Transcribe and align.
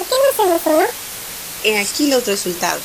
¿Por 0.00 0.08
qué 0.08 0.70
no? 0.70 0.80
He 1.62 1.78
aquí 1.78 2.10
los 2.10 2.26
resultados. 2.26 2.82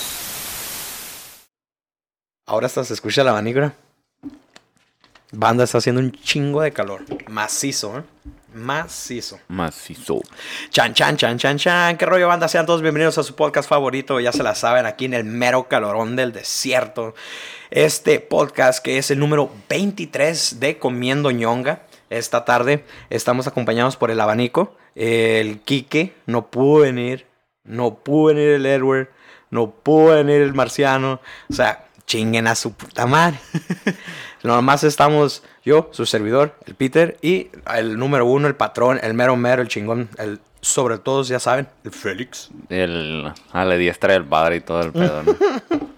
Ahora 2.46 2.68
hasta 2.68 2.84
se 2.84 2.94
escucha 2.94 3.24
la 3.24 3.32
abanico. 3.32 3.72
Banda 5.32 5.64
está 5.64 5.78
haciendo 5.78 6.02
un 6.02 6.12
chingo 6.12 6.62
de 6.62 6.74
calor. 6.74 7.06
Macizo, 7.30 8.00
¿eh? 8.00 8.04
Macizo. 8.54 9.40
Macizo. 9.48 10.22
Chan, 10.70 10.94
chan, 10.94 11.16
chan, 11.16 11.38
chan, 11.38 11.58
chan. 11.58 11.98
¿Qué 11.98 12.06
rollo, 12.06 12.28
banda? 12.28 12.50
Sean 12.50 12.66
todos 12.66 12.82
bienvenidos 12.82 13.18
a 13.18 13.24
su 13.24 13.34
podcast 13.34 13.70
favorito. 13.70 14.20
Ya 14.20 14.34
se 14.34 14.44
la 14.44 14.54
saben, 14.54 14.86
aquí 14.86 15.06
en 15.06 15.14
el 15.14 15.24
mero 15.24 15.70
calorón 15.70 16.18
del 16.18 16.34
desierto. 16.34 17.16
Este 17.72 18.20
podcast 18.20 18.84
que 18.84 18.98
es 18.98 19.10
el 19.10 19.20
número 19.20 19.50
23 19.70 20.60
de 20.60 20.78
Comiendo 20.80 21.32
ñonga. 21.32 21.84
Esta 22.16 22.46
tarde 22.46 22.86
estamos 23.10 23.46
acompañados 23.46 23.98
por 23.98 24.10
el 24.10 24.22
abanico. 24.22 24.78
El 24.96 25.60
Quique 25.60 26.14
no 26.26 26.48
pudo 26.48 26.84
venir. 26.84 27.26
No 27.66 27.96
pudo 27.96 28.34
venir 28.34 28.52
el 28.52 28.66
Edward. 28.66 29.10
No 29.50 29.72
pudo 29.72 30.16
venir 30.16 30.42
el 30.42 30.54
marciano. 30.54 31.20
O 31.50 31.54
sea, 31.54 31.84
chinguen 32.08 32.48
a 32.48 32.56
su 32.56 32.74
puta 32.74 33.06
madre. 33.06 33.38
Nomás 34.44 34.86
estamos 34.86 35.44
yo, 35.66 35.90
su 35.92 36.06
servidor, 36.06 36.56
el 36.66 36.76
Peter, 36.76 37.18
y 37.22 37.50
el 37.74 37.98
número 37.98 38.26
uno, 38.28 38.48
el 38.48 38.56
patrón, 38.56 39.00
el 39.02 39.16
mero 39.16 39.36
mero, 39.36 39.64
el 39.64 39.68
chingón, 39.68 40.08
el 40.18 40.40
sobre 40.62 41.00
todos, 41.00 41.28
ya 41.28 41.40
saben, 41.40 41.68
el 41.84 41.92
Félix. 41.92 42.50
El, 42.70 43.34
a 43.52 43.66
la 43.66 43.76
diestra 43.76 44.14
del 44.14 44.24
padre 44.24 44.58
y 44.58 44.62
todo 44.62 44.82
el 44.82 44.92
pedo, 44.92 45.24
¿no? 45.24 45.36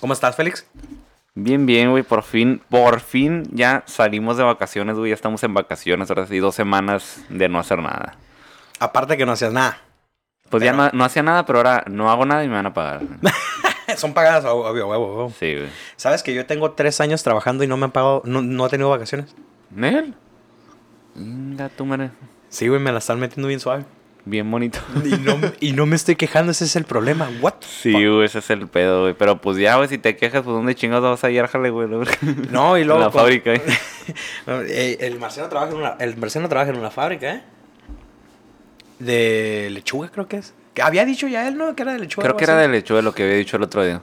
¿Cómo 0.00 0.12
estás, 0.12 0.34
Félix? 0.34 0.66
Bien, 1.34 1.64
bien, 1.64 1.90
güey, 1.90 2.02
por 2.02 2.22
fin, 2.22 2.60
por 2.68 3.00
fin 3.00 3.44
ya 3.52 3.84
salimos 3.86 4.36
de 4.36 4.42
vacaciones, 4.42 4.96
güey, 4.96 5.10
ya 5.10 5.14
estamos 5.14 5.42
en 5.44 5.54
vacaciones, 5.54 6.10
ahora 6.10 6.26
sí, 6.26 6.38
dos 6.38 6.54
semanas 6.54 7.24
de 7.28 7.48
no 7.48 7.58
hacer 7.60 7.78
nada. 7.78 8.16
Aparte 8.80 9.16
que 9.16 9.24
no 9.24 9.32
hacías 9.32 9.52
nada. 9.52 9.78
Pues 10.48 10.64
ya 10.64 10.72
no, 10.72 10.90
no 10.92 11.04
hacía 11.04 11.22
nada, 11.22 11.46
pero 11.46 11.60
ahora 11.60 11.84
no 11.88 12.10
hago 12.10 12.26
nada 12.26 12.42
y 12.42 12.48
me 12.48 12.54
van 12.54 12.66
a 12.66 12.74
pagar. 12.74 13.02
Son 13.96 14.12
pagadas, 14.12 14.44
obvio, 14.44 14.88
huevo, 14.88 15.06
huevo. 15.06 15.32
Sí, 15.38 15.54
güey. 15.54 15.68
¿Sabes 15.96 16.22
que 16.22 16.34
yo 16.34 16.46
tengo 16.46 16.72
tres 16.72 17.00
años 17.00 17.22
trabajando 17.22 17.62
y 17.62 17.68
no 17.68 17.76
me 17.76 17.84
han 17.84 17.92
pagado, 17.92 18.22
no, 18.24 18.42
no 18.42 18.66
he 18.66 18.68
tenido 18.68 18.90
vacaciones? 18.90 19.34
¿Nel? 19.70 20.14
Tú, 21.76 21.86
madre. 21.86 22.10
Sí, 22.48 22.66
güey, 22.66 22.80
me 22.80 22.90
la 22.90 22.98
están 22.98 23.20
metiendo 23.20 23.46
bien 23.46 23.60
suave. 23.60 23.84
Bien 24.24 24.50
bonito. 24.50 24.78
Y 25.04 25.10
no, 25.18 25.38
y 25.60 25.72
no 25.72 25.86
me 25.86 25.96
estoy 25.96 26.16
quejando, 26.16 26.52
ese 26.52 26.64
es 26.64 26.76
el 26.76 26.84
problema. 26.84 27.28
What? 27.40 27.54
Sí, 27.60 27.92
güey, 27.92 28.24
ese 28.24 28.40
es 28.40 28.50
el 28.50 28.68
pedo, 28.68 29.02
güey. 29.02 29.14
Pero 29.14 29.40
pues 29.40 29.56
ya, 29.56 29.76
güey, 29.76 29.88
si 29.88 29.98
te 29.98 30.16
quejas, 30.16 30.42
pues 30.42 30.54
¿dónde 30.54 30.74
chingados 30.74 31.08
vas 31.10 31.24
a 31.24 31.30
ir, 31.30 31.46
jale, 31.46 31.70
güey? 31.70 31.88
No, 32.50 32.76
y 32.78 32.84
luego. 32.84 33.00
En 33.00 33.06
la 33.06 33.10
con- 33.12 33.20
fábrica, 33.20 33.54
¿eh? 33.54 33.62
Eh, 34.46 34.96
el 35.00 35.18
marciano 35.18 35.48
trabaja 35.48 35.72
en 35.72 35.78
una, 35.78 35.96
el 36.00 36.16
marciano 36.16 36.48
trabaja 36.48 36.70
en 36.70 36.78
una 36.78 36.90
fábrica, 36.90 37.34
¿eh? 37.34 37.42
De 38.98 39.68
lechuga, 39.70 40.10
creo 40.10 40.28
que 40.28 40.36
es. 40.38 40.52
Había 40.82 41.04
dicho 41.04 41.26
ya 41.26 41.48
él, 41.48 41.56
¿no? 41.56 41.74
Que 41.74 41.82
era 41.82 41.92
de 41.94 41.98
lechuga. 42.00 42.24
Creo 42.26 42.36
que 42.36 42.44
era 42.44 42.54
así. 42.60 42.62
de 42.70 42.76
lechuga 42.76 43.02
lo 43.02 43.12
que 43.14 43.22
había 43.24 43.36
dicho 43.36 43.56
el 43.56 43.62
otro 43.62 43.84
día. 43.84 44.00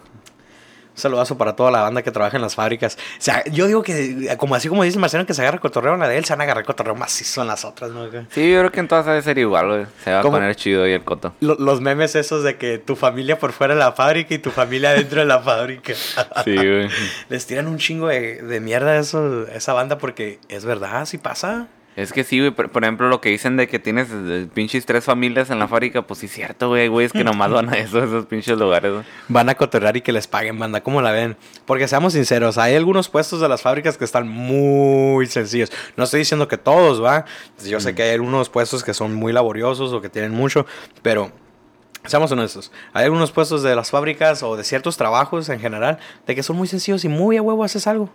Un 0.97 1.01
saludazo 1.01 1.37
para 1.37 1.55
toda 1.55 1.69
la 1.69 1.81
banda 1.81 2.01
que 2.01 2.09
trabaja 2.11 2.37
en 2.37 2.41
las 2.41 2.55
fábricas. 2.55 2.97
O 3.19 3.21
sea, 3.21 3.43
yo 3.45 3.67
digo 3.67 3.83
que, 3.83 4.35
como 4.37 4.55
así 4.55 4.67
como 4.67 4.81
dice 4.83 4.95
el 4.97 5.01
marciano, 5.01 5.27
que 5.27 5.35
se 5.35 5.43
agarra 5.43 5.59
cotorreo 5.59 5.93
en 5.93 5.99
la 5.99 6.07
de 6.07 6.17
él, 6.17 6.25
se 6.25 6.33
van 6.33 6.41
a 6.41 6.43
agarrar 6.45 6.65
cotorreo 6.65 6.95
macizo 6.95 7.43
en 7.43 7.47
las 7.47 7.63
otras, 7.65 7.91
¿no? 7.91 8.05
Sí, 8.31 8.51
yo 8.51 8.59
creo 8.59 8.71
que 8.71 8.79
en 8.79 8.87
todas 8.87 9.05
debe 9.05 9.21
ser 9.21 9.37
igual, 9.37 9.67
güey. 9.67 9.85
Se 10.03 10.11
va 10.11 10.21
a 10.21 10.23
poner 10.23 10.55
chido 10.55 10.83
ahí 10.83 10.93
el 10.93 11.03
coto. 11.03 11.33
Lo- 11.39 11.53
Los 11.59 11.81
memes 11.81 12.15
esos 12.15 12.43
de 12.43 12.57
que 12.57 12.79
tu 12.79 12.95
familia 12.95 13.37
por 13.37 13.51
fuera 13.51 13.75
de 13.75 13.79
la 13.79 13.91
fábrica 13.91 14.33
y 14.33 14.39
tu 14.39 14.49
familia 14.49 14.91
dentro 14.93 15.19
de 15.19 15.25
la 15.27 15.39
fábrica. 15.39 15.93
Sí, 16.43 16.55
güey. 16.55 16.89
Les 17.29 17.45
tiran 17.45 17.67
un 17.67 17.77
chingo 17.77 18.07
de, 18.07 18.41
de 18.41 18.59
mierda 18.59 18.91
a 18.93 18.97
eso, 18.97 19.45
a 19.51 19.55
esa 19.55 19.73
banda 19.73 19.99
porque 19.99 20.39
es 20.49 20.65
verdad, 20.65 21.05
sí 21.05 21.19
pasa. 21.19 21.67
Es 21.97 22.13
que 22.13 22.23
sí, 22.23 22.39
güey. 22.39 22.51
Por, 22.51 22.69
por 22.69 22.83
ejemplo, 22.83 23.09
lo 23.09 23.19
que 23.21 23.29
dicen 23.29 23.57
de 23.57 23.67
que 23.67 23.79
tienes 23.79 24.09
eh, 24.11 24.47
pinches 24.53 24.85
tres 24.85 25.03
familias 25.03 25.49
en 25.49 25.57
la 25.57 25.67
fábrica, 25.67 26.03
pues 26.03 26.19
sí 26.19 26.27
es 26.27 26.31
cierto, 26.31 26.69
güey. 26.69 26.87
Güey, 26.89 27.07
es 27.07 27.11
que 27.11 27.23
nomás 27.23 27.49
van 27.49 27.69
a 27.69 27.73
esos, 27.77 28.03
esos 28.03 28.27
pinches 28.27 28.55
lugares, 28.55 28.93
güey. 28.93 29.03
Van 29.27 29.49
a 29.49 29.55
cotorrear 29.55 29.97
y 29.97 30.01
que 30.01 30.11
les 30.11 30.27
paguen, 30.27 30.59
banda. 30.59 30.81
¿Cómo 30.81 31.01
la 31.01 31.11
ven? 31.11 31.35
Porque 31.65 31.87
seamos 31.87 32.13
sinceros, 32.13 32.59
hay 32.59 32.75
algunos 32.75 33.09
puestos 33.09 33.41
de 33.41 33.49
las 33.49 33.63
fábricas 33.63 33.97
que 33.97 34.05
están 34.05 34.27
muy 34.27 35.25
sencillos. 35.25 35.71
No 35.95 36.03
estoy 36.03 36.19
diciendo 36.19 36.47
que 36.47 36.59
todos, 36.59 37.03
¿va? 37.03 37.25
Yo 37.65 37.79
sé 37.79 37.95
que 37.95 38.03
hay 38.03 38.11
algunos 38.11 38.49
puestos 38.49 38.83
que 38.83 38.93
son 38.93 39.15
muy 39.15 39.33
laboriosos 39.33 39.91
o 39.91 39.99
que 39.99 40.09
tienen 40.09 40.33
mucho, 40.33 40.67
pero 41.01 41.31
seamos 42.05 42.31
honestos. 42.31 42.71
Hay 42.93 43.05
algunos 43.05 43.31
puestos 43.31 43.63
de 43.63 43.75
las 43.75 43.89
fábricas 43.89 44.43
o 44.43 44.55
de 44.55 44.63
ciertos 44.63 44.97
trabajos 44.97 45.49
en 45.49 45.59
general 45.59 45.97
de 46.27 46.35
que 46.35 46.43
son 46.43 46.57
muy 46.57 46.67
sencillos 46.67 47.03
y 47.05 47.09
muy 47.09 47.37
a 47.37 47.41
huevo 47.41 47.63
haces 47.63 47.87
algo. 47.87 48.11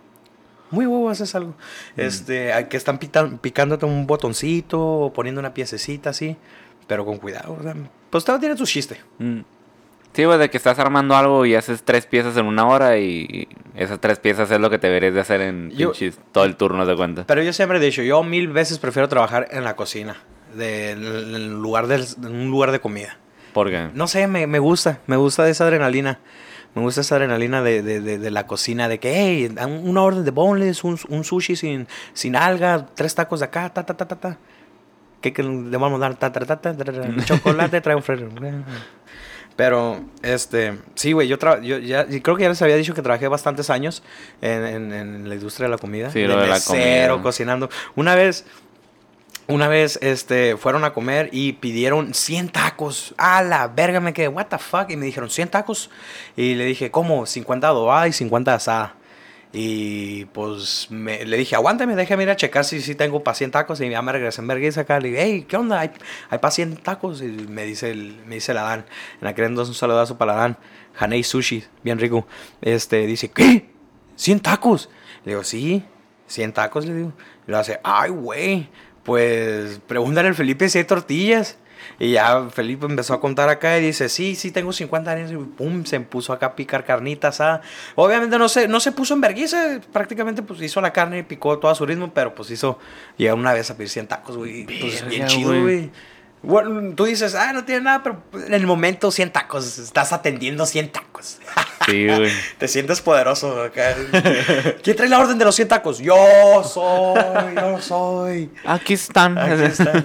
Muy 0.73 0.85
huevo 0.87 1.09
haces 1.09 1.33
algo. 1.35 1.53
Este, 1.95 2.51
hay 2.51 2.65
que 2.65 2.77
están 2.77 2.99
pitan- 2.99 3.37
picándote 3.39 3.85
un 3.85 4.07
botoncito 4.07 4.81
o 4.81 5.13
poniendo 5.13 5.39
una 5.39 5.53
piececita 5.53 6.09
así, 6.09 6.35
pero 6.87 7.05
con 7.05 7.17
cuidado. 7.17 7.57
o 7.59 7.63
sea, 7.63 7.75
pues 8.09 8.23
todo 8.25 8.39
tiene 8.39 8.57
su 8.57 8.65
chiste. 8.65 8.99
Mm. 9.19 9.39
Sí, 10.13 10.25
güey, 10.25 10.37
de 10.37 10.49
que 10.49 10.57
estás 10.57 10.77
armando 10.77 11.15
algo 11.15 11.43
y 11.45 11.55
haces 11.55 11.81
tres 11.83 12.05
piezas 12.05 12.37
en 12.37 12.45
una 12.45 12.67
hora 12.67 12.97
y 12.99 13.47
esas 13.75 13.99
tres 13.99 14.19
piezas 14.19 14.51
es 14.51 14.59
lo 14.59 14.69
que 14.69 14.77
te 14.77 14.85
deberías 14.87 15.13
de 15.15 15.19
hacer 15.21 15.41
en 15.41 15.71
Yo- 15.71 15.91
pinches 15.91 16.19
todo 16.31 16.43
el 16.45 16.55
turno 16.55 16.85
de 16.85 16.95
cuenta. 16.95 17.25
Pero 17.25 17.41
yo 17.41 17.51
siempre 17.53 17.79
he 17.79 17.81
dicho, 17.81 18.03
yo 18.03 18.21
mil 18.23 18.47
veces 18.49 18.77
prefiero 18.77 19.07
trabajar 19.09 19.47
en 19.51 19.63
la 19.63 19.75
cocina, 19.75 20.17
de, 20.55 20.91
en 20.91 21.53
lugar 21.61 21.87
del- 21.87 22.05
en 22.23 22.31
un 22.35 22.51
lugar 22.51 22.71
de 22.71 22.79
comida. 22.79 23.17
Porque 23.53 23.89
No 23.93 24.07
sé, 24.07 24.27
me, 24.27 24.45
me 24.47 24.59
gusta, 24.59 24.99
me 25.07 25.15
gusta 25.15 25.47
esa 25.49 25.63
adrenalina. 25.65 26.19
Me 26.75 26.81
gusta 26.81 27.01
esa 27.01 27.15
adrenalina 27.15 27.61
de, 27.61 27.81
de, 27.83 28.01
de, 28.01 28.17
de 28.17 28.31
la 28.31 28.47
cocina, 28.47 28.87
de 28.87 28.99
que, 28.99 29.13
hey, 29.15 29.47
dan 29.49 29.71
una 29.87 30.01
orden 30.01 30.25
de 30.25 30.31
boneless, 30.31 30.83
un, 30.83 30.97
un 31.09 31.23
sushi 31.23 31.55
sin, 31.55 31.87
sin 32.13 32.35
alga, 32.35 32.87
tres 32.95 33.13
tacos 33.13 33.39
de 33.41 33.45
acá, 33.45 33.69
ta, 33.71 33.85
ta, 33.85 33.93
ta, 33.95 34.07
ta, 34.07 34.15
ta. 34.15 34.37
¿Qué, 35.21 35.31
que 35.33 35.43
le 35.43 35.77
vamos 35.77 35.97
a 35.99 36.01
dar? 36.01 36.15
Ta, 36.15 36.31
ta, 36.31 36.39
ta, 36.41 36.59
ta, 36.59 36.75
ta, 36.75 36.83
ta, 36.83 37.25
chocolate, 37.25 37.79
trae 37.79 37.95
un 37.95 38.01
fresco. 38.03 38.27
Pero, 39.55 40.03
este, 40.23 40.79
sí, 40.95 41.11
güey, 41.11 41.27
yo, 41.27 41.37
yo 41.61 41.77
ya, 41.77 42.07
y 42.09 42.21
creo 42.21 42.35
que 42.35 42.41
ya 42.41 42.49
les 42.49 42.61
había 42.63 42.75
dicho 42.75 42.95
que 42.95 43.03
trabajé 43.03 43.27
bastantes 43.27 43.69
años 43.69 44.01
en, 44.41 44.65
en- 44.65 44.91
en 44.93 45.29
la 45.29 45.35
industria 45.35 45.67
de 45.67 45.71
la 45.71 45.77
comida. 45.77 46.09
Sí, 46.09 46.23
lo 46.23 46.37
de 46.37 46.47
la 46.47 46.53
mesero, 46.55 47.13
comida. 47.13 47.23
cocinando. 47.23 47.69
Una 47.95 48.15
vez, 48.15 48.45
una 49.47 49.67
vez, 49.67 49.99
este, 50.01 50.57
fueron 50.57 50.83
a 50.85 50.93
comer 50.93 51.29
y 51.31 51.53
pidieron 51.53 52.13
100 52.13 52.49
tacos. 52.49 53.13
A 53.17 53.43
la 53.43 53.67
verga, 53.67 53.99
me 53.99 54.13
quedé, 54.13 54.27
what 54.27 54.47
the 54.47 54.57
fuck? 54.57 54.89
Y 54.89 54.95
me 54.97 55.05
dijeron, 55.05 55.29
100 55.29 55.49
tacos. 55.49 55.89
Y 56.35 56.55
le 56.55 56.65
dije, 56.65 56.91
¿cómo? 56.91 57.25
50 57.25 57.67
adobada 57.67 58.07
y 58.07 58.13
50 58.13 58.53
asada. 58.53 58.95
Y 59.55 60.25
pues 60.25 60.87
me- 60.89 61.25
le 61.25 61.37
dije, 61.37 61.55
aguántame, 61.55 61.95
déjame 61.95 62.23
ir 62.23 62.29
a 62.31 62.35
checar 62.35 62.65
si, 62.65 62.81
si 62.81 62.95
tengo 62.95 63.23
para 63.23 63.35
100 63.35 63.51
tacos. 63.51 63.79
Y 63.81 63.89
ya 63.89 64.01
me 64.01 64.11
regresé 64.11 64.41
en 64.41 64.47
vergüenza 64.47 64.81
acá. 64.81 64.99
Le 64.99 65.09
dije, 65.09 65.21
hey, 65.23 65.45
¿qué 65.47 65.57
onda? 65.57 65.79
¿Hay, 65.79 65.91
hay 66.29 66.39
para 66.39 66.51
100 66.51 66.77
tacos? 66.77 67.21
Y 67.21 67.25
me 67.25 67.63
dice 67.63 67.91
el, 67.91 68.17
me 68.25 68.35
dice 68.35 68.51
el 68.53 68.57
Adán. 68.57 68.85
En 69.21 69.27
aquel 69.27 69.45
entonces 69.45 69.69
un 69.69 69.75
saludazo 69.75 70.17
para 70.17 70.33
el 70.33 70.37
Adán. 70.39 70.57
Hanei 70.97 71.23
Sushi, 71.23 71.63
bien 71.83 71.99
rico. 71.99 72.25
Este, 72.61 73.05
dice, 73.05 73.29
¿qué? 73.29 73.69
¿100 74.17 74.41
tacos? 74.41 74.89
Le 75.25 75.33
digo, 75.33 75.43
sí, 75.43 75.83
100 76.27 76.53
tacos, 76.53 76.85
le 76.87 76.93
digo. 76.95 77.13
Y 77.47 77.51
lo 77.51 77.57
hace, 77.59 77.79
ay, 77.83 78.09
güey, 78.09 78.69
pues 79.03 79.79
pregúntale 79.87 80.29
al 80.29 80.35
Felipe 80.35 80.69
si 80.69 80.79
hay 80.79 80.83
tortillas. 80.85 81.57
Y 81.99 82.11
ya 82.13 82.49
Felipe 82.49 82.85
empezó 82.85 83.13
a 83.13 83.19
contar 83.19 83.49
acá 83.49 83.77
y 83.77 83.85
dice, 83.85 84.09
sí, 84.09 84.35
sí, 84.35 84.51
tengo 84.51 84.73
50 84.73 85.11
años. 85.11 85.31
Y 85.31 85.35
pum, 85.35 85.85
se 85.85 85.99
puso 85.99 86.33
acá 86.33 86.47
a 86.47 86.55
picar 86.55 86.85
carnitas. 86.85 87.41
Obviamente 87.95 88.37
no 88.37 88.49
se, 88.49 88.67
no 88.67 88.79
se 88.79 88.91
puso 88.91 89.13
en 89.13 89.21
vergüenza, 89.21 89.79
prácticamente 89.91 90.41
pues 90.41 90.61
hizo 90.61 90.81
la 90.81 90.91
carne 90.91 91.19
y 91.19 91.23
picó 91.23 91.59
todo 91.59 91.71
a 91.71 91.75
su 91.75 91.85
ritmo, 91.85 92.11
pero 92.13 92.33
pues 92.33 92.49
hizo, 92.51 92.79
llegó 93.17 93.35
una 93.35 93.53
vez 93.53 93.69
a 93.69 93.77
pedir 93.77 93.89
100 93.89 94.07
tacos, 94.07 94.37
güey. 94.37 94.65
Pues 94.65 95.05
bien 95.07 95.27
chido, 95.27 95.61
güey. 95.61 95.91
Bueno, 96.43 96.93
tú 96.93 97.05
dices, 97.05 97.35
ah, 97.35 97.53
no 97.53 97.63
tiene 97.63 97.81
nada, 97.81 98.03
pero 98.03 98.21
en 98.45 98.53
el 98.53 98.67
momento 98.67 99.11
100 99.11 99.31
tacos, 99.31 99.79
estás 99.79 100.11
atendiendo 100.11 100.65
100 100.65 100.91
tacos. 100.91 101.39
sí, 101.85 102.05
güey. 102.05 102.31
Te 102.57 102.67
sientes 102.67 102.99
poderoso 102.99 103.63
acá. 103.63 103.95
¿Quién 104.83 104.97
trae 104.97 105.07
la 105.07 105.19
orden 105.19 105.37
de 105.37 105.45
los 105.45 105.55
100 105.55 105.67
tacos? 105.69 105.99
Yo 105.99 106.15
soy, 106.65 107.55
yo 107.55 107.81
soy. 107.81 108.51
Aquí 108.65 108.93
están. 108.93 109.37
Aquí 109.37 109.63
está. 109.63 110.03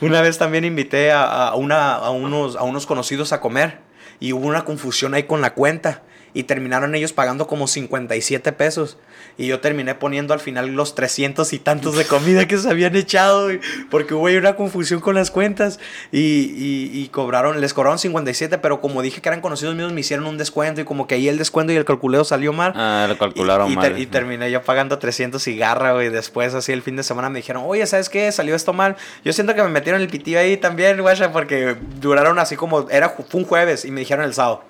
Una 0.00 0.20
vez 0.20 0.36
también 0.36 0.64
invité 0.64 1.12
a, 1.12 1.48
a 1.48 1.54
una, 1.54 1.94
a, 1.94 2.10
unos, 2.10 2.56
a 2.56 2.64
unos 2.64 2.84
conocidos 2.84 3.32
a 3.32 3.40
comer 3.40 3.78
y 4.18 4.32
hubo 4.32 4.48
una 4.48 4.64
confusión 4.64 5.14
ahí 5.14 5.22
con 5.22 5.40
la 5.40 5.54
cuenta. 5.54 6.02
Y 6.34 6.44
terminaron 6.44 6.94
ellos 6.94 7.12
pagando 7.12 7.46
como 7.46 7.66
57 7.66 8.52
pesos. 8.52 8.96
Y 9.36 9.46
yo 9.46 9.60
terminé 9.60 9.94
poniendo 9.94 10.34
al 10.34 10.40
final 10.40 10.68
los 10.74 10.94
300 10.96 11.52
y 11.52 11.58
tantos 11.60 11.96
de 11.96 12.04
comida 12.04 12.46
que 12.48 12.58
se 12.58 12.68
habían 12.68 12.94
echado, 12.96 13.48
porque 13.90 14.14
hubo 14.14 14.26
ahí 14.26 14.36
una 14.36 14.56
confusión 14.56 15.00
con 15.00 15.14
las 15.14 15.30
cuentas 15.30 15.78
y, 16.10 16.18
y- 16.20 16.90
y 17.02 17.08
cobraron, 17.08 17.60
les 17.60 17.72
cobraron 17.72 17.98
57, 17.98 18.58
pero 18.58 18.80
como 18.80 19.00
dije 19.02 19.20
que 19.20 19.28
eran 19.28 19.40
conocidos 19.40 19.74
míos, 19.76 19.92
me 19.92 20.00
hicieron 20.00 20.26
un 20.26 20.38
descuento 20.38 20.80
y 20.80 20.84
como 20.84 21.06
que 21.06 21.14
ahí 21.14 21.28
el 21.28 21.38
descuento 21.38 21.72
y 21.72 21.76
el 21.76 21.84
calculeo 21.84 22.24
salió 22.24 22.52
mal. 22.52 22.72
Ah, 22.74 23.06
lo 23.08 23.16
calcularon 23.16 23.68
y, 23.68 23.72
y 23.72 23.76
mal. 23.76 23.88
ter- 23.92 23.98
y 24.00 24.06
terminé 24.06 24.50
yo 24.50 24.62
pagando 24.62 24.98
300 24.98 25.42
cigarra, 25.42 25.92
güey. 25.92 26.08
Después, 26.10 26.54
así 26.54 26.72
el 26.72 26.82
fin 26.82 26.96
de 26.96 27.02
semana 27.04 27.28
me 27.30 27.38
dijeron, 27.38 27.62
oye, 27.66 27.86
¿sabes 27.86 28.08
qué? 28.08 28.30
Salió 28.32 28.54
esto 28.56 28.72
mal. 28.72 28.96
Yo 29.24 29.32
siento 29.32 29.54
que 29.54 29.62
me 29.62 29.68
metieron 29.68 30.00
el 30.00 30.08
pitillo 30.08 30.40
ahí 30.40 30.56
también, 30.56 31.00
güey, 31.00 31.16
porque 31.32 31.76
duraron 32.00 32.38
así 32.38 32.56
como, 32.56 32.88
era, 32.90 33.10
fue 33.10 33.40
un 33.40 33.44
jueves 33.46 33.84
y 33.84 33.90
me 33.90 34.00
dijeron 34.00 34.24
el 34.24 34.34
sábado. 34.34 34.64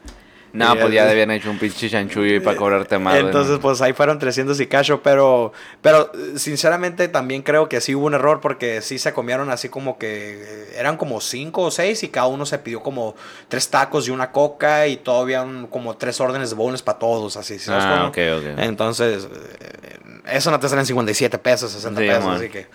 No, 0.53 0.79
pues 0.79 0.93
ya 0.95 1.05
debían 1.06 1.31
hecho 1.31 1.50
un 1.50 1.59
pinche 1.59 1.91
chanchullo 1.91 2.35
y 2.37 2.41
para 2.41 2.56
cobrarte 2.56 2.99
más. 2.99 3.17
Entonces, 3.19 3.55
¿no? 3.56 3.61
pues 3.61 3.81
ahí 3.83 3.93
fueron 3.93 4.19
300 4.19 4.59
y 4.61 4.67
cacho, 4.67 5.03
pero, 5.03 5.53
pero 5.83 6.11
sinceramente 6.37 7.09
también 7.09 7.43
creo 7.43 7.69
que 7.69 7.81
sí 7.81 7.95
hubo 7.95 8.06
un 8.06 8.15
error 8.15 8.41
porque 8.41 8.81
sí 8.83 8.99
se 8.99 9.12
comieron 9.12 9.50
así 9.50 9.69
como 9.69 9.99
que 9.99 10.41
eh, 10.43 10.75
eran 10.79 10.97
como 10.97 11.21
cinco 11.21 11.62
o 11.62 11.71
seis 11.71 12.03
y 12.03 12.09
cada 12.09 12.29
uno 12.29 12.47
se 12.47 12.59
pidió 12.59 12.83
como 12.83 13.15
tres 13.49 13.69
tacos 13.69 14.09
y 14.09 14.11
una 14.11 14.33
coca 14.33 14.87
y 14.87 14.97
todavía 14.97 15.43
un- 15.43 15.67
como 15.67 15.97
tres 15.97 16.21
órdenes 16.21 16.50
de 16.50 16.56
bonus 16.56 16.83
para 16.83 16.99
todos, 16.99 17.37
así. 17.37 17.59
¿sabes 17.59 17.85
Ah, 17.87 17.91
cómo? 17.97 18.06
ok, 18.09 18.19
ok. 18.39 18.59
Entonces, 18.61 19.25
eh, 19.61 19.99
eso 20.33 20.50
no 20.50 20.59
te 20.59 20.69
salen 20.69 20.87
57 20.87 21.39
pesos, 21.39 21.71
60 21.73 22.00
Sí, 22.00 22.06
pesos, 22.06 22.25
man. 22.25 22.37
así 22.37 22.49
que... 22.49 22.67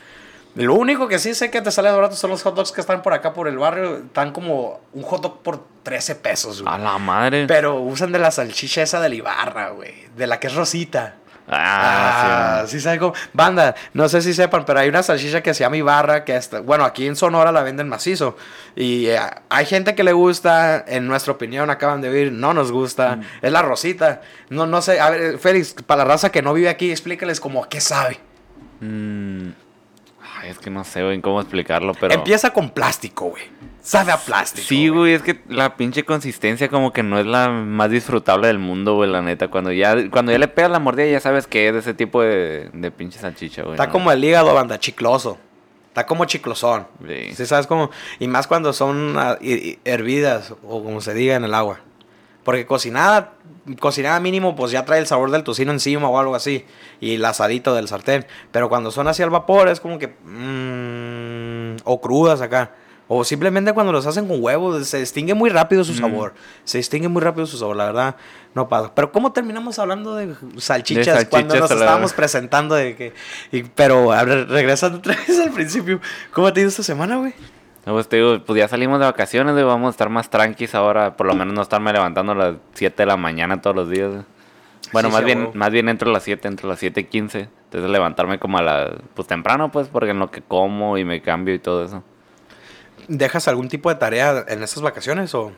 Lo 0.55 0.75
único 0.75 1.07
que 1.07 1.17
sí 1.17 1.33
sé 1.33 1.49
que 1.49 1.61
te 1.61 1.71
sale 1.71 1.91
barato 1.91 2.15
son 2.15 2.29
los 2.29 2.43
hot 2.43 2.55
dogs 2.55 2.71
que 2.71 2.81
están 2.81 3.01
por 3.01 3.13
acá 3.13 3.33
por 3.33 3.47
el 3.47 3.57
barrio. 3.57 3.97
Están 3.97 4.31
como 4.31 4.81
un 4.93 5.03
hot 5.03 5.21
dog 5.21 5.41
por 5.41 5.63
13 5.83 6.15
pesos, 6.15 6.61
güey. 6.61 6.73
A 6.73 6.77
la 6.77 6.97
madre. 6.99 7.47
Pero 7.47 7.79
usan 7.79 8.11
de 8.11 8.19
la 8.19 8.29
salchicha 8.29 8.83
esa 8.83 8.99
de 9.01 9.09
la 9.09 9.15
Ibarra, 9.15 9.69
güey. 9.69 9.93
De 10.15 10.27
la 10.27 10.39
que 10.39 10.47
es 10.47 10.53
rosita. 10.53 11.15
Ah, 11.47 12.61
Ah, 12.61 12.67
sí, 12.67 12.79
cómo. 12.99 13.13
Banda, 13.33 13.75
no 13.93 14.07
sé 14.07 14.21
si 14.21 14.33
sepan, 14.33 14.63
pero 14.63 14.79
hay 14.79 14.87
una 14.89 15.03
salchicha 15.03 15.41
que 15.41 15.53
se 15.53 15.61
llama 15.61 15.75
Ibarra, 15.75 16.23
que 16.23 16.35
está, 16.35 16.61
bueno, 16.61 16.85
aquí 16.85 17.05
en 17.05 17.15
Sonora 17.15 17.51
la 17.51 17.63
venden 17.63 17.89
macizo. 17.89 18.37
Y 18.75 19.07
eh, 19.07 19.19
hay 19.49 19.65
gente 19.65 19.95
que 19.95 20.03
le 20.03 20.13
gusta, 20.13 20.85
en 20.87 21.07
nuestra 21.07 21.33
opinión, 21.33 21.69
acaban 21.69 21.99
de 21.99 22.09
oír, 22.09 22.31
no 22.31 22.53
nos 22.53 22.71
gusta. 22.71 23.17
Mm. 23.17 23.23
Es 23.41 23.51
la 23.51 23.61
rosita. 23.61 24.21
No, 24.49 24.65
no 24.67 24.81
sé, 24.81 24.99
a 25.01 25.09
ver, 25.09 25.37
Félix, 25.39 25.73
para 25.85 26.03
la 26.05 26.11
raza 26.11 26.31
que 26.31 26.41
no 26.41 26.53
vive 26.53 26.69
aquí, 26.69 26.91
explícales 26.91 27.39
como 27.39 27.67
qué 27.67 27.81
sabe. 27.81 28.19
sí. 28.79 29.53
Ay, 30.43 30.49
es 30.49 30.59
que 30.59 30.69
no 30.69 30.83
sé, 30.83 31.01
güey, 31.01 31.21
cómo 31.21 31.39
explicarlo, 31.39 31.93
pero... 31.93 32.13
Empieza 32.13 32.51
con 32.51 32.69
plástico, 32.69 33.27
güey. 33.29 33.43
Sabe 33.81 34.11
a 34.11 34.17
plástico. 34.17 34.67
Sí, 34.67 34.89
güey, 34.89 35.13
es 35.13 35.21
que 35.21 35.39
la 35.47 35.77
pinche 35.77 36.03
consistencia 36.03 36.67
como 36.67 36.91
que 36.91 37.01
no 37.01 37.17
es 37.17 37.25
la 37.25 37.49
más 37.49 37.89
disfrutable 37.89 38.47
del 38.47 38.59
mundo, 38.59 38.95
güey, 38.95 39.09
la 39.09 39.21
neta. 39.21 39.47
Cuando 39.47 39.71
ya, 39.71 40.09
cuando 40.09 40.33
ya 40.33 40.37
le 40.37 40.49
pegas 40.49 40.69
la 40.71 40.79
mordida 40.79 41.05
ya 41.05 41.21
sabes 41.21 41.47
que 41.47 41.67
es 41.67 41.73
de 41.73 41.79
ese 41.79 41.93
tipo 41.93 42.21
de, 42.21 42.69
de 42.73 42.91
pinche 42.91 43.19
salchicha, 43.19 43.61
güey. 43.61 43.75
Está 43.75 43.87
¿no? 43.87 43.93
como 43.93 44.11
el 44.11 44.23
hígado, 44.23 44.53
banda, 44.53 44.77
chicloso. 44.77 45.37
Está 45.87 46.05
como 46.05 46.25
chiclosón. 46.25 46.87
Sí. 47.07 47.33
Sí, 47.35 47.45
sabes 47.45 47.67
cómo. 47.67 47.89
Y 48.19 48.27
más 48.27 48.47
cuando 48.47 48.73
son 48.73 49.15
ah, 49.17 49.37
hervidas 49.85 50.51
o 50.67 50.83
como 50.83 50.99
se 50.99 51.13
diga 51.13 51.35
en 51.35 51.45
el 51.45 51.53
agua. 51.53 51.79
Porque 52.43 52.65
cocinada, 52.65 53.33
cocinada 53.79 54.19
mínimo, 54.19 54.55
pues 54.55 54.71
ya 54.71 54.83
trae 54.85 54.99
el 54.99 55.07
sabor 55.07 55.31
del 55.31 55.43
tocino 55.43 55.71
encima 55.71 56.09
o 56.09 56.19
algo 56.19 56.35
así. 56.35 56.65
Y 56.99 57.15
el 57.15 57.23
asadito 57.25 57.73
del 57.73 57.87
sartén. 57.87 58.25
Pero 58.51 58.67
cuando 58.69 58.91
son 58.91 59.07
así 59.07 59.23
al 59.23 59.29
vapor, 59.29 59.69
es 59.69 59.79
como 59.79 59.97
que. 59.99 60.07
mm, 60.07 61.77
o 61.85 62.01
crudas 62.01 62.41
acá. 62.41 62.71
O 63.09 63.23
simplemente 63.25 63.73
cuando 63.73 63.91
los 63.91 64.05
hacen 64.07 64.27
con 64.27 64.41
huevos, 64.41 64.87
se 64.87 64.97
distingue 64.99 65.33
muy 65.33 65.49
rápido 65.49 65.83
su 65.83 65.93
sabor. 65.93 66.33
Se 66.63 66.77
distingue 66.79 67.09
muy 67.09 67.21
rápido 67.21 67.45
su 67.45 67.57
sabor, 67.57 67.75
la 67.75 67.85
verdad. 67.85 68.15
No 68.55 68.69
pasa. 68.69 68.95
Pero 68.95 69.11
¿cómo 69.11 69.33
terminamos 69.33 69.77
hablando 69.77 70.15
de 70.15 70.33
salchichas, 70.57 71.05
salchichas, 71.05 71.25
cuando 71.29 71.55
nos 71.55 71.69
estábamos 71.81 72.13
presentando 72.13 72.75
de 72.75 72.95
que... 72.95 73.13
y- 73.51 73.63
pero, 73.63 74.13
a 74.13 74.23
ver, 74.23 74.47
regresando 74.49 74.99
otra 74.99 75.15
vez 75.27 75.37
al 75.39 75.51
principio. 75.51 75.99
¿Cómo 76.31 76.51
te 76.53 76.59
ha 76.59 76.61
ido 76.61 76.69
esta 76.69 76.81
semana, 76.83 77.17
güey? 77.17 77.33
No, 77.85 77.93
pues 77.93 78.07
te 78.07 78.15
digo, 78.17 78.39
pues 78.45 78.57
ya 78.57 78.67
salimos 78.67 78.99
de 78.99 79.05
vacaciones, 79.05 79.53
güey, 79.53 79.65
vamos 79.65 79.87
a 79.87 79.91
estar 79.91 80.09
más 80.09 80.29
tranquis 80.29 80.73
ahora, 80.73 81.17
por 81.17 81.27
lo 81.27 81.33
menos 81.35 81.53
no 81.53 81.61
estarme 81.61 81.91
levantando 81.91 82.31
a 82.31 82.35
las 82.35 82.55
7 82.73 82.95
de 83.03 83.05
la 83.07 83.17
mañana 83.17 83.61
todos 83.61 83.75
los 83.75 83.89
días. 83.89 84.09
güey. 84.09 84.23
Bueno, 84.93 85.09
Sí, 85.09 85.13
más 85.15 85.25
bien, 85.25 85.39
huevo. 85.39 85.51
más 85.55 85.71
bien 85.71 85.89
entre 85.89 86.09
las 86.09 86.23
7, 86.23 86.47
entre 86.47 86.67
las 86.67 86.79
7 86.79 87.01
y 87.01 87.03
15. 87.05 87.49
Entonces 87.65 87.89
levantarme 87.89 88.39
como 88.39 88.57
a 88.57 88.61
la, 88.61 88.95
pues 89.15 89.27
temprano, 89.27 89.71
pues, 89.71 89.87
porque 89.87 90.11
en 90.11 90.19
lo 90.19 90.29
que 90.31 90.41
como 90.41 90.97
y 90.97 91.03
me 91.03 91.21
cambio 91.21 91.53
y 91.55 91.59
todo 91.59 91.83
eso. 91.83 92.03
¿Dejas 93.07 93.47
algún 93.47 93.67
tipo 93.67 93.89
de 93.89 93.95
tarea 93.95 94.45
en 94.47 94.63
estas 94.63 94.81
vacaciones 94.81 95.33
o...? 95.35 95.51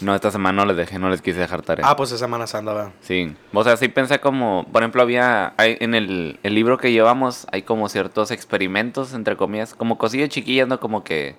No, 0.00 0.14
esta 0.14 0.30
semana 0.30 0.62
no 0.62 0.66
les 0.66 0.76
dejé, 0.78 0.98
no 0.98 1.10
les 1.10 1.20
quise 1.20 1.40
dejar 1.40 1.60
tarea. 1.62 1.84
Ah, 1.86 1.94
pues 1.96 2.10
es 2.12 2.18
Semana 2.18 2.46
Santa, 2.46 2.72
¿verdad? 2.72 2.92
Sí, 3.00 3.34
o 3.52 3.64
sea, 3.64 3.76
sí 3.76 3.88
pensé 3.88 4.18
como, 4.18 4.64
por 4.72 4.82
ejemplo, 4.82 5.02
había, 5.02 5.52
hay, 5.58 5.76
en 5.80 5.94
el, 5.94 6.38
el 6.42 6.54
libro 6.54 6.78
que 6.78 6.90
llevamos, 6.92 7.46
hay 7.52 7.62
como 7.62 7.88
ciertos 7.90 8.30
experimentos, 8.30 9.12
entre 9.12 9.36
comillas, 9.36 9.74
como 9.74 9.98
cosillas 9.98 10.30
chiquillas, 10.30 10.68
¿no? 10.68 10.80
Como 10.80 11.04
que, 11.04 11.36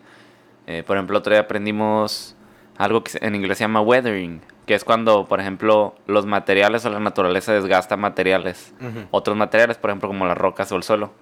eh, 0.67 0.83
por 0.85 0.97
ejemplo, 0.97 1.17
otro 1.17 1.31
día 1.33 1.41
aprendimos 1.41 2.35
algo 2.77 3.03
que 3.03 3.17
en 3.21 3.35
inglés 3.35 3.57
se 3.57 3.63
llama 3.63 3.81
weathering, 3.81 4.41
que 4.65 4.73
es 4.75 4.83
cuando, 4.83 5.25
por 5.27 5.39
ejemplo, 5.39 5.95
los 6.07 6.25
materiales 6.25 6.85
o 6.85 6.89
la 6.89 6.99
naturaleza 6.99 7.53
desgasta 7.53 7.97
materiales, 7.97 8.73
otros 9.11 9.37
materiales, 9.37 9.77
por 9.77 9.89
ejemplo, 9.91 10.09
como 10.09 10.25
las 10.25 10.37
rocas 10.37 10.71
o 10.71 10.75
el 10.75 10.83
suelo. 10.83 11.13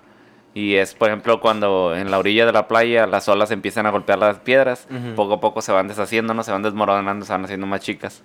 Y 0.55 0.75
es, 0.75 0.93
por 0.93 1.07
ejemplo, 1.09 1.41
cuando 1.41 1.95
en 1.95 2.11
la 2.11 2.19
orilla 2.19 2.45
de 2.45 2.51
la 2.51 2.67
playa 2.67 3.07
las 3.07 3.27
olas 3.27 3.49
empiezan 3.49 3.87
a 3.87 3.89
golpear 3.89 4.19
las 4.19 4.37
piedras, 4.37 4.87
poco 5.15 5.33
a 5.33 5.39
poco 5.39 5.63
se 5.63 5.71
van 5.71 5.87
deshaciendo, 5.87 6.35
¿no? 6.35 6.43
Se 6.43 6.51
van 6.51 6.61
desmoronando, 6.61 7.25
se 7.25 7.31
van 7.33 7.43
haciendo 7.43 7.65
más 7.65 7.81
chicas. 7.81 8.23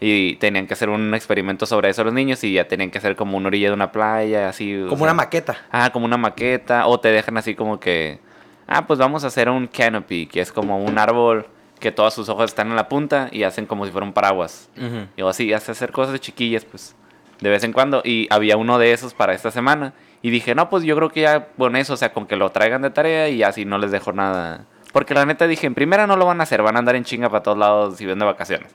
Y 0.00 0.36
tenían 0.36 0.66
que 0.66 0.72
hacer 0.72 0.88
un 0.88 1.14
experimento 1.14 1.66
sobre 1.66 1.90
eso 1.90 2.04
los 2.04 2.14
niños 2.14 2.42
y 2.42 2.54
ya 2.54 2.66
tenían 2.68 2.90
que 2.90 2.96
hacer 2.96 3.16
como 3.16 3.36
una 3.36 3.48
orilla 3.48 3.68
de 3.68 3.74
una 3.74 3.92
playa, 3.92 4.48
así. 4.48 4.76
o 4.80 4.88
Como 4.88 4.96
sea, 5.04 5.04
una 5.12 5.14
maqueta. 5.14 5.58
Ah, 5.70 5.90
como 5.92 6.06
una 6.06 6.16
maqueta. 6.16 6.86
O 6.86 7.00
te 7.00 7.08
dejan 7.12 7.36
así 7.36 7.54
como 7.54 7.78
que. 7.78 8.18
Ah, 8.68 8.86
pues 8.86 8.98
vamos 8.98 9.24
a 9.24 9.28
hacer 9.28 9.48
un 9.48 9.66
canopy, 9.66 10.26
que 10.26 10.42
es 10.42 10.52
como 10.52 10.78
un 10.78 10.98
árbol 10.98 11.46
que 11.80 11.90
todas 11.90 12.12
sus 12.12 12.28
hojas 12.28 12.50
están 12.50 12.68
en 12.68 12.76
la 12.76 12.88
punta 12.88 13.28
y 13.32 13.44
hacen 13.44 13.64
como 13.64 13.86
si 13.86 13.92
fuera 13.92 14.06
un 14.06 14.12
paraguas. 14.12 14.68
Y 15.16 15.22
así, 15.22 15.52
hace 15.54 15.72
hacer 15.72 15.90
cosas 15.90 16.20
chiquillas, 16.20 16.64
pues, 16.66 16.94
de 17.40 17.48
vez 17.48 17.64
en 17.64 17.72
cuando. 17.72 18.02
Y 18.04 18.28
había 18.30 18.58
uno 18.58 18.78
de 18.78 18.92
esos 18.92 19.14
para 19.14 19.32
esta 19.32 19.50
semana. 19.50 19.94
Y 20.20 20.30
dije, 20.30 20.54
no, 20.54 20.68
pues 20.68 20.84
yo 20.84 20.94
creo 20.96 21.08
que 21.10 21.22
ya 21.22 21.48
con 21.56 21.76
eso, 21.76 21.94
o 21.94 21.96
sea, 21.96 22.12
con 22.12 22.26
que 22.26 22.36
lo 22.36 22.50
traigan 22.50 22.82
de 22.82 22.90
tarea 22.90 23.28
y 23.30 23.42
así 23.42 23.64
no 23.64 23.78
les 23.78 23.90
dejo 23.90 24.12
nada. 24.12 24.66
Porque 24.92 25.14
la 25.14 25.24
neta 25.24 25.46
dije, 25.46 25.66
en 25.66 25.74
primera 25.74 26.06
no 26.06 26.16
lo 26.16 26.26
van 26.26 26.40
a 26.40 26.42
hacer, 26.42 26.62
van 26.62 26.76
a 26.76 26.80
andar 26.80 26.96
en 26.96 27.04
chinga 27.04 27.30
para 27.30 27.42
todos 27.42 27.56
lados 27.56 27.96
si 27.96 28.04
ven 28.04 28.18
de 28.18 28.24
vacaciones. 28.26 28.74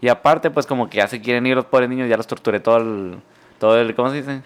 Y 0.00 0.08
aparte, 0.08 0.50
pues 0.50 0.66
como 0.66 0.88
que 0.88 0.98
ya 0.98 1.08
se 1.08 1.20
quieren 1.20 1.46
ir 1.46 1.56
los 1.56 1.64
pobres 1.64 1.88
niños, 1.88 2.08
ya 2.08 2.16
los 2.16 2.26
torturé 2.26 2.60
todo 2.60 2.76
el... 2.76 3.18
Todo 3.58 3.80
el 3.80 3.94
¿Cómo 3.94 4.10
se 4.10 4.16
dice? 4.16 4.42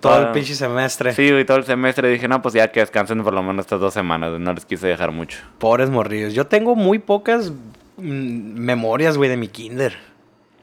Todo 0.00 0.18
el 0.18 0.24
Ah, 0.26 0.32
pinche 0.32 0.54
semestre. 0.54 1.12
Sí, 1.14 1.30
güey, 1.30 1.44
todo 1.44 1.58
el 1.58 1.64
semestre. 1.64 2.08
Dije, 2.08 2.26
no, 2.28 2.40
pues 2.42 2.54
ya 2.54 2.70
que 2.72 2.80
descansen 2.80 3.22
por 3.22 3.34
lo 3.34 3.42
menos 3.42 3.64
estas 3.64 3.80
dos 3.80 3.92
semanas. 3.94 4.38
No 4.40 4.52
les 4.52 4.64
quise 4.64 4.86
dejar 4.86 5.10
mucho. 5.12 5.38
Pobres 5.58 5.90
morrillos. 5.90 6.32
Yo 6.34 6.46
tengo 6.46 6.74
muy 6.74 6.98
pocas 6.98 7.52
mm, 7.98 8.02
memorias, 8.60 9.16
güey, 9.16 9.28
de 9.30 9.36
mi 9.36 9.48
kinder. 9.48 9.96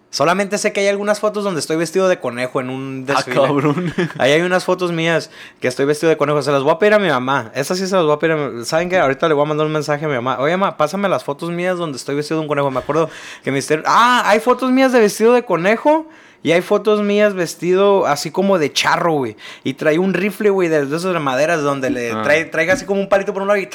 Solamente 0.09 0.57
sé 0.57 0.73
que 0.73 0.81
hay 0.81 0.87
algunas 0.87 1.21
fotos 1.21 1.45
donde 1.45 1.61
estoy 1.61 1.77
vestido 1.77 2.09
de 2.09 2.19
conejo 2.19 2.59
en 2.59 2.69
un 2.69 3.05
desfile. 3.05 3.37
Ah, 3.41 3.47
cabrón. 3.47 3.93
Ahí 4.17 4.33
hay 4.33 4.41
unas 4.41 4.65
fotos 4.65 4.91
mías 4.91 5.31
que 5.61 5.69
estoy 5.69 5.85
vestido 5.85 6.09
de 6.09 6.17
conejo. 6.17 6.41
Se 6.41 6.51
las 6.51 6.63
voy 6.63 6.73
a 6.73 6.79
pedir 6.79 6.95
a 6.95 6.99
mi 6.99 7.07
mamá. 7.07 7.49
Esas 7.55 7.77
sí 7.77 7.87
se 7.87 7.95
las 7.95 8.03
voy 8.03 8.13
a 8.13 8.19
pedir 8.19 8.35
a 8.35 8.37
mi 8.49 8.65
¿Saben 8.65 8.89
qué? 8.89 8.97
Ahorita 8.99 9.29
le 9.29 9.35
voy 9.35 9.45
a 9.45 9.47
mandar 9.47 9.67
un 9.67 9.71
mensaje 9.71 10.03
a 10.03 10.07
mi 10.09 10.15
mamá. 10.15 10.37
Oye, 10.39 10.57
mamá, 10.57 10.75
pásame 10.75 11.07
las 11.07 11.23
fotos 11.23 11.49
mías 11.51 11.77
donde 11.77 11.97
estoy 11.97 12.15
vestido 12.15 12.39
de 12.39 12.41
un 12.41 12.47
conejo. 12.49 12.69
Me 12.71 12.79
acuerdo 12.79 13.09
que 13.41 13.51
mi 13.51 13.55
mister... 13.55 13.83
Ah, 13.85 14.23
hay 14.25 14.41
fotos 14.41 14.69
mías 14.71 14.91
de 14.91 14.99
vestido 14.99 15.31
de 15.33 15.45
conejo. 15.45 16.09
Y 16.43 16.51
hay 16.53 16.61
fotos 16.61 17.01
mías 17.01 17.33
vestido 17.35 18.07
así 18.07 18.31
como 18.31 18.57
de 18.57 18.73
charro, 18.73 19.13
güey. 19.13 19.35
Y 19.63 19.75
trae 19.75 19.99
un 19.99 20.13
rifle, 20.13 20.49
güey, 20.49 20.69
de 20.69 20.85
de 20.85 20.97
esos 20.97 21.13
de 21.13 21.19
maderas 21.19 21.61
donde 21.61 21.89
le 21.91 22.11
Ah. 22.11 22.21
trae, 22.23 22.45
traiga 22.45 22.73
así 22.73 22.85
como 22.85 22.99
un 22.99 23.09
palito 23.09 23.31
por 23.33 23.43
un 23.43 23.47
lado 23.47 23.59
y... 23.59 23.69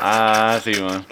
Ah, 0.00 0.58
sí, 0.64 0.72
man. 0.80 1.04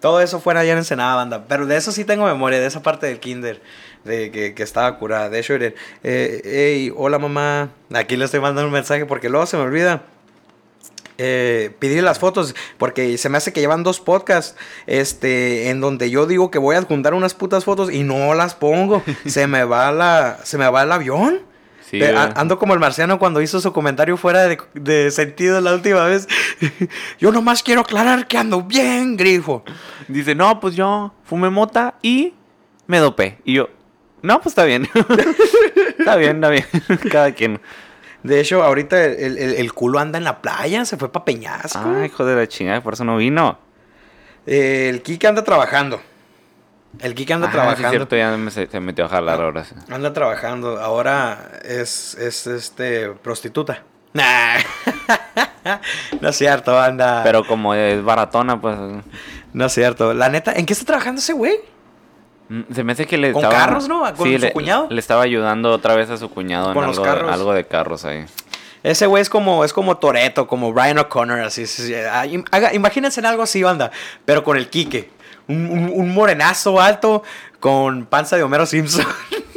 Todo 0.00 0.20
eso 0.20 0.38
fuera 0.40 0.60
allá 0.60 0.72
en 0.72 0.78
Ensenada, 0.78 1.16
banda. 1.16 1.44
Pero 1.48 1.66
de 1.66 1.76
eso 1.76 1.90
sí 1.90 2.04
tengo 2.04 2.24
memoria, 2.24 2.60
de 2.60 2.66
esa 2.66 2.82
parte 2.82 3.06
del 3.06 3.18
kinder. 3.18 3.60
De 4.04 4.30
que, 4.30 4.54
que 4.54 4.62
estaba 4.62 4.96
curada. 4.96 5.28
De 5.28 5.40
hecho, 5.40 5.54
miren, 5.54 5.74
eh, 6.04 6.40
hey, 6.44 6.92
hola 6.96 7.18
mamá. 7.18 7.70
Aquí 7.92 8.16
le 8.16 8.24
estoy 8.24 8.38
mandando 8.38 8.68
un 8.68 8.72
mensaje 8.72 9.06
porque 9.06 9.28
luego 9.28 9.44
se 9.46 9.56
me 9.56 9.64
olvida. 9.64 10.02
Eh, 11.20 11.72
pedirle 11.80 12.02
las 12.02 12.20
fotos 12.20 12.54
porque 12.78 13.18
se 13.18 13.28
me 13.28 13.38
hace 13.38 13.52
que 13.52 13.58
llevan 13.58 13.82
dos 13.82 13.98
podcasts 13.98 14.54
este 14.86 15.68
en 15.68 15.80
donde 15.80 16.10
yo 16.10 16.26
digo 16.26 16.50
que 16.52 16.58
voy 16.60 16.76
a 16.76 16.78
adjuntar 16.78 17.12
unas 17.12 17.34
putas 17.34 17.64
fotos 17.64 17.90
y 17.92 18.04
no 18.04 18.34
las 18.34 18.54
pongo 18.54 19.02
se 19.26 19.48
me 19.48 19.64
va 19.64 19.90
la 19.90 20.38
se 20.44 20.58
me 20.58 20.68
va 20.70 20.84
el 20.84 20.92
avión 20.92 21.40
Sí, 21.90 21.98
güey. 21.98 22.14
a- 22.14 22.34
ando 22.36 22.58
como 22.60 22.74
el 22.74 22.78
marciano 22.80 23.18
cuando 23.18 23.40
hizo 23.42 23.60
su 23.60 23.72
comentario 23.72 24.16
fuera 24.16 24.44
de, 24.44 24.58
de 24.74 25.10
sentido 25.10 25.60
la 25.60 25.74
última 25.74 26.04
vez 26.04 26.28
yo 27.18 27.32
nomás 27.32 27.64
quiero 27.64 27.80
aclarar 27.80 28.28
que 28.28 28.38
ando 28.38 28.62
bien 28.62 29.16
grifo 29.16 29.64
Dice, 30.06 30.34
no, 30.36 30.60
pues 30.60 30.76
yo 30.76 31.12
fumé 31.24 31.50
mota 31.50 31.96
y 32.00 32.32
me 32.86 32.98
dopé. 32.98 33.38
Y 33.44 33.54
yo, 33.54 33.68
no, 34.22 34.40
pues 34.40 34.52
está 34.52 34.64
bien. 34.64 34.88
está 35.98 36.16
bien, 36.16 36.36
está 36.36 36.48
bien. 36.48 36.64
Cada 37.10 37.32
quien. 37.32 37.60
De 38.22 38.40
hecho, 38.40 38.62
ahorita 38.62 39.04
el, 39.04 39.38
el- 39.38 39.54
el 39.54 39.72
culo 39.72 39.98
anda 40.00 40.18
en 40.18 40.24
la 40.24 40.40
playa, 40.42 40.84
se 40.84 40.96
fue 40.96 41.10
pa' 41.12 41.24
Peñasco. 41.24 41.78
Ay, 41.84 42.06
hijo 42.06 42.24
de 42.24 42.34
la 42.36 42.46
chingada, 42.48 42.82
por 42.82 42.94
eso 42.94 43.04
no 43.04 43.16
vino. 43.16 43.58
Eh, 44.46 44.88
el 44.90 45.02
Kike 45.02 45.26
anda 45.28 45.44
trabajando. 45.44 46.00
El 47.00 47.14
Kike 47.14 47.34
anda 47.34 47.46
Ah, 47.46 47.50
sí, 47.50 47.56
trabajando. 47.56 47.90
cierto, 47.90 48.16
ya 48.16 48.36
me- 48.36 48.50
se, 48.50 48.66
se 48.66 48.80
metió 48.80 49.04
a 49.04 49.08
jalar 49.08 49.40
ahora 49.40 49.64
sí. 49.64 49.74
Anda 49.90 50.12
trabajando. 50.12 50.80
Ahora 50.80 51.50
es, 51.64 52.14
es 52.16 52.46
este 52.46 53.10
prostituta. 53.10 53.82
Nah. 54.14 54.56
no 56.20 56.28
es 56.30 56.36
cierto, 56.36 56.78
anda. 56.80 57.22
Pero 57.22 57.44
como 57.46 57.74
es 57.74 58.02
baratona, 58.02 58.60
pues. 58.60 58.76
No 59.52 59.66
es 59.66 59.72
cierto. 59.72 60.14
La 60.14 60.28
neta, 60.28 60.52
¿en 60.54 60.66
qué 60.66 60.72
está 60.72 60.86
trabajando 60.86 61.20
ese 61.20 61.34
güey? 61.34 61.56
Mm, 62.48 62.60
Se 62.74 62.84
me 62.84 62.92
hace 62.92 63.06
que 63.06 63.18
le 63.18 63.32
¿Con 63.32 63.44
estaba. 63.44 63.64
carros, 63.64 63.88
no? 63.88 64.00
¿Con 64.14 64.16
su 64.16 64.38
le, 64.38 64.52
cuñado? 64.52 64.86
Le 64.90 64.98
estaba 65.00 65.22
ayudando 65.22 65.70
otra 65.72 65.94
vez 65.94 66.10
a 66.10 66.16
su 66.16 66.28
cuñado 66.30 66.72
Con 66.74 66.84
en 66.84 66.88
los 66.90 66.98
algo, 66.98 67.10
carros. 67.12 67.32
algo 67.32 67.52
de 67.54 67.66
carros 67.66 68.04
ahí. 68.04 68.24
Ese 68.82 69.06
güey 69.06 69.20
es 69.22 69.28
como, 69.28 69.64
es 69.64 69.72
como 69.72 69.96
Toreto, 69.96 70.46
como 70.46 70.72
Brian 70.72 70.98
O'Connor, 70.98 71.40
así. 71.40 71.66
sí, 71.66 71.82
sí. 71.88 71.94
Ah, 71.94 72.24
haga- 72.52 72.72
imagínense 72.74 73.18
en 73.20 73.26
algo 73.26 73.42
así, 73.42 73.62
banda, 73.62 73.90
pero 74.24 74.44
con 74.44 74.56
el 74.56 74.68
Quique. 74.70 75.10
Un, 75.48 75.68
un- 75.70 75.90
un 75.94 76.14
morenazo 76.14 76.80
alto 76.80 77.22
con 77.58 78.06
panza 78.06 78.36
de 78.36 78.42
Homero 78.44 78.66
Simpson. 78.66 79.04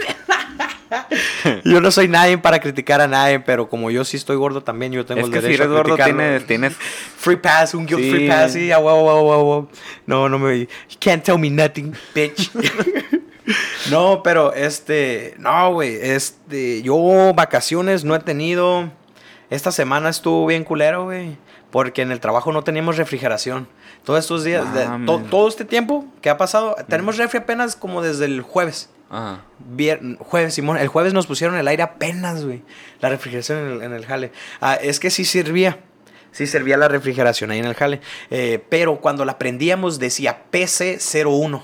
yo 1.64 1.82
no 1.82 1.92
soy 1.92 2.08
nadie 2.08 2.38
para 2.38 2.60
criticar 2.60 3.02
a 3.02 3.08
nadie, 3.08 3.40
pero 3.40 3.70
como 3.70 3.92
yo 3.92 4.04
sí 4.04 4.18
estoy 4.18 4.36
gordo 4.36 4.62
también, 4.64 4.92
yo 4.92 5.06
tengo 5.06 5.22
Es 5.22 5.28
el 5.28 5.32
que 5.34 5.40
si 5.40 5.44
derecho 5.44 5.64
eres 5.64 5.76
a 5.76 5.78
gordo, 5.78 5.96
tienes, 5.96 6.46
tienes. 6.48 6.74
Free 7.18 7.38
pass, 7.38 7.74
un 7.74 7.86
guilt 7.86 8.02
Sí. 8.02 8.10
free 8.12 8.28
pass, 8.28 8.54
sí, 8.54 8.70
wow, 8.72 8.82
wow, 8.82 9.24
wow, 9.24 9.44
wow. 9.44 9.70
No, 10.06 10.28
no 10.30 10.40
me... 10.40 10.60
You 10.62 10.68
can't 11.00 11.24
tell 11.24 11.38
me 11.38 11.50
nothing, 11.50 11.94
bitch. 12.16 12.52
no, 13.92 14.22
pero 14.24 14.54
este... 14.54 15.36
No, 15.38 15.74
güey, 15.74 15.96
este... 16.02 16.82
Yo 16.82 17.34
vacaciones 17.36 18.04
no 18.04 18.16
he 18.16 18.20
tenido... 18.20 18.90
Esta 19.50 19.72
semana 19.72 20.10
estuvo 20.10 20.46
bien 20.46 20.64
culero, 20.64 21.04
güey. 21.06 21.38
Porque 21.72 22.02
en 22.02 22.12
el 22.12 22.20
trabajo 22.20 22.52
no 22.52 22.64
teníamos 22.64 22.98
refrigeración. 22.98 23.68
Todos 24.06 24.20
estos 24.22 24.44
días, 24.44 24.74
de- 24.74 24.86
to- 25.06 25.22
todo 25.30 25.48
este 25.48 25.64
tiempo 25.66 26.06
que 26.22 26.30
ha 26.30 26.38
pasado, 26.38 26.76
tenemos 26.88 27.18
refri 27.18 27.40
apenas 27.40 27.76
como 27.76 28.02
desde 28.02 28.26
el 28.26 28.42
jueves. 28.42 28.90
Ajá. 29.12 29.44
Jueves, 30.20 30.54
Simón. 30.54 30.78
El 30.78 30.88
jueves 30.88 31.14
nos 31.14 31.28
pusieron 31.28 31.58
el 31.58 31.68
aire 31.68 31.84
apenas, 31.84 32.46
güey. 32.46 32.64
La 33.02 33.10
refrigeración 33.10 33.84
en 33.84 33.92
el, 33.92 34.06
jale. 34.06 34.32
Ah, 34.62 34.76
es 34.76 35.00
que 35.00 35.10
sí 35.10 35.26
servía. 35.26 35.80
Sí 36.32 36.48
servía 36.48 36.78
la 36.78 36.88
refrigeración 36.88 37.52
ahí 37.52 37.60
en 37.60 37.66
el 37.66 37.76
jale. 37.76 38.00
Eh, 38.30 38.64
pero 38.70 39.02
cuando 39.02 39.26
la 39.26 39.38
prendíamos 39.38 40.00
decía 40.00 40.46
PC01. 40.50 41.62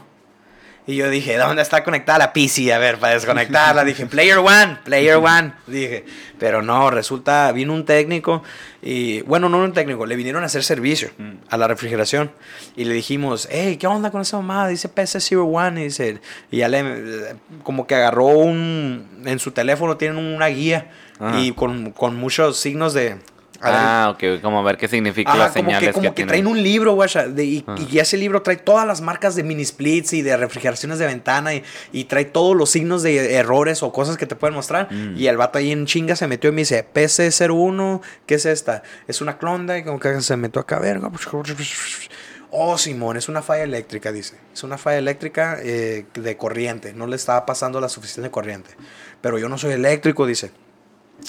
Y 0.88 0.96
yo 0.96 1.10
dije, 1.10 1.36
¿dónde 1.36 1.62
está 1.62 1.84
conectada 1.84 2.18
la 2.18 2.34
PC? 2.34 2.74
A 2.74 2.78
ver, 2.80 2.98
para 2.98 3.14
desconectarla. 3.14 3.84
dije, 3.84 4.06
Player 4.06 4.38
One, 4.38 4.78
Player 4.86 5.18
One. 5.18 5.52
Dije, 5.68 6.06
pero 6.40 6.62
no, 6.62 6.90
resulta, 6.90 7.52
vino 7.52 7.74
un 7.74 7.84
técnico 7.84 8.42
y, 8.82 9.22
bueno, 9.24 9.50
no 9.50 9.58
un 9.58 9.74
técnico, 9.74 10.06
le 10.06 10.16
vinieron 10.16 10.44
a 10.44 10.46
hacer 10.46 10.64
servicio 10.64 11.10
a 11.50 11.58
la 11.58 11.68
refrigeración. 11.68 12.32
Y 12.78 12.86
le 12.86 12.94
dijimos, 12.94 13.50
hey, 13.52 13.76
¿qué 13.76 13.86
onda 13.86 14.12
con 14.12 14.22
esa 14.22 14.38
mamada? 14.38 14.70
Dice 14.70 14.90
PC01. 14.90 15.78
Y 15.78 15.84
dice, 15.84 16.22
y 16.52 16.58
ya 16.60 16.70
le, 16.70 17.36
como 17.64 17.86
que 17.86 17.96
agarró 17.96 18.28
un, 18.28 19.24
en 19.26 19.40
su 19.40 19.52
teléfono 19.52 19.98
tienen 19.98 20.18
una 20.18 20.48
guía 20.48 20.90
Ajá. 21.20 21.38
y 21.42 21.52
con, 21.52 21.92
con 21.92 22.16
muchos 22.16 22.58
signos 22.58 22.94
de... 22.94 23.18
Ah, 23.62 24.14
ok, 24.14 24.42
como 24.42 24.64
ver 24.64 24.78
qué 24.78 24.88
significa 24.88 25.32
Ajá, 25.32 25.40
las 25.40 25.52
como 25.54 25.66
señales 25.66 25.90
que, 25.90 25.94
como 25.94 26.14
que, 26.14 26.26
traen 26.26 26.48
un 26.48 26.62
libro, 26.62 26.94
guacha, 26.94 27.26
y, 27.38 27.64
Ah. 27.68 27.76
y 27.90 28.00
ese 28.00 28.18
libro 28.18 28.42
trae 28.42 28.58
todas 28.58 28.86
las 28.86 29.02
marcas 29.02 29.36
de 29.36 29.44
mini 29.44 29.66
splits 29.66 30.14
y 30.14 30.22
de 30.22 30.38
refrigeraciones 30.38 31.00
de 31.00 31.06
ventana 31.06 31.54
y, 31.54 31.64
y 31.92 32.06
trae 32.06 32.26
todos 32.26 32.56
los 32.56 32.70
signos 32.70 33.04
de 33.04 33.34
errores 33.36 33.84
o 33.84 33.92
cosas 33.92 34.18
que 34.18 34.26
te 34.26 34.36
pueden 34.36 34.56
mostrar. 34.56 34.92
Mm. 34.92 35.18
Y 35.18 35.28
el 35.28 35.38
vato 35.38 35.58
ahí 35.60 35.72
en 35.72 35.86
chinga 35.86 36.16
se 36.16 36.28
metió 36.28 36.50
y 36.50 36.54
me 36.54 36.62
dice, 36.62 36.86
PC01, 36.94 38.02
¿qué 38.26 38.36
es 38.36 38.46
esta? 38.46 38.84
Es 39.08 39.22
una 39.22 39.38
clonda 39.38 39.78
y 39.78 39.84
como 39.84 40.00
que 40.00 40.22
se 40.22 40.38
metió 40.38 40.62
acá, 40.62 40.80
verga. 40.80 41.10
Oh, 42.50 42.78
Simón, 42.78 43.18
es 43.18 43.28
una 43.28 43.42
falla 43.42 43.64
eléctrica, 43.64 44.12
dice. 44.12 44.36
Es 44.54 44.64
una 44.64 44.78
falla 44.78 44.98
eléctrica 44.98 45.58
eh, 45.62 46.06
de 46.14 46.38
corriente. 46.38 46.94
No 46.94 47.06
le 47.06 47.16
estaba 47.18 47.46
pasando 47.46 47.82
la 47.82 47.90
suficiente 47.90 48.32
corriente. 48.32 48.72
Pero 49.22 49.38
yo 49.38 49.50
no 49.50 49.58
soy 49.58 49.74
eléctrico, 49.74 50.26
dice. 50.26 50.52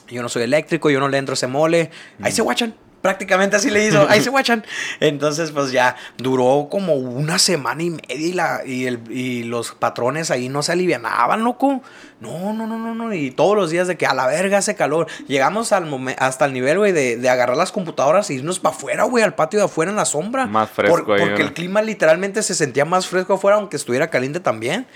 Yo 0.08 0.22
no 0.22 0.28
soy 0.28 0.42
eléctrico, 0.44 0.90
yo 0.90 1.00
no 1.00 1.08
le 1.08 1.18
entro 1.18 1.34
ese 1.34 1.46
mole. 1.46 1.90
Ahí 2.22 2.32
se 2.32 2.42
guachan. 2.42 2.74
Prácticamente 3.00 3.54
así 3.54 3.70
le 3.70 3.86
hizo. 3.86 4.08
Ahí 4.08 4.20
se 4.20 4.28
guachan. 4.28 4.64
Entonces, 5.00 5.52
pues 5.52 5.70
ya 5.70 5.94
duró 6.16 6.66
como 6.68 6.94
una 6.94 7.38
semana 7.38 7.80
y 7.84 7.90
media 7.90 8.16
y, 8.16 8.32
la, 8.32 8.62
y, 8.66 8.86
el, 8.86 9.00
y 9.08 9.44
los 9.44 9.70
patrones 9.70 10.32
ahí 10.32 10.48
no 10.48 10.64
se 10.64 10.72
alivianaban, 10.72 11.44
loco. 11.44 11.80
No, 12.20 12.52
no, 12.52 12.66
no, 12.66 12.76
no, 12.76 12.96
no. 12.96 13.14
Y 13.14 13.30
todos 13.30 13.56
los 13.56 13.70
días 13.70 13.86
de 13.86 13.96
que 13.96 14.04
a 14.04 14.14
la 14.14 14.26
verga 14.26 14.58
hace 14.58 14.74
calor. 14.74 15.06
Llegamos 15.28 15.70
al 15.70 15.88
hasta 16.18 16.46
el 16.46 16.52
nivel, 16.52 16.78
güey, 16.78 16.90
de, 16.90 17.16
de 17.16 17.28
agarrar 17.28 17.56
las 17.56 17.70
computadoras 17.70 18.30
e 18.30 18.34
irnos 18.34 18.58
para 18.58 18.74
afuera, 18.74 19.04
güey, 19.04 19.22
al 19.22 19.36
patio 19.36 19.60
de 19.60 19.66
afuera 19.66 19.92
en 19.92 19.96
la 19.96 20.04
sombra. 20.04 20.46
Más 20.46 20.68
fresco 20.68 21.04
Por- 21.04 21.14
ahí, 21.20 21.24
Porque 21.24 21.42
el 21.42 21.52
clima 21.52 21.80
literalmente 21.82 22.42
se 22.42 22.56
sentía 22.56 22.84
más 22.84 23.06
fresco 23.06 23.34
afuera, 23.34 23.58
aunque 23.58 23.76
estuviera 23.76 24.10
caliente 24.10 24.40
también. 24.40 24.88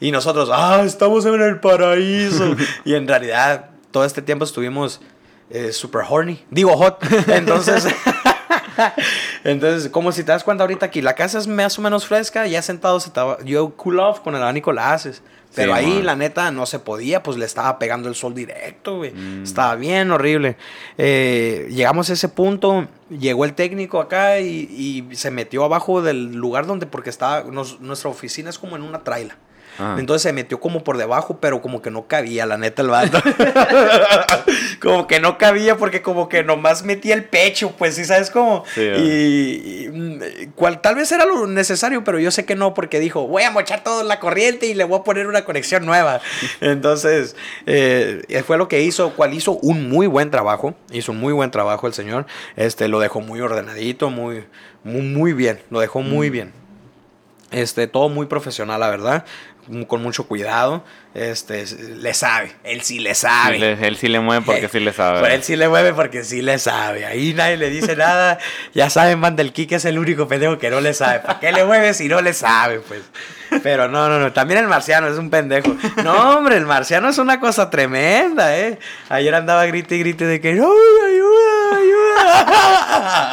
Y 0.00 0.12
nosotros, 0.12 0.48
ah, 0.50 0.82
estamos 0.86 1.26
en 1.26 1.42
el 1.42 1.60
paraíso. 1.60 2.56
y 2.86 2.94
en 2.94 3.06
realidad, 3.06 3.69
todo 3.90 4.04
este 4.04 4.22
tiempo 4.22 4.44
estuvimos 4.44 5.00
eh, 5.50 5.72
super 5.72 6.02
horny. 6.08 6.44
Digo, 6.50 6.76
hot. 6.76 6.98
Entonces, 7.28 7.86
entonces, 9.44 9.90
como 9.90 10.12
si 10.12 10.22
te 10.24 10.32
das 10.32 10.44
cuenta 10.44 10.64
ahorita 10.64 10.86
aquí, 10.86 11.02
la 11.02 11.14
casa 11.14 11.38
es 11.38 11.46
más 11.46 11.78
o 11.78 11.82
menos 11.82 12.06
fresca, 12.06 12.46
ya 12.46 12.62
sentado, 12.62 12.98
se 13.00 13.08
estaba- 13.08 13.38
yo 13.44 13.70
cool 13.76 14.00
off 14.00 14.20
con 14.20 14.34
el 14.34 14.42
abanico 14.42 14.72
la 14.72 14.92
haces. 14.92 15.22
Pero 15.52 15.72
Sí, 15.74 15.78
ahí, 15.80 15.94
man. 15.94 16.06
la 16.06 16.14
neta, 16.16 16.52
no 16.52 16.64
se 16.64 16.78
podía, 16.78 17.24
pues 17.24 17.36
le 17.36 17.44
estaba 17.44 17.80
pegando 17.80 18.08
el 18.08 18.14
sol 18.14 18.34
directo, 18.34 18.98
güey. 18.98 19.12
Estaba 19.42 19.74
bien 19.74 20.12
horrible. 20.12 20.56
Eh, 20.96 21.66
llegamos 21.70 22.08
a 22.08 22.12
ese 22.12 22.28
punto, 22.28 22.86
llegó 23.08 23.44
el 23.44 23.54
técnico 23.54 23.98
acá 23.98 24.38
y, 24.38 25.04
y 25.10 25.16
se 25.16 25.32
metió 25.32 25.64
abajo 25.64 26.02
del 26.02 26.34
lugar 26.36 26.66
donde, 26.66 26.86
porque 26.86 27.10
estaba, 27.10 27.42
nos- 27.50 27.80
nuestra 27.80 28.08
oficina 28.10 28.48
es 28.48 28.60
como 28.60 28.76
en 28.76 28.82
una 28.82 29.00
traila. 29.02 29.36
Ah. 29.80 29.96
Entonces 29.98 30.22
se 30.22 30.32
metió 30.32 30.60
como 30.60 30.84
por 30.84 30.98
debajo, 30.98 31.38
pero 31.40 31.62
como 31.62 31.80
que 31.80 31.90
no 31.90 32.06
cabía, 32.06 32.44
la 32.46 32.58
neta, 32.58 32.82
el 32.82 32.88
vato. 32.88 33.18
como 34.82 35.06
que 35.06 35.20
no 35.20 35.38
cabía 35.38 35.76
porque 35.76 36.02
como 36.02 36.28
que 36.28 36.44
nomás 36.44 36.84
metía 36.84 37.14
el 37.14 37.24
pecho, 37.24 37.72
pues 37.78 37.94
sí, 37.94 38.04
¿sabes 38.04 38.30
cómo? 38.30 38.64
Sí, 38.74 38.82
ah. 38.82 38.98
y, 38.98 39.84
y, 39.84 39.88
mm, 39.88 40.52
cual, 40.54 40.80
tal 40.80 40.96
vez 40.96 41.10
era 41.12 41.24
lo 41.24 41.46
necesario, 41.46 42.04
pero 42.04 42.18
yo 42.18 42.30
sé 42.30 42.44
que 42.44 42.54
no, 42.54 42.74
porque 42.74 43.00
dijo, 43.00 43.26
voy 43.26 43.42
a 43.42 43.50
mochar 43.50 43.82
toda 43.82 44.04
la 44.04 44.20
corriente 44.20 44.66
y 44.66 44.74
le 44.74 44.84
voy 44.84 45.00
a 45.00 45.02
poner 45.02 45.26
una 45.26 45.44
conexión 45.44 45.86
nueva. 45.86 46.20
Entonces, 46.60 47.36
eh, 47.66 48.42
fue 48.46 48.58
lo 48.58 48.68
que 48.68 48.82
hizo, 48.82 49.14
cual 49.14 49.34
hizo 49.34 49.52
un 49.52 49.88
muy 49.88 50.06
buen 50.06 50.30
trabajo, 50.30 50.74
hizo 50.92 51.12
un 51.12 51.20
muy 51.20 51.32
buen 51.32 51.50
trabajo 51.50 51.86
el 51.86 51.94
señor, 51.94 52.26
este, 52.56 52.88
lo 52.88 53.00
dejó 53.00 53.20
muy 53.20 53.40
ordenadito, 53.40 54.10
muy, 54.10 54.44
muy, 54.84 55.02
muy 55.02 55.32
bien, 55.32 55.60
lo 55.70 55.80
dejó 55.80 56.02
muy 56.02 56.30
bien. 56.30 56.52
Este, 57.50 57.88
todo 57.88 58.08
muy 58.08 58.26
profesional, 58.26 58.78
la 58.78 58.88
verdad. 58.88 59.24
Con 59.86 60.02
mucho 60.02 60.24
cuidado. 60.26 60.84
Este, 61.14 61.64
le 61.96 62.14
sabe. 62.14 62.52
Él 62.64 62.82
sí 62.82 62.98
le 62.98 63.14
sabe. 63.14 63.58
Le- 63.58 63.86
él 63.86 63.96
sí 63.96 64.08
le 64.08 64.20
mueve 64.20 64.44
porque 64.44 64.68
sí 64.72 64.80
le 64.80 64.92
sabe. 64.92 65.20
Pero 65.20 65.34
él 65.34 65.42
sí 65.42 65.56
le 65.56 65.68
mueve 65.68 65.92
porque 65.92 66.24
sí 66.24 66.40
le 66.42 66.58
sabe. 66.58 67.04
Ahí 67.06 67.34
nadie 67.34 67.56
le 67.56 67.70
dice 67.70 67.94
nada. 67.96 68.38
Ya 68.74 68.90
saben, 68.90 69.18
man, 69.18 69.36
del 69.36 69.52
Kike 69.52 69.76
es 69.76 69.84
el 69.84 69.98
único 69.98 70.26
pendejo 70.28 70.58
que 70.58 70.70
no 70.70 70.80
le 70.80 70.94
sabe. 70.94 71.20
¿Para 71.20 71.38
qué 71.40 71.52
le 71.52 71.64
mueve 71.64 71.94
si 71.94 72.08
no 72.08 72.20
le 72.20 72.32
sabe, 72.32 72.80
pues? 72.80 73.02
Pero 73.62 73.88
no, 73.88 74.08
no, 74.08 74.18
no. 74.20 74.32
También 74.32 74.60
el 74.60 74.68
marciano 74.68 75.08
es 75.08 75.18
un 75.18 75.30
pendejo. 75.30 75.76
No, 76.04 76.36
hombre, 76.38 76.56
el 76.56 76.66
marciano 76.66 77.08
es 77.08 77.18
una 77.18 77.40
cosa 77.40 77.70
tremenda, 77.70 78.56
¿eh? 78.58 78.78
Ayer 79.08 79.34
andaba 79.34 79.66
grite 79.66 79.96
y 79.96 79.98
grite 80.00 80.24
de 80.26 80.40
que, 80.40 80.52
¡No, 80.54 80.66
ayuda, 81.06 81.49
ayuda! 81.76 83.30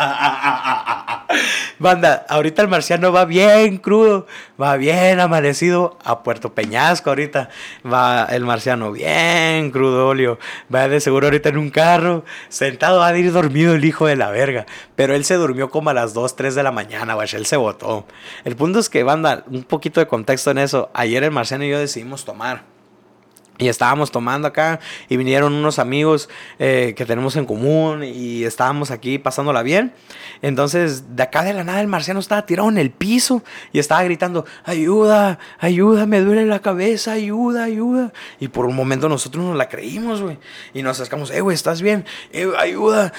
Banda, 1.79 2.25
ahorita 2.27 2.63
el 2.63 2.67
marciano 2.70 3.12
va 3.12 3.25
bien 3.25 3.77
crudo, 3.77 4.25
va 4.60 4.77
bien 4.77 5.20
amanecido 5.20 5.98
a 6.03 6.24
Puerto 6.24 6.53
Peñasco 6.53 7.12
ahorita. 7.12 7.50
Va 7.86 8.25
el 8.25 8.46
marciano 8.46 8.91
bien 8.91 9.70
crudo, 9.72 10.08
Olio. 10.08 10.39
Va 10.74 10.88
de 10.88 11.00
seguro 11.00 11.27
ahorita 11.27 11.50
en 11.50 11.58
un 11.58 11.70
carro, 11.70 12.25
sentado, 12.50 13.03
ha 13.03 13.12
de 13.12 13.20
ir 13.20 13.32
dormido 13.32 13.75
el 13.75 13.86
hijo 13.86 14.08
de 14.08 14.15
la 14.15 14.32
verga. 14.32 14.65
Pero 14.96 15.13
él 15.15 15.24
se 15.25 15.36
durmió 15.36 15.70
como 15.70 15.89
a 15.91 15.94
las 15.94 16.13
2, 16.13 16.36
3 16.36 16.56
de 16.56 16.63
la 16.63 16.72
mañana, 16.72 17.13
güey. 17.13 17.27
Él 17.34 17.46
se 17.46 17.58
botó. 17.58 18.06
El 18.44 18.56
punto 18.56 18.79
es 18.79 18.89
que, 18.89 19.03
banda, 19.03 19.44
un 19.48 19.63
poquito 19.63 20.00
de 20.00 20.08
contexto 20.08 20.51
en 20.51 20.60
eso. 20.60 20.89
Ayer 20.94 21.24
el 21.24 21.32
marciano 21.32 21.63
y 21.63 21.70
yo 21.70 21.79
decidimos 21.79 22.25
tomar. 22.25 22.76
Y 23.58 23.70
estábamos 23.70 24.12
tomando 24.12 24.48
acá 24.48 24.80
y 25.10 25.18
vinieron 25.18 25.54
unos 25.54 25.80
amigos 25.80 26.30
eh, 26.60 26.94
que 26.96 27.06
tenemos 27.06 27.36
en 27.38 27.46
común 27.46 28.04
y 28.04 28.44
estábamos 28.44 28.92
aquí 28.92 29.18
pasándola 29.18 29.64
bien. 29.64 29.94
Entonces, 30.44 31.16
de 31.16 31.24
acá 31.24 31.44
de 31.44 31.54
la 31.54 31.64
nada 31.64 31.82
el 31.82 31.88
marciano 31.88 32.20
estaba 32.20 32.46
tirado 32.46 32.70
en 32.70 32.78
el 32.78 32.92
piso 32.92 33.44
y 33.72 33.80
estaba 33.80 34.04
gritando, 34.04 34.46
ayuda, 34.64 35.40
ayuda, 35.60 36.06
me 36.06 36.22
duele 36.22 36.46
la 36.46 36.60
cabeza, 36.60 37.14
ayuda, 37.14 37.64
ayuda. 37.64 38.14
Y 38.40 38.50
por 38.50 38.66
un 38.66 38.76
momento 38.76 39.10
nosotros 39.10 39.44
nos 39.44 39.58
la 39.58 39.70
creímos, 39.70 40.22
güey. 40.22 40.38
Y 40.74 40.84
nos 40.84 41.00
acercamos, 41.00 41.32
eh, 41.32 41.42
güey, 41.42 41.56
¿estás 41.56 41.82
bien? 41.82 42.06
Eh, 42.32 42.52
ayuda, 42.60 43.12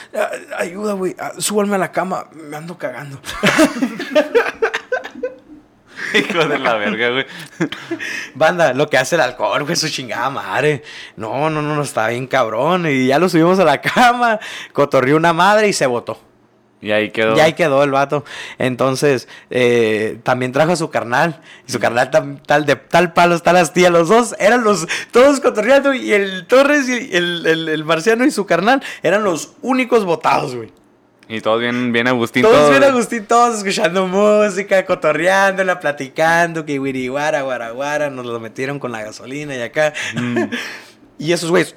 ayuda, 0.57 0.93
güey, 0.93 1.17
súbanme 1.39 1.75
a 1.75 1.79
la 1.79 1.91
cama, 1.91 2.29
me 2.33 2.57
ando 2.57 2.79
cagando. 2.79 3.21
Hijo 6.15 6.47
de 6.47 6.59
la 6.59 6.75
verga, 6.75 7.11
güey. 7.11 7.27
Banda, 8.35 8.73
lo 8.75 8.89
que 8.89 8.99
hace 8.99 9.15
el 9.17 9.21
alcohol, 9.23 9.65
güey, 9.65 9.77
su 9.77 9.89
chingada 9.89 10.31
madre. 10.31 10.83
No, 11.17 11.51
no, 11.51 11.63
no, 11.63 11.75
no, 11.75 11.83
está 11.83 12.09
bien 12.09 12.27
cabrón. 12.27 12.87
Y 12.89 13.07
ya 13.07 13.19
lo 13.19 13.29
subimos 13.29 13.59
a 13.59 13.65
la 13.65 13.81
cama, 13.81 14.39
cotorrió 14.73 15.17
una 15.17 15.33
madre 15.33 15.69
y 15.69 15.73
se 15.73 15.87
botó. 15.87 16.21
Y 16.81 16.93
ahí 16.93 17.11
quedó. 17.11 17.37
Y 17.37 17.41
ahí 17.41 17.55
quedó 17.55 17.83
el 17.83 17.91
vato. 17.91 18.25
Entonces, 18.59 19.27
eh, 19.51 20.21
también 20.23 20.53
trajo 20.53 20.71
a 20.73 20.77
su 20.77 20.91
carnal. 20.91 21.41
Y 21.67 21.73
su 21.73 21.81
carnal 21.81 22.09
tam- 22.13 22.41
tal 22.47 22.67
de 22.67 22.77
tal 22.77 23.13
palo 23.13 23.35
está 23.35 23.53
las 23.53 23.73
tías. 23.73 23.91
Los 23.91 24.09
dos 24.09 24.37
eran 24.39 24.63
los, 24.63 24.87
todos 25.11 25.41
cotorreando. 25.41 25.93
Y 25.93 26.13
el 26.13 26.47
Torres 26.47 26.89
y 26.89 27.17
el, 27.17 27.45
el- 27.47 27.69
el 27.69 27.85
marciano 27.85 28.25
y 28.25 28.31
su 28.31 28.47
carnal 28.47 28.81
eran 29.03 29.25
los 29.25 29.55
únicos 29.61 30.05
votados, 30.05 30.55
güey. 30.55 30.73
Y 31.29 31.41
todos 31.43 31.61
bien, 31.61 31.93
bien 31.93 32.09
Agustín. 32.09 32.43
Todos 32.43 32.71
bien 32.71 32.83
Agustín, 32.85 33.27
todos 33.27 33.59
escuchando 33.59 34.07
música, 34.07 34.85
cotorreándola, 34.87 35.79
platicando, 35.79 36.65
que 36.65 36.79
guiriguara, 36.79 37.43
guaraguara, 37.43 38.09
nos 38.11 38.25
lo 38.25 38.41
metieron 38.41 38.79
con 38.79 38.93
la 38.93 39.03
gasolina 39.03 39.55
y 39.55 39.61
acá. 39.61 39.93
y 41.19 41.33
esos 41.33 41.51
güeyes. 41.51 41.75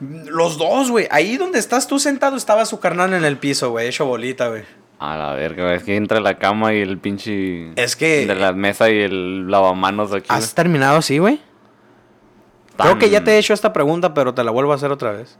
Los 0.00 0.58
dos, 0.58 0.90
güey. 0.90 1.06
Ahí 1.10 1.36
donde 1.36 1.58
estás 1.58 1.86
tú 1.86 1.98
sentado 1.98 2.36
estaba 2.36 2.64
su 2.66 2.78
carnal 2.80 3.14
en 3.14 3.24
el 3.24 3.36
piso, 3.38 3.70
güey, 3.70 3.88
hecho 3.88 4.06
bolita, 4.06 4.48
güey. 4.48 4.62
A 4.98 5.16
la 5.16 5.32
verga, 5.32 5.74
es 5.74 5.82
que 5.82 5.96
entre 5.96 6.20
la 6.20 6.38
cama 6.38 6.72
y 6.74 6.80
el 6.80 6.98
pinche. 6.98 7.72
Es 7.76 7.96
que- 7.96 8.26
De 8.26 8.34
la 8.34 8.52
mesa 8.52 8.90
y 8.90 9.00
el 9.00 9.50
lavamanos 9.50 10.12
aquí. 10.12 10.26
¿Has 10.28 10.54
terminado 10.54 10.98
así, 10.98 11.18
güey? 11.18 11.40
Tan- 12.76 12.86
Creo 12.86 12.98
que 12.98 13.10
ya 13.10 13.22
te 13.22 13.32
he 13.32 13.38
hecho 13.38 13.54
esta 13.54 13.72
pregunta, 13.72 14.14
pero 14.14 14.34
te 14.34 14.42
la 14.44 14.50
vuelvo 14.50 14.72
a 14.72 14.76
hacer 14.76 14.90
otra 14.90 15.12
vez. 15.12 15.38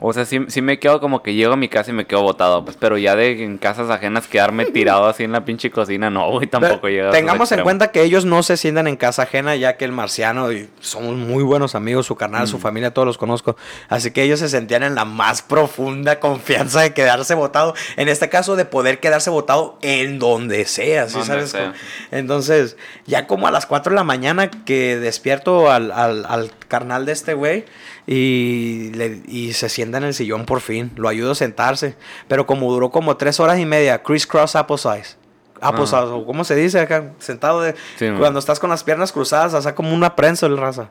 O 0.00 0.12
sea, 0.12 0.24
sí, 0.24 0.40
sí 0.48 0.62
me 0.62 0.78
quedo 0.78 1.00
como 1.00 1.22
que 1.22 1.34
llego 1.34 1.54
a 1.54 1.56
mi 1.56 1.68
casa 1.68 1.90
y 1.90 1.94
me 1.94 2.06
quedo 2.06 2.22
botado, 2.22 2.64
pues. 2.64 2.76
Pero 2.78 2.98
ya 2.98 3.16
de 3.16 3.42
en 3.42 3.58
casas 3.58 3.90
ajenas 3.90 4.28
quedarme 4.28 4.64
tirado 4.72 5.06
así 5.06 5.24
en 5.24 5.32
la 5.32 5.44
pinche 5.44 5.70
cocina, 5.70 6.08
no, 6.10 6.30
güey, 6.30 6.46
tampoco 6.46 6.82
Pero 6.82 6.88
llega. 6.94 7.10
Tengamos 7.10 7.50
en 7.52 7.62
cuenta 7.62 7.90
que 7.90 8.02
ellos 8.02 8.24
no 8.24 8.42
se 8.42 8.56
sientan 8.56 8.86
en 8.86 8.96
casa 8.96 9.22
ajena, 9.24 9.56
ya 9.56 9.76
que 9.76 9.84
el 9.84 9.92
marciano 9.92 10.52
y 10.52 10.68
somos 10.80 11.16
muy 11.16 11.42
buenos 11.42 11.74
amigos, 11.74 12.06
su 12.06 12.14
carnal, 12.16 12.44
Mm. 12.44 12.46
su 12.48 12.58
familia, 12.58 12.92
todos 12.94 13.06
los 13.06 13.18
conozco. 13.18 13.56
Así 13.88 14.10
que 14.12 14.22
ellos 14.22 14.38
se 14.40 14.48
sentían 14.48 14.82
en 14.84 14.94
la 14.94 15.04
más 15.04 15.42
profunda 15.42 16.20
confianza 16.20 16.80
de 16.82 16.92
quedarse 16.94 17.34
votado. 17.34 17.74
En 17.96 18.08
este 18.08 18.28
caso, 18.28 18.54
de 18.56 18.64
poder 18.64 19.00
quedarse 19.00 19.30
votado 19.30 19.78
en 19.82 20.18
donde 20.18 20.64
sea, 20.66 21.08
¿sí 21.08 21.18
sabes? 21.24 21.50
sea. 21.50 21.72
Entonces, 22.10 22.76
ya 23.06 23.26
como 23.26 23.46
a 23.46 23.50
las 23.50 23.66
4 23.66 23.90
de 23.90 23.96
la 23.96 24.04
mañana 24.04 24.50
que 24.50 24.96
despierto 24.96 25.70
al, 25.70 25.90
al- 25.92 26.24
al 26.26 26.50
carnal 26.68 27.06
de 27.06 27.12
este 27.12 27.34
güey 27.34 27.64
y, 28.10 28.90
le- 28.94 29.20
y 29.28 29.52
se 29.52 29.68
sienta 29.68 29.98
en 29.98 30.04
el 30.04 30.14
sillón 30.14 30.46
por 30.46 30.60
fin. 30.62 30.90
Lo 30.96 31.08
ayudo 31.08 31.32
a 31.32 31.34
sentarse. 31.34 31.94
Pero 32.26 32.46
como 32.46 32.72
duró 32.72 32.90
como 32.90 33.16
tres 33.18 33.38
horas 33.38 33.58
y 33.58 33.66
media, 33.66 34.02
crisscross 34.02 34.56
apple 34.56 34.78
size. 34.78 35.16
Apple 35.60 35.84
Ah. 35.84 35.86
size, 35.86 36.24
¿cómo 36.24 36.42
se 36.44 36.54
dice 36.56 36.80
acá? 36.80 37.12
Sentado 37.18 37.60
de... 37.60 37.74
Sí, 37.98 38.06
man. 38.06 38.18
cuando 38.18 38.38
estás 38.38 38.58
con 38.58 38.70
las 38.70 38.82
piernas 38.82 39.12
cruzadas, 39.12 39.52
o 39.52 39.60
sea, 39.60 39.74
como 39.74 39.92
una 39.94 40.16
prensa 40.16 40.46
el 40.46 40.56
raza. 40.56 40.88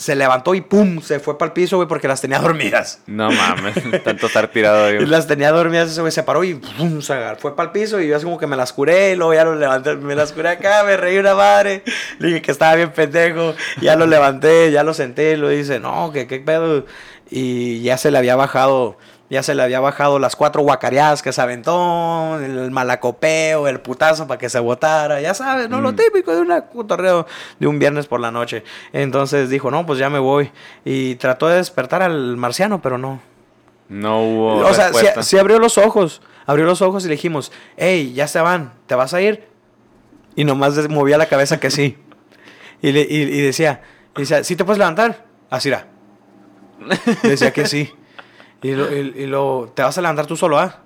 Se 0.00 0.16
levantó 0.16 0.54
y 0.54 0.62
pum, 0.62 1.02
se 1.02 1.20
fue 1.20 1.36
para 1.36 1.48
el 1.48 1.52
piso, 1.52 1.76
güey, 1.76 1.86
porque 1.86 2.08
las 2.08 2.22
tenía 2.22 2.38
dormidas. 2.38 3.00
No 3.06 3.30
mames, 3.30 3.74
tanto 4.04 4.28
estar 4.28 4.48
tirado 4.48 4.86
ahí. 4.86 4.96
Y 4.96 5.04
las 5.04 5.26
tenía 5.26 5.52
dormidas, 5.52 5.90
ese 5.90 6.00
güey 6.00 6.10
se 6.10 6.22
paró 6.22 6.42
y 6.42 6.54
pum, 6.54 7.02
se 7.02 7.12
agarró, 7.12 7.38
fue 7.38 7.54
para 7.54 7.66
el 7.66 7.72
piso 7.72 8.00
y 8.00 8.08
yo 8.08 8.16
así 8.16 8.24
como 8.24 8.38
que 8.38 8.46
me 8.46 8.56
las 8.56 8.72
curé 8.72 9.12
y 9.12 9.16
luego 9.16 9.34
ya 9.34 9.44
lo 9.44 9.54
levanté, 9.56 9.96
me 9.96 10.14
las 10.14 10.32
curé 10.32 10.48
acá, 10.48 10.84
me 10.84 10.96
reí 10.96 11.18
una 11.18 11.34
madre, 11.34 11.84
le 12.18 12.28
dije 12.28 12.40
que 12.40 12.50
estaba 12.50 12.74
bien 12.76 12.92
pendejo, 12.92 13.54
ya 13.82 13.94
lo 13.94 14.06
levanté, 14.06 14.72
ya 14.72 14.82
lo 14.84 14.94
senté 14.94 15.32
y 15.32 15.36
lo 15.36 15.50
dice, 15.50 15.80
no, 15.80 16.12
que 16.12 16.26
qué 16.26 16.40
pedo, 16.40 16.86
y 17.30 17.82
ya 17.82 17.98
se 17.98 18.10
le 18.10 18.16
había 18.16 18.36
bajado, 18.36 18.96
ya 19.30 19.42
se 19.42 19.54
le 19.54 19.62
había 19.62 19.80
bajado 19.80 20.18
las 20.18 20.34
cuatro 20.36 20.60
guacareadas 20.62 21.22
que 21.22 21.32
se 21.32 21.40
aventó, 21.40 22.38
el 22.40 22.70
malacopeo, 22.72 23.68
el 23.68 23.80
putazo 23.80 24.26
para 24.26 24.38
que 24.38 24.50
se 24.50 24.58
botara, 24.58 25.20
ya 25.20 25.32
sabes, 25.34 25.68
¿no? 25.70 25.80
Lo 25.80 25.92
Mm. 25.92 25.96
típico 25.96 26.34
de 26.34 26.40
un 26.40 26.60
cotorreo 26.74 27.26
de 27.58 27.66
un 27.68 27.78
viernes 27.78 28.06
por 28.08 28.18
la 28.20 28.30
noche. 28.32 28.64
Entonces 28.92 29.48
dijo, 29.48 29.70
no, 29.70 29.86
pues 29.86 29.98
ya 29.98 30.10
me 30.10 30.18
voy. 30.18 30.50
Y 30.84 31.14
trató 31.14 31.48
de 31.48 31.56
despertar 31.56 32.02
al 32.02 32.36
marciano, 32.36 32.82
pero 32.82 32.98
no. 32.98 33.20
No 33.88 34.22
hubo. 34.22 34.56
O 34.66 34.74
sea, 34.74 34.92
sí 35.22 35.38
abrió 35.38 35.58
los 35.58 35.78
ojos. 35.78 36.20
Abrió 36.46 36.64
los 36.64 36.82
ojos 36.82 37.04
y 37.04 37.08
le 37.08 37.12
dijimos, 37.14 37.52
hey, 37.76 38.12
ya 38.14 38.26
se 38.26 38.40
van, 38.40 38.72
¿te 38.86 38.94
vas 38.96 39.14
a 39.14 39.20
ir? 39.20 39.46
Y 40.34 40.44
nomás 40.44 40.88
movía 40.88 41.16
la 41.18 41.26
cabeza 41.26 41.60
que 41.60 41.70
sí. 41.70 41.96
Y, 42.82 42.92
le- 42.92 43.06
y- 43.08 43.22
y 43.22 43.40
decía, 43.42 43.82
y 44.16 44.20
decía, 44.20 44.42
¿sí 44.42 44.56
te 44.56 44.64
puedes 44.64 44.78
levantar? 44.78 45.24
Así 45.50 45.68
era. 45.68 45.86
Decía 47.22 47.52
que 47.52 47.66
sí. 47.66 47.92
Y, 48.62 48.72
lo, 48.72 48.94
y, 48.94 48.98
y 49.16 49.26
lo, 49.26 49.72
¿te 49.74 49.82
vas 49.82 49.96
a 49.96 50.00
levantar 50.02 50.26
tú 50.26 50.36
solo, 50.36 50.58
ah? 50.58 50.80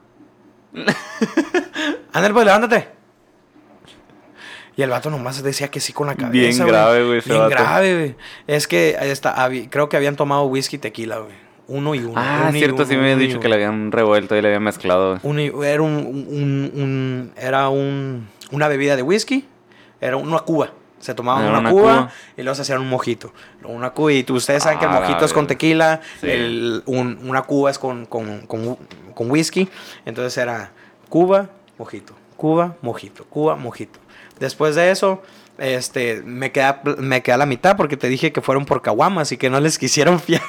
Ándale, 2.13 2.34
pues 2.34 2.47
levántate. 2.47 2.89
Y 4.76 4.82
el 4.82 4.91
vato 4.91 5.08
nomás 5.10 5.41
decía 5.43 5.69
que 5.71 5.78
sí 5.80 5.93
con 5.93 6.06
la 6.08 6.15
cabeza. 6.17 6.32
Bien 6.32 6.67
grave, 6.67 7.06
güey, 7.06 7.21
Bien 7.25 7.39
vato. 7.39 7.50
grave, 7.50 7.95
güey. 7.97 8.17
Es 8.47 8.67
que 8.67 8.97
ahí 8.99 9.10
está, 9.10 9.34
habi- 9.37 9.69
creo 9.71 9.89
que 9.89 9.97
habían 9.97 10.17
tomado 10.17 10.45
whisky 10.47 10.76
y 10.76 10.78
tequila, 10.80 11.19
güey. 11.19 11.34
Uno 11.67 11.95
y 11.95 12.00
uno. 12.00 12.15
Ah, 12.17 12.41
uno 12.49 12.52
cierto, 12.58 12.76
uno, 12.76 12.84
sí 12.84 12.95
me 12.97 13.02
habían 13.02 13.17
uno 13.19 13.23
dicho 13.23 13.34
uno. 13.37 13.41
que 13.43 13.49
le 13.49 13.54
habían 13.54 13.91
revuelto 13.93 14.37
y 14.37 14.43
le 14.43 14.49
habían 14.49 14.65
mezclado. 14.65 15.19
Un- 15.23 15.39
era 15.39 15.80
un, 15.82 15.95
un- 15.95 16.73
un- 16.75 17.32
era 17.37 17.69
un, 17.69 18.28
una 18.50 18.69
bebida 18.69 18.97
de 18.97 19.02
whisky, 19.02 19.47
era 20.00 20.17
una 20.17 20.41
cuba. 20.41 20.73
Se 21.04 21.14
tomaban 21.14 21.45
una, 21.47 21.58
una 21.58 21.71
cuba, 21.71 21.82
cuba. 21.82 22.10
y 22.38 22.43
luego 22.43 22.54
se 22.54 22.62
hacían 22.62 22.80
un 22.80 22.88
mojito. 22.88 23.30
Una 23.64 23.90
cuba, 23.90 24.10
y 24.14 24.25
ustedes 24.30 24.62
saben 24.62 24.78
que 24.78 24.86
el 24.86 24.90
Ah, 24.90 25.00
mojito 25.00 25.25
es 25.26 25.34
con 25.34 25.47
tequila, 25.47 26.00
Sí. 26.21 26.30
el- 26.30 26.82
un- 26.86 27.19
una 27.25 27.43
cuba 27.43 27.71
es 27.71 27.78
con, 27.78 28.06
con, 28.06 28.47
con- 28.47 28.78
con 29.14 29.30
whisky. 29.30 29.69
Entonces 30.06 30.38
era 30.38 30.71
cuba, 31.10 31.50
mojito, 31.76 32.14
cuba, 32.38 32.76
mojito, 32.80 33.25
cuba, 33.26 33.54
mojito. 33.56 33.99
Después 34.40 34.76
de 34.76 34.90
eso, 34.90 35.23
este, 35.58 36.23
me 36.25 36.52
queda, 36.52 36.80
me 36.97 37.23
queda 37.23 37.36
la 37.36 37.47
mitad 37.47 37.76
porque 37.76 37.97
te 37.99 38.08
dije 38.08 38.32
que 38.32 38.40
fueron 38.40 38.64
por 38.64 38.80
caguamas 38.80 39.30
y 39.30 39.36
que 39.36 39.50
no 39.50 39.60
les 39.60 39.78
quisieron 39.78 40.19
fiar. 40.21 40.40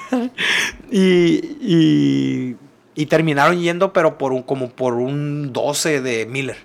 y, 0.92 1.58
y, 1.62 2.56
y 2.96 3.06
terminaron 3.08 3.60
yendo, 3.60 3.92
pero 3.94 4.18
por 4.18 4.32
un, 4.32 4.44
como 4.44 4.70
por 4.70 4.94
un 4.94 5.52
12 5.54 6.02
de 6.02 6.26
Miller, 6.26 6.58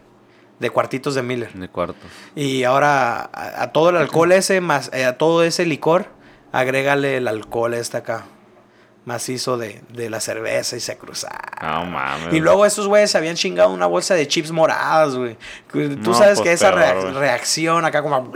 de 0.61 0.71
cuartitos 0.71 1.15
de 1.17 1.23
Miller. 1.23 1.53
De 1.53 1.69
cuartos. 1.69 1.97
Y 2.37 2.63
ahora 2.65 3.23
a, 3.33 3.63
a 3.63 3.73
todo 3.73 3.91
el 3.91 3.97
alcohol 3.97 4.31
ese, 4.33 4.61
más 4.61 4.91
eh, 4.93 5.05
a 5.05 5.19
todo 5.19 5.43
ese 5.43 5.67
licor, 5.67 6.07
agrégale 6.53 7.17
el 7.17 7.27
alcohol 7.27 7.75
este 7.75 7.97
acá, 7.97 8.27
macizo 9.07 9.57
de, 9.57 9.83
de 9.89 10.11
la 10.11 10.21
cerveza 10.21 10.77
y 10.77 10.81
se 10.81 10.97
cruzaron. 10.99 11.41
No 11.63 11.87
mames. 11.87 12.33
Y 12.35 12.41
luego 12.41 12.65
esos 12.67 12.87
güeyes 12.87 13.11
se 13.11 13.19
habían 13.19 13.35
chingado 13.37 13.71
una 13.71 13.87
bolsa 13.87 14.15
de 14.15 14.29
chips 14.29 14.53
moradas, 14.53 15.17
güey. 15.17 15.37
Tú 15.73 15.79
No, 15.81 16.15
sabes 16.15 16.39
pues 16.39 16.41
que 16.43 16.53
esa 16.53 16.71
peor, 16.71 16.81
reac- 16.83 17.03
güey. 17.03 17.15
reacción 17.15 17.85
acá 17.85 18.03
como... 18.03 18.31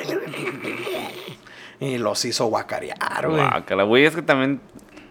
Y 1.81 1.99
los 1.99 2.25
hizo 2.25 2.47
guacarear, 2.47 3.27
güey. 3.29 3.41
Guácala, 3.43 3.83
güey, 3.83 4.07
es 4.07 4.15
que 4.15 4.23
también 4.23 4.61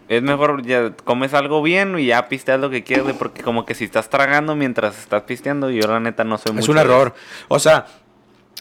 es 0.10 0.22
mejor 0.22 0.64
ya 0.66 0.92
comes 1.04 1.34
algo 1.34 1.62
bien 1.62 1.98
y 2.00 2.08
ya 2.08 2.28
pisteas 2.30 2.60
lo 2.60 2.70
que 2.70 2.84
quieres, 2.84 3.14
porque 3.18 3.42
como 3.42 3.66
que 3.66 3.74
si 3.76 3.86
estás 3.86 4.10
tragando 4.10 4.56
mientras 4.56 4.98
estás 5.00 5.24
pisteando, 5.24 5.70
yo 5.70 5.88
la 5.88 6.00
neta 6.00 6.24
no 6.24 6.38
soy 6.38 6.52
Es 6.52 6.56
mucho 6.56 6.72
un 6.72 6.78
de- 6.78 6.84
error. 6.84 7.16
O 7.48 7.60
sea, 7.60 7.86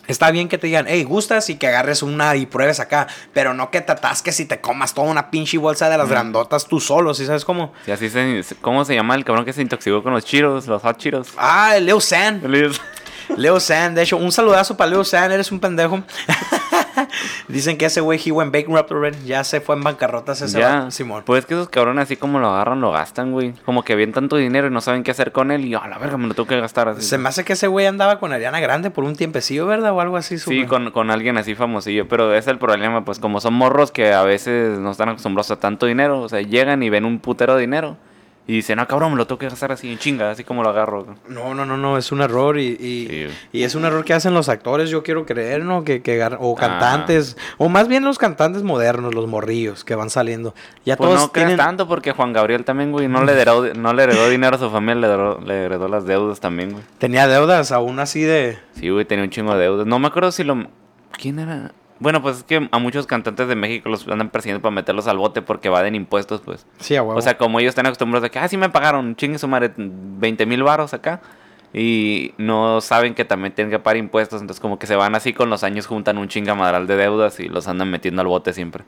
está 0.07 0.31
bien 0.31 0.49
que 0.49 0.59
te 0.59 0.67
digan, 0.67 0.87
hey, 0.89 1.05
gustas 1.05 1.49
y 1.51 1.57
que 1.57 1.67
agarres 1.69 2.03
una 2.03 2.35
y 2.37 2.47
pruebes 2.47 2.81
acá, 2.81 3.07
pero 3.33 3.55
no 3.55 3.71
que 3.71 3.81
te 3.81 3.93
atasques 3.93 4.41
y 4.41 4.47
te 4.47 4.61
comas 4.61 4.95
toda 4.95 5.09
una 5.09 5.31
pinche 5.31 5.59
bolsa 5.59 5.89
de 5.89 5.97
las 5.99 6.09
grandotas 6.09 6.67
tú 6.67 6.81
solo, 6.81 7.15
¿sí 7.15 7.25
sabes 7.27 7.45
cómo? 7.45 7.73
Sí, 7.85 7.93
así 7.93 8.11
se, 8.11 8.43
¿Cómo 8.61 8.85
se 8.85 8.95
llama 8.95 9.15
el 9.15 9.25
cabrón 9.25 9.45
que 9.45 9.53
se 9.53 9.63
intoxicó 9.63 10.03
con 10.03 10.13
los 10.13 10.25
chiros, 10.25 10.67
los 10.67 10.83
hot 10.83 10.97
chiros? 10.99 11.29
Ah, 11.37 11.77
el 11.77 11.87
Leo 11.87 12.01
San. 12.01 12.43
Leo 13.37 13.61
San, 13.61 13.95
de 13.95 14.03
hecho, 14.03 14.17
un 14.17 14.33
saludazo 14.33 14.77
para 14.77 14.91
Leo 14.91 15.05
San, 15.05 15.31
eres 15.33 15.51
un 15.53 15.61
pendejo. 15.61 16.03
Dicen 17.49 17.77
que 17.79 17.87
ese 17.87 18.01
güey, 18.01 18.21
he 18.25 18.33
went 18.33 18.53
bankrupt 18.53 18.91
already. 18.93 19.25
Ya 19.25 19.45
se 19.45 19.61
fue 19.61 19.77
en 19.77 19.83
bancarrota 19.83 20.33
ese 20.33 20.47
Ya, 20.49 20.91
Simón. 20.91 21.23
pues 21.25 21.41
es 21.41 21.47
que 21.47 21.55
esos 21.55 21.69
cabrones 21.69 22.05
así 22.05 22.17
como 22.17 22.39
lo 22.39 22.49
agarran, 22.49 22.81
lo 22.81 22.93
gastan, 22.93 23.33
güey. 23.33 23.53
Como 23.65 23.83
que 23.85 23.95
ven 23.95 24.13
tanto 24.13 24.37
dinero 24.37 24.67
y 24.67 24.71
no 24.71 24.81
saben 24.81 25.03
qué 25.03 25.11
hacer 25.11 25.33
con 25.33 25.51
él 25.51 25.65
y 25.65 25.75
a 25.75 25.87
la 25.87 25.99
verga 25.99 26.17
me 26.17 26.27
lo 26.29 26.35
tengo 26.35 26.49
que 26.49 26.61
gastar 26.61 26.89
así. 26.89 27.03
Se 27.03 27.19
me 27.19 27.29
hace 27.29 27.45
que 27.45 27.55
ese 27.55 27.67
güey 27.67 27.87
andaba 27.87 28.19
con 28.19 28.33
Ariana 28.33 28.61
Grande 28.61 28.91
por 28.91 29.05
un 29.05 29.17
tiempecillo, 29.17 29.67
¿verdad? 29.67 29.93
O 29.93 30.01
algo 30.01 30.17
así. 30.17 30.39
Sí, 30.39 30.67
con, 30.67 30.91
con 30.91 31.11
alguien 31.11 31.39
así 31.39 31.55
famosillo, 31.55 32.09
pero 32.09 32.35
es 32.35 32.47
el 32.47 32.59
problema, 32.59 33.05
pues 33.05 33.19
como 33.19 33.41
son 33.41 33.55
morros 33.55 33.91
que 33.91 34.13
a 34.13 34.23
veces 34.23 34.79
no 34.79 34.91
están 34.91 35.09
acostumbrados 35.09 35.51
a 35.51 35.57
tanto 35.57 35.87
dinero, 35.87 36.21
o 36.21 36.29
sea, 36.29 36.41
llegan 36.43 36.83
y 36.83 36.91
ven 36.91 37.05
un 37.05 37.19
putero 37.19 37.55
de 37.55 37.63
dinero 37.63 37.97
y 38.47 38.55
dicen, 38.55 38.77
no, 38.77 38.89
cabrón, 38.89 39.13
me 39.13 39.17
lo 39.19 39.27
tengo 39.27 39.39
que 39.39 39.49
gastar 39.49 39.71
así 39.71 39.91
en 39.93 39.99
chinga, 39.99 40.31
así 40.33 40.43
como 40.43 40.63
lo 40.65 40.71
agarro. 40.71 41.07
No, 41.29 41.55
no, 41.55 41.65
no, 41.65 41.77
no, 41.77 41.97
es 41.97 42.11
un 42.11 42.23
error 42.23 42.59
y, 42.59 42.69
y, 42.71 43.07
Sí. 43.09 43.29
y 43.53 43.63
es 43.63 43.75
un 43.77 43.85
error 43.85 44.05
que 44.05 44.15
hacen 44.15 44.35
los 44.35 44.49
actores, 44.49 44.91
yo 44.91 45.03
quiero 45.05 45.25
creer, 45.27 45.65
¿no? 45.65 45.85
Que, 45.85 46.03
que 46.03 46.21
o 46.41 46.57
Ah. 46.57 46.61
cantantes, 46.61 47.37
o 47.59 47.69
más 47.69 47.87
bien 47.87 48.05
los 48.05 48.19
cantantes 48.19 48.63
modernos, 48.65 49.15
los 49.15 49.29
morrillos 49.29 49.85
que 49.85 49.95
van 49.95 50.11
saliendo. 50.11 50.55
Ya 50.85 50.97
Pues 50.97 51.09
todos 51.09 51.21
no 51.21 51.33
creas 51.33 51.49
tienen... 51.51 51.65
tanto 51.65 51.87
porque 51.87 52.13
Juan 52.13 52.33
Gabriel 52.33 52.65
también, 52.65 52.91
güey, 52.91 53.07
no 53.09 53.23
le, 53.25 53.33
heredó, 53.41 53.73
no 53.75 53.93
le 53.93 54.03
heredó 54.03 54.29
dinero 54.29 54.57
a 54.57 54.59
su 54.59 54.71
familia, 54.71 55.07
le 55.09 55.15
heredó, 55.15 55.41
le 55.41 55.65
heredó 55.65 55.89
las 55.89 56.05
deudas 56.05 56.41
también, 56.41 56.73
güey. 56.73 56.85
Tenía 56.99 57.29
deudas 57.29 57.71
aún 57.73 58.01
así 58.01 58.23
de... 58.23 58.59
Sí, 58.75 58.89
güey, 58.91 59.05
tenía 59.05 59.25
un 59.25 59.31
chingo 59.31 59.55
de 59.55 59.61
deudas. 59.63 59.87
No 59.87 59.99
me 60.01 60.09
acuerdo 60.09 60.33
si 60.33 60.43
lo... 60.43 60.67
¿Quién 61.13 61.39
era? 61.39 61.73
Bueno, 62.03 62.21
pues 62.21 62.39
es 62.39 62.43
que 62.43 62.69
a 62.69 62.79
muchos 62.81 63.07
cantantes 63.07 63.47
de 63.47 63.55
México 63.55 63.89
los 63.89 64.09
andan 64.09 64.29
persiguiendo 64.29 64.61
para 64.61 64.75
meterlos 64.75 65.07
al 65.07 65.19
bote 65.19 65.41
porque 65.41 65.69
evaden 65.69 65.95
impuestos, 65.95 66.41
pues. 66.41 66.67
Sí, 66.81 66.97
a 66.97 67.03
huevo. 67.05 67.17
O 67.17 67.23
sea, 67.23 67.39
como 67.39 67.61
ellos 67.61 67.69
están 67.71 67.87
acostumbrados 67.87 68.27
a 68.27 68.29
que, 68.29 68.41
ah, 68.41 68.49
sí 68.49 68.57
me 68.57 68.69
pagaron, 68.71 69.15
chingue 69.15 69.39
su 69.39 69.47
madre, 69.47 69.71
20 69.77 70.45
mil 70.47 70.65
varos 70.65 70.95
acá. 70.95 71.21
Y 71.73 72.35
no 72.39 72.81
saben 72.81 73.15
que 73.15 73.25
también 73.25 73.55
tienen 73.55 73.71
que 73.71 73.79
pagar 73.79 73.99
impuestos. 73.99 74.41
Entonces, 74.41 74.61
como 74.61 74.81
que 74.81 74.89
se 74.89 74.97
van 74.97 75.15
así 75.15 75.33
con 75.33 75.49
los 75.49 75.63
años, 75.63 75.87
juntan 75.87 76.19
un 76.19 76.27
chingamadral 76.27 76.89
de 76.89 76.97
deudas 76.97 77.39
y 77.39 77.49
los 77.49 77.69
andan 77.69 77.89
metiendo 77.89 78.21
al 78.21 78.27
bote 78.27 78.53
siempre. 78.53 78.83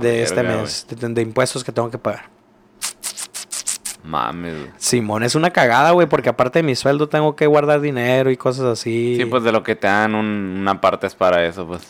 de 0.00 0.22
este 0.22 0.42
verga, 0.42 0.62
mes 0.62 0.86
de, 0.88 1.08
de 1.08 1.22
impuestos 1.22 1.64
que 1.64 1.72
tengo 1.72 1.90
que 1.90 1.98
pagar. 1.98 2.28
Mames, 4.04 4.54
güey. 4.56 4.70
Simón, 4.78 5.22
es 5.22 5.34
una 5.34 5.50
cagada, 5.50 5.90
güey, 5.90 6.06
porque 6.08 6.28
aparte 6.28 6.60
de 6.60 6.62
mi 6.62 6.74
sueldo 6.74 7.08
tengo 7.08 7.36
que 7.36 7.46
guardar 7.46 7.80
dinero 7.80 8.30
y 8.30 8.36
cosas 8.36 8.64
así. 8.66 9.16
Sí, 9.18 9.24
pues 9.26 9.42
de 9.42 9.52
lo 9.52 9.62
que 9.62 9.74
te 9.76 9.86
dan 9.86 10.14
un- 10.14 10.56
una 10.60 10.80
parte 10.80 11.06
es 11.06 11.14
para 11.14 11.44
eso, 11.44 11.66
pues. 11.66 11.82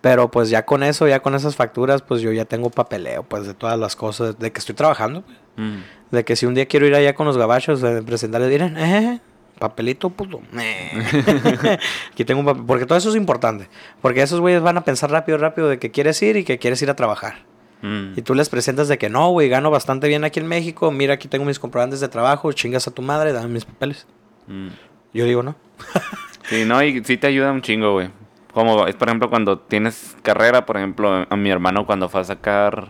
Pero 0.00 0.30
pues 0.30 0.50
ya 0.50 0.66
con 0.66 0.82
eso, 0.82 1.06
ya 1.06 1.20
con 1.20 1.34
esas 1.34 1.54
facturas, 1.54 2.02
pues 2.02 2.20
yo 2.20 2.32
ya 2.32 2.44
tengo 2.44 2.70
papeleo, 2.70 3.22
pues 3.22 3.46
de 3.46 3.54
todas 3.54 3.78
las 3.78 3.94
cosas, 3.94 4.38
de 4.38 4.50
que 4.50 4.58
estoy 4.58 4.74
trabajando. 4.74 5.22
Mm. 5.56 5.76
De 6.10 6.24
que 6.24 6.34
si 6.36 6.44
un 6.44 6.54
día 6.54 6.66
quiero 6.66 6.86
ir 6.86 6.94
allá 6.94 7.14
con 7.14 7.26
los 7.26 7.38
gabachos, 7.38 7.82
eh, 7.84 8.02
presentarles, 8.04 8.50
miren, 8.50 8.76
eh, 8.76 9.20
papelito, 9.62 10.10
puto. 10.10 10.40
eh". 10.58 11.78
Aquí 12.12 12.24
tengo 12.24 12.40
un 12.40 12.46
papel, 12.46 12.64
porque 12.66 12.84
todo 12.84 12.98
eso 12.98 13.10
es 13.10 13.16
importante. 13.16 13.68
Porque 14.00 14.20
esos 14.20 14.40
güeyes 14.40 14.60
van 14.60 14.76
a 14.76 14.80
pensar 14.82 15.10
rápido, 15.10 15.38
rápido 15.38 15.68
de 15.68 15.78
que 15.78 15.92
quieres 15.92 16.20
ir 16.22 16.36
y 16.36 16.44
que 16.44 16.58
quieres 16.58 16.82
ir 16.82 16.90
a 16.90 16.96
trabajar. 16.96 17.44
Mm. 17.82 18.14
Y 18.16 18.22
tú 18.22 18.34
les 18.34 18.48
presentas 18.48 18.88
de 18.88 18.98
que 18.98 19.08
no, 19.08 19.30
güey, 19.30 19.48
gano 19.48 19.70
bastante 19.70 20.08
bien 20.08 20.24
aquí 20.24 20.40
en 20.40 20.48
México, 20.48 20.90
mira, 20.90 21.14
aquí 21.14 21.28
tengo 21.28 21.44
mis 21.44 21.60
comprobantes 21.60 22.00
de 22.00 22.08
trabajo, 22.08 22.52
chingas 22.52 22.88
a 22.88 22.90
tu 22.90 23.02
madre, 23.02 23.32
dame 23.32 23.48
mis 23.48 23.64
papeles. 23.64 24.06
Mm. 24.48 24.68
Yo 25.14 25.24
digo, 25.24 25.42
no. 25.42 25.56
Sí, 26.48 26.64
no, 26.64 26.82
y 26.82 27.04
sí 27.04 27.16
te 27.16 27.28
ayuda 27.28 27.52
un 27.52 27.62
chingo, 27.62 27.92
güey. 27.92 28.10
Como 28.52 28.88
es, 28.88 28.96
por 28.96 29.08
ejemplo, 29.08 29.30
cuando 29.30 29.60
tienes 29.60 30.16
carrera, 30.22 30.66
por 30.66 30.76
ejemplo, 30.76 31.24
a 31.30 31.36
mi 31.36 31.50
hermano 31.50 31.86
cuando 31.86 32.08
fue 32.08 32.20
a 32.20 32.24
sacar 32.24 32.88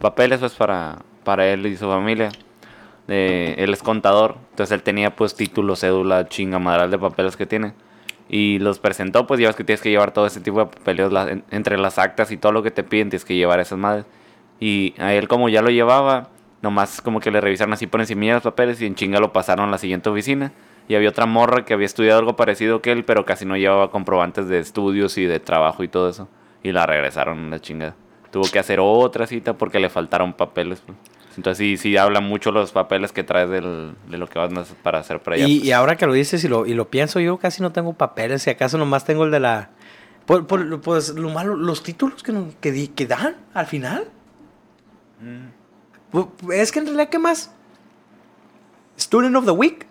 papeles, 0.00 0.38
pues 0.38 0.52
para, 0.52 1.00
para 1.24 1.48
él 1.48 1.66
y 1.66 1.76
su 1.76 1.86
familia. 1.86 2.30
Eh, 3.08 3.54
él 3.58 3.72
es 3.72 3.82
contador, 3.82 4.36
entonces 4.50 4.72
él 4.74 4.82
tenía 4.82 5.14
pues 5.14 5.34
título, 5.34 5.76
cédula, 5.76 6.28
chinga 6.28 6.58
madral 6.58 6.90
de 6.90 6.98
papeles 6.98 7.36
que 7.36 7.46
tiene. 7.46 7.72
Y 8.28 8.58
los 8.58 8.80
presentó, 8.80 9.26
pues 9.26 9.38
ya 9.38 9.46
ves 9.46 9.56
que 9.56 9.62
tienes 9.62 9.80
que 9.80 9.90
llevar 9.90 10.10
todo 10.12 10.26
ese 10.26 10.40
tipo 10.40 10.64
de 10.84 11.30
en- 11.30 11.44
entre 11.52 11.78
las 11.78 11.98
actas 11.98 12.32
y 12.32 12.36
todo 12.36 12.50
lo 12.52 12.62
que 12.62 12.72
te 12.72 12.82
piden, 12.82 13.08
tienes 13.10 13.24
que 13.24 13.36
llevar 13.36 13.60
esas 13.60 13.78
madres. 13.78 14.04
Y 14.58 14.94
a 14.98 15.14
él 15.14 15.28
como 15.28 15.48
ya 15.48 15.62
lo 15.62 15.70
llevaba, 15.70 16.30
nomás 16.62 17.00
como 17.00 17.20
que 17.20 17.30
le 17.30 17.40
revisaron 17.40 17.72
así 17.74 17.86
por 17.86 18.00
encima 18.00 18.32
los 18.34 18.42
papeles 18.42 18.80
y 18.82 18.86
en 18.86 18.94
chinga 18.96 19.20
lo 19.20 19.32
pasaron 19.32 19.68
a 19.68 19.70
la 19.70 19.78
siguiente 19.78 20.08
oficina. 20.08 20.52
Y 20.88 20.94
había 20.94 21.08
otra 21.10 21.26
morra 21.26 21.64
que 21.64 21.74
había 21.74 21.86
estudiado 21.86 22.18
algo 22.18 22.34
parecido 22.36 22.80
que 22.80 22.90
él, 22.92 23.04
pero 23.04 23.24
casi 23.24 23.44
no 23.44 23.56
llevaba 23.56 23.90
comprobantes 23.90 24.48
de 24.48 24.58
estudios 24.60 25.18
y 25.18 25.24
de 25.26 25.38
trabajo 25.40 25.82
y 25.84 25.88
todo 25.88 26.08
eso. 26.08 26.28
Y 26.62 26.72
la 26.72 26.86
regresaron 26.86 27.50
la 27.50 27.60
chingada. 27.60 27.94
Tuvo 28.32 28.44
que 28.50 28.58
hacer 28.58 28.78
otra 28.80 29.26
cita 29.26 29.54
porque 29.54 29.78
le 29.80 29.88
faltaron 29.88 30.32
papeles. 30.32 30.80
pues. 30.84 30.96
Entonces 31.36 31.58
sí, 31.58 31.76
sí 31.76 31.96
habla 31.96 32.20
mucho 32.20 32.50
los 32.52 32.72
papeles 32.72 33.12
que 33.12 33.22
traes 33.24 33.50
del- 33.50 33.94
de 34.08 34.18
lo 34.18 34.26
que 34.28 34.38
vas 34.38 34.50
para 34.82 34.98
hacer 35.00 35.20
para 35.22 35.36
allá. 35.36 35.46
Y, 35.46 35.58
pues. 35.58 35.68
y 35.68 35.72
ahora 35.72 35.96
que 35.96 36.06
lo 36.06 36.12
dices 36.14 36.42
y 36.44 36.48
lo, 36.48 36.64
y 36.66 36.74
lo 36.74 36.88
pienso, 36.88 37.20
yo 37.20 37.36
casi 37.38 37.60
no 37.62 37.72
tengo 37.72 37.92
papeles, 37.92 38.42
si 38.42 38.50
acaso 38.50 38.78
nomás 38.78 39.04
tengo 39.04 39.24
el 39.24 39.30
de 39.30 39.40
la... 39.40 39.70
Por, 40.24 40.46
por- 40.46 40.80
pues 40.80 41.10
lo 41.10 41.28
malo, 41.30 41.54
los 41.54 41.82
títulos 41.82 42.22
que, 42.22 42.32
no- 42.32 42.50
que, 42.60 42.90
que 42.92 43.06
dan 43.06 43.36
al 43.54 43.66
final. 43.66 44.08
Pu- 46.12 46.30
Es 46.52 46.72
que 46.72 46.78
en 46.80 46.86
realidad, 46.86 47.08
¿qué 47.10 47.18
más? 47.18 47.50
Student 48.98 49.36
of 49.36 49.44
the 49.44 49.50
Week. 49.52 49.86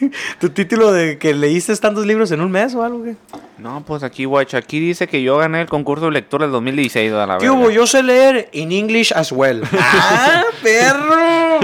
tu 0.40 0.50
título 0.50 0.90
de 0.92 1.18
que 1.18 1.32
leíste 1.34 1.76
tantos 1.76 2.06
libros 2.06 2.30
en 2.32 2.40
un 2.40 2.50
mes 2.50 2.74
o 2.74 2.82
algo. 2.82 3.04
¿qué? 3.04 3.16
No, 3.62 3.84
pues 3.84 4.02
aquí, 4.02 4.24
guacha, 4.24 4.58
aquí 4.58 4.80
dice 4.80 5.06
que 5.06 5.22
yo 5.22 5.38
gané 5.38 5.60
el 5.60 5.68
concurso 5.68 6.06
de 6.06 6.10
lectura 6.10 6.46
del 6.46 6.52
2016 6.52 7.12
a 7.12 7.26
la 7.26 7.38
¿Qué 7.38 7.48
hubo? 7.48 7.70
Yo 7.70 7.86
sé 7.86 8.02
leer 8.02 8.48
in 8.50 8.72
English 8.72 9.12
as 9.14 9.30
well. 9.30 9.62
¡Ah, 9.78 10.42
perro! 10.64 11.60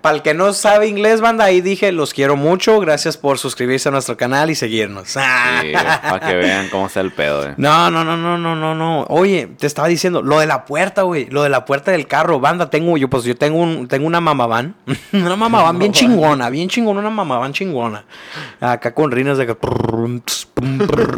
Para 0.00 0.16
el 0.16 0.22
que 0.22 0.32
no 0.32 0.54
sabe 0.54 0.86
inglés, 0.86 1.20
banda, 1.20 1.44
ahí 1.44 1.60
dije, 1.60 1.92
los 1.92 2.14
quiero 2.14 2.36
mucho. 2.36 2.80
Gracias 2.80 3.18
por 3.18 3.36
suscribirse 3.36 3.90
a 3.90 3.92
nuestro 3.92 4.16
canal 4.16 4.48
y 4.48 4.54
seguirnos. 4.54 5.08
Sí, 5.08 5.18
para 5.18 6.20
que 6.20 6.34
vean 6.34 6.70
cómo 6.70 6.86
está 6.86 7.00
el 7.00 7.12
pedo, 7.12 7.46
eh. 7.46 7.54
No, 7.58 7.90
no, 7.90 8.04
no, 8.04 8.16
no, 8.16 8.38
no, 8.38 8.56
no, 8.56 8.74
no. 8.74 9.02
Oye, 9.10 9.48
te 9.58 9.66
estaba 9.66 9.86
diciendo, 9.86 10.22
lo 10.22 10.40
de 10.40 10.46
la 10.46 10.64
puerta, 10.64 11.02
güey. 11.02 11.26
Lo 11.26 11.42
de 11.42 11.50
la 11.50 11.66
puerta 11.66 11.90
del 11.90 12.06
carro, 12.06 12.40
banda. 12.40 12.70
Tengo, 12.70 12.96
yo, 12.96 13.10
pues 13.10 13.24
yo 13.24 13.36
tengo 13.36 13.58
un, 13.58 13.86
tengo 13.86 14.06
una 14.06 14.22
mamaván. 14.22 14.76
una 15.12 15.36
mamaván 15.36 15.78
bien 15.78 15.92
chingona, 15.92 16.48
bien 16.48 16.70
chingona, 16.70 17.00
una 17.00 17.10
mamaván 17.10 17.52
chingona. 17.52 18.04
Acá 18.60 18.94
con 18.94 19.10
rines 19.10 19.36
de 19.36 19.46
que. 19.46 19.56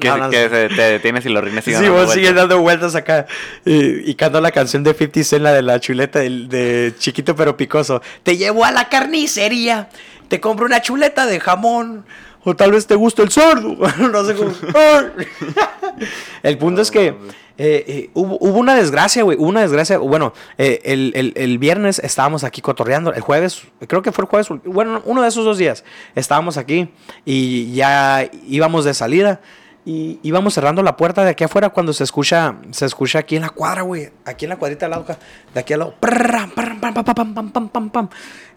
Que, 0.00 0.12
que 0.30 0.48
se- 0.48 0.68
te 0.68 0.82
detienes 0.82 1.26
y 1.26 1.28
los 1.28 1.42
rines 1.42 1.64
Sí, 1.64 1.72
siguen 1.74 1.90
vos 1.92 2.00
dando 2.00 2.12
sigues 2.14 2.34
dando 2.34 2.60
vueltas 2.60 2.94
acá. 2.94 3.26
Y, 3.64 4.10
y 4.10 4.14
canto 4.14 4.40
la 4.40 4.50
canción 4.50 4.82
de 4.84 4.94
50 4.94 5.24
Cent, 5.24 5.42
la 5.42 5.52
de 5.52 5.62
la 5.62 5.80
chuleta 5.80 6.20
de, 6.20 6.94
chiquito 6.98 7.34
pero 7.36 7.56
picoso. 7.56 8.02
Te 8.22 8.36
llevo 8.36 8.64
a 8.64 8.72
la 8.72 8.88
carnicería. 8.88 9.88
Te 10.28 10.40
compro 10.40 10.66
una 10.66 10.80
chuleta 10.82 11.26
de 11.26 11.40
jamón. 11.40 12.04
O 12.44 12.54
tal 12.54 12.72
vez 12.72 12.86
te 12.86 12.94
gusta 12.94 13.22
el 13.22 13.30
sordo. 13.30 13.76
no 13.98 14.24
sé 14.24 14.34
cómo. 14.34 14.52
el 16.42 16.58
punto 16.58 16.82
es 16.82 16.90
que 16.90 17.14
eh, 17.58 17.84
eh, 17.88 18.10
hubo, 18.14 18.38
hubo 18.40 18.58
una 18.58 18.74
desgracia, 18.74 19.22
güey. 19.24 19.36
Hubo 19.36 19.48
una 19.48 19.60
desgracia. 19.62 19.98
Bueno, 19.98 20.32
eh, 20.56 20.80
el, 20.84 21.12
el- 21.16 21.32
el 21.36 21.58
viernes 21.58 21.98
estábamos 21.98 22.44
aquí 22.44 22.62
cotorreando. 22.62 23.12
El 23.12 23.20
jueves, 23.20 23.62
creo 23.86 24.00
que 24.00 24.12
fue 24.12 24.24
el 24.24 24.30
jueves. 24.30 24.48
Bueno, 24.64 25.02
uno 25.04 25.22
de 25.22 25.28
esos 25.28 25.44
dos 25.44 25.58
días. 25.58 25.84
Estábamos 26.14 26.56
aquí 26.56 26.88
y 27.24 27.72
ya 27.74 28.30
íbamos 28.46 28.84
de 28.84 28.94
salida. 28.94 29.40
Y 29.84 30.18
íbamos 30.22 30.52
cerrando 30.52 30.82
la 30.82 30.98
puerta 30.98 31.24
de 31.24 31.30
aquí 31.30 31.44
afuera 31.44 31.70
cuando 31.70 31.94
se 31.94 32.04
escucha, 32.04 32.56
se 32.72 32.84
escucha 32.84 33.20
aquí 33.20 33.36
en 33.36 33.42
la 33.42 33.48
cuadra, 33.48 33.80
güey. 33.82 34.10
Aquí 34.26 34.44
en 34.44 34.50
la 34.50 34.56
cuadrita 34.56 34.84
al 34.84 34.90
lado, 34.90 35.06
de 35.54 35.60
aquí 35.60 35.72
al 35.72 35.78
lado. 35.78 35.94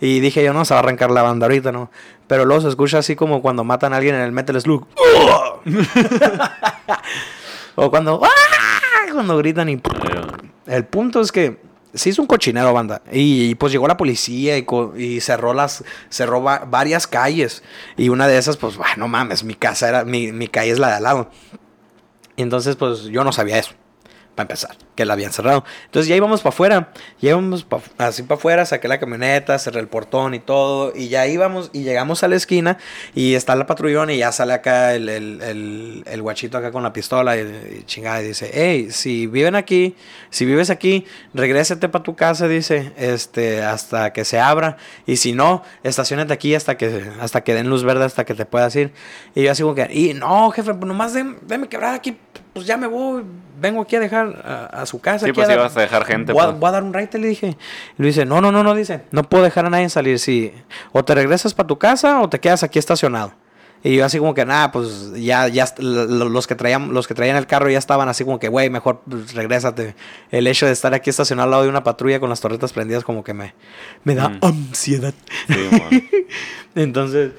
Y 0.02 0.20
dije 0.20 0.44
yo, 0.44 0.52
no, 0.52 0.66
se 0.66 0.74
va 0.74 0.82
a 0.82 0.84
arrancar 0.84 1.10
la 1.10 1.22
banda 1.22 1.46
ahorita, 1.46 1.72
¿no? 1.72 1.90
Pero 2.28 2.44
luego 2.44 2.62
se 2.64 2.68
escucha 2.68 2.98
así 2.98 3.16
como 3.16 3.42
cuando 3.42 3.64
matan 3.64 3.94
a 3.94 3.98
alguien 3.98 4.16
en 4.16 4.22
el 4.22 4.34
Metal 4.34 4.60
Slug. 4.60 4.86
o 7.76 7.90
cuando, 7.90 8.22
¡ah! 8.24 8.71
Cuando 9.14 9.38
gritan 9.38 9.70
y... 9.70 9.82
El 10.68 10.86
punto 10.86 11.22
es 11.22 11.32
que 11.32 11.58
se 11.94 12.10
hizo 12.10 12.22
un 12.22 12.28
cochinero, 12.28 12.72
banda. 12.74 13.02
Y, 13.12 13.50
y, 13.50 13.56
pues 13.56 13.74
llegó 13.74 13.88
la 13.88 13.98
policía 13.98 14.58
y, 14.58 15.20
cerró 15.20 15.54
las 15.54 15.84
cerró 16.10 16.42
va- 16.42 16.60
varias 16.66 17.08
calles. 17.08 17.64
Y 17.98 18.10
una 18.10 18.28
de 18.28 18.38
esas, 18.38 18.58
pues, 18.58 18.78
no 18.98 19.08
mames, 19.08 19.44
mi 19.44 19.56
casa 19.56 19.90
era, 19.90 20.06
mi, 20.06 20.32
mi 20.32 20.48
calle 20.48 20.72
es 20.72 20.80
la 20.80 20.88
de 20.88 20.94
al 20.96 21.04
lado. 21.04 21.30
Y 22.38 22.44
entonces, 22.44 22.76
pues, 22.76 23.04
yo 23.06 23.24
no 23.24 23.32
sabía 23.34 23.58
eso. 23.58 23.74
Para 24.42 24.54
empezar, 24.56 24.76
que 24.96 25.06
la 25.06 25.14
habían 25.14 25.32
cerrado. 25.32 25.64
Entonces 25.86 26.10
ya 26.10 26.16
íbamos 26.16 26.42
para 26.42 26.50
afuera. 26.54 26.92
Ya 27.22 27.30
íbamos 27.32 27.64
pa- 27.64 27.82
así 28.00 28.24
para 28.24 28.38
afuera, 28.40 28.66
saqué 28.66 28.88
la 28.88 29.00
camioneta, 29.00 29.60
cerré 29.60 29.80
el 29.80 29.88
portón 29.88 30.34
y 30.34 30.40
todo. 30.40 30.94
Y 30.96 31.10
ya 31.10 31.28
íbamos 31.28 31.70
y 31.74 31.84
llegamos 31.84 32.24
a 32.24 32.28
la 32.28 32.36
esquina. 32.38 32.78
Y 33.14 33.36
está 33.36 33.56
la 33.56 33.68
patrullón 33.68 34.10
y 34.10 34.18
ya 34.18 34.32
sale 34.32 34.54
acá 34.54 34.96
el, 34.96 35.10
el, 35.10 35.42
el- 35.44 36.04
el 36.08 36.22
guachito 36.24 36.58
acá 36.58 36.72
con 36.72 36.82
la 36.82 36.92
pistola. 36.92 37.38
Y, 37.38 37.42
y 37.42 37.84
chingada, 37.86 38.22
y 38.24 38.28
dice: 38.30 38.50
Hey, 38.54 38.88
si 38.90 39.28
viven 39.28 39.56
aquí, 39.56 39.96
si 40.32 40.46
vives 40.46 40.70
aquí, 40.72 41.06
regrésate 41.36 41.88
para 41.88 42.04
tu 42.04 42.16
casa, 42.16 42.48
dice, 42.48 42.94
este, 42.98 43.62
hasta 43.64 44.12
que 44.14 44.26
se 44.26 44.40
abra. 44.40 44.78
Y 45.06 45.18
si 45.18 45.34
no, 45.34 45.62
estacionate 45.84 46.34
aquí 46.34 46.56
hasta 46.56 46.78
que, 46.78 47.12
hasta 47.22 47.42
que 47.44 47.54
den 47.54 47.70
luz 47.70 47.84
verde, 47.84 48.06
hasta 48.06 48.26
que 48.26 48.34
te 48.34 48.46
puedas 48.46 48.76
ir. 48.76 48.92
Y 49.36 49.44
yo 49.44 49.52
así 49.52 49.62
como 49.62 49.76
que, 49.76 49.88
y 49.92 50.14
no, 50.16 50.50
jefe, 50.52 50.74
pues 50.74 50.88
nomás 50.88 51.14
dem- 51.16 51.38
déme 51.42 51.68
quebrar 51.70 51.94
aquí, 51.94 52.18
pues 52.54 52.66
ya 52.66 52.78
me 52.78 52.88
voy, 52.88 53.24
vengo 53.60 53.82
aquí 53.82 53.96
a 53.96 54.00
dejar 54.00 54.42
a, 54.46 54.82
a 54.82 54.86
su 54.86 55.00
casa. 55.00 55.26
Sí, 55.26 55.34
pues 55.34 55.48
dar- 55.48 55.58
ibas 55.58 55.76
a 55.78 55.82
dejar 55.82 56.06
gente, 56.06 56.34
Voy 56.34 56.42
a, 56.44 56.48
pues. 56.48 56.60
voy 56.60 56.68
a 56.70 56.72
dar 56.72 56.84
un 56.84 56.94
raite, 56.94 57.18
le 57.18 57.28
dije. 57.28 57.58
Y 57.98 58.02
le 58.02 58.08
dice, 58.08 58.26
no, 58.26 58.42
no, 58.42 58.52
no, 58.52 58.64
no, 58.64 58.76
dice, 58.76 59.04
no 59.12 59.24
puedo 59.24 59.44
dejar 59.44 59.66
a 59.66 59.70
nadie 59.70 59.90
salir. 59.90 60.20
Si 60.20 60.54
o 60.92 61.04
te 61.06 61.16
regresas 61.16 61.54
para 61.54 61.68
tu 61.68 61.78
casa 61.78 62.20
o 62.22 62.30
te 62.30 62.40
quedas 62.40 62.64
aquí 62.64 62.78
estacionado. 62.80 63.34
Y 63.84 63.96
yo 63.96 64.06
así 64.06 64.20
como 64.20 64.36
que, 64.36 64.46
nada, 64.46 64.72
pues 64.72 65.12
ya, 65.16 65.48
ya 65.48 65.66
los 65.80 66.46
que 66.46 66.54
traían, 66.54 66.94
los 66.94 67.08
que 67.08 67.16
traían 67.16 67.36
el 67.36 67.48
carro 67.48 67.68
ya 67.68 67.80
estaban 67.80 68.08
así 68.10 68.24
como 68.24 68.38
que, 68.38 68.48
güey, 68.48 68.70
mejor 68.70 69.02
pues, 69.10 69.34
regrésate. 69.34 69.96
El 70.30 70.46
hecho 70.46 70.68
de 70.68 70.72
estar 70.72 70.94
aquí 70.94 71.10
estacionado 71.10 71.46
al 71.46 71.50
lado 71.52 71.64
de 71.64 71.70
una 71.70 71.84
patrulla 71.84 72.20
con 72.20 72.30
las 72.30 72.42
torretas 72.42 72.74
prendidas 72.74 73.04
como 73.04 73.24
que 73.24 73.34
me, 73.34 73.56
me 74.04 74.14
da 74.14 74.30
Mm. 74.30 74.40
ansiedad. 74.44 75.16
Sí. 75.48 76.10
Entonces, 76.76 77.32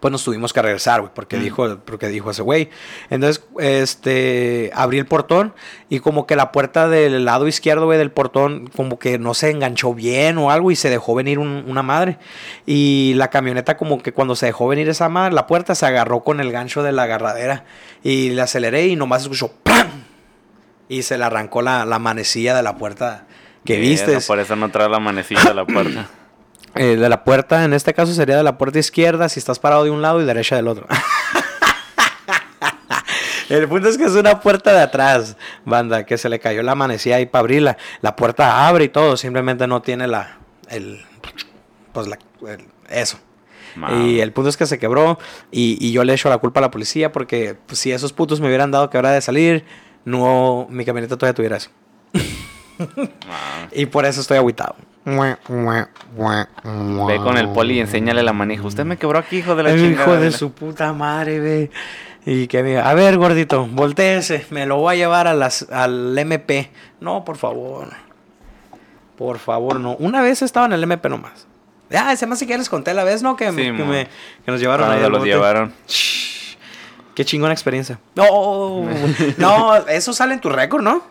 pues 0.00 0.12
nos 0.12 0.22
tuvimos 0.22 0.52
que 0.52 0.62
regresar, 0.62 1.00
güey, 1.00 1.12
porque 1.12 1.38
dijo, 1.38 1.78
porque 1.84 2.06
dijo 2.08 2.30
ese 2.30 2.42
güey. 2.42 2.70
Entonces, 3.10 3.44
este, 3.58 4.70
abrí 4.74 4.98
el 4.98 5.06
portón 5.06 5.54
y 5.88 5.98
como 6.00 6.26
que 6.26 6.36
la 6.36 6.52
puerta 6.52 6.88
del 6.88 7.24
lado 7.24 7.48
izquierdo, 7.48 7.86
güey, 7.86 7.98
del 7.98 8.10
portón, 8.12 8.68
como 8.76 8.98
que 8.98 9.18
no 9.18 9.34
se 9.34 9.50
enganchó 9.50 9.94
bien 9.94 10.38
o 10.38 10.50
algo 10.52 10.70
y 10.70 10.76
se 10.76 10.88
dejó 10.90 11.14
venir 11.14 11.38
un- 11.38 11.64
una 11.66 11.82
madre. 11.82 12.18
Y 12.66 13.14
la 13.16 13.28
camioneta 13.30 13.76
como 13.76 14.00
que 14.02 14.12
cuando 14.12 14.36
se 14.36 14.46
dejó 14.46 14.68
venir 14.68 14.88
esa 14.88 15.08
madre, 15.08 15.34
la 15.34 15.46
puerta 15.46 15.74
se 15.74 15.86
agarró 15.86 16.20
con 16.22 16.38
el 16.40 16.52
gancho 16.52 16.82
de 16.82 16.92
la 16.92 17.02
agarradera 17.04 17.64
y 18.04 18.30
le 18.30 18.42
aceleré 18.42 18.86
y 18.86 18.94
nomás 18.96 19.22
escuchó 19.22 19.50
¡pam! 19.64 19.88
Y 20.88 21.02
se 21.02 21.18
le 21.18 21.24
arrancó 21.24 21.60
la, 21.60 21.84
la 21.84 21.98
manecilla 21.98 22.54
de 22.54 22.62
la 22.62 22.76
puerta 22.76 23.26
que 23.64 23.78
viste. 23.78 24.20
por 24.20 24.38
eso 24.38 24.54
no 24.56 24.70
trae 24.70 24.88
la 24.88 25.00
manecilla 25.00 25.50
a 25.50 25.54
la 25.54 25.66
puerta. 25.66 26.06
Eh, 26.74 26.96
de 26.96 27.08
la 27.08 27.24
puerta, 27.24 27.64
en 27.64 27.72
este 27.72 27.94
caso 27.94 28.12
sería 28.12 28.36
de 28.36 28.42
la 28.42 28.58
puerta 28.58 28.78
izquierda 28.78 29.28
si 29.28 29.38
estás 29.40 29.58
parado 29.58 29.84
de 29.84 29.90
un 29.90 30.02
lado 30.02 30.20
y 30.20 30.24
derecha 30.24 30.56
del 30.56 30.68
otro. 30.68 30.86
El 33.48 33.66
punto 33.66 33.88
es 33.88 33.96
que 33.96 34.04
es 34.04 34.12
una 34.12 34.40
puerta 34.40 34.72
de 34.74 34.82
atrás, 34.82 35.36
banda, 35.64 36.04
que 36.04 36.18
se 36.18 36.28
le 36.28 36.38
cayó 36.38 36.62
la 36.62 36.74
manecilla 36.74 37.16
ahí 37.16 37.24
para 37.26 37.40
abrirla. 37.40 37.78
La 38.02 38.14
puerta 38.14 38.68
abre 38.68 38.84
y 38.84 38.88
todo, 38.90 39.16
simplemente 39.16 39.66
no 39.66 39.80
tiene 39.80 40.06
la. 40.06 40.38
El, 40.68 41.00
pues 41.92 42.08
la. 42.08 42.18
el- 42.46 42.66
eso. 42.90 43.18
Wow. 43.76 44.00
Y 44.06 44.20
el 44.20 44.32
punto 44.32 44.50
es 44.50 44.56
que 44.58 44.66
se 44.66 44.78
quebró 44.78 45.18
y, 45.50 45.78
y 45.80 45.92
yo 45.92 46.04
le 46.04 46.12
echo 46.12 46.28
la 46.28 46.38
culpa 46.38 46.60
a 46.60 46.62
la 46.62 46.70
policía 46.70 47.10
porque 47.12 47.56
pues, 47.66 47.78
si 47.78 47.92
esos 47.92 48.12
putos 48.12 48.40
me 48.40 48.48
hubieran 48.48 48.70
dado 48.70 48.90
que 48.90 48.98
hora 48.98 49.12
de 49.12 49.20
salir, 49.22 49.64
no. 50.04 50.66
Mi 50.68 50.84
camioneta 50.84 51.16
todavía 51.16 51.34
tuviera 51.34 51.56
eso. 51.56 51.70
Wow. 52.78 53.68
Y 53.72 53.86
por 53.86 54.04
eso 54.06 54.20
estoy 54.20 54.36
agüitado. 54.36 54.76
Ve 57.06 57.16
con 57.18 57.36
el 57.38 57.48
poli 57.50 57.74
y 57.74 57.80
enséñale 57.80 58.22
la 58.22 58.32
manija. 58.32 58.62
Usted 58.66 58.84
me 58.84 58.96
quebró 58.96 59.18
aquí, 59.18 59.38
hijo 59.38 59.54
de 59.56 59.62
la 59.62 59.70
El 59.70 59.80
chingada. 59.80 60.02
hijo 60.02 60.16
de 60.16 60.30
su 60.32 60.52
puta 60.52 60.92
madre, 60.92 61.40
ve. 61.40 61.70
Y 62.26 62.46
que 62.46 62.62
diga, 62.62 62.88
a 62.90 62.94
ver, 62.94 63.16
gordito, 63.16 63.66
volteese, 63.66 64.44
me 64.50 64.66
lo 64.66 64.76
voy 64.76 64.94
a 64.94 64.98
llevar 64.98 65.26
a 65.28 65.34
las, 65.34 65.66
al 65.70 66.16
MP. 66.18 66.70
No, 67.00 67.24
por 67.24 67.36
favor. 67.36 67.88
Por 69.16 69.38
favor, 69.38 69.80
no. 69.80 69.96
Una 69.96 70.20
vez 70.22 70.42
estaba 70.42 70.66
en 70.66 70.72
el 70.74 70.82
MP 70.82 71.08
nomás. 71.08 71.46
Ah, 71.94 72.14
se 72.16 72.26
me 72.26 72.34
hace 72.34 72.46
que 72.46 72.50
ya 72.50 72.58
les 72.58 72.68
conté 72.68 72.92
la 72.92 73.02
vez, 73.04 73.22
¿no? 73.22 73.34
Que, 73.34 73.50
me- 73.50 73.62
Sí, 73.62 73.76
que, 73.76 73.84
me- 73.84 74.08
que 74.44 74.50
nos 74.50 74.60
llevaron 74.60 74.86
ahí 74.90 74.98
Cuando 74.98 75.10
los 75.10 75.18
bote. 75.20 75.30
llevaron. 75.30 75.72
Shh, 75.86 76.56
Qué 77.14 77.24
chingona 77.24 77.52
experiencia. 77.52 77.98
No, 78.14 78.84
no, 79.38 79.76
eso 79.88 80.12
sale 80.12 80.34
en 80.34 80.40
tu 80.40 80.50
récord, 80.50 80.82
¿no? 80.82 81.02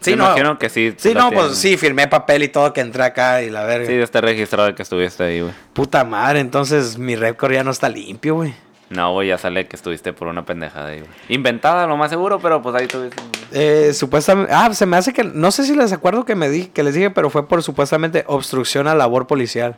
Sí, 0.00 0.14
no. 0.14 0.24
imagino 0.24 0.58
que 0.58 0.68
sí. 0.68 0.94
Sí, 0.96 1.14
no, 1.14 1.28
tienen. 1.28 1.46
pues 1.46 1.58
sí, 1.58 1.76
firmé 1.76 2.06
papel 2.08 2.44
y 2.44 2.48
todo 2.48 2.72
que 2.72 2.80
entré 2.80 3.02
acá 3.02 3.42
y 3.42 3.50
la 3.50 3.64
verga. 3.64 3.86
Sí, 3.86 3.94
está 3.94 4.20
registrado 4.20 4.74
que 4.74 4.82
estuviste 4.82 5.24
ahí, 5.24 5.40
güey. 5.40 5.52
Puta 5.72 6.04
madre, 6.04 6.40
entonces 6.40 6.98
mi 6.98 7.16
récord 7.16 7.52
ya 7.52 7.64
no 7.64 7.70
está 7.70 7.88
limpio, 7.88 8.36
güey. 8.36 8.54
No, 8.90 9.12
güey, 9.12 9.28
ya 9.28 9.36
sale 9.36 9.66
que 9.66 9.76
estuviste 9.76 10.12
por 10.12 10.28
una 10.28 10.46
pendejada 10.46 10.88
ahí, 10.88 11.00
güey. 11.00 11.10
Inventada, 11.28 11.86
lo 11.86 11.96
más 11.96 12.10
seguro, 12.10 12.38
pero 12.40 12.62
pues 12.62 12.74
ahí 12.74 12.84
estuviste. 12.84 13.22
Eh, 13.52 13.92
supuestamente, 13.92 14.52
ah, 14.52 14.72
se 14.72 14.86
me 14.86 14.96
hace 14.96 15.12
que, 15.12 15.24
no 15.24 15.50
sé 15.50 15.64
si 15.64 15.74
les 15.74 15.92
acuerdo 15.92 16.24
que 16.24 16.34
me 16.34 16.48
di, 16.48 16.66
que 16.66 16.82
les 16.82 16.94
dije, 16.94 17.10
pero 17.10 17.28
fue 17.28 17.46
por 17.48 17.62
supuestamente 17.62 18.24
obstrucción 18.26 18.88
a 18.88 18.94
labor 18.94 19.26
policial. 19.26 19.76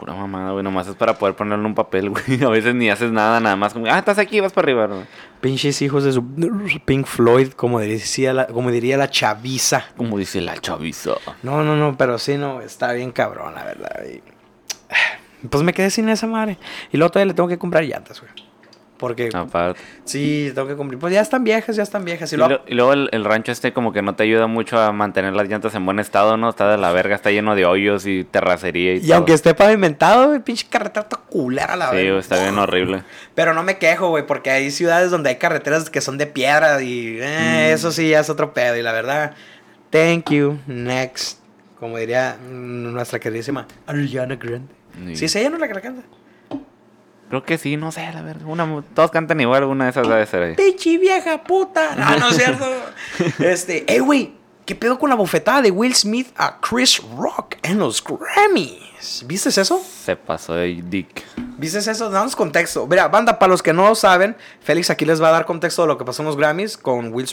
Pura 0.00 0.14
mamada, 0.14 0.50
güey. 0.52 0.64
Nomás 0.64 0.88
es 0.88 0.94
para 0.96 1.16
poder 1.18 1.36
ponerle 1.36 1.64
un 1.66 1.74
papel, 1.74 2.10
güey. 2.10 2.42
A 2.42 2.48
veces 2.48 2.74
ni 2.74 2.90
haces 2.90 3.12
nada, 3.12 3.38
nada 3.38 3.54
más 3.54 3.72
como, 3.74 3.86
ah, 3.86 3.98
estás 3.98 4.18
aquí, 4.18 4.40
vas 4.40 4.52
para 4.52 4.64
arriba, 4.66 4.86
güey. 4.86 5.02
Pinches 5.40 5.80
hijos 5.82 6.02
de 6.04 6.12
su 6.12 6.24
Pink 6.84 7.06
Floyd, 7.06 7.52
como 7.52 7.78
diría 7.80 8.32
la, 8.34 8.46
como 8.48 8.70
diría 8.70 8.96
la 8.96 9.08
chaviza. 9.10 9.84
Como 9.96 10.18
dice 10.18 10.40
la 10.40 10.58
chaviza. 10.58 11.12
No, 11.42 11.62
no, 11.62 11.76
no, 11.76 11.96
pero 11.96 12.18
sí, 12.18 12.36
no, 12.36 12.60
está 12.62 12.92
bien 12.94 13.12
cabrón, 13.12 13.54
la 13.54 13.64
verdad. 13.64 14.00
y- 14.12 14.22
pues 15.48 15.62
me 15.62 15.72
quedé 15.72 15.88
sin 15.90 16.08
esa 16.08 16.26
madre. 16.26 16.58
Y 16.92 16.96
luego 16.98 17.10
todavía 17.12 17.28
le 17.32 17.34
tengo 17.34 17.48
que 17.48 17.56
comprar 17.58 17.84
llantas, 17.84 18.20
güey. 18.20 18.32
Porque, 19.00 19.30
Aparte. 19.32 19.80
sí, 20.04 20.52
tengo 20.54 20.68
que 20.68 20.76
comprar. 20.76 21.00
Pues 21.00 21.14
ya 21.14 21.22
están 21.22 21.42
viejas, 21.42 21.74
ya 21.74 21.82
están 21.82 22.04
viejas. 22.04 22.30
Y 22.32 22.36
Y, 22.36 22.38
lo- 22.38 22.60
y 22.66 22.74
luego 22.74 22.92
el, 22.92 23.08
el 23.12 23.24
rancho 23.24 23.50
este 23.50 23.72
como 23.72 23.92
que 23.94 24.02
no 24.02 24.14
te 24.14 24.24
ayuda 24.24 24.46
mucho 24.46 24.78
a 24.78 24.92
mantener 24.92 25.32
las 25.32 25.48
llantas 25.48 25.74
en 25.74 25.86
buen 25.86 25.98
estado, 25.98 26.36
¿no? 26.36 26.50
Está 26.50 26.70
de 26.70 26.76
la 26.76 26.92
verga, 26.92 27.14
está 27.16 27.30
lleno 27.30 27.54
de 27.54 27.64
hoyos 27.64 28.04
y 28.06 28.24
terracería 28.24 28.92
y, 28.94 28.96
y 28.98 29.00
todo. 29.06 29.14
aunque 29.16 29.32
esté 29.32 29.54
pavimentado, 29.54 30.28
güey, 30.28 30.40
pinche 30.40 30.66
carretera 30.68 31.04
está 31.04 31.16
culera 31.16 31.76
la 31.76 31.88
Sí, 31.90 31.96
verga. 31.96 32.10
güey, 32.10 32.20
está 32.20 32.42
bien 32.42 32.58
horrible. 32.58 33.02
Pero 33.34 33.54
no 33.54 33.62
me 33.62 33.78
quejo, 33.78 34.10
güey, 34.10 34.26
porque 34.26 34.50
hay 34.50 34.70
ciudades 34.70 35.10
donde 35.10 35.30
hay 35.30 35.36
carreteras 35.36 35.88
que 35.88 36.02
son 36.02 36.18
de 36.18 36.26
piedra 36.26 36.82
y 36.82 37.16
eh, 37.20 37.72
eso 37.72 37.90
sí 37.92 38.10
ya 38.10 38.20
es 38.20 38.28
otro 38.28 38.52
pedo. 38.52 38.76
Y 38.76 38.82
la 38.82 38.92
verdad, 38.92 39.32
thank 39.88 40.30
you, 40.30 40.58
next. 40.66 41.38
Como 41.78 41.96
diría 41.96 42.36
mm, 42.38 42.92
nuestra 42.92 43.18
queridísima 43.18 43.66
Ariana 43.86 44.36
Grande. 44.36 44.68
Sí. 45.14 45.26
Sí, 45.28 45.38
ella, 45.38 45.48
¿no? 45.48 45.56
La 45.56 45.66
que 45.68 45.72
la 45.74 45.80
canta. 45.80 46.02
Creo 47.30 47.42
que 47.44 47.56
sí, 47.56 47.76
no 47.76 47.90
sé, 47.92 48.10
la 48.12 48.20
verdad. 48.22 48.42
Una, 48.46 48.82
todos 48.94 49.10
cantan 49.10 49.40
igual, 49.40 49.64
una 49.64 49.84
de 49.84 49.90
esas 49.90 50.06
debe 50.06 50.26
ser 50.26 50.42
ahí. 50.42 50.56
Vieja 50.98 51.42
puta. 51.42 51.94
Ah, 51.96 52.16
no 52.18 52.28
es 52.28 52.36
cierto. 52.36 52.66
este, 53.38 53.84
hey, 53.88 54.00
güey, 54.00 54.34
¿qué 54.66 54.74
pedo 54.74 54.98
con 54.98 55.08
la 55.08 55.16
bofetada 55.16 55.62
de 55.62 55.70
Will 55.70 55.94
Smith 55.94 56.28
a 56.36 56.58
Chris 56.60 57.00
Rock 57.16 57.54
en 57.62 57.78
los 57.78 58.02
Grammys? 58.04 59.24
¿Viste 59.26 59.48
eso? 59.48 59.80
Se 60.04 60.14
pasó 60.16 60.54
de 60.54 60.82
dick. 60.84 61.24
¿Viste 61.56 61.78
eso? 61.78 62.10
Danos 62.10 62.34
contexto. 62.36 62.86
Mira, 62.86 63.08
banda, 63.08 63.38
para 63.38 63.50
los 63.50 63.62
que 63.62 63.72
no 63.72 63.94
saben, 63.94 64.36
Félix 64.60 64.90
aquí 64.90 65.04
les 65.06 65.22
va 65.22 65.28
a 65.28 65.32
dar 65.32 65.46
contexto 65.46 65.82
de 65.82 65.88
lo 65.88 65.96
que 65.98 66.04
pasó 66.04 66.22
en 66.22 66.26
los 66.26 66.36
Grammys 66.36 66.76
con 66.76 67.12
Will 67.12 67.26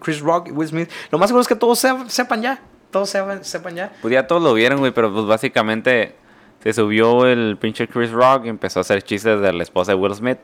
Chris 0.00 0.20
Rock 0.20 0.48
y 0.48 0.50
Will 0.50 0.68
Smith. 0.68 0.90
Lo 1.10 1.18
más 1.18 1.28
seguro 1.28 1.42
es 1.42 1.48
que 1.48 1.56
todos 1.56 1.78
se- 1.78 1.94
sepan 2.08 2.42
ya. 2.42 2.60
Todos 2.90 3.08
sepan, 3.08 3.42
sepan 3.42 3.74
ya. 3.74 3.92
Pues 4.02 4.12
ya 4.12 4.26
todos 4.26 4.42
lo 4.42 4.52
vieron, 4.52 4.80
güey, 4.80 4.92
pero 4.92 5.10
pues 5.12 5.24
básicamente 5.26 6.14
se 6.62 6.72
subió 6.72 7.26
el 7.26 7.56
pinche 7.56 7.88
Chris 7.88 8.12
Rock 8.12 8.46
y 8.46 8.48
empezó 8.48 8.80
a 8.80 8.82
hacer 8.82 9.02
chistes 9.02 9.40
de 9.40 9.52
la 9.52 9.62
esposa 9.62 9.92
de 9.92 9.98
Will 9.98 10.14
Smith. 10.14 10.38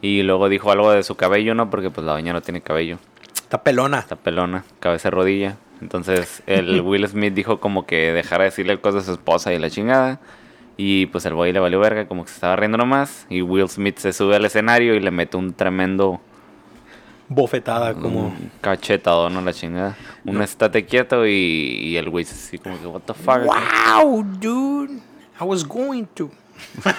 Y 0.00 0.22
luego 0.22 0.48
dijo 0.48 0.70
algo 0.70 0.92
de 0.92 1.02
su 1.02 1.16
cabello, 1.16 1.54
¿no? 1.54 1.70
Porque 1.70 1.90
pues 1.90 2.06
la 2.06 2.12
doña 2.12 2.32
no 2.32 2.40
tiene 2.40 2.60
cabello. 2.60 2.98
Está 3.34 3.62
pelona. 3.62 3.98
Está 3.98 4.16
pelona, 4.16 4.64
cabeza 4.78 5.10
rodilla. 5.10 5.56
Entonces 5.80 6.42
el 6.46 6.80
Will 6.84 7.06
Smith 7.08 7.34
dijo 7.34 7.58
como 7.58 7.84
que 7.84 8.12
dejara 8.12 8.44
de 8.44 8.50
decirle 8.50 8.80
cosas 8.80 9.02
a 9.04 9.06
su 9.06 9.12
esposa 9.12 9.52
y 9.52 9.58
la 9.58 9.70
chingada. 9.70 10.20
Y 10.76 11.06
pues 11.06 11.26
el 11.26 11.34
boy 11.34 11.52
le 11.52 11.60
valió 11.60 11.80
verga, 11.80 12.06
como 12.06 12.24
que 12.24 12.30
se 12.30 12.36
estaba 12.36 12.56
riendo 12.56 12.78
nomás. 12.78 13.26
Y 13.28 13.42
Will 13.42 13.68
Smith 13.68 13.98
se 13.98 14.12
sube 14.12 14.36
al 14.36 14.44
escenario 14.44 14.94
y 14.94 15.00
le 15.00 15.10
mete 15.10 15.36
un 15.36 15.52
tremendo 15.52 16.20
Bofetada, 17.28 17.94
como. 17.94 18.26
un 18.26 18.50
cachetado, 18.60 19.30
¿no? 19.30 19.40
La 19.40 19.52
chingada. 19.52 19.96
Un 20.24 20.42
estate 20.42 20.84
quieto 20.84 21.26
y, 21.26 21.30
y 21.32 21.96
el 21.96 22.08
güey 22.10 22.24
así 22.24 22.58
como 22.58 22.80
que, 22.80 22.86
what 22.86 23.02
the 23.02 23.14
fuck. 23.14 23.42
¡Wow, 23.44 24.24
dude! 24.40 25.09
I 25.40 25.44
was 25.44 25.64
going 25.66 26.06
to. 26.16 26.30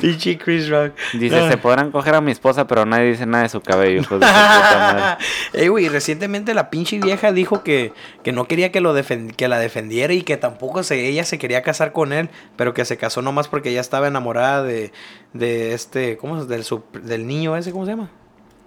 Pinche 0.00 0.38
Chris 0.38 0.68
Rock. 0.68 0.92
Dice, 1.14 1.48
se 1.48 1.56
podrán 1.56 1.90
coger 1.90 2.14
a 2.14 2.20
mi 2.20 2.30
esposa, 2.32 2.66
pero 2.66 2.86
nadie 2.86 3.10
dice 3.10 3.26
nada 3.26 3.42
de 3.44 3.48
su 3.48 3.60
cabello. 3.60 3.98
de 3.98 4.02
su 4.04 4.08
puta 4.10 4.26
madre". 4.32 5.24
Ey, 5.52 5.68
güey, 5.68 5.88
recientemente 5.88 6.54
la 6.54 6.70
pinche 6.70 6.98
vieja 6.98 7.32
dijo 7.32 7.62
que, 7.62 7.92
que 8.22 8.32
no 8.32 8.46
quería 8.46 8.70
que, 8.72 8.80
lo 8.80 8.94
que 9.36 9.48
la 9.48 9.58
defendiera 9.58 10.12
y 10.14 10.22
que 10.22 10.36
tampoco 10.36 10.82
se, 10.82 11.08
ella 11.08 11.24
se 11.24 11.38
quería 11.38 11.62
casar 11.62 11.92
con 11.92 12.12
él, 12.12 12.30
pero 12.56 12.74
que 12.74 12.84
se 12.84 12.96
casó 12.96 13.22
nomás 13.22 13.48
porque 13.48 13.70
ella 13.70 13.80
estaba 13.80 14.06
enamorada 14.06 14.62
de, 14.62 14.92
de 15.32 15.74
este, 15.74 16.16
¿cómo 16.16 16.38
es? 16.40 16.48
Del, 16.48 16.64
su- 16.64 16.84
del 17.02 17.26
niño 17.26 17.56
ese, 17.56 17.72
¿cómo 17.72 17.84
se 17.84 17.92
llama? 17.92 18.10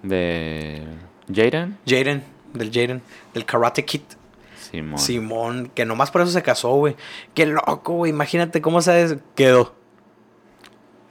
De 0.03 0.83
Jaden. 1.33 1.77
Jaden, 1.87 2.23
del 2.53 2.69
Jaden, 2.71 3.01
del 3.33 3.45
Karate 3.45 3.83
Kid. 3.85 4.01
Simón. 4.75 4.99
Simón, 4.99 5.71
que 5.73 5.85
nomás 5.85 6.11
por 6.11 6.21
eso 6.21 6.31
se 6.31 6.41
casó, 6.43 6.69
güey. 6.75 6.95
Qué 7.33 7.45
loco, 7.45 7.93
güey. 7.93 8.11
Imagínate 8.11 8.61
cómo 8.61 8.81
se 8.81 9.17
quedó. 9.35 9.73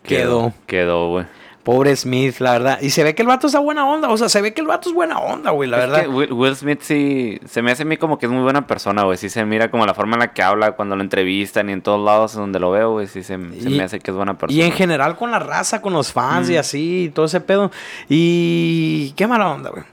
Quedó. 0.02 0.52
Quedó, 0.66 1.08
güey. 1.10 1.26
Pobre 1.62 1.96
Smith, 1.96 2.40
la 2.40 2.52
verdad. 2.52 2.78
Y 2.82 2.90
se 2.90 3.02
ve 3.04 3.14
que 3.14 3.22
el 3.22 3.28
vato 3.28 3.46
está 3.46 3.58
buena 3.58 3.86
onda. 3.88 4.10
O 4.10 4.18
sea, 4.18 4.28
se 4.28 4.42
ve 4.42 4.52
que 4.52 4.60
el 4.60 4.66
vato 4.66 4.90
es 4.90 4.94
buena 4.94 5.16
onda, 5.18 5.50
güey, 5.50 5.66
la 5.66 5.78
Es 5.78 5.82
verdad. 5.88 6.02
que 6.02 6.08
Will, 6.08 6.32
Will 6.34 6.54
Smith 6.54 6.80
sí, 6.82 7.40
se 7.46 7.62
me 7.62 7.72
hace 7.72 7.84
a 7.84 7.86
mí 7.86 7.96
como 7.96 8.18
que 8.18 8.26
es 8.26 8.32
muy 8.32 8.42
buena 8.42 8.66
persona, 8.66 9.04
güey. 9.04 9.16
Sí 9.16 9.30
se 9.30 9.42
mira 9.46 9.70
como 9.70 9.86
la 9.86 9.94
forma 9.94 10.16
en 10.16 10.20
la 10.20 10.34
que 10.34 10.42
habla 10.42 10.72
cuando 10.72 10.94
lo 10.94 11.00
entrevistan 11.00 11.70
y 11.70 11.72
en 11.72 11.80
todos 11.80 12.04
lados 12.04 12.34
donde 12.34 12.60
lo 12.60 12.70
veo, 12.70 12.92
güey. 12.92 13.06
Sí 13.06 13.22
se, 13.22 13.38
me 13.38 13.82
hace 13.82 13.98
que 13.98 14.10
es 14.10 14.14
buena 14.16 14.36
persona. 14.36 14.60
Y 14.60 14.62
en 14.62 14.72
general 14.72 15.16
con 15.16 15.30
la 15.30 15.38
raza, 15.38 15.80
con 15.80 15.94
los 15.94 16.12
fans 16.12 16.50
y 16.50 16.56
Mm. 16.56 16.58
así, 16.58 17.04
y 17.04 17.08
todo 17.08 17.24
ese 17.24 17.40
pedo. 17.40 17.70
Y 18.10 19.12
qué 19.12 19.26
mala 19.26 19.48
onda, 19.48 19.70
güey. 19.70 19.84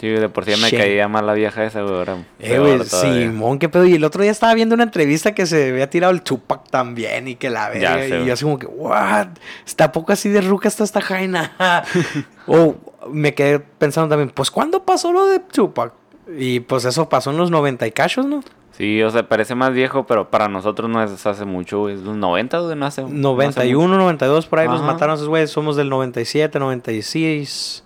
Sí, 0.00 0.08
de 0.08 0.30
por 0.30 0.46
sí 0.46 0.52
me 0.58 0.70
caía 0.70 1.08
mal 1.08 1.26
la 1.26 1.34
vieja 1.34 1.62
esa, 1.62 1.82
güey. 1.82 1.94
Ahora, 1.94 2.16
Eh, 2.38 2.58
güey. 2.58 2.80
Simón, 2.84 3.58
qué 3.58 3.68
pedo. 3.68 3.84
Y 3.84 3.94
el 3.94 4.04
otro 4.04 4.22
día 4.22 4.32
estaba 4.32 4.54
viendo 4.54 4.74
una 4.74 4.84
entrevista 4.84 5.34
que 5.34 5.44
se 5.44 5.68
había 5.68 5.90
tirado 5.90 6.10
el 6.10 6.22
Tupac 6.22 6.70
también 6.70 7.28
y 7.28 7.34
que 7.34 7.50
la 7.50 7.68
verga. 7.68 8.06
Y 8.06 8.24
yo 8.24 8.32
así 8.32 8.44
como 8.44 8.58
que, 8.58 8.66
what? 8.66 9.28
Está 9.66 9.92
poco 9.92 10.12
así 10.12 10.30
de 10.30 10.40
ruca 10.40 10.68
está 10.68 10.84
esta 10.84 11.02
jaina. 11.02 11.52
o 12.46 12.76
me 13.12 13.34
quedé 13.34 13.58
pensando 13.58 14.08
también, 14.08 14.30
pues, 14.30 14.50
¿cuándo 14.50 14.84
pasó 14.84 15.12
lo 15.12 15.26
de 15.26 15.40
Tupac? 15.40 15.92
Y 16.34 16.60
pues 16.60 16.86
eso 16.86 17.08
pasó 17.10 17.30
en 17.30 17.36
los 17.36 17.50
90 17.50 17.86
y 17.86 17.92
cachos, 17.92 18.24
¿no? 18.24 18.42
Sí, 18.78 19.02
o 19.02 19.10
sea, 19.10 19.28
parece 19.28 19.54
más 19.54 19.74
viejo, 19.74 20.06
pero 20.06 20.30
para 20.30 20.48
nosotros 20.48 20.88
no 20.88 21.02
es 21.02 21.26
hace 21.26 21.44
mucho, 21.44 21.80
güey. 21.80 21.96
Es 21.96 22.00
los 22.00 22.16
90, 22.16 22.58
güey, 22.60 22.74
no 22.74 22.86
hace... 22.86 23.02
no 23.02 23.08
hace 23.32 23.46
91, 23.48 23.98
92, 23.98 24.46
por 24.46 24.60
ahí 24.60 24.68
nos 24.68 24.80
mataron 24.80 25.16
esos 25.16 25.28
güeyes. 25.28 25.50
Somos 25.50 25.76
del 25.76 25.90
97, 25.90 26.58
96. 26.58 27.84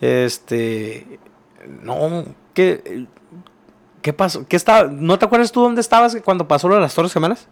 Este. 0.00 1.18
No, 1.82 2.24
¿qué, 2.54 3.06
¿qué 4.02 4.12
pasó? 4.12 4.46
¿Qué 4.48 4.56
estaba? 4.56 4.88
¿No 4.90 5.18
te 5.18 5.26
acuerdas 5.26 5.52
tú 5.52 5.62
dónde 5.62 5.80
estabas 5.80 6.16
cuando 6.24 6.48
pasó 6.48 6.68
lo 6.68 6.74
de 6.74 6.80
las 6.80 6.94
Torres 6.94 7.12
Gemelas? 7.12 7.48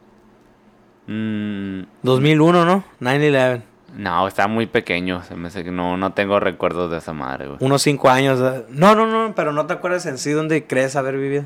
Mm, 1.07 1.83
2001, 2.03 2.65
¿no? 2.65 2.85
9-11. 3.01 3.63
no, 3.95 4.27
estaba 4.27 4.49
muy 4.49 4.67
pequeño. 4.67 5.23
Se 5.23 5.37
me 5.37 5.49
hace 5.49 5.63
que 5.65 5.71
no, 5.71 5.97
no 5.97 6.13
tengo 6.13 6.41
recuerdos 6.41 6.91
de 6.91 6.99
esa 6.99 7.13
madre, 7.13 7.47
güey. 7.47 7.59
Unos 7.61 7.83
5 7.83 8.09
años. 8.09 8.41
No, 8.71 8.95
no, 8.95 9.07
no, 9.07 9.35
pero 9.35 9.53
no 9.53 9.67
te 9.67 9.75
acuerdas 9.75 10.07
en 10.07 10.19
sí 10.19 10.33
dónde 10.33 10.67
crees 10.67 10.97
haber 10.97 11.17
vivido. 11.17 11.45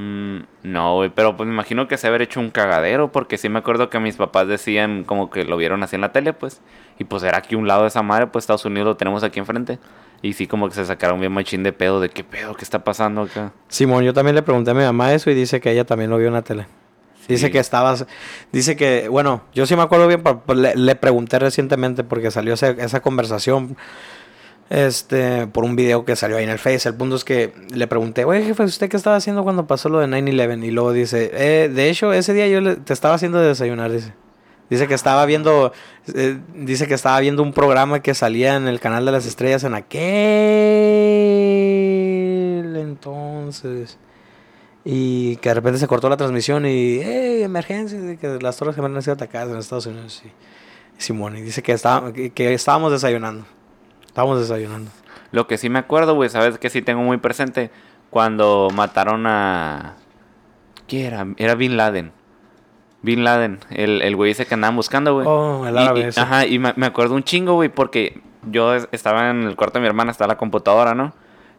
Mm, 0.00 0.44
no, 0.62 0.94
güey, 0.94 1.10
pero 1.12 1.36
pues 1.36 1.48
me 1.48 1.52
imagino 1.52 1.88
que 1.88 1.96
se 1.98 2.06
haber 2.06 2.22
hecho 2.22 2.38
un 2.38 2.50
cagadero, 2.50 3.10
porque 3.10 3.36
sí 3.36 3.48
me 3.48 3.58
acuerdo 3.58 3.90
que 3.90 3.98
mis 3.98 4.14
papás 4.14 4.46
decían 4.46 5.02
como 5.02 5.28
que 5.28 5.44
lo 5.44 5.56
vieron 5.56 5.82
así 5.82 5.96
en 5.96 6.02
la 6.02 6.12
tele, 6.12 6.32
pues, 6.32 6.60
y 7.00 7.04
pues 7.04 7.24
era 7.24 7.38
aquí 7.38 7.56
un 7.56 7.66
lado 7.66 7.82
de 7.82 7.88
esa 7.88 8.02
madre, 8.02 8.28
pues 8.28 8.44
Estados 8.44 8.64
Unidos 8.64 8.86
lo 8.86 8.96
tenemos 8.96 9.24
aquí 9.24 9.40
enfrente, 9.40 9.80
y 10.22 10.34
sí 10.34 10.46
como 10.46 10.68
que 10.68 10.74
se 10.76 10.84
sacaron 10.84 11.18
bien 11.18 11.32
machín 11.32 11.64
de 11.64 11.72
pedo, 11.72 11.98
de 12.00 12.10
qué 12.10 12.22
pedo, 12.22 12.54
qué 12.54 12.62
está 12.62 12.84
pasando 12.84 13.22
acá. 13.22 13.52
Simón, 13.66 14.04
yo 14.04 14.12
también 14.14 14.36
le 14.36 14.42
pregunté 14.42 14.70
a 14.70 14.74
mi 14.74 14.84
mamá 14.84 15.12
eso 15.14 15.30
y 15.30 15.34
dice 15.34 15.60
que 15.60 15.72
ella 15.72 15.84
también 15.84 16.10
lo 16.10 16.18
vio 16.18 16.28
en 16.28 16.34
la 16.34 16.42
tele. 16.42 16.66
Dice 17.26 17.46
Sí. 17.46 17.52
que 17.52 17.58
estabas, 17.58 18.06
dice 18.52 18.76
que, 18.76 19.08
bueno, 19.08 19.42
yo 19.52 19.66
sí 19.66 19.74
me 19.76 19.82
acuerdo 19.82 20.06
bien, 20.06 20.22
le, 20.54 20.76
le 20.76 20.94
pregunté 20.94 21.38
recientemente 21.40 22.04
porque 22.04 22.30
salió 22.30 22.54
esa 22.54 23.00
conversación, 23.00 23.76
este, 24.70 25.46
por 25.46 25.64
un 25.64 25.76
video 25.76 26.04
que 26.04 26.16
salió 26.16 26.36
ahí 26.36 26.44
en 26.44 26.50
el 26.50 26.58
Face. 26.58 26.88
El 26.88 26.94
punto 26.94 27.16
es 27.16 27.24
que 27.24 27.52
le 27.70 27.86
pregunté, 27.86 28.24
oye 28.24 28.42
jefe, 28.44 28.64
¿usted 28.64 28.88
qué 28.88 28.96
estaba 28.96 29.16
haciendo 29.16 29.42
cuando 29.44 29.66
pasó 29.66 29.88
lo 29.88 29.98
de 30.00 30.06
9-11? 30.06 30.64
Y 30.64 30.70
luego 30.70 30.92
dice, 30.92 31.30
eh, 31.32 31.68
de 31.68 31.90
hecho, 31.90 32.12
ese 32.12 32.34
día 32.34 32.48
yo 32.48 32.76
te 32.78 32.92
estaba 32.92 33.14
haciendo 33.14 33.38
desayunar, 33.40 33.90
dice. 33.90 34.12
Dice 34.70 34.86
que 34.86 34.92
estaba 34.94 35.24
viendo, 35.24 35.72
eh, 36.14 36.38
dice 36.54 36.86
que 36.86 36.92
estaba 36.92 37.18
viendo 37.20 37.42
un 37.42 37.54
programa 37.54 38.02
que 38.02 38.12
salía 38.12 38.54
en 38.56 38.68
el 38.68 38.80
canal 38.80 39.06
de 39.06 39.12
las 39.12 39.24
estrellas 39.24 39.64
en 39.64 39.72
aquel 39.74 39.96
entonces. 42.76 43.96
Y 44.84 45.36
que 45.36 45.48
de 45.48 45.54
repente 45.54 45.78
se 45.78 45.86
cortó 45.86 46.10
la 46.10 46.18
transmisión 46.18 46.66
y, 46.66 46.98
¡eh, 46.98 47.42
emergencia! 47.44 47.98
De 47.98 48.18
que 48.18 48.38
las 48.40 48.58
torres 48.58 48.74
gemelas 48.74 48.96
han 48.96 49.02
sido 49.02 49.14
atacadas 49.14 49.50
en 49.50 49.56
Estados 49.56 49.86
Unidos. 49.86 50.22
Y, 50.24 50.30
Simón, 51.02 51.36
y 51.36 51.40
dice 51.40 51.62
que, 51.62 51.72
estaba, 51.72 52.12
que 52.12 52.54
estábamos 52.54 52.92
desayunando. 52.92 53.46
Estábamos 54.08 54.40
desayunando. 54.40 54.90
Lo 55.30 55.46
que 55.46 55.56
sí 55.58 55.68
me 55.68 55.78
acuerdo, 55.78 56.14
güey, 56.14 56.28
sabes 56.28 56.58
que 56.58 56.70
sí 56.70 56.82
tengo 56.82 57.02
muy 57.02 57.18
presente, 57.18 57.70
cuando 58.10 58.68
mataron 58.74 59.26
a... 59.26 59.94
¿Qué 60.86 61.06
era? 61.06 61.26
Era 61.36 61.54
Bin 61.54 61.76
Laden. 61.76 62.12
Bin 63.02 63.22
Laden, 63.24 63.60
el, 63.70 64.02
el 64.02 64.16
güey 64.16 64.32
ese 64.32 64.46
que 64.46 64.54
andaban 64.54 64.74
buscando, 64.76 65.14
güey. 65.14 65.26
Oh, 65.28 65.66
el 65.66 65.76
árabe 65.78 66.00
y- 66.00 66.02
ese. 66.04 66.20
Ajá, 66.20 66.46
y 66.46 66.58
me, 66.58 66.72
me 66.76 66.86
acuerdo 66.86 67.14
un 67.14 67.22
chingo, 67.22 67.54
güey, 67.54 67.68
porque 67.68 68.20
yo 68.50 68.74
es- 68.74 68.88
estaba 68.90 69.30
en 69.30 69.42
el 69.44 69.54
cuarto 69.56 69.74
de 69.78 69.82
mi 69.82 69.86
hermana, 69.86 70.10
estaba 70.10 70.28
la 70.28 70.38
computadora, 70.38 70.94
¿no? 70.94 71.12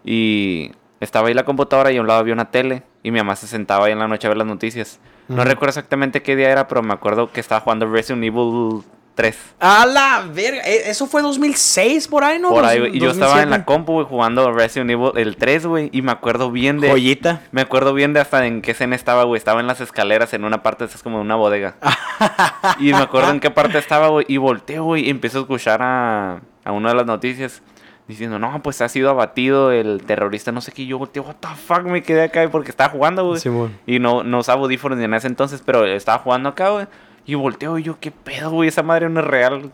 Y 0.04 0.72
estaba 1.00 1.28
ahí 1.28 1.34
la 1.34 1.46
computadora 1.46 1.92
y 1.92 1.98
a 1.98 2.02
un 2.02 2.08
lado 2.08 2.20
había 2.20 2.34
una 2.34 2.50
tele. 2.52 2.84
Y 3.04 3.12
mi 3.12 3.20
mamá 3.20 3.36
se 3.38 3.48
sentaba 3.48 3.86
ahí 3.86 3.94
en 3.94 4.00
la 4.00 4.08
noche 4.08 4.28
a 4.28 4.30
ver 4.30 4.38
las 4.38 4.48
noticias. 4.48 5.00
No 5.30 5.44
recuerdo 5.46 5.70
exactamente 5.70 6.24
qué 6.24 6.36
día 6.36 6.50
era, 6.50 6.68
pero 6.68 6.82
me 6.82 6.94
acuerdo 6.94 7.32
que 7.32 7.40
estaba 7.40 7.62
jugando 7.62 7.86
Resident 7.86 8.24
Evil 8.24 8.82
3. 9.20 9.38
¡A 9.60 9.86
la 9.86 10.24
verga! 10.34 10.62
¿E- 10.62 10.90
¿Eso 10.90 11.06
fue 11.06 11.22
2006 11.22 12.08
por 12.08 12.24
ahí, 12.24 12.40
no? 12.40 12.52
Por 12.52 12.64
ahí, 12.64 12.80
güey. 12.80 12.96
Y 12.96 13.02
yo 13.02 13.12
estaba 13.12 13.44
en 13.44 13.50
la 13.50 13.58
2007. 13.58 13.66
compu, 13.66 13.94
güey, 13.96 14.06
jugando 14.06 14.50
Resident 14.54 14.92
Evil 14.92 15.12
el 15.18 15.36
3, 15.36 15.66
güey. 15.66 15.90
Y 15.92 16.02
me 16.02 16.14
acuerdo 16.14 16.52
bien 16.52 16.80
de. 16.80 16.90
Joyita. 16.90 17.42
Me 17.52 17.60
acuerdo 17.60 17.94
bien 17.94 18.14
de 18.14 18.22
hasta 18.22 18.46
en 18.46 18.62
qué 18.62 18.72
escena 18.72 18.96
estaba, 18.96 19.26
güey. 19.26 19.38
Estaba 19.38 19.60
en 19.60 19.68
las 19.68 19.82
escaleras, 19.82 20.34
en 20.34 20.46
una 20.46 20.64
parte, 20.64 20.86
es 20.86 21.04
como 21.04 21.20
una 21.20 21.36
bodega. 21.36 21.76
y 22.80 22.94
me 22.94 23.00
acuerdo 23.00 23.32
en 23.32 23.42
qué 23.42 23.52
parte 23.52 23.78
estaba, 23.78 24.08
güey. 24.08 24.26
Y 24.30 24.38
volteo, 24.38 24.86
güey, 24.86 25.08
y 25.08 25.10
empiezo 25.10 25.40
a 25.40 25.42
escuchar 25.42 25.82
a, 25.82 26.40
a 26.64 26.72
una 26.72 26.88
de 26.88 26.96
las 26.96 27.06
noticias 27.06 27.62
diciendo, 28.08 28.40
no, 28.40 28.64
pues 28.64 28.82
ha 28.82 28.88
sido 28.88 29.10
abatido 29.10 29.74
el 29.74 30.02
terrorista, 30.06 30.54
no 30.54 30.62
sé 30.62 30.72
qué. 30.72 30.84
Y 30.84 30.88
yo 30.88 30.98
volteo, 30.98 31.24
what 31.24 31.36
the 31.42 31.50
fuck, 31.50 31.82
me 31.84 32.02
quedé 32.04 32.24
acá 32.24 32.48
porque 32.50 32.72
estaba 32.72 32.90
jugando, 32.90 33.26
güey. 33.26 33.42
Simón. 33.42 33.78
Y 33.86 34.00
no, 34.00 34.24
no 34.24 34.40
usaba 34.40 34.62
audífonos 34.62 34.98
ni 34.98 35.04
en 35.04 35.14
ese 35.14 35.28
entonces, 35.28 35.62
pero 35.66 35.86
estaba 35.86 36.20
jugando 36.20 36.48
acá, 36.48 36.70
güey. 36.70 36.88
Y 37.30 37.36
volteo 37.36 37.78
y 37.78 37.84
yo, 37.84 38.00
qué 38.00 38.10
pedo, 38.10 38.50
güey, 38.50 38.70
esa 38.70 38.82
madre 38.82 39.08
no 39.08 39.20
es 39.20 39.28
real. 39.28 39.72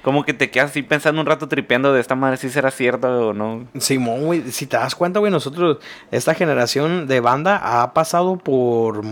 Como 0.00 0.24
que 0.24 0.32
te 0.32 0.50
quedas 0.50 0.70
así 0.70 0.82
pensando 0.82 1.20
un 1.20 1.26
rato 1.26 1.48
tripeando 1.48 1.92
de 1.92 2.00
esta 2.00 2.14
madre 2.14 2.38
si 2.38 2.48
será 2.48 2.70
cierto 2.70 3.28
o 3.28 3.32
no. 3.34 3.66
Simón, 3.78 4.24
güey, 4.24 4.50
si 4.50 4.64
te 4.64 4.78
das 4.78 4.94
cuenta, 4.94 5.20
güey, 5.20 5.30
nosotros, 5.30 5.80
esta 6.10 6.32
generación 6.32 7.06
de 7.06 7.20
banda 7.20 7.60
ha 7.62 7.92
pasado 7.92 8.38
por 8.38 9.02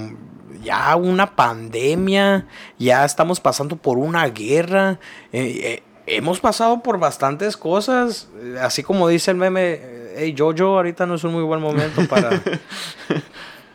ya 0.63 0.97
una 0.97 1.37
pandemia, 1.37 2.47
ya 2.79 3.05
estamos 3.05 3.41
pasando 3.41 3.77
por 3.77 3.99
una 3.99 4.27
guerra, 4.29 4.99
eh, 5.35 5.61
eh, 5.63 5.83
hemos 6.07 6.41
pasado 6.41 6.83
por 6.83 6.99
bastantes 6.99 7.59
cosas, 7.59 8.31
eh, 8.41 8.57
así 8.59 8.83
como 8.83 9.07
dice 9.07 9.33
el 9.33 9.37
meme, 9.37 9.81
hey, 10.17 10.35
Jojo, 10.35 10.77
ahorita 10.77 11.05
no 11.05 11.17
es 11.17 11.25
un 11.25 11.33
muy 11.33 11.43
buen 11.43 11.61
momento 11.61 12.01
para, 12.09 12.41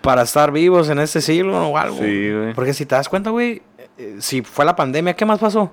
para 0.02 0.24
estar 0.24 0.52
vivos 0.52 0.90
en 0.90 0.98
este 0.98 1.22
siglo 1.22 1.70
o 1.70 1.78
algo. 1.78 1.98
Sí, 1.98 2.32
güey. 2.32 2.54
Porque 2.56 2.74
si 2.74 2.88
te 2.88 2.96
das 2.96 3.10
cuenta, 3.10 3.30
güey, 3.30 3.62
eh, 3.98 4.18
si 4.20 4.42
fue 4.42 4.66
la 4.66 4.76
pandemia, 4.76 5.16
¿qué 5.16 5.26
más 5.26 5.40
pasó? 5.40 5.72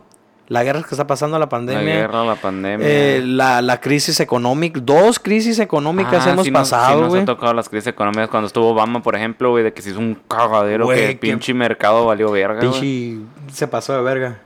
La 0.49 0.63
guerra 0.63 0.83
que 0.83 0.89
está 0.91 1.07
pasando, 1.07 1.39
la 1.39 1.49
pandemia. 1.49 1.83
La 1.95 2.01
guerra, 2.03 2.25
la 2.25 2.35
pandemia. 2.37 2.87
Eh, 2.87 3.23
la, 3.25 3.63
la 3.63 3.81
crisis 3.81 4.21
económica, 4.21 4.79
dos 4.83 5.19
crisis 5.19 5.59
económicas 5.59 6.27
Ah, 6.27 6.33
hemos 6.33 6.45
sí 6.45 6.51
nos- 6.51 6.69
sí 6.69 6.73
pasado, 6.75 7.01
nos 7.01 7.09
güey. 7.11 7.23
ha 7.23 7.25
tocado 7.25 7.55
las 7.55 7.69
crisis 7.71 7.87
económicas 7.87 8.29
cuando 8.29 8.49
estuvo 8.49 8.69
Obama, 8.69 9.03
por 9.03 9.17
ejemplo, 9.17 9.51
güey, 9.53 9.65
de 9.65 9.73
que 9.73 9.81
se 9.81 9.91
hizo 9.91 9.99
un 10.01 10.15
cagadero 10.29 10.85
Güey, 10.85 10.99
que 10.99 11.11
el 11.13 11.19
pinche 11.19 11.55
mercado 11.55 12.05
valió 12.05 12.31
verga, 12.31 12.61
güey. 12.67 12.79
Pinche 12.81 13.21
se 13.55 13.69
pasó 13.69 13.95
de 13.95 14.03
verga. 14.03 14.41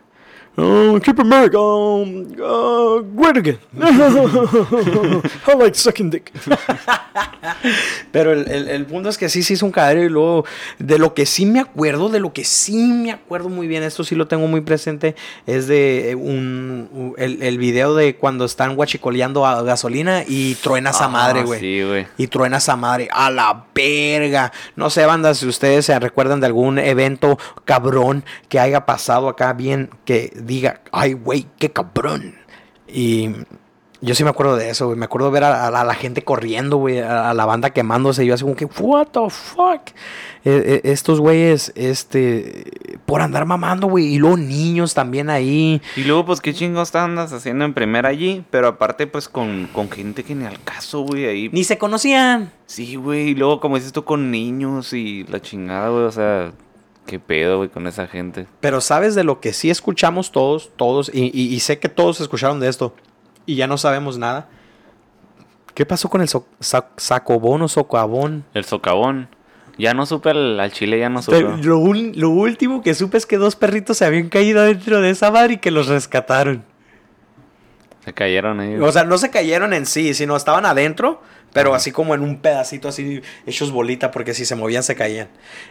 Oh, 0.60 0.98
keep 1.00 1.20
America, 1.20 1.56
um, 1.56 2.26
uh, 2.40 3.00
great 3.14 3.36
again. 3.36 3.58
I 3.78 5.54
like 5.54 5.76
sucking 5.76 6.10
dick. 6.10 6.32
Pero 8.12 8.32
el, 8.32 8.50
el, 8.50 8.68
el 8.68 8.86
punto 8.86 9.08
es 9.08 9.18
que 9.18 9.28
sí 9.28 9.42
se 9.42 9.52
hizo 9.54 9.66
un 9.66 9.72
cadero 9.72 10.02
y 10.02 10.08
luego 10.08 10.44
de 10.78 10.98
lo 10.98 11.14
que 11.14 11.26
sí 11.26 11.46
me 11.46 11.60
acuerdo, 11.60 12.08
de 12.08 12.20
lo 12.20 12.32
que 12.32 12.44
sí 12.44 12.76
me 12.76 13.12
acuerdo 13.12 13.48
muy 13.48 13.66
bien, 13.68 13.82
esto 13.82 14.02
sí 14.04 14.14
lo 14.14 14.26
tengo 14.26 14.46
muy 14.48 14.60
presente, 14.62 15.14
es 15.46 15.68
de 15.68 16.10
eh, 16.10 16.14
un, 16.14 16.88
un- 16.92 17.14
el, 17.18 17.42
el 17.42 17.58
video 17.58 17.94
de 17.94 18.16
cuando 18.16 18.44
están 18.44 18.74
guachicoleando 18.76 19.46
a 19.46 19.62
gasolina 19.62 20.24
y 20.26 20.54
truena 20.56 20.90
esa 20.90 21.04
Ah, 21.04 21.08
madre, 21.08 21.42
güey. 21.42 21.60
Sí, 21.60 21.82
güey. 21.82 22.06
Y 22.16 22.26
truena 22.26 22.56
esa 22.58 22.76
madre. 22.76 23.08
A 23.12 23.30
la 23.30 23.66
verga. 23.74 24.52
No 24.76 24.90
sé, 24.90 25.06
banda, 25.06 25.34
si 25.34 25.46
ustedes 25.46 25.86
se 25.86 25.98
recuerdan 25.98 26.40
de 26.40 26.46
algún 26.46 26.78
evento 26.78 27.38
cabrón 27.64 28.24
que 28.48 28.58
haya 28.58 28.84
pasado 28.86 29.28
acá 29.28 29.52
bien, 29.52 29.90
que 30.04 30.32
diga, 30.48 30.80
ay, 30.90 31.12
güey, 31.12 31.46
qué 31.58 31.70
cabrón. 31.70 32.34
Y 32.88 33.30
yo 34.00 34.14
sí 34.14 34.22
me 34.22 34.30
acuerdo 34.30 34.56
de 34.56 34.70
eso, 34.70 34.86
güey. 34.86 34.98
Me 34.98 35.04
acuerdo 35.04 35.30
ver 35.30 35.44
a, 35.44 35.66
a 35.66 35.84
la 35.84 35.94
gente 35.94 36.22
corriendo, 36.22 36.76
güey, 36.76 37.00
a, 37.00 37.30
a 37.30 37.34
la 37.34 37.44
banda 37.46 37.70
quemándose. 37.70 38.24
Y 38.24 38.28
yo 38.28 38.34
así 38.34 38.44
como 38.44 38.56
que, 38.56 38.66
what 38.80 39.08
the 39.08 39.28
fuck. 39.28 39.90
Eh, 40.44 40.62
eh, 40.64 40.80
estos 40.84 41.20
güeyes, 41.20 41.72
este, 41.74 42.64
por 43.06 43.20
andar 43.20 43.44
mamando, 43.44 43.88
güey. 43.88 44.06
Y 44.06 44.18
luego 44.18 44.36
niños 44.36 44.94
también 44.94 45.30
ahí. 45.30 45.82
Y 45.96 46.04
luego, 46.04 46.26
pues, 46.26 46.40
qué 46.40 46.54
chingos 46.54 46.94
andas 46.94 47.32
haciendo 47.32 47.64
en 47.64 47.74
primera 47.74 48.08
allí, 48.08 48.44
pero 48.50 48.68
aparte, 48.68 49.06
pues, 49.08 49.28
con, 49.28 49.68
con 49.72 49.90
gente 49.90 50.22
que 50.22 50.34
ni 50.34 50.46
al 50.46 50.62
caso, 50.62 51.00
güey, 51.00 51.26
ahí. 51.26 51.50
Ni 51.52 51.64
se 51.64 51.76
conocían. 51.76 52.52
Sí, 52.66 52.94
güey, 52.96 53.30
y 53.30 53.34
luego, 53.34 53.60
como 53.60 53.76
dices 53.76 53.92
tú, 53.92 54.04
con 54.04 54.30
niños 54.30 54.92
y 54.92 55.24
la 55.24 55.42
chingada, 55.42 55.88
güey, 55.88 56.04
o 56.04 56.12
sea, 56.12 56.52
qué 57.08 57.18
pedo, 57.18 57.56
güey, 57.56 57.68
con 57.70 57.86
esa 57.88 58.06
gente. 58.06 58.46
Pero 58.60 58.80
sabes 58.80 59.16
de 59.16 59.24
lo 59.24 59.40
que 59.40 59.52
sí 59.52 59.70
escuchamos 59.70 60.30
todos, 60.30 60.70
todos, 60.76 61.10
y, 61.12 61.24
y- 61.36 61.52
y 61.54 61.58
sé 61.60 61.80
que 61.80 61.88
todos 61.88 62.20
escucharon 62.20 62.60
de 62.60 62.68
esto, 62.68 62.94
y 63.46 63.56
ya 63.56 63.66
no 63.66 63.78
sabemos 63.78 64.18
nada. 64.18 64.48
¿Qué 65.74 65.86
pasó 65.86 66.08
con 66.08 66.20
el 66.20 66.28
so- 66.28 66.46
sa- 66.60 66.90
sacobón 66.96 67.62
o 67.62 67.68
socavón? 67.68 68.44
El 68.54 68.64
socavón. 68.64 69.28
Ya 69.78 69.94
no 69.94 70.06
supe 70.06 70.30
al, 70.30 70.58
al 70.60 70.72
chile, 70.72 70.98
ya 70.98 71.08
no 71.08 71.22
supe. 71.22 71.36
Pero 71.38 71.56
Lo, 71.56 71.84
lo 71.94 72.30
último 72.30 72.82
que 72.82 72.94
supe 72.94 73.16
es 73.16 73.26
que 73.26 73.36
dos 73.38 73.54
perritos 73.56 73.96
se 73.96 74.04
habían 74.04 74.28
caído 74.28 74.62
dentro 74.64 75.00
de 75.00 75.10
esa 75.10 75.30
madre 75.30 75.54
y 75.54 75.58
que 75.58 75.70
los 75.70 75.86
rescataron. 75.86 76.64
Se 78.04 78.12
cayeron 78.12 78.58
ahí. 78.60 78.76
O 78.76 78.90
sea, 78.90 79.04
no 79.04 79.18
se 79.18 79.30
cayeron 79.30 79.72
en 79.72 79.86
sí, 79.86 80.14
sino 80.14 80.34
estaban 80.36 80.66
adentro, 80.66 81.22
pero 81.58 81.74
así 81.74 81.92
como 81.92 82.14
en 82.14 82.22
un 82.22 82.38
pedacito 82.38 82.88
así 82.88 83.20
hechos 83.46 83.70
bolita, 83.70 84.10
porque 84.10 84.34
si 84.34 84.44
se 84.44 84.54
movían 84.56 84.82
se 84.82 84.94
caían. 84.94 85.28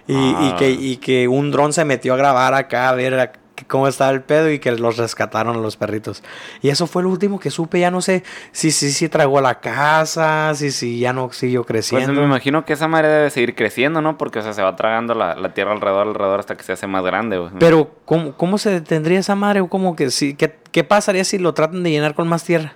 Y, 0.08 0.14
y 0.14 0.34
Ah. 0.36 0.56
que, 0.58 0.70
y 0.72 0.98
que 0.98 1.28
un 1.28 1.52
dron 1.52 1.74
se 1.74 1.86
metió 1.86 2.14
a 2.14 2.18
grabar 2.18 2.54
acá 2.54 2.90
a 2.90 2.94
ver 2.94 3.20
a- 3.20 3.32
cómo 3.68 3.88
estaba 3.88 4.12
el 4.12 4.22
pedo 4.22 4.52
y 4.52 4.60
que 4.60 4.72
los 4.74 4.98
rescataron 4.98 5.56
a 5.56 5.60
los 5.60 5.78
perritos. 5.78 6.22
Y 6.62 6.70
eso 6.70 6.86
fue 6.86 7.02
lo 7.02 7.10
último 7.10 7.40
que 7.40 7.50
supe, 7.50 7.80
ya 7.80 7.90
no 7.90 8.02
sé 8.02 8.24
si 8.52 8.70
sí 8.70 8.92
si, 8.92 9.10
tragó 9.10 9.42
la 9.42 9.60
casa, 9.60 10.54
si 10.54 10.70
si 10.72 11.00
ya 11.00 11.12
no 11.12 11.32
siguió 11.34 11.62
Pues 11.64 11.68
creciendo. 11.90 12.14
me 12.14 12.24
imagino 12.24 12.66
que 12.66 12.74
esa 12.74 12.88
madre 12.88 13.08
debe 13.08 13.30
seguir 13.32 13.56
creciendo, 13.56 14.00
¿no? 14.00 14.16
Porque, 14.18 14.38
o 14.40 14.42
sea, 14.44 14.54
se 14.54 14.62
va 14.62 14.76
tragando 14.76 15.16
la, 15.16 15.34
la 15.36 15.56
tierra 15.56 15.72
alrededor, 15.72 16.08
alrededor 16.08 16.40
hasta 16.40 16.56
que 16.56 16.64
se 16.64 16.74
hace 16.74 16.86
más 16.86 17.04
grande, 17.04 17.40
güey. 17.40 17.50
pero, 17.60 17.90
¿cómo, 18.06 18.34
¿cómo 18.38 18.60
se 18.60 18.70
detendría 18.70 19.20
esa 19.20 19.34
madre? 19.36 19.62
¿O 19.62 19.70
cómo 19.70 19.96
que 19.96 20.12
sí? 20.12 20.36
¿Qué, 20.36 20.56
¿Qué 20.72 20.84
pasaría 20.84 21.24
si 21.24 21.40
lo 21.40 21.56
tratan 21.56 21.82
de 21.82 21.90
llenar 21.90 22.14
con 22.14 22.28
más 22.28 22.44
tierra? 22.44 22.76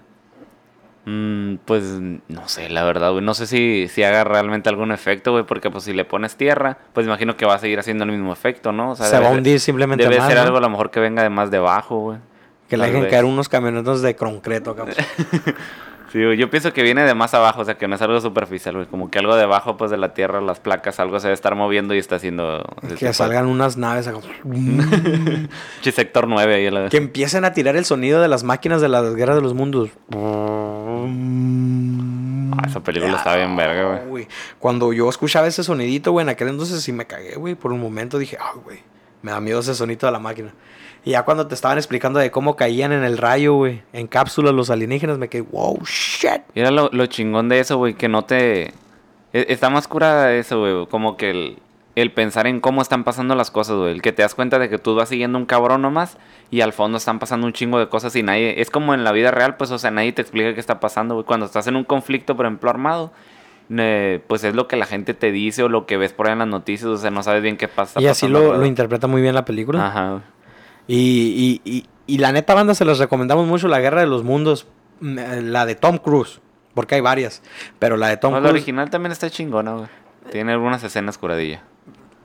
Mm, 1.06 1.56
pues 1.66 1.84
no 1.84 2.48
sé, 2.48 2.70
la 2.70 2.84
verdad, 2.84 3.12
güey. 3.12 3.24
No 3.24 3.34
sé 3.34 3.48
si, 3.48 3.88
si 3.88 4.04
haga 4.04 4.24
realmente 4.24 4.70
algún 4.70 4.92
efecto, 4.92 5.32
güey. 5.32 5.44
Porque 5.44 5.72
pues 5.72 5.84
si 5.84 5.94
le 5.94 6.06
pones 6.06 6.36
tierra, 6.36 6.78
pues 6.94 7.08
imagino 7.08 7.38
que 7.38 7.46
va 7.46 7.56
a 7.56 7.60
seguir 7.60 7.80
haciendo 7.80 8.04
el 8.04 8.12
mismo 8.12 8.32
efecto, 8.32 8.72
¿no? 8.72 8.92
O 8.92 8.96
sea, 8.96 9.08
se 9.08 9.16
debe 9.16 9.26
va 9.26 9.32
a 9.32 9.38
hundir 9.38 9.60
simplemente 9.60 10.04
Debe 10.04 10.20
más, 10.20 10.28
ser 10.28 10.38
¿no? 10.38 10.44
algo 10.44 10.58
a 10.58 10.62
lo 10.62 10.70
mejor 10.70 10.92
que 10.92 11.00
venga 11.00 11.24
de 11.24 11.30
más 11.30 11.50
debajo, 11.50 12.00
güey. 12.00 12.18
Que 12.70 12.78
le 12.78 12.86
dejen 12.86 13.10
caer 13.10 13.26
unos 13.26 13.50
camionetos 13.50 14.02
de 14.02 14.16
concreto, 14.16 14.76
cabrón. 14.76 14.96
Sí, 16.12 16.20
yo 16.38 16.50
pienso 16.50 16.74
que 16.74 16.84
viene 16.84 17.04
de 17.04 17.14
más 17.16 17.34
abajo, 17.34 17.62
o 17.62 17.66
sea, 17.66 17.78
que 17.78 17.88
no 17.88 17.96
es 17.96 18.02
algo 18.02 18.20
superficial, 18.20 18.76
güey. 18.76 18.86
Como 18.88 19.10
que 19.10 19.20
algo 19.20 19.36
debajo, 19.36 19.78
pues, 19.78 19.92
de 19.92 19.98
la 19.98 20.14
Tierra, 20.14 20.42
las 20.42 20.60
placas, 20.60 21.00
algo 21.00 21.18
se 21.20 21.28
debe 21.28 21.36
estar 21.36 21.56
moviendo 21.56 21.94
y 21.96 22.00
está 22.00 22.16
haciendo... 22.18 22.66
Que 23.00 23.14
salgan 23.14 23.46
unas 23.48 23.78
naves. 23.78 24.10
Che, 25.82 25.92
sector 25.94 26.28
9 26.28 26.54
ahí. 26.56 26.68
a 26.68 26.72
la- 26.72 26.90
que 26.90 26.98
empiecen 26.98 27.46
a 27.46 27.54
tirar 27.54 27.78
el 27.78 27.86
sonido 27.86 28.22
de 28.22 28.28
las 28.28 28.44
máquinas 28.44 28.82
de 28.82 28.90
las 28.90 29.16
guerras 29.16 29.38
de 29.38 29.42
los 29.42 29.54
mundos. 29.54 29.90
Ah, 32.54 32.64
esa 32.68 32.82
película 32.82 33.16
está 33.18 33.36
bien 33.38 33.56
verga, 33.56 34.04
güey. 34.08 34.28
Cuando 34.60 34.92
yo 34.94 35.10
escuchaba 35.10 35.48
ese 35.48 35.64
sonidito, 35.64 36.12
güey, 36.12 36.24
en 36.26 36.30
aquel 36.30 36.50
entonces 36.50 36.82
sí 36.84 36.92
me 36.92 37.06
cagué, 37.06 37.36
güey. 37.36 37.56
Por 37.56 37.72
un 37.72 37.80
momento 37.80 38.18
dije, 38.18 38.38
ay, 38.40 38.60
güey, 38.64 38.80
me 39.22 39.32
da 39.32 39.40
miedo 39.40 39.60
ese 39.62 39.74
sonito 39.76 40.06
de 40.06 40.12
la 40.12 40.20
máquina. 40.20 40.54
Y 41.04 41.12
ya 41.12 41.24
cuando 41.24 41.48
te 41.48 41.56
estaban 41.56 41.78
explicando 41.80 42.20
de 42.20 42.30
cómo 42.30 42.56
caían 42.56 42.92
en 42.92 43.04
el 43.04 43.18
rayo, 43.18 43.54
güey, 43.56 43.82
en 43.92 44.06
cápsulas 44.08 44.54
los 44.54 44.70
alienígenas, 44.70 45.18
me 45.18 45.30
quedé, 45.30 45.42
wow, 45.42 45.80
shit. 45.86 46.42
Y 46.54 46.60
era 46.60 46.70
lo, 46.70 46.90
lo 46.94 47.06
chingón 47.08 47.50
de 47.50 47.60
eso, 47.60 47.78
güey, 47.78 47.96
que 47.96 48.08
no 48.08 48.24
te... 48.24 48.66
e- 48.68 48.74
Está 49.34 49.70
más 49.72 49.88
curada 49.88 50.32
eso, 50.34 50.60
güey, 50.60 50.86
como 50.88 51.18
que 51.18 51.32
el, 51.32 51.58
el 51.96 52.12
pensar 52.12 52.46
en 52.46 52.60
cómo 52.60 52.84
están 52.84 53.04
pasando 53.04 53.34
las 53.34 53.50
cosas, 53.50 53.78
güey. 53.78 53.94
El 53.94 54.02
que 54.04 54.12
te 54.12 54.22
das 54.22 54.36
cuenta 54.36 54.60
de 54.60 54.70
que 54.70 54.78
tú 54.78 54.94
vas 54.94 55.10
siguiendo 55.10 55.40
un 55.40 55.48
cabrón 55.48 55.82
nomás 55.82 56.18
y 56.52 56.62
al 56.62 56.72
fondo 56.72 57.00
están 57.00 57.18
pasando 57.18 57.48
un 57.48 57.54
chingo 57.54 57.80
de 57.80 57.90
cosas 57.90 58.16
y 58.16 58.22
nadie... 58.22 58.62
Es 58.62 58.70
como 58.70 58.94
en 58.94 59.04
la 59.04 59.12
vida 59.12 59.32
real, 59.32 59.56
pues, 59.58 59.72
o 59.72 59.80
sea, 59.80 59.90
nadie 59.90 60.12
te 60.14 60.22
explica 60.22 60.54
qué 60.54 60.60
está 60.60 60.80
pasando, 60.80 61.16
güey. 61.16 61.26
Cuando 61.26 61.48
estás 61.48 61.66
en 61.66 61.78
un 61.78 61.84
conflicto, 61.84 62.36
por 62.38 62.46
ejemplo, 62.46 62.70
armado, 62.70 63.12
eh, 63.76 64.22
pues 64.28 64.44
es 64.44 64.54
lo 64.54 64.68
que 64.68 64.76
la 64.76 64.86
gente 64.86 65.16
te 65.16 65.32
dice 65.32 65.64
o 65.64 65.70
lo 65.70 65.88
que 65.88 65.98
ves 65.98 66.14
por 66.14 66.28
ahí 66.28 66.34
en 66.34 66.40
las 66.40 66.48
noticias, 66.48 66.88
o 66.88 66.98
sea, 66.98 67.10
no 67.10 67.24
sabes 67.24 67.42
bien 67.42 67.58
qué 67.58 67.68
pasa. 67.68 68.00
Y 68.00 68.06
así 68.06 68.28
lo, 68.28 68.56
lo 68.56 68.66
interpreta 68.68 69.08
muy 69.08 69.22
bien 69.24 69.34
la 69.34 69.46
película. 69.46 69.88
Ajá. 69.88 70.22
Y, 70.88 71.62
y, 71.64 71.72
y, 71.72 71.86
y 72.08 72.18
la 72.18 72.32
neta 72.32 72.54
banda 72.54 72.76
se 72.76 72.86
les 72.86 72.98
recomendamos 72.98 73.48
mucho 73.48 73.68
La 73.68 73.80
Guerra 73.80 74.02
de 74.02 74.08
los 74.08 74.24
Mundos, 74.24 74.68
mm, 75.00 75.20
eh, 75.20 75.42
la 75.42 75.66
de 75.66 75.76
Tom 75.76 75.98
Cruise, 75.98 76.42
porque 76.74 76.96
hay 76.96 77.02
varias, 77.02 77.42
pero 77.80 77.98
la 77.98 78.08
de 78.08 78.18
Tom 78.18 78.32
Pues, 78.32 78.44
la 78.44 78.50
Cruise... 78.50 78.62
original 78.62 78.90
también 78.90 79.12
está 79.12 79.30
chingona, 79.30 79.74
güey. 79.74 79.88
Tiene 80.32 80.52
algunas 80.52 80.84
escenas 80.84 81.18
curadilla. 81.18 81.64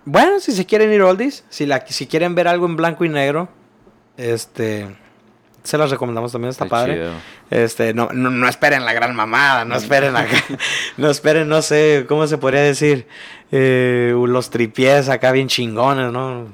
Bueno, 0.05 0.41
si 0.41 0.53
se 0.53 0.67
quieren 0.67 0.93
ir 0.93 1.03
oldies, 1.03 1.45
si, 1.49 1.67
la, 1.67 1.85
si 1.87 2.07
quieren 2.07 2.35
ver 2.35 2.49
algo 2.49 2.67
en 2.67 2.77
blanco 2.77 3.05
y 3.05 3.09
negro, 3.09 3.49
este... 4.17 4.89
Se 5.63 5.77
las 5.77 5.91
recomendamos 5.91 6.31
también, 6.31 6.51
está, 6.51 6.67
padre. 6.67 6.95
chido. 6.95 7.13
Este, 7.51 7.93
no, 7.93 8.09
no, 8.13 8.31
no 8.31 8.49
esperen 8.49 8.85
la 8.85 8.93
gran 8.93 9.17
mamada, 9.17 9.65
no 9.65 9.75
esperen 9.75 10.15
acá, 10.17 10.37
no 10.97 11.11
esperen, 11.11 11.49
no 11.49 11.61
sé, 11.61 12.07
¿cómo 12.09 12.25
se 12.29 12.39
podría 12.39 12.61
decir? 12.61 13.09
Eh, 13.51 14.15
los 14.29 14.51
tripiés 14.51 15.09
acá 15.09 15.33
bien 15.33 15.49
chingones, 15.49 16.13
¿no? 16.13 16.47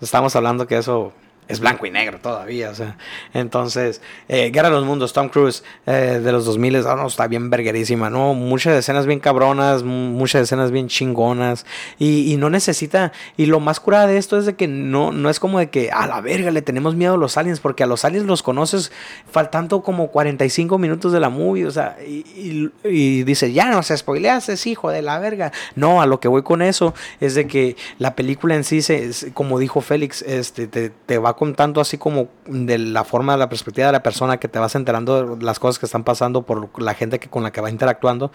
Estamos 0.00 0.36
hablando 0.36 0.66
que 0.68 0.78
eso 0.78 1.12
es 1.48 1.60
blanco 1.60 1.86
y 1.86 1.90
negro 1.90 2.18
todavía, 2.20 2.70
o 2.70 2.74
sea. 2.74 2.96
Entonces, 3.34 4.00
eh, 4.28 4.50
Guerra 4.50 4.68
de 4.68 4.74
los 4.76 4.84
Mundos, 4.84 5.12
Tom 5.12 5.28
Cruise, 5.28 5.64
eh, 5.86 6.20
de 6.22 6.32
los 6.32 6.44
2000, 6.44 6.76
ah, 6.86 6.94
no, 6.96 7.06
está 7.06 7.26
bien 7.26 7.50
verguerísima, 7.50 8.10
¿no? 8.10 8.34
Muchas 8.34 8.74
escenas 8.76 9.06
bien 9.06 9.20
cabronas, 9.20 9.82
mu- 9.82 10.10
muchas 10.10 10.42
escenas 10.42 10.70
bien 10.70 10.88
chingonas, 10.88 11.66
y, 11.98 12.32
y 12.32 12.36
no 12.36 12.50
necesita, 12.50 13.12
y 13.36 13.46
lo 13.46 13.60
más 13.60 13.80
curada 13.80 14.06
de 14.06 14.18
esto 14.18 14.36
es 14.38 14.46
de 14.46 14.54
que 14.56 14.68
no, 14.68 15.12
no 15.12 15.30
es 15.30 15.40
como 15.40 15.58
de 15.58 15.70
que, 15.70 15.90
a 15.90 16.06
la 16.06 16.20
verga, 16.20 16.50
le 16.50 16.62
tenemos 16.62 16.94
miedo 16.94 17.14
a 17.14 17.18
los 17.18 17.36
aliens, 17.36 17.60
porque 17.60 17.82
a 17.82 17.86
los 17.86 18.04
aliens 18.04 18.26
los 18.26 18.42
conoces 18.42 18.92
faltando 19.30 19.82
como 19.82 20.08
45 20.08 20.78
minutos 20.78 21.12
de 21.12 21.20
la 21.20 21.28
movie, 21.30 21.66
o 21.66 21.70
sea, 21.70 21.96
y, 22.06 22.70
y, 22.84 23.22
dice, 23.24 23.52
ya 23.52 23.70
no 23.70 23.82
se 23.82 23.96
spoileas, 23.96 24.48
es 24.48 24.66
hijo 24.66 24.90
de 24.90 25.02
la 25.02 25.18
verga. 25.18 25.52
No, 25.74 26.00
a 26.02 26.06
lo 26.06 26.20
que 26.20 26.28
voy 26.28 26.42
con 26.42 26.62
eso 26.62 26.94
es 27.20 27.34
de 27.34 27.46
que 27.46 27.76
la 27.98 28.14
película 28.14 28.54
en 28.54 28.64
sí, 28.64 28.82
se, 28.82 29.10
como 29.32 29.58
dijo 29.58 29.80
Félix, 29.80 30.22
este, 30.22 30.66
te, 30.66 30.90
te 30.90 31.18
va 31.18 31.34
contando 31.38 31.80
así 31.80 31.96
como 31.96 32.28
de 32.46 32.76
la 32.78 33.04
forma, 33.04 33.32
de 33.32 33.38
la 33.38 33.48
perspectiva 33.48 33.86
de 33.86 33.92
la 33.92 34.02
persona 34.02 34.36
que 34.38 34.48
te 34.48 34.58
vas 34.58 34.74
enterando 34.74 35.36
de 35.36 35.44
las 35.44 35.58
cosas 35.58 35.78
que 35.78 35.86
están 35.86 36.04
pasando 36.04 36.42
por 36.42 36.68
la 36.82 36.94
gente 36.94 37.18
que, 37.18 37.28
con 37.30 37.42
la 37.42 37.52
que 37.52 37.60
va 37.60 37.70
interactuando. 37.70 38.30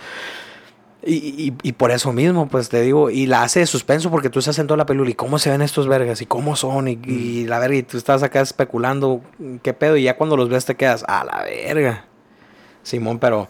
Y, 1.06 1.16
y- 1.16 1.54
y 1.64 1.74
por 1.74 1.92
eso 1.92 2.14
mismo, 2.14 2.48
pues 2.48 2.70
te 2.70 2.80
digo, 2.82 3.10
y 3.10 3.26
la 3.26 3.44
hace 3.44 3.60
de 3.60 3.66
suspenso 3.66 4.10
porque 4.10 4.30
tú 4.30 4.40
estás 4.40 4.58
en 4.60 4.68
toda 4.68 4.78
la 4.78 4.86
película 4.86 5.12
y 5.12 5.16
cómo 5.16 5.38
se 5.38 5.50
ven 5.50 5.62
estos 5.62 5.86
vergas 5.86 6.22
y 6.22 6.26
cómo 6.26 6.56
son 6.56 6.88
y, 6.88 6.98
y 7.06 7.46
la 7.46 7.60
verga 7.60 7.76
y 7.76 7.84
tú 7.84 7.98
estás 7.98 8.24
acá 8.24 8.40
especulando 8.40 9.20
qué 9.64 9.74
pedo 9.74 9.98
y 9.98 10.04
ya 10.04 10.16
cuando 10.16 10.38
los 10.38 10.48
ves 10.48 10.64
te 10.64 10.76
quedas 10.76 11.04
a 11.08 11.26
la 11.26 11.44
verga. 11.44 12.06
Simón, 12.84 13.20
pero 13.20 13.50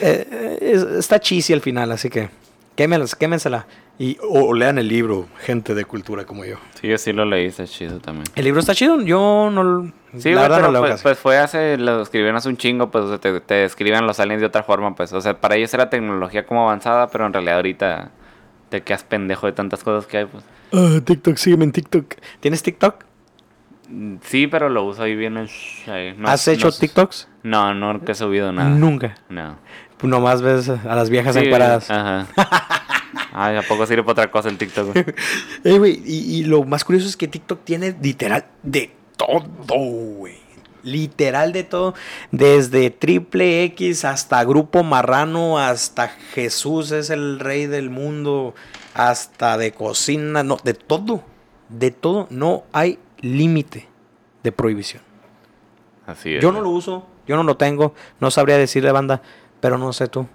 eh, 0.00 0.58
es- 0.60 0.82
está 0.82 1.18
cheesy 1.18 1.52
al 1.52 1.60
final, 1.60 1.90
así 1.90 2.08
que 2.08 2.28
quémelas, 2.76 3.16
quémensela. 3.16 3.66
Y, 3.98 4.18
o 4.20 4.52
lean 4.52 4.76
el 4.78 4.88
libro, 4.88 5.26
gente 5.40 5.74
de 5.74 5.86
cultura 5.86 6.26
como 6.26 6.44
yo. 6.44 6.56
Sí, 6.80 6.86
yo 6.88 6.98
sí 6.98 7.12
lo 7.14 7.24
leí, 7.24 7.46
está 7.46 7.64
chido 7.64 7.98
también. 7.98 8.24
El 8.34 8.44
libro 8.44 8.60
está 8.60 8.74
chido, 8.74 9.00
yo 9.00 9.48
no 9.50 9.64
lo- 9.64 9.92
Sí, 10.18 10.30
la 10.30 10.34
güey, 10.36 10.42
verdad 10.42 10.56
pero 10.56 10.66
no 10.66 10.72
leo 10.72 10.80
pues, 10.82 11.02
pues 11.02 11.18
fue 11.18 11.38
hace, 11.38 11.78
lo 11.78 12.02
escribieron 12.02 12.36
hace 12.36 12.48
un 12.50 12.56
chingo, 12.58 12.90
pues 12.90 13.04
o 13.04 13.08
sea, 13.08 13.18
te, 13.18 13.40
te 13.40 13.64
escriben 13.64 14.06
los 14.06 14.20
aliens 14.20 14.40
de 14.42 14.46
otra 14.48 14.62
forma, 14.62 14.94
pues, 14.94 15.12
o 15.14 15.20
sea, 15.22 15.40
para 15.40 15.56
ellos 15.56 15.72
era 15.72 15.88
tecnología 15.88 16.44
como 16.44 16.62
avanzada, 16.64 17.08
pero 17.08 17.24
en 17.26 17.32
realidad 17.32 17.56
ahorita 17.56 18.10
te 18.68 18.82
quedas 18.82 19.02
pendejo 19.04 19.46
de 19.46 19.52
tantas 19.52 19.82
cosas 19.82 20.06
que 20.06 20.18
hay, 20.18 20.26
pues. 20.26 20.44
Ah, 20.74 21.00
TikTok, 21.02 21.36
sígueme 21.36 21.64
en 21.64 21.72
TikTok. 21.72 22.14
¿Tienes 22.40 22.62
TikTok? 22.62 23.04
Mm, 23.88 24.16
Sí, 24.22 24.46
pero 24.46 24.68
lo 24.68 24.84
uso 24.84 25.04
ahí 25.04 25.14
bien. 25.16 25.36
en- 25.38 25.48
ahí, 25.92 26.14
no- 26.18 26.28
¿Has 26.28 26.46
hecho. 26.48 26.70
TikToks? 26.70 27.28
No, 27.44 27.72
no 27.72 27.98
he 28.06 28.14
subido 28.14 28.52
nada. 28.52 28.68
Nunca. 28.70 29.14
No. 29.30 29.56
Nomás 30.02 30.42
ves 30.42 30.68
a 30.68 30.94
las 30.94 31.08
viejas 31.08 31.34
Sí. 31.34 31.50
Ajá. 31.52 32.26
Ay, 33.32 33.56
¿a 33.56 33.62
poco 33.62 33.86
sirve 33.86 34.02
para 34.02 34.12
otra 34.12 34.30
cosa 34.30 34.48
el 34.48 34.58
TikTok? 34.58 34.96
Eh, 34.96 35.14
y, 36.04 36.38
y 36.38 36.44
lo 36.44 36.64
más 36.64 36.84
curioso 36.84 37.06
es 37.06 37.16
que 37.16 37.28
TikTok 37.28 37.64
tiene 37.64 37.96
literal 38.00 38.46
de 38.62 38.92
todo, 39.16 39.76
güey. 39.76 40.38
Literal 40.82 41.52
de 41.52 41.64
todo. 41.64 41.94
Desde 42.30 42.90
Triple 42.90 43.64
X 43.64 44.04
hasta 44.04 44.44
Grupo 44.44 44.84
Marrano, 44.84 45.58
hasta 45.58 46.08
Jesús 46.08 46.92
es 46.92 47.10
el 47.10 47.40
rey 47.40 47.66
del 47.66 47.90
mundo, 47.90 48.54
hasta 48.94 49.58
de 49.58 49.72
cocina, 49.72 50.44
no, 50.44 50.58
de 50.62 50.74
todo. 50.74 51.24
De 51.68 51.90
todo. 51.90 52.28
No 52.30 52.64
hay 52.72 53.00
límite 53.20 53.88
de 54.44 54.52
prohibición. 54.52 55.02
Así 56.06 56.36
es. 56.36 56.42
Yo 56.42 56.52
no 56.52 56.60
lo 56.60 56.70
uso, 56.70 57.04
yo 57.26 57.34
no 57.34 57.42
lo 57.42 57.56
tengo, 57.56 57.94
no 58.20 58.30
sabría 58.30 58.56
decirle 58.56 58.92
banda, 58.92 59.22
pero 59.60 59.76
no 59.78 59.92
sé 59.92 60.06
tú. 60.06 60.28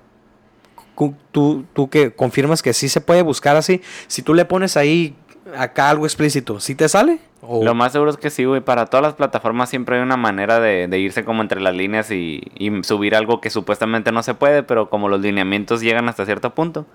Tú, 1.31 1.65
tú 1.73 1.89
que 1.89 2.13
confirmas 2.13 2.61
que 2.61 2.73
sí 2.73 2.87
se 2.87 3.01
puede 3.01 3.23
buscar 3.23 3.55
así, 3.55 3.81
si 4.07 4.21
tú 4.21 4.35
le 4.35 4.45
pones 4.45 4.77
ahí 4.77 5.15
acá 5.57 5.89
algo 5.89 6.05
explícito, 6.05 6.59
¿sí 6.59 6.75
te 6.75 6.87
sale? 6.89 7.19
Lo 7.41 7.73
más 7.73 7.91
seguro 7.91 8.11
es 8.11 8.17
que 8.17 8.29
sí, 8.29 8.45
güey. 8.45 8.61
Para 8.61 8.85
todas 8.85 9.03
las 9.03 9.13
plataformas 9.15 9.69
siempre 9.69 9.97
hay 9.97 10.03
una 10.03 10.17
manera 10.17 10.59
de, 10.59 10.99
irse 10.99 11.25
como 11.25 11.41
entre 11.41 11.59
las 11.59 11.73
líneas 11.73 12.11
y, 12.11 12.41
subir 12.83 13.15
algo 13.15 13.41
que 13.41 13.49
supuestamente 13.49 14.11
no 14.11 14.21
se 14.23 14.35
puede, 14.35 14.63
pero 14.63 14.89
como 14.89 15.09
los 15.09 15.21
lineamientos 15.21 15.81
llegan 15.81 16.07
hasta 16.07 16.25
cierto 16.25 16.53
punto, 16.53 16.85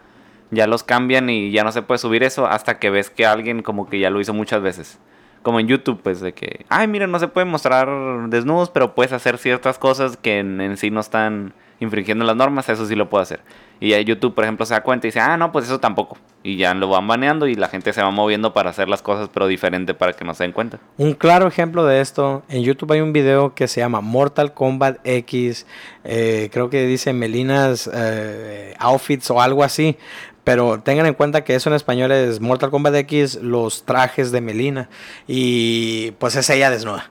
ya 0.51 0.67
los 0.67 0.85
cambian 0.85 1.29
y 1.29 1.51
ya 1.51 1.65
no 1.65 1.73
se 1.73 1.83
puede 1.83 1.99
subir 1.99 2.23
eso 2.23 2.47
hasta 2.47 2.79
que 2.79 2.91
ves 2.91 3.11
que 3.11 3.27
alguien 3.27 3.63
como 3.63 3.89
que 3.89 3.99
ya 3.99 4.11
lo 4.11 4.21
hizo 4.21 4.33
muchas 4.35 4.63
veces. 4.63 4.99
Como 5.43 5.61
en 5.61 5.69
YouTube, 5.69 6.01
pues 6.03 6.21
de 6.21 6.33
que, 6.33 6.65
ay, 6.69 6.87
mira, 6.87 7.07
no 7.07 7.19
se 7.19 7.29
puede 7.29 7.45
mostrar 7.45 7.89
desnudos, 8.29 8.71
pero 8.71 8.95
puedes 8.95 9.13
hacer 9.13 9.39
ciertas 9.39 9.79
cosas 9.79 10.17
que 10.17 10.39
en 10.39 10.77
sí 10.77 10.91
no 10.91 11.01
están 11.01 11.55
infringiendo 11.81 12.25
las 12.25 12.37
normas, 12.37 12.69
eso 12.69 12.87
sí 12.87 12.95
lo 12.95 13.09
puedo 13.09 13.23
hacer. 13.23 13.41
Y 13.81 13.91
ya 13.91 14.01
YouTube, 14.01 14.35
por 14.35 14.45
ejemplo, 14.45 14.65
se 14.65 14.75
da 14.75 14.83
cuenta 14.83 15.07
y 15.07 15.09
dice, 15.09 15.21
ah, 15.21 15.37
no, 15.37 15.53
pues 15.53 15.67
eso 15.67 15.79
tampoco. 15.81 16.17
Y 16.43 16.57
ya 16.57 16.73
lo 16.75 16.89
van 16.89 17.07
baneando 17.07 17.47
y 17.47 17.55
la 17.55 17.69
gente 17.69 17.93
se 17.93 18.03
va 18.03 18.11
moviendo 18.11 18.53
para 18.53 18.71
hacer 18.71 18.89
las 18.89 19.03
cosas, 19.03 19.29
pero 19.33 19.47
diferente 19.47 19.95
para 19.95 20.13
que 20.13 20.25
no 20.25 20.35
se 20.35 20.45
den 20.45 20.53
cuenta. 20.53 20.79
Un 20.97 21.15
claro 21.15 21.49
ejemplo 21.49 21.85
de 21.85 22.01
esto, 22.01 22.43
en 22.49 22.63
YouTube 22.63 22.93
hay 22.93 23.01
un 23.01 23.13
video 23.13 23.55
que 23.55 23.69
se 23.69 23.81
llama 23.81 24.01
Mortal 24.01 24.55
Kombat 24.55 24.99
X, 25.05 25.67
eh, 26.05 26.49
creo 26.53 26.71
que 26.71 26.87
dice 26.87 27.13
Melinas 27.13 27.91
eh, 27.93 28.75
Outfits 28.79 29.31
o 29.31 29.41
algo 29.41 29.65
así, 29.65 29.97
pero 30.45 30.81
tengan 30.81 31.07
en 31.07 31.15
cuenta 31.15 31.43
que 31.43 31.57
eso 31.57 31.69
en 31.69 31.75
español 31.75 32.13
es 32.13 32.41
Mortal 32.41 32.71
Kombat 32.71 32.95
X, 32.95 33.35
los 33.43 33.85
trajes 33.85 34.31
de 34.31 34.41
Melina, 34.41 34.89
y 35.27 36.13
pues 36.13 36.37
es 36.37 36.49
ella 36.51 36.71
desnuda. 36.71 37.11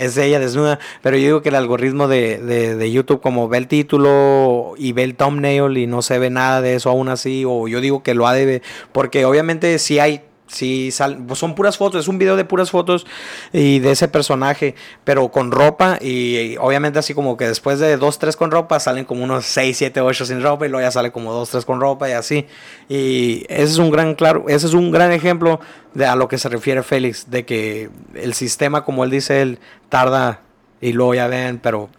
Es 0.00 0.16
ella 0.16 0.40
desnuda, 0.40 0.78
pero 1.02 1.16
yo 1.18 1.24
digo 1.24 1.42
que 1.42 1.50
el 1.50 1.54
algoritmo 1.56 2.08
de, 2.08 2.38
de- 2.38 2.74
de 2.74 2.90
YouTube 2.90 3.20
como 3.20 3.48
ve 3.48 3.58
el 3.58 3.66
título 3.68 4.72
y 4.78 4.92
ve 4.92 5.04
el 5.04 5.14
thumbnail 5.14 5.76
y 5.76 5.86
no 5.86 6.00
se 6.00 6.18
ve 6.18 6.30
nada 6.30 6.62
de 6.62 6.74
eso 6.74 6.88
aún 6.88 7.08
así, 7.10 7.44
o 7.46 7.68
yo 7.68 7.82
digo 7.82 8.02
que 8.02 8.14
lo 8.14 8.26
ha 8.26 8.32
de 8.32 8.46
ver, 8.46 8.62
porque 8.92 9.26
obviamente 9.26 9.78
si 9.78 9.98
hay, 9.98 10.22
si 10.50 10.90
sal- 10.90 11.18
pues 11.26 11.38
son 11.38 11.54
puras 11.54 11.78
fotos, 11.78 12.00
es 12.02 12.08
un 12.08 12.18
video 12.18 12.36
de 12.36 12.44
puras 12.44 12.70
fotos 12.70 13.06
y 13.52 13.78
de 13.78 13.92
ese 13.92 14.08
personaje, 14.08 14.74
pero 15.04 15.28
con 15.30 15.52
ropa 15.52 15.98
y, 16.00 16.36
y 16.38 16.56
obviamente 16.58 16.98
así 16.98 17.14
como 17.14 17.36
que 17.36 17.46
después 17.46 17.78
de 17.78 17.96
dos, 17.96 18.18
tres 18.18 18.36
con 18.36 18.50
ropa 18.50 18.80
salen 18.80 19.04
como 19.04 19.22
unos 19.24 19.46
6, 19.46 19.76
7, 19.76 20.00
8 20.00 20.26
sin 20.26 20.42
ropa 20.42 20.66
y 20.66 20.68
luego 20.68 20.84
ya 20.86 20.90
sale 20.90 21.12
como 21.12 21.32
dos, 21.32 21.50
tres 21.50 21.64
con 21.64 21.80
ropa 21.80 22.08
y 22.08 22.12
así. 22.12 22.46
Y 22.88 23.44
ese 23.48 23.64
es 23.64 23.78
un 23.78 23.90
gran 23.90 24.14
claro, 24.14 24.44
ese 24.48 24.66
es 24.66 24.74
un 24.74 24.90
gran 24.90 25.12
ejemplo 25.12 25.60
de 25.94 26.06
a 26.06 26.16
lo 26.16 26.28
que 26.28 26.38
se 26.38 26.48
refiere 26.48 26.82
Félix, 26.82 27.30
de 27.30 27.44
que 27.44 27.90
el 28.14 28.34
sistema, 28.34 28.84
como 28.84 29.04
él 29.04 29.10
dice, 29.10 29.42
él 29.42 29.58
tarda 29.88 30.40
y 30.80 30.92
luego 30.92 31.14
ya 31.14 31.26
ven, 31.28 31.58
pero 31.58 31.90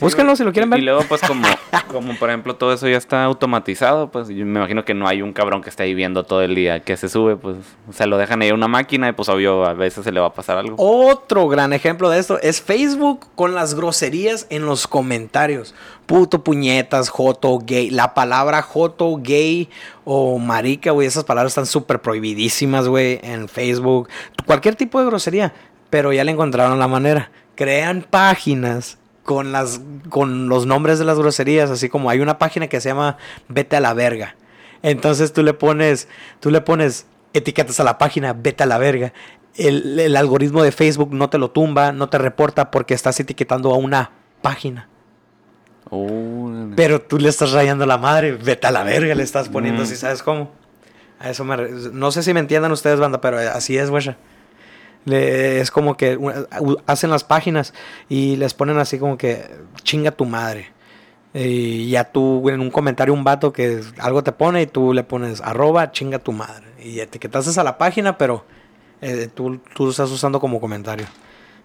Búsquenlo 0.00 0.34
si 0.34 0.42
lo 0.42 0.52
quieren 0.52 0.70
ver. 0.70 0.80
Y 0.80 0.82
luego, 0.82 1.02
pues, 1.08 1.20
como, 1.22 1.46
como 1.88 2.16
por 2.16 2.28
ejemplo 2.28 2.56
todo 2.56 2.72
eso 2.72 2.88
ya 2.88 2.96
está 2.96 3.24
automatizado, 3.24 4.10
pues 4.10 4.28
yo 4.28 4.44
me 4.44 4.58
imagino 4.58 4.84
que 4.84 4.94
no 4.94 5.06
hay 5.06 5.22
un 5.22 5.32
cabrón 5.32 5.62
que 5.62 5.70
esté 5.70 5.84
ahí 5.84 5.94
viendo 5.94 6.24
todo 6.24 6.42
el 6.42 6.54
día 6.54 6.80
que 6.80 6.96
se 6.96 7.08
sube, 7.08 7.36
pues 7.36 7.56
se 7.92 8.06
lo 8.06 8.18
dejan 8.18 8.42
ahí 8.42 8.48
a 8.48 8.54
una 8.54 8.68
máquina 8.68 9.08
y 9.08 9.12
pues 9.12 9.28
obvio 9.28 9.64
a 9.64 9.72
veces 9.72 10.04
se 10.04 10.12
le 10.12 10.20
va 10.20 10.28
a 10.28 10.32
pasar 10.32 10.58
algo. 10.58 10.76
Otro 10.78 11.48
gran 11.48 11.72
ejemplo 11.72 12.10
de 12.10 12.18
esto 12.18 12.40
es 12.40 12.60
Facebook 12.60 13.28
con 13.34 13.54
las 13.54 13.74
groserías 13.74 14.46
en 14.50 14.66
los 14.66 14.86
comentarios. 14.86 15.74
Puto, 16.06 16.42
puñetas, 16.42 17.08
joto, 17.08 17.58
gay. 17.64 17.90
La 17.90 18.14
palabra 18.14 18.62
joto, 18.62 19.16
gay 19.16 19.70
o 20.04 20.38
marica, 20.38 20.90
güey, 20.90 21.06
esas 21.06 21.24
palabras 21.24 21.52
están 21.52 21.66
súper 21.66 22.00
prohibidísimas, 22.00 22.88
güey, 22.88 23.20
en 23.22 23.48
Facebook. 23.48 24.08
Cualquier 24.44 24.74
tipo 24.74 24.98
de 25.00 25.06
grosería, 25.06 25.54
pero 25.88 26.12
ya 26.12 26.24
le 26.24 26.32
encontraron 26.32 26.78
la 26.78 26.88
manera. 26.88 27.30
Crean 27.54 28.04
páginas 28.10 28.98
con 29.24 29.50
las 29.52 29.80
con 30.10 30.48
los 30.48 30.66
nombres 30.66 30.98
de 30.98 31.04
las 31.04 31.18
groserías, 31.18 31.70
así 31.70 31.88
como 31.88 32.10
hay 32.10 32.20
una 32.20 32.38
página 32.38 32.68
que 32.68 32.80
se 32.80 32.90
llama 32.90 33.16
Vete 33.48 33.76
a 33.76 33.80
la 33.80 33.94
verga. 33.94 34.36
Entonces 34.82 35.32
tú 35.32 35.42
le 35.42 35.54
pones, 35.54 36.08
tú 36.40 36.50
le 36.50 36.60
pones 36.60 37.06
etiquetas 37.32 37.80
a 37.80 37.84
la 37.84 37.98
página 37.98 38.32
Vete 38.34 38.62
a 38.62 38.66
la 38.66 38.78
verga. 38.78 39.12
El, 39.56 39.98
el 39.98 40.16
algoritmo 40.16 40.62
de 40.62 40.72
Facebook 40.72 41.12
no 41.14 41.30
te 41.30 41.38
lo 41.38 41.50
tumba, 41.50 41.92
no 41.92 42.08
te 42.08 42.18
reporta 42.18 42.70
porque 42.70 42.92
estás 42.94 43.18
etiquetando 43.20 43.72
a 43.72 43.78
una 43.78 44.10
página. 44.42 44.88
Oh, 45.90 46.50
Pero 46.76 47.00
tú 47.00 47.18
le 47.18 47.28
estás 47.28 47.52
rayando 47.52 47.86
la 47.86 47.98
madre, 47.98 48.32
vete 48.32 48.66
a 48.66 48.70
la 48.70 48.82
verga, 48.84 49.14
le 49.14 49.22
estás 49.22 49.48
poniendo, 49.48 49.82
Mm. 49.82 49.86
si 49.86 49.96
sabes 49.96 50.22
cómo. 50.22 50.50
A 51.20 51.30
eso 51.30 51.44
me 51.44 51.56
No 51.92 52.10
sé 52.10 52.22
si 52.22 52.34
me 52.34 52.40
entiendan 52.40 52.72
ustedes, 52.72 52.98
banda, 52.98 53.20
pero 53.20 53.38
así 53.38 53.76
es, 53.78 53.90
güey. 53.90 54.16
Le- 55.04 55.60
es 55.60 55.70
como 55.70 55.96
que 55.96 56.18
hacen 56.86 57.10
las 57.10 57.24
páginas 57.24 57.74
y 58.08 58.36
les 58.36 58.54
ponen 58.54 58.78
así 58.78 58.98
como 58.98 59.18
que 59.18 59.44
chinga 59.82 60.10
tu 60.12 60.24
madre. 60.24 60.72
Y 61.34 61.90
ya 61.90 62.04
tú 62.04 62.48
en 62.48 62.60
un 62.60 62.70
comentario 62.70 63.12
un 63.12 63.24
vato 63.24 63.52
que 63.52 63.80
algo 63.98 64.22
te 64.22 64.32
pone 64.32 64.62
y 64.62 64.66
tú 64.66 64.92
le 64.94 65.02
pones 65.02 65.40
arroba 65.40 65.90
chinga 65.90 66.18
tu 66.20 66.32
madre. 66.32 66.64
Y 66.82 67.00
etiquetas 67.00 67.58
a 67.58 67.64
la 67.64 67.76
página, 67.76 68.16
pero 68.18 68.44
eh, 69.00 69.28
tú, 69.34 69.58
tú 69.74 69.84
lo 69.84 69.90
estás 69.90 70.10
usando 70.10 70.38
como 70.40 70.60
comentario. 70.60 71.06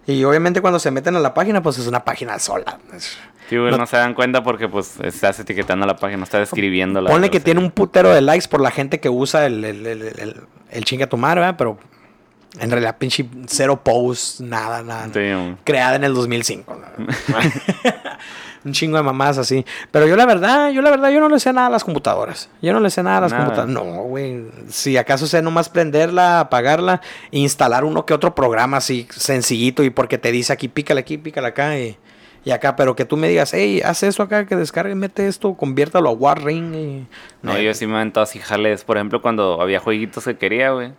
Y 0.06 0.24
obviamente 0.24 0.60
cuando 0.60 0.78
se 0.80 0.90
meten 0.90 1.14
a 1.14 1.20
la 1.20 1.34
página, 1.34 1.62
pues 1.62 1.78
es 1.78 1.86
una 1.86 2.04
página 2.04 2.38
sola. 2.40 2.78
Sí, 3.48 3.56
güey, 3.58 3.70
No- 3.70 3.78
no, 3.78 3.86
se 3.86 3.96
dan 3.96 4.14
cuenta 4.14 4.42
porque 4.42 4.68
pues 4.68 4.98
estás 5.04 5.38
etiquetando 5.38 5.86
la 5.86 5.96
página, 5.96 6.24
estás 6.24 6.48
escribiendo 6.48 7.00
la 7.00 7.10
Ponle 7.10 7.30
que 7.30 7.38
tiene 7.40 7.60
un 7.60 7.70
putero 7.70 8.12
de 8.12 8.20
likes 8.22 8.48
por 8.48 8.60
la 8.60 8.70
gente 8.70 8.98
que 8.98 9.08
usa 9.08 9.46
el, 9.46 9.64
el, 9.64 9.86
el, 9.86 10.02
el- 10.02 10.40
el 10.70 10.84
chinga 10.84 11.06
tu 11.06 11.16
madre, 11.16 11.40
¿verdad? 11.40 11.54
Pero 11.58 11.78
en 12.58 12.70
realidad, 12.70 12.96
pinche 12.98 13.26
cero 13.46 13.80
posts, 13.82 14.40
nada, 14.40 14.82
nada. 14.82 15.08
Creada 15.64 15.96
en 15.96 16.04
el 16.04 16.14
2005. 16.14 16.74
¿no? 16.98 17.06
un 18.64 18.72
chingo 18.72 18.96
de 18.96 19.02
mamás 19.02 19.38
así. 19.38 19.64
Pero 19.90 20.06
yo 20.06 20.16
la 20.16 20.26
verdad, 20.26 20.70
yo 20.70 20.82
la 20.82 20.90
verdad, 20.90 21.10
yo 21.10 21.20
no 21.20 21.28
le 21.28 21.38
sé 21.38 21.52
nada 21.52 21.68
a 21.68 21.70
las 21.70 21.84
computadoras. 21.84 22.48
Yo 22.60 22.72
no 22.72 22.80
le 22.80 22.90
sé 22.90 23.02
nada 23.02 23.18
a 23.18 23.20
las 23.22 23.32
Nada. 23.32 23.44
computadoras. 23.44 23.74
No, 23.74 24.02
güey. 24.02 24.46
Si 24.68 24.96
acaso 24.96 25.26
sé 25.26 25.42
nomás 25.42 25.68
prenderla, 25.68 26.40
apagarla, 26.40 27.00
instalar 27.30 27.84
uno 27.84 28.04
que 28.04 28.14
otro 28.14 28.34
programa 28.34 28.78
así 28.78 29.06
sencillito 29.10 29.82
y 29.82 29.90
porque 29.90 30.18
te 30.18 30.32
dice 30.32 30.52
aquí, 30.52 30.68
pícale 30.68 31.00
aquí, 31.00 31.18
pícale 31.18 31.48
acá 31.48 31.78
y, 31.78 31.96
y 32.44 32.50
acá. 32.50 32.76
Pero 32.76 32.96
que 32.96 33.04
tú 33.04 33.16
me 33.16 33.28
digas, 33.28 33.54
hey, 33.54 33.80
haz 33.84 34.02
eso 34.02 34.22
acá, 34.22 34.46
que 34.46 34.56
descargue, 34.56 34.94
mete 34.94 35.26
esto, 35.28 35.54
conviértalo 35.54 36.10
a 36.10 36.12
Warring. 36.12 36.74
Y... 36.74 37.06
No, 37.42 37.56
yo 37.58 37.72
sí 37.74 37.86
me 37.86 37.94
aventado 37.96 38.24
así 38.24 38.38
jales. 38.40 38.84
Por 38.84 38.96
ejemplo, 38.96 39.22
cuando 39.22 39.62
había 39.62 39.80
jueguitos 39.80 40.24
que 40.24 40.36
quería, 40.36 40.70
güey. 40.72 40.92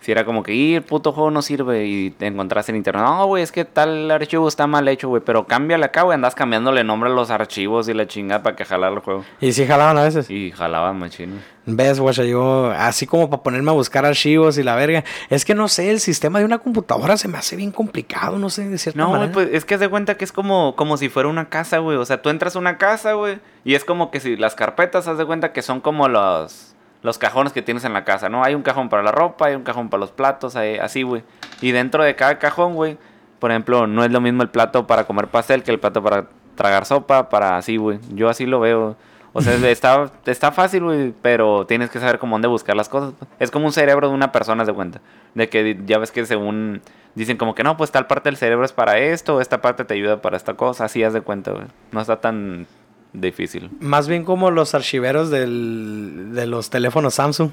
Si 0.00 0.12
era 0.12 0.24
como 0.24 0.42
que, 0.44 0.54
"Y, 0.54 0.76
el 0.76 0.82
puto 0.82 1.12
juego 1.12 1.30
no 1.30 1.42
sirve 1.42 1.86
y 1.86 2.10
te 2.10 2.26
encontraste 2.26 2.70
en 2.72 2.76
internet. 2.76 3.02
No, 3.04 3.26
güey, 3.26 3.42
es 3.42 3.50
que 3.50 3.64
tal 3.64 4.08
archivo 4.10 4.46
está 4.46 4.66
mal 4.68 4.86
hecho, 4.86 5.08
güey. 5.08 5.22
Pero 5.24 5.46
cámbiale 5.46 5.84
acá, 5.84 6.02
güey. 6.02 6.14
Andas 6.14 6.34
cambiándole 6.36 6.84
nombre 6.84 7.10
a 7.10 7.12
los 7.12 7.30
archivos 7.30 7.88
y 7.88 7.94
la 7.94 8.06
chingada 8.06 8.42
para 8.42 8.54
que 8.54 8.64
jalara 8.64 8.94
el 8.94 9.00
juego. 9.00 9.24
Y 9.40 9.52
sí 9.52 9.66
jalaban 9.66 9.98
a 9.98 10.04
veces. 10.04 10.30
Y 10.30 10.52
jalaban 10.52 10.98
machino. 10.98 11.36
¿Ves, 11.66 12.00
guacha? 12.00 12.24
Yo, 12.24 12.70
así 12.70 13.06
como 13.06 13.28
para 13.28 13.42
ponerme 13.42 13.70
a 13.70 13.74
buscar 13.74 14.06
archivos 14.06 14.56
y 14.56 14.62
la 14.62 14.74
verga. 14.76 15.04
Es 15.28 15.44
que 15.44 15.54
no 15.54 15.68
sé, 15.68 15.90
el 15.90 16.00
sistema 16.00 16.38
de 16.38 16.44
una 16.46 16.58
computadora 16.58 17.16
se 17.18 17.28
me 17.28 17.36
hace 17.36 17.56
bien 17.56 17.72
complicado, 17.72 18.38
no 18.38 18.48
sé, 18.48 18.66
de 18.68 18.78
cierta 18.78 18.98
No, 18.98 19.08
güey, 19.08 19.18
manera. 19.20 19.34
pues 19.34 19.48
es 19.52 19.64
que 19.66 19.74
haz 19.74 19.80
de 19.80 19.88
cuenta 19.90 20.16
que 20.16 20.24
es 20.24 20.32
como, 20.32 20.76
como 20.76 20.96
si 20.96 21.08
fuera 21.10 21.28
una 21.28 21.48
casa, 21.50 21.78
güey. 21.78 21.98
O 21.98 22.04
sea, 22.06 22.22
tú 22.22 22.30
entras 22.30 22.56
a 22.56 22.58
una 22.60 22.78
casa, 22.78 23.14
güey. 23.14 23.40
Y 23.64 23.74
es 23.74 23.84
como 23.84 24.10
que 24.10 24.20
si 24.20 24.36
las 24.36 24.54
carpetas, 24.54 25.08
haz 25.08 25.18
de 25.18 25.26
cuenta 25.26 25.52
que 25.52 25.60
son 25.60 25.80
como 25.82 26.08
los, 26.08 26.67
los 27.02 27.18
cajones 27.18 27.52
que 27.52 27.62
tienes 27.62 27.84
en 27.84 27.92
la 27.92 28.04
casa, 28.04 28.28
¿no? 28.28 28.42
Hay 28.44 28.54
un 28.54 28.62
cajón 28.62 28.88
para 28.88 29.02
la 29.02 29.12
ropa, 29.12 29.46
hay 29.46 29.54
un 29.54 29.62
cajón 29.62 29.88
para 29.88 30.00
los 30.00 30.10
platos, 30.10 30.56
hay- 30.56 30.78
así, 30.78 31.02
güey. 31.02 31.22
Y 31.60 31.70
dentro 31.72 32.02
de 32.04 32.16
cada 32.16 32.38
cajón, 32.38 32.74
güey, 32.74 32.98
por 33.38 33.50
ejemplo, 33.50 33.86
no 33.86 34.04
es 34.04 34.10
lo 34.10 34.20
mismo 34.20 34.42
el 34.42 34.48
plato 34.48 34.86
para 34.86 35.04
comer 35.04 35.28
pastel 35.28 35.62
que 35.62 35.70
el 35.70 35.78
plato 35.78 36.02
para 36.02 36.26
tragar 36.56 36.84
sopa, 36.86 37.28
para 37.28 37.56
así, 37.56 37.76
güey. 37.76 38.00
Yo 38.14 38.28
así 38.28 38.46
lo 38.46 38.58
veo. 38.60 38.96
O 39.32 39.42
sea, 39.42 39.54
está, 39.68 40.10
está 40.26 40.50
fácil, 40.50 40.82
güey, 40.84 41.14
pero 41.22 41.66
tienes 41.66 41.90
que 41.90 42.00
saber 42.00 42.18
cómo 42.18 42.34
dónde 42.34 42.48
buscar 42.48 42.74
las 42.74 42.88
cosas. 42.88 43.12
Es 43.38 43.50
como 43.52 43.66
un 43.66 43.72
cerebro 43.72 44.08
de 44.08 44.14
una 44.14 44.32
persona, 44.32 44.64
de 44.64 44.72
cuenta. 44.72 45.00
De 45.34 45.48
que 45.48 45.78
ya 45.86 45.98
ves 45.98 46.10
que 46.10 46.26
según 46.26 46.80
dicen 47.14 47.36
como 47.36 47.54
que 47.54 47.62
no, 47.62 47.76
pues 47.76 47.92
tal 47.92 48.06
parte 48.08 48.28
del 48.30 48.36
cerebro 48.36 48.64
es 48.64 48.72
para 48.72 48.98
esto, 48.98 49.40
esta 49.40 49.60
parte 49.60 49.84
te 49.84 49.94
ayuda 49.94 50.20
para 50.22 50.36
esta 50.36 50.54
cosa. 50.54 50.86
Así 50.86 51.04
haz 51.04 51.12
de 51.12 51.20
cuenta, 51.20 51.52
güey. 51.52 51.66
No 51.92 52.00
está 52.00 52.20
tan 52.20 52.66
difícil. 53.12 53.70
Más 53.80 54.08
bien 54.08 54.24
como 54.24 54.50
los 54.50 54.74
archiveros 54.74 55.30
del, 55.30 56.30
de 56.34 56.46
los 56.46 56.70
teléfonos 56.70 57.14
Samsung. 57.14 57.50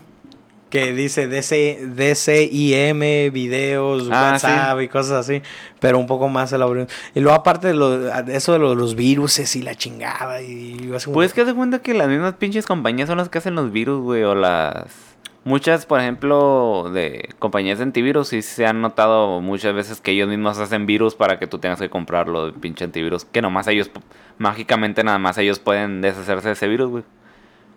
Que 0.69 0.93
dice 0.93 1.27
DC, 1.27 1.87
DCIM, 1.95 3.31
videos, 3.31 4.09
Ah, 4.11 4.31
WhatsApp 4.33 4.81
y 4.81 4.87
cosas 4.89 5.11
así. 5.25 5.41
Pero 5.79 5.99
un 5.99 6.07
poco 6.07 6.27
más 6.27 6.51
elaborado. 6.51 6.87
Y 7.13 7.19
luego 7.21 7.37
aparte 7.37 7.67
de 7.67 7.75
lo- 7.75 7.97
de 7.99 8.35
eso 8.35 8.51
de 8.51 8.59
lo- 8.59 8.75
los 8.75 8.95
viruses 8.95 9.55
y 9.55 9.61
la 9.61 9.75
chingada. 9.75 10.41
Y 10.41 10.91
Pues 11.13 11.33
que 11.33 11.45
de 11.45 11.53
cuenta 11.53 11.79
que 11.79 11.93
las 11.93 12.09
mismas 12.09 12.33
pinches 12.33 12.65
compañías 12.65 13.07
son 13.07 13.19
las 13.19 13.29
que 13.29 13.37
hacen 13.37 13.55
los 13.55 13.71
virus, 13.71 14.01
güey, 14.01 14.23
o 14.23 14.35
las... 14.35 15.14
Muchas, 15.45 15.85
por 15.85 15.99
ejemplo, 15.99 16.89
de 16.91 17.29
compañías 17.37 17.77
de 17.77 17.83
antivirus, 17.83 18.29
sí 18.29 18.41
se 18.41 18.65
han 18.65 18.81
notado 18.81 19.41
muchas 19.41 19.75
veces 19.75 20.01
que 20.01 20.09
ellos 20.09 20.27
mismos 20.27 20.57
hacen 20.57 20.87
virus 20.87 21.13
para 21.13 21.37
que 21.37 21.45
tú 21.45 21.59
tengas 21.59 21.77
que 21.79 21.87
comprarlo, 21.87 22.51
pinche 22.55 22.83
antivirus. 22.83 23.25
Que 23.25 23.43
nomás 23.43 23.67
ellos, 23.67 23.91
mágicamente 24.39 25.03
nada 25.03 25.19
más 25.19 25.37
ellos 25.37 25.59
pueden 25.59 26.01
deshacerse 26.01 26.47
de 26.47 26.53
ese 26.53 26.67
virus, 26.67 26.89
güey. 26.89 27.03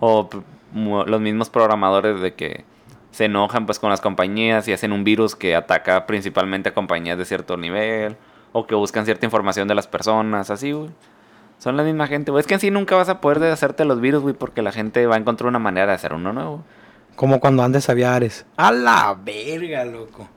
O 0.00 0.30
los 0.72 1.20
mismos 1.20 1.50
programadores 1.50 2.22
de 2.22 2.32
que 2.32 2.64
se 3.10 3.26
enojan 3.26 3.66
pues 3.66 3.78
con 3.78 3.90
las 3.90 4.00
compañías 4.00 4.66
y 4.66 4.72
hacen 4.72 4.92
un 4.92 5.04
virus 5.04 5.36
que 5.36 5.54
ataca 5.54 6.06
principalmente 6.06 6.70
a 6.70 6.74
compañías 6.74 7.18
de 7.18 7.26
cierto 7.26 7.58
nivel. 7.58 8.16
O 8.52 8.66
que 8.66 8.74
buscan 8.76 9.04
cierta 9.04 9.26
información 9.26 9.68
de 9.68 9.74
las 9.74 9.86
personas, 9.86 10.50
así, 10.50 10.72
güey. 10.72 10.88
Son 11.58 11.76
la 11.76 11.82
misma 11.82 12.06
gente, 12.06 12.30
güey. 12.30 12.40
Es 12.40 12.46
que 12.46 12.54
así 12.54 12.70
nunca 12.70 12.96
vas 12.96 13.10
a 13.10 13.20
poder 13.20 13.40
deshacerte 13.40 13.82
de 13.82 13.88
los 13.88 14.00
virus, 14.00 14.22
güey, 14.22 14.34
porque 14.34 14.62
la 14.62 14.72
gente 14.72 15.06
va 15.06 15.16
a 15.16 15.18
encontrar 15.18 15.48
una 15.48 15.58
manera 15.58 15.88
de 15.88 15.92
hacer 15.92 16.14
uno 16.14 16.32
nuevo. 16.32 16.64
Como 17.18 17.40
cuando 17.40 17.64
antes 17.64 17.88
había 17.88 18.14
Ares. 18.14 18.46
A 18.56 18.70
la 18.70 19.18
verga, 19.20 19.84
loco. 19.84 20.28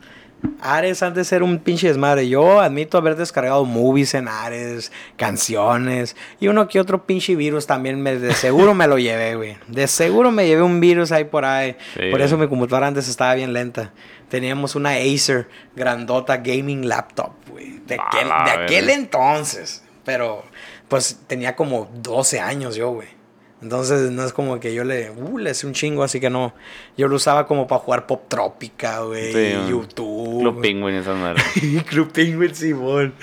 Ares 0.60 1.04
antes 1.04 1.32
era 1.32 1.46
un 1.46 1.60
pinche 1.60 1.88
desmadre. 1.88 2.28
Yo 2.28 2.60
admito 2.60 2.98
haber 2.98 3.16
descargado 3.16 3.66
movies 3.66 4.16
en 4.16 4.28
Ares, 4.28 4.92
canciones 5.16 6.16
y 6.40 6.48
uno 6.48 6.68
que 6.68 6.80
otro 6.80 7.06
pinche 7.06 7.36
virus 7.36 7.68
también. 7.68 8.02
Me, 8.02 8.16
de 8.16 8.34
seguro 8.34 8.74
me 8.74 8.88
lo 8.88 8.98
llevé, 8.98 9.36
güey. 9.36 9.58
De 9.68 9.86
seguro 9.86 10.32
me 10.32 10.48
llevé 10.48 10.64
un 10.64 10.80
virus 10.80 11.12
ahí 11.12 11.26
por 11.26 11.46
ahí. 11.46 11.78
Sí, 11.94 12.10
por 12.10 12.20
eso 12.20 12.36
mi 12.36 12.48
computadora 12.48 12.88
antes 12.88 13.08
estaba 13.08 13.36
bien 13.36 13.54
lenta. 13.54 13.94
Teníamos 14.28 14.74
una 14.76 14.94
Acer 14.96 15.50
grandota 15.76 16.38
gaming 16.38 16.88
laptop, 16.88 17.34
güey. 17.48 17.78
De, 17.86 17.94
aquel, 17.94 18.28
de 18.28 18.64
aquel 18.64 18.90
entonces. 18.90 19.84
Pero 20.04 20.44
pues 20.88 21.20
tenía 21.28 21.56
como 21.56 21.92
12 22.02 22.40
años 22.40 22.76
yo, 22.76 22.90
güey. 22.90 23.21
Entonces 23.62 24.10
no 24.12 24.24
es 24.24 24.34
como 24.34 24.60
que 24.60 24.74
yo 24.74 24.84
le, 24.84 25.12
uh, 25.12 25.38
le 25.38 25.54
sé 25.54 25.68
un 25.68 25.74
chingo, 25.74 26.04
así 26.04 26.20
que 26.20 26.30
no. 26.30 26.54
Yo 26.98 27.08
lo 27.08 27.16
usaba 27.16 27.46
como 27.46 27.68
para 27.68 27.80
jugar 27.80 28.08
Pop 28.08 28.24
Trópica, 28.28 29.02
güey, 29.02 29.32
Sí, 29.32 29.56
man. 29.56 29.70
YouTube. 29.70 30.42
Club 30.42 30.62
Penguin, 30.62 30.96
esas 30.96 31.18
madres. 31.18 31.44
Club 31.90 32.12
Penguin, 32.12 32.56
Simón. 32.56 33.14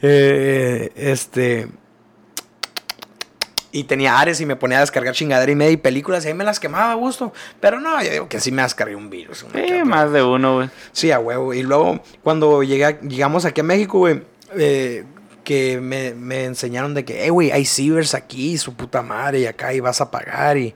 Eh, 0.00 0.90
este. 0.96 1.68
Y 3.72 3.84
tenía 3.84 4.20
Ares 4.20 4.40
y 4.40 4.46
me 4.46 4.54
ponía 4.54 4.78
a 4.78 4.80
descargar 4.82 5.14
chingadera 5.14 5.50
y 5.50 5.56
media 5.56 5.72
y 5.72 5.76
películas 5.76 6.24
y 6.24 6.28
ahí 6.28 6.34
me 6.34 6.44
las 6.44 6.60
quemaba 6.60 6.92
a 6.92 6.94
gusto. 6.94 7.32
Pero 7.60 7.80
no, 7.80 8.00
yo 8.02 8.10
digo 8.10 8.28
que 8.28 8.38
sí 8.38 8.52
me 8.52 8.62
descargué 8.62 8.94
un 8.94 9.10
virus. 9.10 9.42
una 9.42 9.66
Sí, 9.66 9.82
más 9.84 10.12
de 10.12 10.22
uno, 10.22 10.56
güey. 10.56 10.70
Sí, 10.92 11.10
a 11.10 11.18
huevo. 11.18 11.52
Y 11.52 11.62
luego, 11.64 12.00
cuando 12.22 12.62
llegué, 12.62 12.98
llegamos 13.02 13.44
aquí 13.44 13.62
a 13.62 13.64
México, 13.64 13.98
güey, 13.98 14.22
eh, 14.56 15.04
que 15.44 15.80
me, 15.80 16.14
me 16.14 16.44
enseñaron 16.44 16.94
de 16.94 17.04
que, 17.04 17.26
eh, 17.26 17.30
güey, 17.30 17.52
hay 17.52 17.64
cibers 17.64 18.14
aquí, 18.14 18.58
su 18.58 18.74
puta 18.74 19.02
madre, 19.02 19.40
y 19.40 19.46
acá 19.46 19.72
y 19.72 19.80
vas 19.80 20.00
a 20.00 20.10
pagar. 20.10 20.56
Y, 20.56 20.74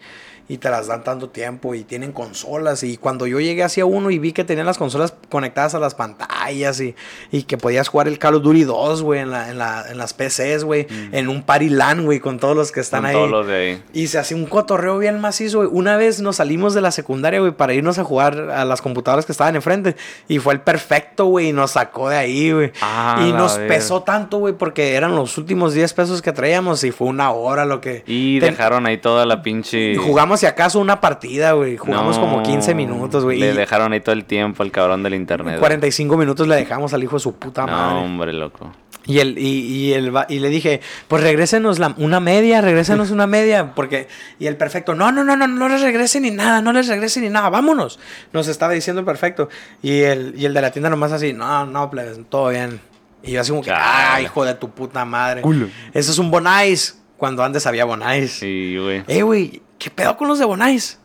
y 0.49 0.59
te 0.59 0.71
las 0.71 0.87
dan 0.87 1.05
tanto 1.05 1.29
tiempo 1.29 1.75
y 1.75 1.85
tienen 1.85 2.13
consolas. 2.13 2.83
Y 2.83 2.97
cuando 2.97 3.27
yo 3.27 3.39
llegué 3.41 3.63
hacia 3.65 3.85
uno 3.85 4.11
y 4.11 4.19
vi 4.19 4.33
que 4.33 4.45
tenían 4.45 4.67
las 4.67 4.79
consolas 4.79 5.15
conectadas 5.29 5.75
a 5.75 5.79
las 5.79 5.95
pantallas 5.95 6.81
y, 6.81 6.95
y 7.31 7.43
que 7.43 7.59
podías 7.59 7.89
jugar 7.89 8.09
el 8.09 8.19
Call 8.19 8.37
of 8.37 8.43
Duty 8.43 8.65
2, 8.65 9.03
güey, 9.03 9.21
en, 9.21 9.31
la, 9.31 9.51
en, 9.51 9.59
la, 9.59 9.85
en 9.91 9.99
las 9.99 10.15
PCs, 10.15 10.65
güey, 10.65 10.87
en 11.13 11.29
un 11.29 11.43
party 11.43 11.69
LAN, 11.69 12.05
güey, 12.05 12.21
con 12.21 12.39
todos 12.39 12.57
los 12.57 12.73
que 12.73 12.81
están 12.81 13.01
Con 13.03 13.07
ahí. 13.11 13.15
todos 13.15 13.31
los 13.31 13.47
de 13.47 13.55
ahí. 13.57 13.83
Y 13.93 14.07
se 14.07 14.19
hacía 14.19 14.37
un 14.37 14.47
cotorreo 14.47 14.99
bien 14.99 15.21
macizo, 15.21 15.59
güey. 15.59 15.69
Una 15.73 15.97
vez 15.97 16.21
nos 16.21 16.37
salimos 16.37 16.75
de 16.75 16.81
la 16.81 16.91
secundaria, 16.93 17.41
güey, 17.41 17.53
para 17.53 17.75
irnos 17.75 17.99
a 17.99 18.05
jugar 18.05 18.51
a 18.51 18.65
las 18.65 18.81
computadoras 18.81 19.27
que 19.27 19.33
estaban 19.33 19.55
enfrente. 19.57 19.97
Y 20.29 20.39
fue 20.39 20.55
el 20.55 20.61
perfecto, 20.61 21.27
güey, 21.27 21.49
y 21.49 21.53
nos 21.53 21.73
sacó 21.73 22.09
de 22.09 22.17
ahí, 22.17 22.53
güey. 22.53 22.73
Ah, 22.81 23.25
y 23.29 23.33
nos 23.33 23.59
pesó 23.59 24.03
tanto, 24.03 24.39
güey, 24.39 24.55
porque 24.55 24.95
eran 24.95 25.15
los 25.15 25.37
últimos 25.37 25.75
10 25.75 25.93
pesos 25.93 26.23
que 26.23 26.33
traíamos 26.33 26.83
y 26.85 26.91
fue 26.91 27.09
una 27.09 27.31
hora 27.33 27.65
lo 27.67 27.81
que... 27.81 28.03
Y 28.07 28.41
Ten- 28.41 28.53
dejaron 28.55 28.87
ahí 28.87 28.97
toda 28.99 29.27
la 29.27 29.43
pinche. 29.43 29.97
Jugamos 29.97 30.38
si 30.39 30.47
acaso 30.47 30.79
una 30.81 31.01
partida, 31.01 31.53
güey. 31.53 31.77
Jugamos 31.77 32.17
No, 32.17 32.23
como 32.23 32.43
15 32.43 32.75
minutos, 32.75 33.25
güey. 33.25 33.39
Le 33.39 33.51
y 33.53 33.57
dejaron 33.57 33.93
ahí 33.93 34.01
todo 34.01 34.15
el 34.15 34.25
tiempo 34.25 34.63
al 34.63 34.71
cabrón 34.71 35.03
del 35.03 35.15
internet. 35.15 35.47
güey. 35.55 35.61
45 35.61 36.17
minutos 36.17 36.49
le 36.49 36.57
dejamos 36.57 36.95
al 36.95 37.03
hijo 37.03 37.17
de 37.17 37.21
su 37.21 37.35
puta 37.37 37.67
No, 37.67 37.73
madre. 37.73 37.99
hombre, 37.99 38.33
loco. 38.33 38.73
Y, 39.07 39.21
el, 39.21 39.39
y, 39.39 39.61
y, 39.61 39.93
el, 39.95 40.15
va- 40.15 40.27
y 40.29 40.39
le 40.39 40.51
dije, 40.51 40.83
pues 41.09 41.23
regrésenos 41.23 41.79
la, 41.79 41.95
una 41.97 42.21
media, 42.21 42.61
regrésenos 42.61 43.11
una 43.11 43.27
media, 43.27 43.73
porque, 43.75 44.07
y 44.39 44.47
el 44.49 44.57
perfecto, 44.59 44.95
no, 44.95 45.11
no, 45.13 45.25
no, 45.25 45.35
no, 45.35 45.47
no 45.49 45.67
les 45.71 45.81
regresen 45.81 46.25
ni 46.25 46.31
nada, 46.31 46.61
no 46.61 46.73
les 46.75 46.89
regresen 46.89 47.23
ni 47.25 47.31
nada, 47.31 47.49
vámonos, 47.49 47.99
nos 48.35 48.49
estaba 48.49 48.75
diciendo 48.75 49.01
el 49.01 49.07
perfecto, 49.07 49.49
y 49.81 50.01
el, 50.03 50.35
y 50.37 50.45
el 50.45 50.53
de 50.53 50.61
la 50.61 50.73
tienda 50.73 50.91
nomás 50.91 51.13
así, 51.13 51.33
no, 51.33 51.65
no, 51.65 51.89
plebes, 51.89 52.21
todo 52.29 52.51
bien, 52.51 52.81
y 53.23 53.33
yo 53.33 53.41
así 53.41 53.51
como 53.51 53.63
que, 53.63 53.71
ah, 53.75 54.21
hijo 54.21 54.45
de 54.45 54.53
tu 54.57 54.69
puta 54.73 55.07
madre, 55.07 55.41
Culo. 55.41 55.69
eso 55.95 56.13
es 56.13 56.19
un 56.19 56.31
Bonais, 56.31 57.01
cuando 57.17 57.43
antes 57.43 57.67
había 57.67 57.87
Bonais, 57.87 58.31
Sí, 58.33 58.77
güey. 58.79 59.05
eh, 59.09 59.23
güey, 59.23 59.63
¿qué 59.79 59.91
pedo 59.91 60.17
con 60.17 60.29
los 60.29 60.39
de 60.39 60.45
Bonais? 60.45 60.99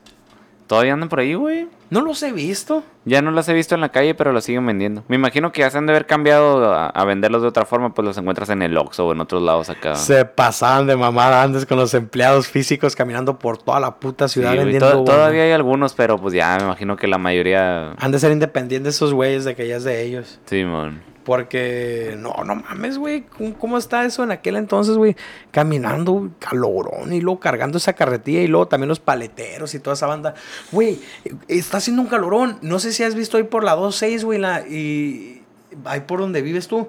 Todavía 0.68 0.94
andan 0.94 1.10
por 1.10 1.20
ahí, 1.20 1.34
güey. 1.36 1.68
No 1.90 2.02
los 2.02 2.24
he 2.24 2.32
visto, 2.32 2.84
Ya 3.06 3.22
no 3.22 3.30
las 3.30 3.48
he 3.50 3.54
visto 3.54 3.76
en 3.76 3.82
la 3.82 3.90
calle, 3.90 4.16
pero 4.16 4.32
los 4.34 4.46
siguen 4.46 4.66
vendiendo. 4.66 5.04
Me 5.08 5.16
imagino 5.16 5.52
que 5.52 5.60
ya 5.62 5.70
se 5.70 5.78
han 5.78 5.86
de 5.86 5.92
haber 5.92 6.08
cambiado 6.08 6.74
a, 6.74 6.88
a 6.88 7.06
venderlos 7.06 7.44
de 7.44 7.50
otra 7.50 7.66
forma, 7.66 7.94
pues 7.94 8.04
los 8.04 8.18
encuentras 8.18 8.50
en 8.50 8.64
el 8.64 8.76
Oxxo 8.78 9.06
o 9.06 9.12
en 9.12 9.20
otros 9.22 9.44
lados 9.44 9.70
acá. 9.70 9.94
se 9.96 10.26
pasaban 10.26 10.88
de 10.88 10.96
mamada 10.96 11.44
antes 11.44 11.68
con 11.68 11.78
los 11.78 11.94
empleados 11.94 12.48
físicos 12.48 12.96
caminando 12.96 13.38
por 13.38 13.60
toda 13.60 13.80
la 13.80 14.00
puta 14.00 14.28
Sí, 14.28 14.36
ciudad 14.40 14.56
vendiendo 14.56 14.90
to- 14.90 14.98
Bonais. 15.02 15.16
todavía 15.16 15.44
hay 15.44 15.52
algunos, 15.52 15.94
pero 15.94 16.18
pues 16.18 16.34
ya 16.34 16.58
me 16.58 16.64
imagino 16.64 16.96
que 16.96 17.06
la 17.08 17.20
mayoría... 17.20 17.92
Han 18.00 18.12
de 18.12 18.18
ser 18.18 18.32
independientes 18.32 18.96
esos 18.96 19.14
güeyes 19.14 19.46
de 19.46 19.54
que 19.56 19.68
ya 19.68 19.76
es 19.76 19.84
de 19.84 20.02
ellos. 20.02 20.40
Simón. 20.46 21.02
Porque, 21.24 22.16
no, 22.20 22.34
no 22.46 22.56
mames, 22.56 22.98
güey. 22.98 23.24
¿Cómo, 23.60 23.78
está 23.78 24.06
eso 24.06 24.24
en 24.24 24.32
aquel 24.32 24.58
entonces, 24.58 24.98
güey? 24.98 25.16
Caminando, 25.52 26.32
calorón 26.40 27.14
y 27.14 27.22
luego 27.22 27.40
cargando 27.40 27.78
esa 27.78 27.94
carretilla 27.94 28.42
y 28.42 28.48
luego 28.48 28.68
también 28.68 28.90
los 28.90 29.00
paleteros 29.00 29.74
y 29.74 29.80
toda 29.80 29.94
esa 29.94 30.08
banda. 30.08 30.34
Güey, 30.72 31.00
está 31.48 31.78
haciendo 31.78 32.02
un 32.02 32.10
calorón. 32.10 32.58
No 32.62 32.80
sé 32.80 32.92
si 32.92 33.04
has 33.04 33.16
visto 33.16 33.38
ahí 33.38 33.44
por 33.44 33.64
la 33.64 33.76
26, 33.76 34.26
güey, 34.26 34.42
y 34.70 35.42
ahí 35.86 36.02
por 36.02 36.20
donde 36.20 36.42
vives 36.42 36.68
tú. 36.68 36.88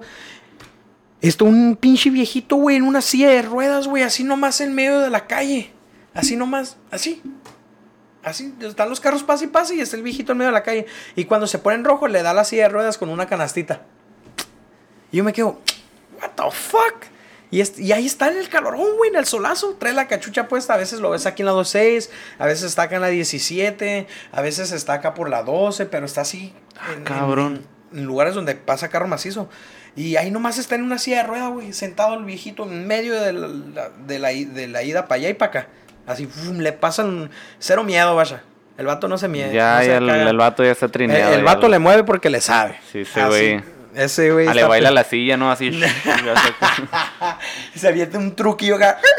Está 1.21 1.45
un 1.45 1.77
pinche 1.77 2.09
viejito, 2.09 2.57
güey, 2.57 2.75
en 2.75 2.83
una 2.83 3.01
silla 3.01 3.29
de 3.29 3.41
ruedas, 3.41 3.87
güey, 3.87 4.03
así 4.03 4.23
nomás 4.23 4.61
en 4.61 4.75
medio 4.75 4.99
de 4.99 5.09
la 5.09 5.27
calle. 5.27 5.71
Así 6.13 6.35
nomás, 6.35 6.77
así. 6.91 7.21
Así, 8.23 8.55
están 8.61 8.89
los 8.89 8.99
carros 8.99 9.23
pase 9.23 9.45
y 9.45 9.47
pase 9.47 9.75
y 9.75 9.81
está 9.81 9.95
el 9.95 10.01
viejito 10.01 10.31
en 10.31 10.39
medio 10.39 10.49
de 10.49 10.53
la 10.53 10.63
calle. 10.63 10.87
Y 11.15 11.25
cuando 11.25 11.45
se 11.45 11.59
pone 11.59 11.75
en 11.75 11.83
rojo, 11.83 12.07
le 12.07 12.23
da 12.23 12.33
la 12.33 12.43
silla 12.43 12.63
de 12.63 12.69
ruedas 12.69 12.97
con 12.97 13.09
una 13.09 13.27
canastita. 13.27 13.83
Y 15.11 15.17
yo 15.17 15.23
me 15.23 15.33
quedo, 15.33 15.59
what 16.21 16.31
the 16.35 16.43
fuck? 16.51 17.05
Y, 17.51 17.61
y 17.81 17.91
ahí 17.91 18.05
está 18.05 18.29
en 18.31 18.37
el 18.37 18.49
calorón, 18.49 18.97
güey, 18.97 19.11
en 19.11 19.15
el 19.17 19.25
solazo. 19.25 19.75
Trae 19.79 19.93
la 19.93 20.07
cachucha 20.07 20.47
puesta. 20.47 20.73
A 20.73 20.77
veces 20.77 20.99
lo 20.99 21.11
ves 21.11 21.25
aquí 21.25 21.41
en 21.43 21.45
la 21.45 21.53
26, 21.53 22.09
a 22.39 22.45
veces 22.45 22.65
está 22.65 22.83
acá 22.83 22.95
en 22.95 23.01
la 23.01 23.07
17, 23.07 24.07
a 24.31 24.41
veces 24.41 24.71
está 24.71 24.93
acá 24.93 25.13
por 25.13 25.29
la 25.29 25.43
12, 25.43 25.85
pero 25.85 26.05
está 26.05 26.21
así. 26.21 26.53
en- 26.91 26.97
en- 26.99 27.03
cabrón. 27.03 27.61
En, 27.93 28.03
lugares 28.05 28.33
donde 28.35 28.55
pasa 28.55 28.89
carro 28.89 29.07
macizo. 29.07 29.47
Y 29.95 30.17
ahí 30.17 30.29
nomás 30.31 30.57
está 30.57 30.75
en 30.75 30.83
una 30.83 30.97
silla 30.97 31.17
de 31.17 31.23
rueda, 31.23 31.47
güey, 31.47 31.71
sentado 31.71 32.15
el 32.15 32.25
viejito 32.25 32.63
en 32.63 32.85
medio 32.85 33.13
de 33.13 33.31
la, 33.31 33.89
de 34.05 34.19
la, 34.19 34.27
de 34.29 34.67
la 34.67 34.83
ida 34.83 35.07
para 35.07 35.19
allá 35.19 35.29
y 35.29 35.33
para 35.35 35.49
acá. 35.51 35.67
Así, 36.05 36.25
fum, 36.25 36.57
le 36.57 36.73
pasan 36.73 37.29
cero 37.59 37.85
miedo, 37.85 38.13
vaya. 38.15 38.43
El 38.77 38.87
vato 38.87 39.07
no 39.07 39.17
se 39.17 39.29
mie- 39.29 39.53
Ya, 39.53 39.77
no 39.77 39.83
se 39.85 39.95
el, 39.95 40.09
el 40.09 40.37
vato 40.37 40.65
ya 40.65 40.71
está 40.71 40.87
El, 40.87 40.91
trineado. 40.91 41.31
el 41.33 41.39
ya 41.39 41.45
vato 41.45 41.61
lo- 41.61 41.69
le 41.69 41.79
mueve 41.79 42.03
porque 42.03 42.29
le 42.29 42.41
sabe. 42.41 42.77
Sí, 42.91 43.03
Así, 43.03 43.21
güey. 43.21 43.63
Ese 43.95 44.31
güey. 44.31 44.47
Ah, 44.47 44.53
le 44.53 44.63
baila 44.63 44.91
la 44.91 45.03
silla, 45.03 45.37
¿no? 45.37 45.51
Así. 45.55 45.71
Se 47.75 47.87
avienta 47.87 48.17
un 48.17 48.35
truquillo 48.35 48.75
acá. 48.75 48.99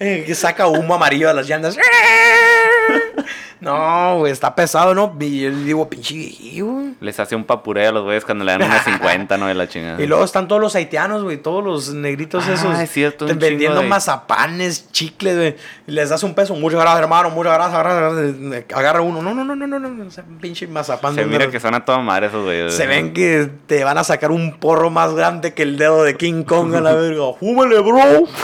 Eh, 0.00 0.24
que 0.26 0.34
saca 0.34 0.66
humo 0.66 0.94
amarillo 0.94 1.28
de 1.28 1.34
las 1.34 1.48
llantas. 1.48 1.76
No, 3.60 4.18
güey, 4.18 4.32
está 4.32 4.54
pesado, 4.54 4.94
¿no? 4.94 5.16
Y 5.20 5.40
yo 5.42 5.50
digo, 5.50 5.88
pinche 5.88 6.14
güey. 6.60 6.94
Les 7.00 7.18
hace 7.20 7.34
un 7.36 7.44
papureo 7.44 7.88
a 7.88 7.92
los 7.92 8.04
güeyes 8.04 8.24
cuando 8.24 8.44
le 8.44 8.52
dan 8.52 8.62
unas 8.62 8.84
50, 8.84 9.36
¿no? 9.38 9.46
De 9.46 9.54
la 9.54 9.68
chingada. 9.68 10.02
Y 10.02 10.06
luego 10.06 10.24
están 10.24 10.48
todos 10.48 10.60
los 10.60 10.74
haitianos, 10.76 11.22
güey, 11.22 11.36
todos 11.38 11.64
los 11.64 11.94
negritos 11.94 12.44
Ah, 12.48 12.54
esos. 12.54 12.78
es 12.78 12.90
cierto, 12.90 13.26
un 13.26 13.38
vendiendo 13.38 13.80
de- 13.80 13.86
mazapanes, 13.88 14.90
chicles, 14.92 15.36
güey. 15.36 15.56
Les 15.86 16.08
das 16.10 16.22
un 16.22 16.34
peso, 16.34 16.54
muchas 16.54 16.80
gracias, 16.80 17.02
hermano, 17.02 17.30
muchas 17.30 17.54
gracias, 17.54 17.78
gracias. 17.82 18.64
Agarra 18.74 19.00
uno. 19.00 19.22
No, 19.22 19.34
no, 19.34 19.44
no, 19.44 19.54
no, 19.56 19.66
no, 19.66 19.78
no. 19.78 20.06
O 20.06 20.10
sea, 20.10 20.24
pinche 20.40 20.66
mazapán. 20.66 21.14
Se 21.14 21.24
mira 21.24 21.46
un- 21.46 21.50
que 21.50 21.60
son 21.60 21.74
a 21.74 21.84
toda 21.84 21.98
madre 22.00 22.26
esos 22.26 22.44
güeyes. 22.44 22.74
Se 22.74 22.86
ven 22.86 23.12
que 23.14 23.48
te 23.66 23.84
van 23.84 23.98
a 23.98 24.04
sacar 24.04 24.30
un 24.30 24.58
porro 24.58 24.90
más 24.90 25.14
grande 25.14 25.54
que 25.54 25.62
el 25.62 25.78
dedo 25.78 26.02
de 26.04 26.16
King 26.16 26.42
Kong 26.44 26.74
a 26.74 26.80
la 26.80 26.92
verga. 26.94 27.22
¡Fúmale, 27.38 27.78
bro! 27.80 28.00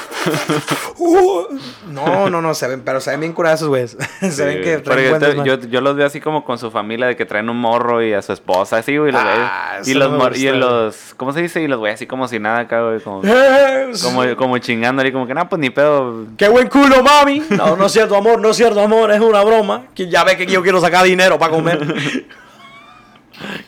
Uh. 1.03 1.45
no, 1.89 2.29
no, 2.29 2.43
no, 2.43 2.53
se 2.55 2.69
ven, 2.69 2.83
pero 2.85 3.01
se 3.01 3.11
ven 3.11 3.21
bien 3.21 3.33
curados 3.33 3.61
esos 3.61 3.69
güeyes. 3.69 3.97
se 4.21 4.31
Sí, 4.31 4.43
ven 4.43 4.63
que 4.63 4.79
yo, 5.05 5.09
buen 5.11 5.21
te- 5.21 5.27
desmadre. 5.29 5.51
yo, 5.63 5.69
yo 5.69 5.81
los 5.81 5.97
veo 5.97 6.07
así 6.07 6.21
como 6.21 6.45
con 6.45 6.59
su 6.59 6.71
familia 6.71 7.07
de 7.07 7.17
que 7.17 7.25
traen 7.27 7.49
un 7.51 7.57
morro 7.59 8.03
y 8.03 8.13
a 8.13 8.23
su 8.23 8.33
esposa 8.33 8.79
así, 8.79 8.97
güey. 8.97 9.13
los 9.13 9.23
Ah, 9.25 9.79
y 9.85 9.95
los, 9.95 10.11
mor- 10.13 10.37
y 10.37 10.51
los 10.51 11.15
¿cómo 11.17 11.33
se 11.33 11.43
dice? 11.43 11.61
Y 11.63 11.69
los 11.69 11.79
güeyes 11.79 11.95
así 11.97 12.07
como 12.07 12.29
si 12.29 12.39
nada 12.39 12.61
acá, 12.61 12.83
güey, 12.83 13.01
como, 13.01 13.23
como, 14.03 14.37
como 14.37 14.59
chingándole, 14.59 15.13
como 15.13 15.27
que 15.27 15.35
no, 15.35 15.49
pues 15.49 15.61
ni 15.61 15.71
pedo. 15.71 16.25
¡Qué 16.37 16.49
buen 16.49 16.69
culo, 16.69 17.03
mami! 17.03 17.43
No, 17.51 17.77
no 17.77 17.87
es 17.87 17.93
cierto, 17.93 18.17
amor, 18.17 18.41
no 18.41 18.51
es 18.51 18.57
cierto, 18.57 18.81
amor, 18.81 19.11
es 19.11 19.21
una 19.21 19.43
broma. 19.45 19.85
Que 19.95 20.09
ya 20.09 20.25
ve 20.25 20.37
que 20.37 20.47
yo 20.47 20.63
quiero 20.63 20.81
sacar 20.81 21.05
dinero 21.05 21.39
para 21.39 21.53
comer. 21.53 21.81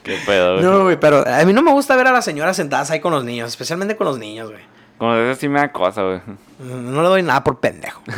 Qué 0.02 0.18
pedo, 0.26 0.54
güey. 0.58 0.64
no, 0.64 0.82
güey, 0.84 1.00
pero 1.00 1.26
a 1.26 1.44
mí 1.44 1.52
no 1.52 1.62
me 1.62 1.70
gusta 1.72 1.96
ver 1.96 2.06
a 2.06 2.12
las 2.12 2.24
señoras 2.24 2.56
sentadas 2.56 2.90
ahí 2.90 3.00
con 3.00 3.12
los 3.12 3.24
niños, 3.24 3.48
especialmente 3.48 3.96
con 3.96 4.06
los 4.06 4.18
niños, 4.18 4.50
güey. 4.50 4.62
Como 4.98 5.14
eso 5.16 5.40
sí 5.40 5.48
me 5.48 5.58
da 5.58 5.72
cosa, 5.72 6.02
güey. 6.02 6.20
No 6.60 7.02
le 7.02 7.08
doy 7.08 7.22
nada 7.24 7.42
por 7.42 7.58
pendejo. 7.58 8.02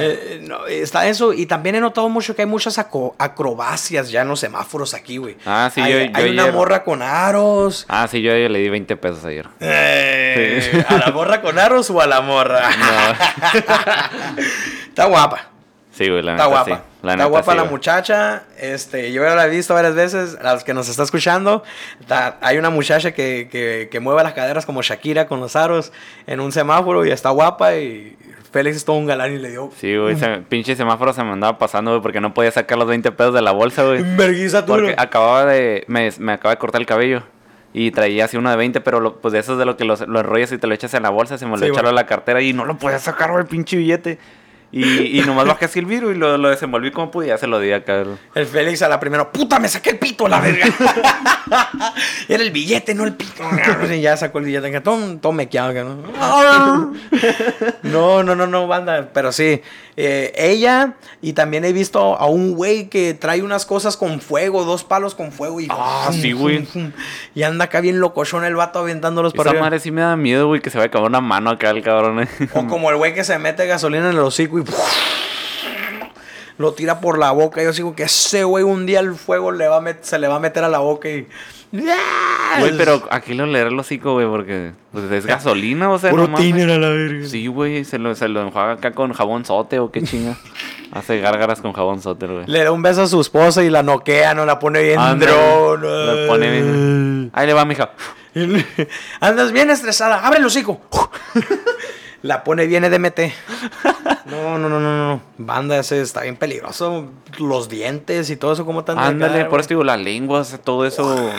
Eh, 0.00 0.44
no, 0.46 0.66
está 0.66 1.08
eso. 1.08 1.32
Y 1.32 1.46
también 1.46 1.74
he 1.74 1.80
notado 1.80 2.08
mucho 2.08 2.36
que 2.36 2.42
hay 2.42 2.46
muchas 2.46 2.78
acrobacias 2.78 4.10
ya 4.12 4.22
en 4.22 4.28
los 4.28 4.38
semáforos 4.38 4.94
aquí, 4.94 5.16
güey. 5.16 5.36
Ah, 5.44 5.68
sí, 5.74 5.80
hay, 5.80 5.92
yo- 5.92 5.98
yo 5.98 6.10
hay 6.14 6.30
una 6.30 6.42
ayer- 6.44 6.54
morra 6.54 6.84
con 6.84 7.02
aros. 7.02 7.84
Ah, 7.88 8.06
sí, 8.08 8.22
yo 8.22 8.30
le 8.32 8.58
di 8.60 8.68
20 8.68 8.96
pesos 8.96 9.24
ayer. 9.24 9.48
Eh, 9.58 10.84
¿A 10.88 10.98
la 10.98 11.10
morra 11.10 11.40
con 11.42 11.58
aros 11.58 11.90
o 11.90 12.00
a 12.00 12.06
la 12.06 12.20
morra? 12.20 12.70
Está 14.88 15.06
guapa. 15.06 15.48
Sí, 15.98 16.08
güey, 16.08 16.22
la 16.22 16.32
Está 16.32 16.44
neta 16.44 16.56
guapa. 16.62 16.64
sí. 16.64 16.82
La 17.02 17.12
está 17.12 17.16
neta 17.16 17.24
guapa 17.28 17.52
sí, 17.52 17.56
la 17.56 17.62
güey. 17.64 17.72
muchacha. 17.72 18.42
Este, 18.58 19.12
yo 19.12 19.22
ya 19.24 19.34
la 19.34 19.46
he 19.46 19.50
visto 19.50 19.74
varias 19.74 19.94
veces. 19.94 20.38
A 20.42 20.54
los 20.54 20.64
que 20.64 20.72
nos 20.74 20.88
está 20.88 21.02
escuchando, 21.02 21.62
está- 22.00 22.38
hay 22.40 22.56
una 22.58 22.70
muchacha 22.70 23.12
que, 23.12 23.48
que, 23.50 23.88
que 23.90 24.00
mueve 24.00 24.22
las 24.22 24.32
caderas 24.32 24.64
como 24.64 24.80
Shakira 24.82 25.26
con 25.26 25.40
los 25.40 25.56
aros 25.56 25.92
en 26.26 26.40
un 26.40 26.52
semáforo 26.52 27.04
y 27.04 27.10
está 27.10 27.30
guapa. 27.30 27.74
Y 27.76 28.16
Félix 28.52 28.76
es 28.78 28.84
todo 28.84 28.96
un 28.96 29.06
galán 29.06 29.32
y 29.34 29.38
le 29.38 29.50
dio. 29.50 29.70
Sí, 29.76 29.96
güey, 29.96 30.16
se- 30.16 30.38
pinche 30.48 30.74
semáforo 30.76 31.12
se 31.12 31.22
me 31.24 31.32
andaba 31.32 31.58
pasando, 31.58 31.90
güey, 31.90 32.00
porque 32.02 32.20
no 32.20 32.32
podía 32.32 32.50
sacar 32.50 32.78
los 32.78 32.88
20 32.88 33.12
pesos 33.12 33.34
de 33.34 33.42
la 33.42 33.50
bolsa, 33.52 33.82
güey. 33.84 34.02
Verguiza 34.16 34.64
tú. 34.64 34.72
Porque 34.72 34.94
acababa 34.96 35.44
de. 35.46 35.84
Me, 35.88 36.10
me 36.18 36.32
acaba 36.32 36.54
de 36.54 36.58
cortar 36.58 36.80
el 36.80 36.86
cabello. 36.86 37.22
Y 37.74 37.90
traía 37.90 38.24
así 38.24 38.36
uno 38.38 38.48
de 38.50 38.56
20, 38.56 38.80
pero 38.80 38.98
lo- 39.00 39.16
pues 39.20 39.32
de 39.32 39.40
esos 39.40 39.58
de 39.58 39.66
lo 39.66 39.76
que 39.76 39.84
los- 39.84 40.00
lo 40.08 40.20
enrollas 40.20 40.50
y 40.52 40.58
te 40.58 40.66
lo 40.66 40.74
echas 40.74 40.94
en 40.94 41.02
la 41.02 41.10
bolsa, 41.10 41.36
se 41.36 41.44
me 41.44 41.52
lo 41.52 41.58
Sí, 41.58 41.66
echaron 41.66 41.90
a 41.90 41.92
la 41.92 42.06
cartera 42.06 42.40
y 42.40 42.52
no 42.54 42.64
lo 42.64 42.78
podía 42.78 42.98
sacar, 42.98 43.30
güey, 43.30 43.44
pinche 43.44 43.76
billete. 43.76 44.18
Y, 44.70 45.18
y 45.18 45.22
nomás 45.24 45.46
bajé 45.46 45.64
así 45.64 45.78
el 45.78 45.86
virus 45.86 46.14
y 46.14 46.18
lo, 46.18 46.36
lo 46.36 46.50
desenvolví 46.50 46.90
como 46.90 47.10
pude 47.10 47.26
y 47.26 47.28
ya 47.28 47.38
se 47.38 47.46
lo 47.46 47.58
di 47.58 47.72
acá. 47.72 48.04
El 48.34 48.46
Félix 48.46 48.82
a 48.82 48.88
la 48.88 49.00
primera, 49.00 49.32
puta, 49.32 49.58
me 49.58 49.66
saqué 49.68 49.90
el 49.90 49.98
pito, 49.98 50.28
la 50.28 50.40
verga. 50.40 50.66
Era 52.28 52.42
el 52.42 52.50
billete, 52.50 52.94
no 52.94 53.04
el 53.04 53.14
pito. 53.14 53.42
Y 53.90 54.00
ya 54.02 54.16
sacó 54.18 54.38
el 54.40 54.44
billete, 54.44 54.80
todo, 54.82 55.16
todo 55.18 55.32
mequeado, 55.32 55.72
que 55.72 55.82
¿no? 55.84 56.92
No, 57.82 58.22
no, 58.22 58.34
no, 58.34 58.46
no, 58.46 58.66
banda. 58.66 59.08
Pero 59.14 59.32
sí, 59.32 59.62
eh, 59.96 60.32
ella 60.36 60.94
y 61.22 61.32
también 61.32 61.64
he 61.64 61.72
visto 61.72 62.16
a 62.18 62.26
un 62.26 62.52
güey 62.54 62.88
que 62.88 63.14
trae 63.14 63.42
unas 63.42 63.64
cosas 63.66 63.96
con 63.96 64.20
fuego, 64.20 64.64
dos 64.64 64.84
palos 64.84 65.14
con 65.14 65.32
fuego. 65.32 65.60
Y, 65.60 65.68
Ah, 65.70 66.10
sí, 66.12 66.32
güey. 66.32 66.66
Y 67.34 67.42
anda 67.42 67.66
acá 67.66 67.80
bien 67.80 68.00
locochón 68.00 68.44
el 68.44 68.54
vato 68.54 68.80
aventándolos 68.80 69.32
para 69.32 69.50
Esa 69.52 69.60
madre 69.60 69.80
sí 69.80 69.90
me 69.90 70.02
da 70.02 70.16
miedo, 70.16 70.46
güey, 70.48 70.60
que 70.60 70.70
se 70.70 70.78
vaya 70.78 70.86
a 70.86 70.88
acabar 70.88 71.08
una 71.08 71.20
mano 71.20 71.50
acá 71.50 71.70
el 71.70 71.82
cabrón. 71.82 72.20
eh. 72.22 72.28
O 72.52 72.66
como 72.66 72.90
el 72.90 72.96
güey 72.96 73.14
que 73.14 73.24
se 73.24 73.38
mete 73.38 73.66
gasolina 73.66 74.10
en 74.10 74.16
el 74.16 74.18
hocico 74.20 74.57
y 74.58 74.64
lo 76.58 76.72
tira 76.72 77.00
por 77.00 77.18
la 77.18 77.30
boca. 77.30 77.62
Yo 77.62 77.72
sigo 77.72 77.94
que 77.94 78.04
ese 78.04 78.44
güey 78.44 78.64
un 78.64 78.86
día 78.86 79.00
el 79.00 79.14
fuego 79.14 79.52
le 79.52 79.68
va 79.68 79.78
a 79.78 79.96
se 80.00 80.18
le 80.18 80.28
va 80.28 80.36
a 80.36 80.40
meter 80.40 80.64
a 80.64 80.68
la 80.68 80.78
boca 80.78 81.08
y 81.08 81.28
Güey, 81.70 82.76
pero 82.78 83.06
aquí 83.10 83.34
lo 83.34 83.44
leer 83.44 83.66
el 83.66 83.78
hocico, 83.78 84.14
güey, 84.14 84.26
porque 84.26 84.72
pues, 84.90 85.10
es 85.12 85.26
gasolina, 85.26 85.90
o 85.90 85.98
sea, 85.98 86.12
no 86.12 86.24
a 86.24 86.78
la 86.78 86.88
verga. 86.88 87.28
Sí, 87.28 87.46
güey, 87.46 87.84
se 87.84 87.98
lo, 87.98 88.14
se 88.14 88.28
lo 88.28 88.40
enjuaga 88.40 88.72
acá 88.72 88.92
con 88.92 89.12
jabón 89.12 89.44
sote 89.44 89.78
o 89.78 89.90
qué 89.90 90.02
chinga. 90.02 90.36
Hace 90.92 91.20
gárgaras 91.20 91.60
con 91.60 91.74
jabón 91.74 92.00
sote, 92.00 92.26
güey. 92.26 92.46
Le 92.46 92.64
da 92.64 92.72
un 92.72 92.80
beso 92.80 93.02
a 93.02 93.06
su 93.06 93.20
esposa 93.20 93.62
y 93.62 93.68
la 93.68 93.82
noquea, 93.82 94.32
no 94.32 94.46
la 94.46 94.58
pone 94.58 94.82
bien 94.82 94.98
la 94.98 96.26
pone 96.26 96.50
bien. 96.50 97.30
Ahí 97.34 97.46
le 97.46 97.52
va, 97.52 97.66
mija. 97.66 97.90
Andas 99.20 99.52
bien 99.52 99.68
estresada, 99.68 100.26
abre 100.26 100.38
el 100.38 100.46
hocico. 100.46 100.80
La 102.22 102.42
pone 102.44 102.66
bien 102.66 102.84
EDMT. 102.84 103.20
No, 104.26 104.58
no, 104.58 104.68
no, 104.68 104.80
no, 104.80 105.08
no. 105.08 105.20
Banda, 105.38 105.78
ese 105.78 106.00
está 106.00 106.22
bien 106.22 106.36
peligroso. 106.36 107.08
Los 107.38 107.68
dientes 107.68 108.28
y 108.30 108.36
todo 108.36 108.52
eso, 108.52 108.66
como 108.66 108.84
tan 108.84 108.98
Ándale, 108.98 109.44
por 109.44 109.60
eso 109.60 109.68
digo, 109.70 109.84
las 109.84 110.00
lenguas, 110.00 110.58
todo 110.64 110.84
eso. 110.84 111.30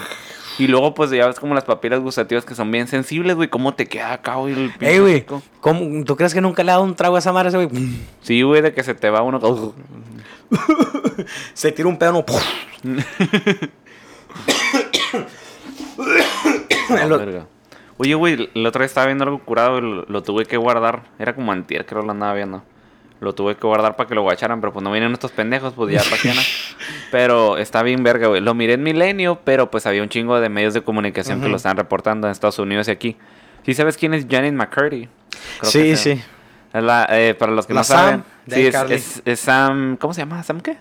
Y 0.57 0.67
luego, 0.67 0.93
pues 0.93 1.09
ya 1.11 1.27
ves 1.27 1.39
como 1.39 1.53
las 1.55 1.63
papilas 1.63 1.99
gustativas 2.01 2.43
que 2.45 2.55
son 2.55 2.69
bien 2.71 2.87
sensibles, 2.87 3.35
güey. 3.35 3.49
¿Cómo 3.49 3.73
te 3.75 3.87
queda 3.87 4.13
acá, 4.13 4.35
güey? 4.35 4.53
el 4.53 4.73
Ey, 4.81 4.99
güey. 4.99 5.25
¿cómo- 5.61 6.03
¿Tú 6.05 6.15
crees 6.15 6.33
que 6.33 6.41
nunca 6.41 6.63
le 6.63 6.71
ha 6.71 6.75
dado 6.75 6.83
un 6.85 6.95
trago 6.95 7.15
a 7.15 7.19
esa 7.19 7.31
madre 7.31 7.49
ese, 7.49 7.57
güey? 7.65 7.69
Sí, 8.21 8.41
güey, 8.41 8.61
de 8.61 8.73
que 8.73 8.83
se 8.83 8.93
te 8.93 9.09
va 9.09 9.21
uno. 9.21 9.39
Se 11.53 11.71
tira 11.71 11.87
un 11.87 11.97
pedo, 11.97 12.11
no. 12.13 12.25
Verga. 16.89 17.45
Oye, 18.01 18.15
güey, 18.15 18.49
la 18.53 18.69
otra 18.69 18.79
vez 18.79 18.91
estaba 18.91 19.05
viendo 19.07 19.25
algo 19.25 19.39
curado 19.39 19.77
y 19.77 19.81
lo, 19.81 20.03
lo 20.07 20.23
tuve 20.23 20.45
que 20.45 20.57
guardar. 20.57 21.03
Era 21.19 21.35
como 21.35 21.51
antier, 21.51 21.85
creo 21.85 22.01
lo 22.01 22.11
andaba 22.11 22.33
viendo. 22.33 22.63
Lo 23.19 23.33
tuve 23.35 23.55
que 23.55 23.67
guardar 23.67 23.97
para 23.97 24.07
que 24.07 24.15
lo 24.15 24.21
guacharan, 24.21 24.61
pero 24.61 24.71
pues 24.71 24.81
no 24.81 24.91
vienen 24.93 25.11
estos 25.11 25.31
pendejos, 25.31 25.73
pues 25.73 25.93
ya 25.93 26.01
¿no? 26.33 26.41
Pero 27.11 27.57
está 27.57 27.83
bien 27.83 28.01
verga, 28.01 28.27
güey. 28.27 28.39
Lo 28.39 28.53
miré 28.53 28.73
en 28.73 28.83
Milenio, 28.83 29.41
pero 29.43 29.69
pues 29.69 29.85
había 29.85 30.01
un 30.01 30.07
chingo 30.09 30.39
de 30.39 30.47
medios 30.47 30.73
de 30.73 30.81
comunicación 30.81 31.41
que 31.41 31.49
lo 31.49 31.57
están 31.57 31.75
reportando 31.75 32.27
en 32.27 32.31
Estados 32.31 32.59
Unidos 32.59 32.87
y 32.87 32.91
aquí. 32.91 33.17
¿Sí 33.65 33.73
sabes 33.73 33.97
quién 33.97 34.13
es 34.13 34.25
Janet 34.29 34.53
McCurdy? 34.53 35.09
Creo 35.59 35.69
Sí, 35.71 35.97
sí. 35.97 36.21
Es 36.73 36.83
la, 36.83 37.07
eh, 37.09 37.33
para 37.33 37.51
los 37.51 37.67
que 37.67 37.73
La 37.73 37.81
no 37.81 37.83
saben, 37.83 38.11
Sam 38.11 38.23
de 38.45 38.55
sí, 38.55 38.67
es, 38.67 38.75
es- 38.91 39.21
es 39.25 39.39
Sam, 39.41 39.97
¿cómo 39.97 40.13
se 40.13 40.21
llama? 40.21 40.41
¿Sam 40.43 40.61
qué? 40.61 40.77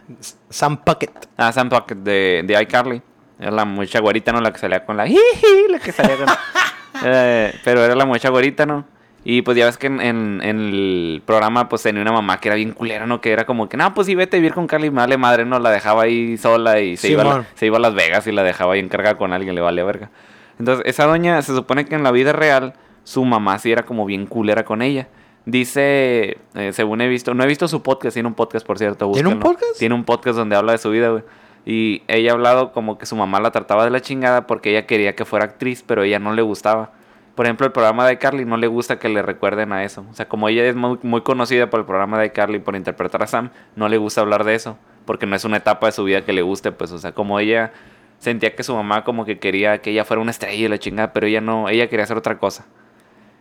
Sam 0.50 0.76
Puckett. 0.84 1.28
Ah, 1.36 1.50
Sam 1.50 1.68
Pocket 1.70 1.96
de, 1.96 2.42
de 2.46 2.62
iCarly. 2.62 3.02
Era 3.40 3.50
la 3.50 3.64
muchacha 3.64 3.98
güerita, 4.00 4.30
¿no? 4.32 4.40
La 4.40 4.52
que 4.52 4.58
salía 4.58 4.84
con 4.84 4.96
la... 4.96 5.06
jiji, 5.08 5.68
La 5.70 5.78
que 5.80 5.90
salía 5.90 6.16
con... 6.16 6.26
Eh, 7.04 7.54
pero 7.64 7.84
era 7.84 7.94
la 7.94 8.04
muchacha 8.06 8.28
güerita, 8.30 8.66
¿no? 8.66 8.84
Y 9.24 9.42
pues 9.42 9.56
ya 9.56 9.66
ves 9.66 9.76
que 9.76 9.88
en, 9.88 10.00
en- 10.00 10.40
en 10.42 10.58
el 10.60 11.22
programa 11.26 11.68
pues 11.68 11.82
tenía 11.82 12.00
una 12.02 12.12
mamá 12.12 12.38
que 12.40 12.48
era 12.48 12.54
bien 12.56 12.72
culera, 12.72 13.06
¿no? 13.06 13.20
Que 13.20 13.32
era 13.32 13.44
como 13.44 13.68
que, 13.68 13.76
no, 13.76 13.92
pues 13.92 14.06
sí, 14.06 14.14
vete 14.14 14.36
a 14.36 14.40
vivir 14.40 14.54
con 14.54 14.66
Carly, 14.66 14.88
vale 14.88 15.18
madre, 15.18 15.44
¿no? 15.44 15.58
La 15.58 15.70
dejaba 15.70 16.02
ahí 16.04 16.36
sola 16.38 16.80
y 16.80 16.96
se, 16.96 17.08
iba, 17.10 17.24
la- 17.24 17.44
se 17.54 17.66
iba 17.66 17.76
a 17.76 17.80
Las 17.80 17.94
Vegas 17.94 18.26
y 18.26 18.32
la 18.32 18.42
dejaba 18.42 18.74
ahí 18.74 18.80
encargada 18.80 19.16
con 19.18 19.32
alguien, 19.32 19.54
le 19.54 19.60
vale 19.60 19.82
verga. 19.82 20.10
Entonces, 20.58 20.84
esa 20.86 21.04
doña 21.06 21.42
se 21.42 21.54
supone 21.54 21.84
que 21.84 21.94
en 21.94 22.02
la 22.04 22.10
vida 22.12 22.32
real 22.32 22.74
su 23.04 23.24
mamá 23.24 23.58
sí 23.58 23.70
era 23.72 23.82
como 23.84 24.06
bien 24.06 24.26
culera 24.26 24.64
con 24.64 24.82
ella. 24.82 25.08
Dice, 25.44 26.36
eh, 26.54 26.72
según 26.72 27.00
he 27.00 27.08
visto, 27.08 27.34
no 27.34 27.42
he 27.42 27.46
visto 27.46 27.68
su 27.68 27.82
podcast, 27.82 28.14
tiene 28.14 28.28
un 28.28 28.34
podcast, 28.34 28.66
por 28.66 28.78
cierto. 28.78 29.10
¿Tiene 29.12 29.28
un 29.28 29.34
búsquenlo. 29.40 29.58
podcast? 29.58 29.78
Tiene 29.78 29.94
un 29.94 30.04
podcast 30.04 30.36
donde 30.36 30.56
habla 30.56 30.72
de 30.72 30.78
su 30.78 30.90
vida, 30.90 31.08
güey. 31.08 31.22
Y 31.68 32.02
ella 32.08 32.30
ha 32.30 32.34
hablado 32.34 32.72
como 32.72 32.96
que 32.96 33.04
su 33.04 33.14
mamá 33.14 33.40
la 33.40 33.50
trataba 33.50 33.84
de 33.84 33.90
la 33.90 34.00
chingada 34.00 34.46
porque 34.46 34.70
ella 34.70 34.86
quería 34.86 35.14
que 35.14 35.26
fuera 35.26 35.44
actriz, 35.44 35.84
pero 35.86 36.02
ella 36.02 36.18
no 36.18 36.32
le 36.32 36.40
gustaba. 36.40 36.92
Por 37.34 37.44
ejemplo, 37.44 37.66
el 37.66 37.72
programa 37.72 38.08
de 38.08 38.16
Carly 38.16 38.46
no 38.46 38.56
le 38.56 38.68
gusta 38.68 38.98
que 38.98 39.10
le 39.10 39.20
recuerden 39.20 39.74
a 39.74 39.84
eso. 39.84 40.06
O 40.10 40.14
sea, 40.14 40.26
como 40.30 40.48
ella 40.48 40.64
es 40.64 40.74
muy, 40.74 40.98
muy 41.02 41.20
conocida 41.20 41.68
por 41.68 41.80
el 41.80 41.84
programa 41.84 42.18
de 42.18 42.32
Carly 42.32 42.58
por 42.58 42.74
interpretar 42.74 43.22
a 43.22 43.26
Sam, 43.26 43.50
no 43.76 43.90
le 43.90 43.98
gusta 43.98 44.22
hablar 44.22 44.44
de 44.44 44.54
eso. 44.54 44.78
Porque 45.04 45.26
no 45.26 45.36
es 45.36 45.44
una 45.44 45.58
etapa 45.58 45.84
de 45.84 45.92
su 45.92 46.04
vida 46.04 46.24
que 46.24 46.32
le 46.32 46.40
guste, 46.40 46.72
pues, 46.72 46.90
o 46.90 46.98
sea, 46.98 47.12
como 47.12 47.38
ella 47.38 47.70
sentía 48.18 48.56
que 48.56 48.62
su 48.62 48.74
mamá 48.74 49.04
como 49.04 49.26
que 49.26 49.38
quería 49.38 49.82
que 49.82 49.90
ella 49.90 50.06
fuera 50.06 50.22
una 50.22 50.30
estrella 50.30 50.64
y 50.64 50.68
la 50.68 50.78
chingada, 50.78 51.12
pero 51.12 51.26
ella 51.26 51.42
no, 51.42 51.68
ella 51.68 51.90
quería 51.90 52.04
hacer 52.04 52.16
otra 52.16 52.38
cosa. 52.38 52.64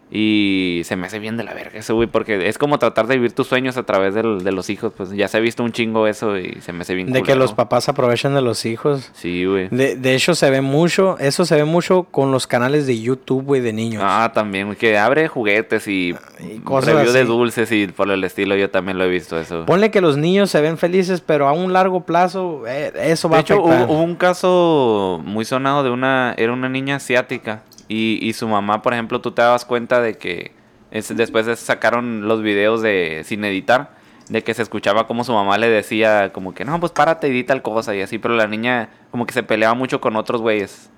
Y 0.09 0.81
se 0.85 0.95
me 0.95 1.07
hace 1.07 1.19
bien 1.19 1.35
de 1.35 1.43
la 1.43 1.53
verga 1.53 1.77
eso, 1.79 1.93
güey, 1.95 2.07
porque 2.07 2.47
es 2.47 2.57
como 2.57 2.79
tratar 2.79 3.07
de 3.07 3.15
vivir 3.15 3.33
tus 3.33 3.47
sueños 3.47 3.75
a 3.75 3.83
través 3.83 4.13
del- 4.13 4.41
de 4.43 4.51
los 4.53 4.69
hijos, 4.69 4.93
pues 4.95 5.11
ya 5.11 5.27
se 5.27 5.35
ha 5.35 5.39
visto 5.41 5.63
un 5.63 5.73
chingo 5.73 6.07
eso 6.07 6.37
y 6.37 6.59
se 6.61 6.71
me 6.71 6.81
hace 6.81 6.95
bien 6.95 7.11
De 7.11 7.23
que 7.23 7.35
los 7.35 7.53
papás 7.53 7.89
aprovechan 7.89 8.33
de 8.33 8.41
los 8.41 8.65
hijos. 8.65 9.11
Sí, 9.13 9.43
güey. 9.45 9.67
De, 9.69 9.97
de 9.97 10.15
hecho, 10.15 10.33
se 10.33 10.49
ve 10.49 10.61
mucho, 10.61 11.17
eso 11.19 11.43
se 11.45 11.55
ve 11.55 11.65
mucho 11.65 12.03
con 12.03 12.31
los 12.31 12.47
canales 12.47 12.87
de 12.87 13.01
YouTube, 13.01 13.43
güey, 13.43 13.59
de 13.61 13.73
niños. 13.73 14.01
Ah, 14.05 14.31
también, 14.33 14.75
que 14.75 14.97
abre 14.97 15.27
juguetes 15.27 15.87
y, 15.89 16.15
Y 16.39 16.59
cosas 16.59 16.93
review 16.95 17.11
de 17.11 17.25
dulces 17.25 17.69
y 17.73 17.87
por 17.87 18.09
el 18.09 18.23
estilo, 18.23 18.55
yo 18.55 18.69
también 18.69 18.97
lo 18.97 19.03
he 19.03 19.09
visto 19.09 19.37
eso. 19.37 19.65
Ponle 19.65 19.91
que 19.91 19.99
los 19.99 20.15
niños 20.15 20.49
se 20.49 20.61
ven 20.61 20.77
felices, 20.77 21.19
pero 21.19 21.47
a 21.49 21.51
un 21.51 21.73
largo 21.73 22.05
plazo 22.05 22.63
eh, 22.65 22.93
eso 23.01 23.27
va 23.27 23.35
De 23.35 23.39
a 23.39 23.41
hecho, 23.41 23.55
afectar. 23.65 23.87
hubo, 23.87 23.93
hubo 23.95 24.03
un 24.03 24.15
caso 24.15 25.21
muy 25.25 25.43
sonado 25.43 25.83
de 25.83 25.89
una, 25.89 26.33
era 26.37 26.53
una 26.53 26.69
niña 26.69 26.95
asiática 26.95 27.63
y, 27.87 28.19
y 28.25 28.33
su 28.33 28.47
mamá, 28.47 28.81
por 28.81 28.93
ejemplo, 28.93 29.21
tú 29.21 29.31
te 29.31 29.41
dabas 29.41 29.65
cuenta 29.65 30.01
de 30.01 30.17
que 30.17 30.51
es- 30.91 31.15
después 31.15 31.47
sacaron 31.59 32.27
los 32.27 32.41
videos 32.41 32.81
de 32.81 33.21
sin 33.25 33.43
editar, 33.45 33.95
de 34.29 34.43
que 34.43 34.53
se 34.53 34.61
escuchaba 34.61 35.07
como 35.07 35.23
su 35.23 35.33
mamá 35.33 35.57
le 35.57 35.69
decía 35.69 36.31
como 36.33 36.53
que 36.53 36.65
no, 36.65 36.79
pues 36.79 36.91
párate 36.91 37.27
y 37.29 37.31
di 37.31 37.43
tal 37.43 37.61
cosa 37.61 37.95
y 37.95 38.01
así, 38.01 38.17
pero 38.19 38.35
la 38.35 38.47
niña 38.47 38.89
como 39.11 39.25
que 39.25 39.33
se 39.33 39.43
peleaba 39.43 39.73
mucho 39.73 40.01
con 40.01 40.15
otros 40.17 40.41
güeyes. 40.41 40.89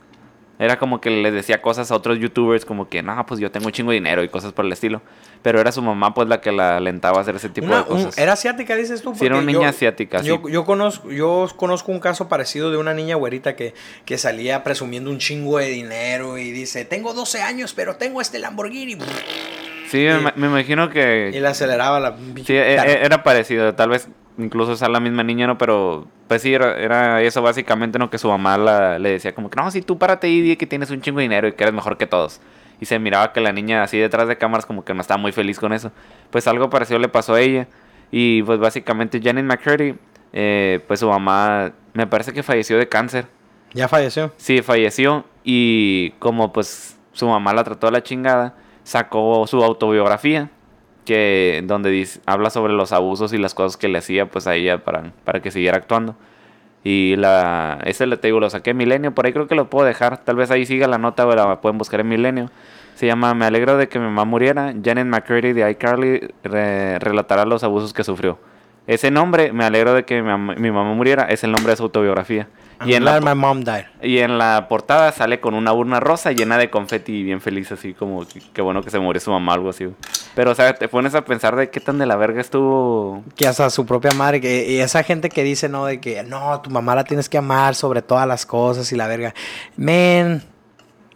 Era 0.60 0.78
como 0.78 1.00
que 1.00 1.10
les 1.10 1.32
decía 1.34 1.62
cosas 1.62 1.90
a 1.90 1.96
otros 1.96 2.20
youtubers 2.20 2.66
como 2.66 2.90
que, 2.90 3.02
no, 3.02 3.26
pues 3.26 3.40
yo 3.40 3.50
tengo 3.50 3.68
un 3.68 3.72
chingo 3.72 3.92
de 3.92 3.96
dinero 3.96 4.24
y 4.24 4.28
cosas 4.30 4.52
por 4.52 4.66
el 4.66 4.74
estilo. 4.74 5.02
Pero 5.42 5.62
era 5.62 5.72
su 5.72 5.82
mamá 5.82 6.14
pues 6.14 6.28
la 6.28 6.42
que 6.42 6.52
la 6.52 6.76
alentaba 6.78 7.18
a 7.18 7.22
hacer 7.22 7.38
ese 7.38 7.48
tipo 7.48 7.68
Una- 7.68 7.84
de 7.84 7.94
un- 7.94 8.04
cosas. 8.04 8.18
era 8.18 8.34
asiática, 8.34 8.76
dices 8.76 9.02
tú. 9.02 9.16
Sí, 9.16 9.26
era 9.26 9.38
una 9.38 9.46
niña 9.46 9.70
asiática, 9.70 10.22
Yo, 10.22 10.42
sí. 10.46 10.52
yo 10.52 10.66
conozco, 10.66 11.10
yo 11.10 11.48
conozco 11.56 11.94
un 11.94 12.02
caso 12.02 12.28
parecido 12.28 12.72
de 12.72 12.78
una 12.78 12.94
niña 12.94 13.16
güerita 13.16 13.56
que, 13.56 13.74
que 14.04 14.18
salía 14.18 14.64
presumiendo 14.66 15.10
un 15.10 15.18
chingo 15.20 15.60
de 15.60 15.70
dinero 15.70 16.38
y 16.38 16.52
dice, 16.52 16.84
tengo 16.84 17.14
12 17.14 17.42
años, 17.42 17.74
pero 17.74 17.96
tengo 17.96 18.20
este 18.20 18.38
Lamborghini. 18.40 18.98
Sí, 19.90 20.06
me, 20.24 20.34
me 20.36 20.48
imagino 20.48 20.90
que... 20.90 21.32
Y 21.34 21.40
le 21.40 21.48
aceleraba 21.48 22.00
la... 22.02 22.18
Sí, 22.46 22.54
e- 22.54 22.76
e- 22.76 23.06
era 23.06 23.24
parecido, 23.24 23.74
tal 23.76 23.90
vez 23.90 24.08
incluso 24.40 24.76
sea 24.76 24.90
la 24.90 25.00
misma 25.00 25.24
niña, 25.24 25.46
¿no? 25.48 25.58
Pero 25.58 26.08
pues 26.28 26.42
sí, 26.42 26.54
era, 26.54 26.78
era 26.80 27.22
eso 27.22 27.42
básicamente, 27.42 28.00
¿no? 28.00 28.10
Que 28.10 28.18
su 28.18 28.28
mamá 28.30 28.58
la- 28.58 28.98
le 29.00 29.12
decía 29.12 29.36
como 29.36 29.50
que, 29.50 29.60
no, 29.62 29.70
si 29.70 29.82
tú 29.82 29.98
párate 29.98 30.28
y 30.30 30.42
di 30.42 30.56
que 30.56 30.66
tienes 30.66 30.90
un 30.92 31.02
chingo 31.02 31.18
de 31.20 31.24
dinero 31.24 31.48
y 31.48 31.52
que 31.54 31.64
eres 31.64 31.74
mejor 31.76 31.98
que 31.98 32.08
todos. 32.08 32.42
Y 32.82 32.86
se 32.86 32.98
miraba 32.98 33.34
que 33.34 33.42
la 33.42 33.52
niña 33.52 33.84
así 33.84 33.98
detrás 33.98 34.28
de 34.28 34.38
cámaras 34.38 34.66
como 34.66 34.86
que 34.86 34.94
no 34.94 35.02
estaba 35.02 35.18
muy 35.20 35.32
feliz 35.34 35.60
con 35.60 35.74
eso. 35.74 35.92
Pues 36.30 36.48
algo 36.48 36.70
parecido 36.70 36.98
le 37.00 37.10
pasó 37.10 37.34
a 37.36 37.42
ella. 37.42 37.68
Y 38.12 38.42
pues 38.44 38.58
básicamente 38.60 39.20
Janet 39.22 39.44
McCurdy, 39.46 39.96
eh, 40.34 40.80
pues 40.88 41.02
su 41.02 41.10
mamá 41.10 41.74
me 41.94 42.08
parece 42.08 42.32
que 42.34 42.42
falleció 42.42 42.78
de 42.78 42.88
cáncer. 42.88 43.26
Ya 43.74 43.88
falleció. 43.88 44.34
Sí, 44.38 44.62
falleció 44.62 45.26
y 45.44 46.12
como 46.20 46.52
pues 46.54 46.98
su 47.12 47.28
mamá 47.28 47.54
la 47.54 47.64
trató 47.64 47.88
de 47.88 47.92
la 47.94 48.02
chingada, 48.04 48.56
sacó 48.84 49.46
su 49.46 49.64
autobiografía 49.64 50.50
donde 51.66 51.90
dice- 51.90 52.20
habla 52.26 52.50
sobre 52.50 52.74
los 52.74 52.92
abusos 52.92 53.34
y 53.34 53.38
las 53.38 53.54
cosas 53.54 53.78
que 53.78 53.88
le 53.88 53.98
hacía 54.00 54.26
pues 54.28 54.48
a 54.48 54.56
ella 54.56 54.84
para, 54.84 55.12
para 55.24 55.42
que 55.42 55.52
siguiera 55.52 55.78
actuando. 55.78 56.16
Y 56.84 57.16
la 57.18 57.80
ese 57.86 58.08
le 58.08 58.16
te 58.18 58.30
lo 58.30 58.50
saqué 58.50 58.70
en 58.72 58.78
Milenio, 58.78 59.14
por 59.14 59.26
ahí 59.26 59.34
creo 59.34 59.48
que 59.48 59.56
lo 59.56 59.70
puedo 59.70 59.86
dejar, 59.86 60.24
tal 60.24 60.38
vez 60.38 60.50
ahí 60.50 60.66
siga 60.66 60.88
la 60.88 60.98
nota 60.98 61.28
o 61.28 61.36
la 61.36 61.60
pueden 61.62 61.78
buscar 61.78 62.00
en 62.00 62.08
Milenio. 62.08 62.50
Se 62.96 63.06
llama 63.06 63.34
Me 63.34 63.46
alegro 63.46 63.78
de 63.78 63.88
que 63.88 63.98
mi 64.00 64.06
mamá 64.06 64.26
muriera. 64.26 64.74
Janet 64.84 65.06
McCurdy 65.06 65.54
de 65.54 65.70
iCarly 65.72 66.34
re- 66.44 67.00
relatará 67.00 67.46
los 67.46 67.64
abusos 67.64 67.94
que 67.94 68.04
sufrió. 68.04 68.40
Ese 68.88 69.12
nombre, 69.12 69.54
me 69.54 69.64
alegro 69.66 69.94
de 69.94 70.04
que 70.04 70.22
mi, 70.22 70.32
mi 70.56 70.72
mamá 70.72 70.94
muriera, 70.94 71.24
es 71.24 71.44
el 71.44 71.52
nombre 71.52 71.72
de 71.72 71.78
su 71.78 71.84
autobiografía. 71.84 72.48
Y 72.86 72.94
en, 72.94 73.04
la, 73.04 73.20
my 73.20 73.36
mom 73.36 73.64
died. 73.64 73.86
y 74.02 74.20
en 74.20 74.38
la 74.38 74.68
portada 74.70 75.12
sale 75.12 75.40
con 75.42 75.54
una 75.54 75.74
urna 75.74 76.00
rosa 76.00 76.32
llena 76.32 76.58
de 76.58 76.70
confeti 76.70 77.12
y 77.12 77.24
bien 77.24 77.42
feliz, 77.42 77.72
así 77.72 77.94
como 77.94 78.26
que, 78.26 78.42
qué 78.54 78.62
bueno 78.62 78.82
que 78.82 78.90
se 78.90 79.00
murió 79.00 79.20
su 79.20 79.32
mamá, 79.32 79.54
algo 79.54 79.70
así. 79.70 79.86
güey. 79.86 79.96
Pero, 80.34 80.52
o 80.52 80.56
sea, 80.56 80.74
te 80.74 80.88
pones 80.88 81.14
a 81.16 81.26
pensar 81.26 81.56
de 81.56 81.70
qué 81.70 81.82
tan 81.82 81.98
de 81.98 82.06
la 82.06 82.16
verga 82.16 82.40
estuvo. 82.40 83.24
Que 83.36 83.48
hasta 83.48 83.70
su 83.70 83.86
propia 83.86 84.12
madre, 84.12 84.40
que, 84.40 84.72
y 84.72 84.80
esa 84.80 85.04
gente 85.04 85.30
que 85.30 85.44
dice, 85.44 85.68
no, 85.68 85.86
de 85.86 86.00
que 86.00 86.24
no, 86.24 86.62
tu 86.62 86.70
mamá 86.70 86.96
la 86.96 87.04
tienes 87.04 87.28
que 87.28 87.38
amar 87.38 87.76
sobre 87.76 88.02
todas 88.02 88.28
las 88.28 88.46
cosas 88.46 88.90
y 88.94 88.96
la 88.96 89.08
verga. 89.08 89.34
Men, 89.76 90.42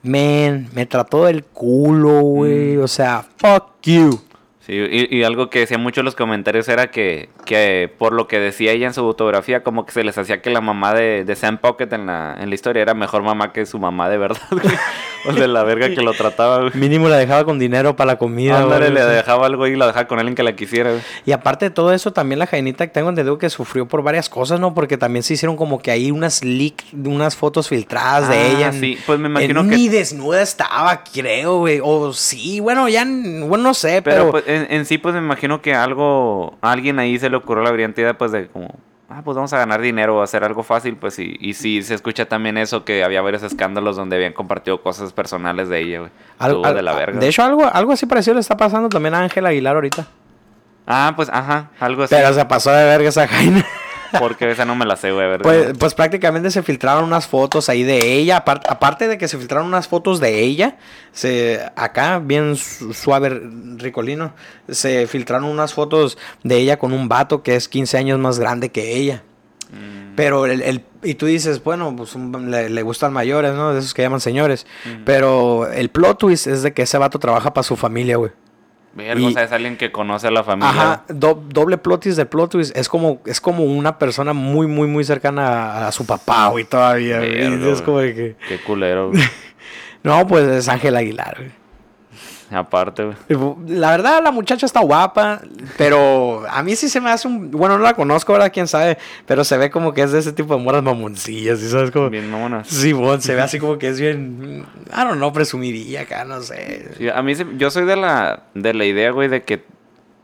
men, 0.01 0.69
me 0.73 0.85
trató 0.85 1.25
del 1.25 1.45
culo, 1.45 2.19
güey. 2.21 2.77
O 2.77 2.87
sea, 2.87 3.25
fuck 3.37 3.81
you. 3.83 4.21
Sí, 4.65 4.73
y, 4.73 5.17
y 5.17 5.23
algo 5.23 5.49
que 5.49 5.59
decían 5.59 5.81
mucho 5.81 6.01
en 6.01 6.05
los 6.05 6.15
comentarios 6.15 6.69
era 6.69 6.89
que, 6.89 7.29
que 7.45 7.91
por 7.97 8.13
lo 8.13 8.27
que 8.27 8.39
decía 8.39 8.71
ella 8.71 8.87
en 8.87 8.93
su 8.93 9.01
autografía, 9.01 9.63
como 9.63 9.85
que 9.85 9.91
se 9.91 10.03
les 10.03 10.17
hacía 10.17 10.41
que 10.41 10.49
la 10.49 10.61
mamá 10.61 10.93
de, 10.93 11.23
de 11.25 11.35
Sam 11.35 11.57
Pocket 11.57 11.87
en 11.91 12.05
la, 12.07 12.35
en 12.39 12.49
la 12.49 12.55
historia 12.55 12.81
era 12.81 12.93
mejor 12.93 13.23
mamá 13.23 13.51
que 13.53 13.65
su 13.65 13.79
mamá 13.79 14.09
de 14.09 14.17
verdad, 14.17 14.39
güey. 14.51 14.75
O 15.25 15.31
sea, 15.31 15.47
la 15.47 15.63
verga 15.63 15.87
que 15.89 16.01
lo 16.01 16.11
trataba, 16.13 16.59
güey. 16.59 16.71
Mínimo 16.73 17.07
la 17.07 17.15
dejaba 17.17 17.45
con 17.45 17.57
dinero 17.57 17.95
para 17.95 18.11
la 18.13 18.17
comida. 18.17 18.59
Ándale, 18.59 18.89
le 18.89 19.05
dejaba 19.05 19.45
algo 19.45 19.67
y 19.67 19.75
la 19.77 19.87
dejaba 19.87 20.05
con 20.05 20.19
alguien 20.19 20.35
que 20.35 20.43
la 20.43 20.53
quisiera, 20.53 20.89
güey. 20.91 21.01
Y 21.25 21.31
aparte 21.31 21.65
de 21.65 21.71
todo 21.71 21.93
eso, 21.93 22.11
también 22.11 22.39
la 22.39 22.47
Jainita 22.47 22.85
tengo 22.87 23.07
entendido 23.07 23.37
que 23.37 23.49
sufrió 23.49 23.87
por 23.87 24.03
varias 24.03 24.27
cosas, 24.27 24.59
¿no? 24.59 24.73
Porque 24.73 24.97
también 24.97 25.23
se 25.23 25.35
hicieron 25.35 25.55
como 25.55 25.79
que 25.81 25.91
ahí 25.91 26.11
unas 26.11 26.43
leak, 26.43 26.83
unas 27.05 27.37
fotos 27.37 27.69
filtradas 27.69 28.27
de 28.27 28.35
Ah, 28.35 28.47
ella. 28.47 28.71
sí, 28.73 28.97
pues 29.05 29.17
me 29.17 29.29
imagino 29.29 29.61
en- 29.61 29.69
que- 29.69 29.75
Ni 29.77 29.87
desnuda 29.87 30.41
estaba, 30.41 31.03
creo, 31.05 31.59
güey. 31.59 31.79
O 31.81 32.11
sí, 32.11 32.59
bueno, 32.59 32.89
ya, 32.89 33.05
bueno, 33.05 33.57
no 33.63 33.73
sé, 33.73 34.01
Pero 34.01 34.29
pero... 34.29 34.31
pues, 34.31 34.43
en, 34.47 34.67
en 34.69 34.85
sí, 34.85 34.97
pues 34.97 35.13
me 35.15 35.21
imagino 35.21 35.61
que 35.61 35.73
algo, 35.73 36.57
alguien 36.61 36.99
ahí 36.99 37.17
se 37.17 37.29
le 37.33 37.37
ocurrió 37.37 37.63
la 37.63 37.71
brillante 37.71 38.01
idea, 38.01 38.17
pues 38.17 38.31
de 38.31 38.47
como 38.47 38.73
ah, 39.09 39.21
pues 39.23 39.35
vamos 39.35 39.51
a 39.53 39.57
ganar 39.59 39.79
dinero 39.81 40.17
o 40.17 40.21
hacer 40.23 40.43
algo 40.43 40.63
fácil, 40.63 40.95
pues 40.95 41.13
sí. 41.13 41.35
Y 41.39 41.53
sí, 41.53 41.83
se 41.83 41.93
escucha 41.93 42.25
también 42.25 42.57
eso, 42.57 42.83
que 42.83 43.03
había 43.03 43.21
varios 43.21 43.43
escándalos 43.43 43.95
donde 43.95 44.15
habían 44.15 44.33
compartido 44.33 44.81
cosas 44.81 45.13
personales 45.13 45.69
de 45.69 45.79
ella, 45.81 45.99
güey. 45.99 46.11
Al- 46.39 46.51
Estuvo 46.51 46.65
al- 46.65 46.75
de 46.75 46.81
la 46.81 46.93
verga. 46.93 47.19
de 47.19 47.27
hecho, 47.27 47.43
algo, 47.43 47.63
algo 47.71 47.91
así 47.91 48.05
parecido 48.07 48.33
le 48.35 48.39
está 48.39 48.57
pasando 48.57 48.89
también 48.89 49.13
a 49.13 49.19
Ángela 49.19 49.49
Aguilar 49.49 49.75
ahorita. 49.75 50.07
Ah, 50.87 51.13
pues, 51.15 51.29
ajá, 51.29 51.69
algo 51.79 52.03
así. 52.03 52.15
Pero 52.15 52.33
se 52.33 52.43
pasó 52.45 52.71
de 52.71 52.83
verga 52.85 53.09
esa 53.09 53.27
Jaina. 53.27 53.63
Porque 54.19 54.49
esa 54.51 54.65
no 54.65 54.75
me 54.75 54.85
la 54.85 54.95
sé, 54.95 55.11
güey, 55.11 55.27
¿verdad? 55.27 55.43
Pues, 55.43 55.77
pues 55.77 55.93
prácticamente 55.93 56.51
se 56.51 56.63
filtraron 56.63 57.03
unas 57.03 57.27
fotos 57.27 57.69
ahí 57.69 57.83
de 57.83 58.13
ella. 58.13 58.43
apar- 58.45 58.61
aparte 58.67 59.07
de 59.07 59.17
que 59.17 59.27
se 59.27 59.37
filtraron 59.37 59.67
unas 59.67 59.87
fotos 59.87 60.19
de 60.19 60.39
ella, 60.41 60.77
se, 61.11 61.59
acá, 61.75 62.19
bien 62.19 62.55
su- 62.55 62.93
suave, 62.93 63.41
ricolino, 63.77 64.33
se 64.69 65.07
filtraron 65.07 65.45
unas 65.49 65.73
fotos 65.73 66.17
de 66.43 66.57
ella 66.57 66.77
con 66.79 66.93
un 66.93 67.07
vato 67.09 67.43
que 67.43 67.55
es 67.55 67.67
15 67.67 67.97
años 67.97 68.19
más 68.19 68.39
grande 68.39 68.69
que 68.69 68.95
ella. 68.95 69.23
Mm, 69.71 70.15
Pero 70.15 70.45
el, 70.45 70.61
el- 70.61 70.83
y 71.01 71.15
tú 71.15 71.25
dices, 71.25 71.63
bueno, 71.63 71.93
pues 71.95 72.13
un- 72.15 72.51
le, 72.51 72.69
le 72.69 72.81
gustan 72.83 73.11
mayores, 73.13 73.53
¿no? 73.53 73.73
De 73.73 73.79
esos 73.79 73.93
que 73.93 74.03
llaman 74.03 74.19
señores. 74.21 74.65
Pero 75.05 75.71
el 75.71 75.89
plot 75.89 76.19
twist 76.19 76.47
es 76.47 76.61
de 76.61 76.73
que 76.73 76.83
ese 76.83 76.97
vato 76.97 77.17
trabaja 77.19 77.53
para 77.53 77.63
su 77.63 77.75
familia, 77.75 78.17
güey. 78.17 78.31
Verga, 78.95 79.21
y- 79.21 79.25
o 79.27 79.31
sea, 79.31 79.43
es 79.43 79.51
alguien 79.51 79.77
que 79.77 79.91
conoce 79.91 80.27
a 80.27 80.31
la 80.31 80.43
familia. 80.43 80.69
Ajá, 80.69 81.03
do- 81.09 81.41
doble 81.47 81.77
plot 81.77 82.01
twist 82.03 82.17
de 82.17 82.25
plot 82.25 82.51
twist. 82.51 82.75
Es 82.77 82.87
como, 82.89 83.21
es 83.25 83.39
como 83.41 83.63
una 83.63 83.97
persona 83.97 84.33
muy, 84.33 84.67
muy, 84.67 84.87
muy 84.87 85.03
cercana 85.03 85.47
a, 85.47 85.87
a 85.87 85.91
su 85.91 86.05
papá, 86.05 86.47
güey, 86.49 86.63
todavía. 86.65 87.19
Verga, 87.19 87.71
es 87.71 87.81
como 87.81 87.99
de 87.99 88.13
que... 88.15 88.35
Qué 88.47 88.59
culero, 88.59 89.09
güey. 89.11 89.21
No, 90.03 90.27
pues 90.27 90.45
es 90.49 90.67
Ángel 90.67 90.97
Aguilar, 90.97 91.35
güey. 91.37 91.51
Aparte, 92.53 93.03
güey. 93.03 93.55
La 93.67 93.91
verdad, 93.91 94.21
la 94.23 94.31
muchacha 94.31 94.65
está 94.65 94.79
guapa, 94.81 95.41
pero 95.77 96.43
a 96.49 96.61
mí 96.63 96.75
sí 96.75 96.87
se 96.89 97.01
me 97.01 97.09
hace 97.09 97.27
un... 97.27 97.49
Bueno, 97.51 97.77
no 97.77 97.83
la 97.83 97.93
conozco, 97.93 98.31
ahora 98.33 98.49
quién 98.49 98.67
sabe, 98.67 98.97
pero 99.25 99.43
se 99.43 99.57
ve 99.57 99.69
como 99.71 99.93
que 99.93 100.03
es 100.03 100.11
de 100.11 100.19
ese 100.19 100.33
tipo 100.33 100.55
de 100.55 100.63
moras 100.63 100.83
mamoncillas, 100.83 101.61
¿y 101.61 101.69
sabes? 101.69 101.91
Como... 101.91 102.09
Bien 102.09 102.29
mamonas. 102.29 102.67
Sí, 102.67 102.93
bon, 102.93 103.21
se 103.21 103.35
ve 103.35 103.41
así 103.43 103.59
como 103.59 103.77
que 103.77 103.87
es 103.89 103.99
bien... 103.99 104.65
I 104.91 104.95
don't 105.03 105.15
know, 105.17 105.33
presumidilla 105.33 106.01
acá, 106.01 106.25
no 106.25 106.41
sé. 106.41 106.89
Sí, 106.97 107.09
a 107.09 107.21
mí, 107.21 107.33
se- 107.35 107.47
yo 107.57 107.71
soy 107.71 107.85
de 107.85 107.95
la, 107.95 108.43
de 108.53 108.73
la 108.73 108.85
idea, 108.85 109.11
güey, 109.11 109.27
de 109.29 109.43
que, 109.43 109.65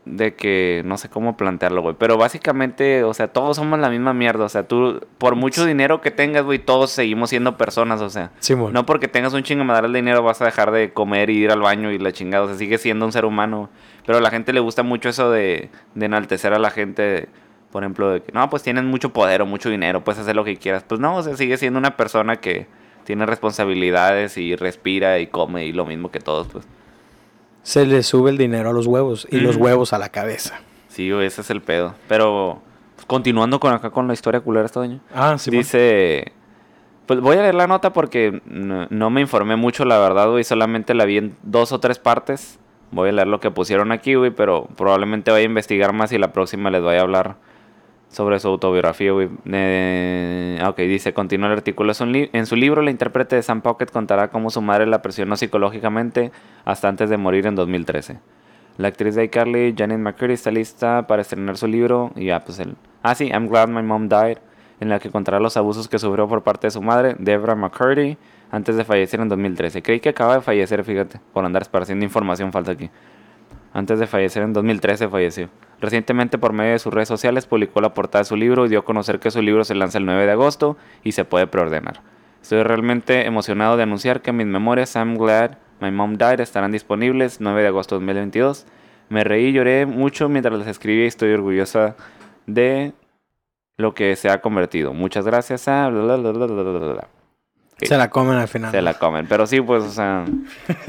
de 0.04 0.34
que, 0.34 0.82
no 0.84 0.96
sé 0.96 1.08
cómo 1.08 1.36
plantearlo, 1.36 1.82
güey, 1.82 1.94
pero 1.98 2.16
básicamente, 2.16 3.04
o 3.04 3.12
sea, 3.12 3.28
todos 3.28 3.56
somos 3.56 3.78
la 3.78 3.90
misma 3.90 4.14
mierda, 4.14 4.44
o 4.44 4.48
sea, 4.48 4.66
tú, 4.66 5.00
por 5.18 5.36
mucho 5.36 5.66
dinero 5.66 6.00
que 6.00 6.10
tengas, 6.10 6.44
güey, 6.44 6.58
todos 6.58 6.90
seguimos 6.90 7.30
siendo 7.30 7.56
personas, 7.56 8.00
o 8.00 8.08
sea, 8.08 8.30
Simón. 8.40 8.72
no 8.72 8.86
porque 8.86 9.08
tengas 9.08 9.34
un 9.34 9.42
chingo 9.42 9.60
de 9.64 9.88
dinero 9.88 10.22
vas 10.22 10.40
a 10.40 10.46
dejar 10.46 10.70
de 10.70 10.92
comer 10.92 11.30
y 11.30 11.38
ir 11.38 11.50
al 11.50 11.60
baño 11.60 11.92
y 11.92 11.98
la 11.98 12.12
chingada, 12.12 12.44
o 12.44 12.48
sea, 12.48 12.56
sigue 12.56 12.78
siendo 12.78 13.04
un 13.04 13.12
ser 13.12 13.24
humano, 13.24 13.68
pero 14.06 14.18
a 14.18 14.20
la 14.20 14.30
gente 14.30 14.52
le 14.52 14.60
gusta 14.60 14.82
mucho 14.82 15.10
eso 15.10 15.30
de, 15.30 15.70
de 15.94 16.06
enaltecer 16.06 16.54
a 16.54 16.58
la 16.58 16.70
gente, 16.70 17.28
por 17.70 17.82
ejemplo, 17.82 18.10
de 18.10 18.22
que, 18.22 18.32
no, 18.32 18.48
pues 18.48 18.62
tienes 18.62 18.84
mucho 18.84 19.12
poder 19.12 19.42
o 19.42 19.46
mucho 19.46 19.68
dinero, 19.68 20.02
puedes 20.02 20.20
hacer 20.20 20.34
lo 20.34 20.44
que 20.44 20.56
quieras, 20.56 20.82
pues 20.82 21.00
no, 21.00 21.16
o 21.16 21.22
sea, 21.22 21.36
sigue 21.36 21.58
siendo 21.58 21.78
una 21.78 21.96
persona 21.96 22.36
que 22.36 22.66
tiene 23.04 23.26
responsabilidades 23.26 24.38
y 24.38 24.56
respira 24.56 25.18
y 25.18 25.26
come 25.26 25.66
y 25.66 25.72
lo 25.72 25.84
mismo 25.84 26.10
que 26.10 26.20
todos, 26.20 26.48
pues. 26.48 26.66
Se 27.62 27.86
le 27.86 28.02
sube 28.02 28.30
el 28.30 28.38
dinero 28.38 28.70
a 28.70 28.72
los 28.72 28.86
huevos 28.86 29.26
y 29.30 29.40
los 29.40 29.56
huevos 29.56 29.92
a 29.92 29.98
la 29.98 30.08
cabeza. 30.08 30.60
Sí, 30.88 31.10
ese 31.10 31.40
es 31.40 31.50
el 31.50 31.60
pedo. 31.60 31.94
Pero 32.08 32.62
pues, 32.96 33.06
continuando 33.06 33.60
con 33.60 33.72
acá 33.72 33.90
con 33.90 34.06
la 34.06 34.14
historia 34.14 34.40
culera 34.40 34.66
este 34.66 34.80
año. 34.80 35.00
Ah, 35.14 35.36
sí. 35.38 35.50
Dice, 35.50 36.32
pues 37.06 37.20
voy 37.20 37.36
a 37.36 37.42
leer 37.42 37.54
la 37.54 37.66
nota 37.66 37.92
porque 37.92 38.42
no, 38.46 38.86
no 38.90 39.10
me 39.10 39.20
informé 39.20 39.56
mucho, 39.56 39.84
la 39.84 39.98
verdad, 39.98 40.30
güey, 40.30 40.44
solamente 40.44 40.94
la 40.94 41.04
vi 41.04 41.18
en 41.18 41.36
dos 41.42 41.72
o 41.72 41.80
tres 41.80 41.98
partes. 41.98 42.58
Voy 42.92 43.10
a 43.10 43.12
leer 43.12 43.28
lo 43.28 43.40
que 43.40 43.50
pusieron 43.50 43.92
aquí, 43.92 44.14
güey, 44.14 44.30
pero 44.30 44.68
probablemente 44.76 45.30
vaya 45.30 45.42
a 45.42 45.46
investigar 45.46 45.92
más 45.92 46.12
y 46.12 46.18
la 46.18 46.32
próxima 46.32 46.70
les 46.70 46.82
vaya 46.82 47.00
a 47.00 47.02
hablar 47.02 47.36
sobre 48.10 48.40
su 48.40 48.48
autobiografía. 48.48 49.12
Eh, 49.46 50.62
ok, 50.66 50.76
dice, 50.78 51.14
continúa 51.14 51.48
el 51.48 51.54
artículo. 51.54 51.92
En 52.00 52.46
su 52.46 52.56
libro, 52.56 52.82
la 52.82 52.90
intérprete 52.90 53.36
de 53.36 53.42
Sam 53.42 53.62
Pocket 53.62 53.86
contará 53.86 54.28
cómo 54.28 54.50
su 54.50 54.60
madre 54.60 54.86
la 54.86 55.00
presionó 55.00 55.36
psicológicamente 55.36 56.32
hasta 56.64 56.88
antes 56.88 57.08
de 57.08 57.16
morir 57.16 57.46
en 57.46 57.54
2013. 57.54 58.18
La 58.76 58.88
actriz 58.88 59.14
de 59.14 59.24
iCarly, 59.24 59.74
Janet 59.76 59.98
McCurdy, 59.98 60.34
está 60.34 60.50
lista 60.50 61.06
para 61.06 61.22
estrenar 61.22 61.56
su 61.56 61.66
libro. 61.66 62.12
Y 62.16 62.26
ya, 62.26 62.44
pues 62.44 62.58
el. 62.58 62.76
Ah, 63.02 63.14
sí, 63.14 63.28
I'm 63.28 63.48
Glad 63.48 63.68
My 63.68 63.82
Mom 63.82 64.08
Died. 64.08 64.38
En 64.80 64.88
la 64.88 64.98
que 64.98 65.10
contará 65.10 65.38
los 65.38 65.58
abusos 65.58 65.88
que 65.88 65.98
sufrió 65.98 66.26
por 66.26 66.42
parte 66.42 66.66
de 66.66 66.70
su 66.70 66.80
madre, 66.80 67.14
Debra 67.18 67.54
McCurdy, 67.54 68.16
antes 68.50 68.76
de 68.76 68.84
fallecer 68.84 69.20
en 69.20 69.28
2013. 69.28 69.82
Creí 69.82 70.00
que 70.00 70.08
acaba 70.08 70.36
de 70.36 70.40
fallecer, 70.40 70.82
fíjate, 70.84 71.20
por 71.34 71.44
andar 71.44 71.60
esparciendo 71.60 72.02
información 72.02 72.50
falsa 72.50 72.72
aquí. 72.72 72.90
Antes 73.74 73.98
de 73.98 74.06
fallecer 74.06 74.42
en 74.42 74.54
2013 74.54 75.08
falleció. 75.08 75.50
Recientemente 75.80 76.36
por 76.36 76.52
medio 76.52 76.72
de 76.72 76.78
sus 76.78 76.92
redes 76.92 77.08
sociales 77.08 77.46
publicó 77.46 77.80
la 77.80 77.94
portada 77.94 78.22
de 78.22 78.28
su 78.28 78.36
libro 78.36 78.66
y 78.66 78.68
dio 78.68 78.80
a 78.80 78.84
conocer 78.84 79.18
que 79.18 79.30
su 79.30 79.40
libro 79.40 79.64
se 79.64 79.74
lanza 79.74 79.98
el 79.98 80.04
9 80.04 80.26
de 80.26 80.32
agosto 80.32 80.76
y 81.02 81.12
se 81.12 81.24
puede 81.24 81.46
preordenar. 81.46 82.02
Estoy 82.42 82.62
realmente 82.62 83.26
emocionado 83.26 83.76
de 83.76 83.82
anunciar 83.84 84.20
que 84.20 84.32
mis 84.32 84.46
memorias 84.46 84.94
I'm 84.94 85.16
Glad 85.16 85.58
My 85.80 85.90
Mom 85.90 86.16
Died 86.16 86.40
estarán 86.40 86.72
disponibles 86.72 87.40
9 87.40 87.62
de 87.62 87.68
agosto 87.68 87.94
de 87.94 88.00
2022. 88.04 88.66
Me 89.08 89.24
reí 89.24 89.46
y 89.46 89.52
lloré 89.52 89.86
mucho 89.86 90.28
mientras 90.28 90.58
las 90.58 90.68
escribí 90.68 91.04
y 91.04 91.06
estoy 91.06 91.32
orgullosa 91.32 91.96
de 92.46 92.92
lo 93.78 93.94
que 93.94 94.14
se 94.16 94.28
ha 94.28 94.40
convertido. 94.40 94.92
Muchas 94.92 95.24
gracias 95.24 95.66
a... 95.68 95.88
bla, 95.88 96.02
bla, 96.02 96.16
bla, 96.16 96.46
bla, 96.46 96.62
bla, 96.62 96.92
bla. 96.92 97.08
Se 97.86 97.96
la 97.96 98.10
comen 98.10 98.36
al 98.36 98.48
final. 98.48 98.70
Se 98.70 98.82
la 98.82 98.94
comen. 98.94 99.26
Pero 99.26 99.46
sí, 99.46 99.60
pues, 99.60 99.82
o 99.84 99.90
sea. 99.90 100.24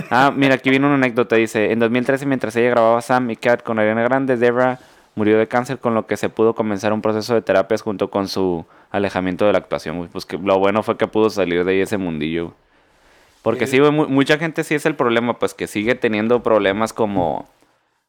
Ah, 0.09 0.31
mira, 0.35 0.55
aquí 0.55 0.69
viene 0.69 0.85
una 0.85 0.95
anécdota. 0.95 1.35
Dice: 1.35 1.71
En 1.71 1.79
2013, 1.79 2.25
mientras 2.25 2.55
ella 2.55 2.69
grababa 2.71 3.01
Sam 3.01 3.29
y 3.31 3.35
Cat 3.35 3.63
con 3.63 3.79
Ariana 3.79 4.03
Grande, 4.03 4.37
Debra 4.37 4.79
murió 5.15 5.37
de 5.37 5.47
cáncer, 5.47 5.79
con 5.79 5.93
lo 5.93 6.07
que 6.07 6.15
se 6.17 6.29
pudo 6.29 6.55
comenzar 6.55 6.93
un 6.93 7.01
proceso 7.01 7.33
de 7.33 7.41
terapias 7.41 7.81
junto 7.81 8.09
con 8.09 8.27
su 8.27 8.65
alejamiento 8.91 9.45
de 9.45 9.51
la 9.53 9.57
actuación. 9.59 9.97
güey. 9.97 10.09
Pues 10.09 10.25
que 10.25 10.37
lo 10.37 10.57
bueno 10.59 10.83
fue 10.83 10.97
que 10.97 11.07
pudo 11.07 11.29
salir 11.29 11.63
de 11.65 11.71
ahí 11.73 11.81
ese 11.81 11.97
mundillo. 11.97 12.53
Porque 13.41 13.65
sí, 13.67 13.79
güey, 13.79 13.91
mu- 13.91 14.07
mucha 14.07 14.37
gente 14.37 14.63
sí 14.63 14.75
es 14.75 14.85
el 14.85 14.95
problema, 14.95 15.39
pues 15.39 15.53
que 15.53 15.65
sigue 15.67 15.95
teniendo 15.95 16.43
problemas 16.43 16.93
como 16.93 17.49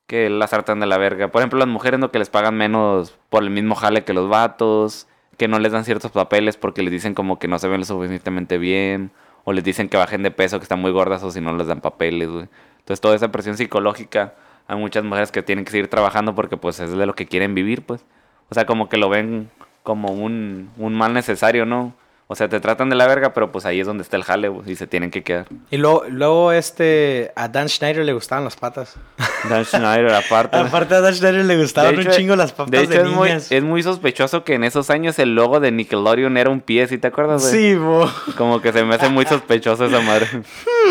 que 0.07 0.29
las 0.29 0.53
hartan 0.53 0.79
de 0.79 0.87
la 0.87 0.99
verga. 0.99 1.29
Por 1.29 1.41
ejemplo, 1.41 1.59
las 1.59 1.69
mujeres 1.69 1.99
no 1.99 2.11
que 2.11 2.19
les 2.19 2.29
pagan 2.29 2.55
menos 2.57 3.15
por 3.31 3.43
el 3.43 3.49
mismo 3.51 3.75
jale 3.75 4.05
que 4.05 4.13
los 4.13 4.29
vatos, 4.29 5.07
que 5.37 5.49
no 5.49 5.59
les 5.59 5.73
dan 5.73 5.85
ciertos 5.85 6.11
papeles 6.11 6.57
porque 6.57 6.83
les 6.83 6.93
dicen 6.93 7.15
como 7.15 7.39
que 7.39 7.49
no 7.49 7.59
se 7.59 7.69
ven 7.69 7.81
lo 7.81 7.87
suficientemente 7.87 8.59
bien, 8.59 9.11
o 9.45 9.53
les 9.53 9.65
dicen 9.65 9.89
que 9.89 9.97
bajen 9.97 10.23
de 10.23 10.31
peso, 10.31 10.59
que 10.59 10.65
están 10.65 10.81
muy 10.81 10.93
gordas, 10.93 11.23
o 11.23 11.31
si 11.31 11.41
no 11.41 11.57
les 11.57 11.67
dan 11.67 11.81
papeles, 11.81 12.29
güey. 12.29 12.49
Entonces 12.79 13.01
toda 13.01 13.17
esa 13.17 13.33
presión 13.33 13.57
psicológica, 13.57 14.35
hay 14.67 14.77
muchas 14.77 15.05
mujeres 15.05 15.33
que 15.33 15.43
tienen 15.43 15.65
que 15.65 15.71
seguir 15.71 15.89
trabajando 15.89 16.35
porque 16.35 16.57
pues 16.57 16.81
es 16.81 16.93
de 16.93 17.07
lo 17.07 17.15
que 17.15 17.27
quieren 17.27 17.55
vivir, 17.55 17.83
pues. 17.83 18.05
O 18.49 18.55
sea, 18.55 18.67
como 18.67 18.89
que 18.89 18.97
lo 18.97 19.09
ven 19.09 19.51
como 19.83 20.13
un, 20.13 20.71
un 20.77 20.95
mal 20.95 21.13
necesario, 21.13 21.67
¿no? 21.67 21.95
O 22.29 22.35
sea, 22.35 22.49
te 22.49 22.61
tratan 22.61 22.89
de 22.89 22.97
la 22.97 23.07
verga, 23.07 23.35
pero 23.35 23.53
pues 23.53 23.67
ahí 23.67 23.81
es 23.81 23.87
donde 23.87 24.03
está 24.03 24.17
el 24.17 24.25
jale, 24.25 24.51
y 24.67 24.77
se 24.77 24.87
tienen 24.87 25.11
que 25.11 25.23
quedar. 25.23 25.47
Y 25.71 25.77
luego, 25.77 26.05
luego 26.09 26.53
este, 26.53 27.33
a 27.37 27.49
Dan 27.49 27.69
Schneider 27.69 28.05
le 28.05 28.13
gustaban 28.13 28.45
las 28.45 28.57
patas. 28.57 28.97
Dan 29.49 29.65
Schneider, 29.65 30.13
aparte. 30.15 30.57
Aparte 30.57 30.95
a 30.95 31.01
Dan 31.01 31.15
Schneider 31.15 31.45
le 31.45 31.57
gustaban 31.61 31.99
un 31.99 32.07
chingo 32.07 32.37
las 32.37 32.53
patas 32.53 32.71
de, 32.71 32.87
de 32.87 32.95
hecho, 32.95 33.05
es, 33.05 33.11
muy, 33.11 33.29
niñas. 33.29 33.51
es 33.53 33.63
muy 33.63 33.83
sospechoso 33.83 34.45
que 34.45 34.55
en 34.55 34.65
esos 34.65 34.89
años 34.91 35.19
el 35.19 35.35
logo 35.35 35.59
de 35.61 35.73
Nickelodeon 35.73 36.37
era 36.37 36.51
un 36.51 36.61
pie, 36.61 36.87
¿sí 36.87 36.99
te 36.99 37.09
acuerdas? 37.09 37.43
Sí, 37.51 37.75
bo. 37.75 38.11
Como 38.37 38.61
que 38.63 38.73
se 38.73 38.85
me 38.85 38.95
hace 38.95 39.09
muy 39.09 39.25
sospechoso 39.27 39.87
esa 39.87 40.01
madre. 40.01 40.27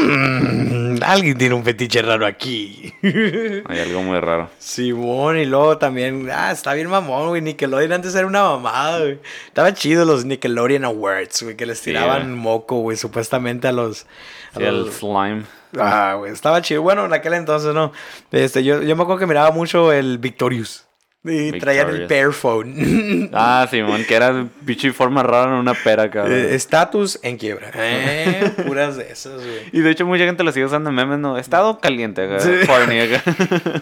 Mm, 0.03 0.97
alguien 1.03 1.37
tiene 1.37 1.55
un 1.55 1.63
fetiche 1.63 2.01
raro 2.01 2.25
aquí. 2.25 2.93
Hay 3.03 3.79
algo 3.79 4.01
muy 4.03 4.19
raro. 4.19 4.49
Simón, 4.59 5.37
y 5.37 5.45
luego 5.45 5.77
también, 5.77 6.29
ah, 6.33 6.51
está 6.51 6.73
bien 6.73 6.87
mamón, 6.89 7.29
güey. 7.29 7.41
Nickelodeon 7.41 7.91
antes 7.93 8.15
era 8.15 8.25
una 8.27 8.43
mamada, 8.43 8.99
güey. 8.99 9.19
Estaba 9.47 9.73
chido 9.73 10.05
los 10.05 10.25
Nickelodeon 10.25 10.85
Awards, 10.85 11.43
güey, 11.43 11.55
que 11.55 11.65
les 11.65 11.79
Sí, 11.79 11.85
tiraban 11.91 12.35
moco, 12.37 12.77
güey, 12.79 12.97
supuestamente 12.97 13.67
a 13.67 13.71
los. 13.71 14.05
a 14.53 14.57
Sí, 14.59 14.63
el 14.63 14.85
los- 14.85 14.95
slime. 14.95 15.43
Ah, 15.79 16.15
güey, 16.17 16.31
estaba 16.31 16.61
chido. 16.61 16.81
Bueno, 16.81 17.05
en 17.05 17.13
aquel 17.13 17.33
entonces 17.33 17.73
no. 17.73 17.91
Este, 18.31 18.63
yo, 18.63 18.81
yo 18.81 18.95
me 18.95 19.03
acuerdo 19.03 19.19
que 19.19 19.27
miraba 19.27 19.51
mucho 19.51 19.91
el 19.91 20.17
Victorious. 20.17 20.85
Y 21.23 21.51
traían 21.59 21.87
el 21.89 21.99
Victorious. 21.99 22.07
Pear 22.09 22.33
Phone. 22.33 23.29
Ah, 23.33 23.67
Simón, 23.69 24.03
que 24.07 24.15
era 24.15 24.47
pinche 24.65 24.91
forma 24.91 25.21
rara 25.21 25.51
en 25.51 25.57
una 25.59 25.75
pera, 25.75 26.09
cabrón. 26.09 26.33
Eh, 26.33 26.55
Estatus 26.55 27.19
en 27.21 27.37
quiebra. 27.37 27.69
Eh, 27.75 28.51
puras 28.65 28.97
de 28.97 29.11
esas, 29.11 29.33
güey. 29.35 29.69
Y 29.71 29.81
de 29.81 29.91
hecho 29.91 30.05
mucha 30.07 30.25
gente 30.25 30.43
lo 30.43 30.51
sigue 30.51 30.65
usando 30.65 30.89
en 30.89 30.95
memes, 30.95 31.19
¿no? 31.19 31.37
Estado 31.37 31.79
caliente, 31.79 32.25
acá, 32.25 32.39
Sí. 32.39 32.49
acá. 32.63 33.81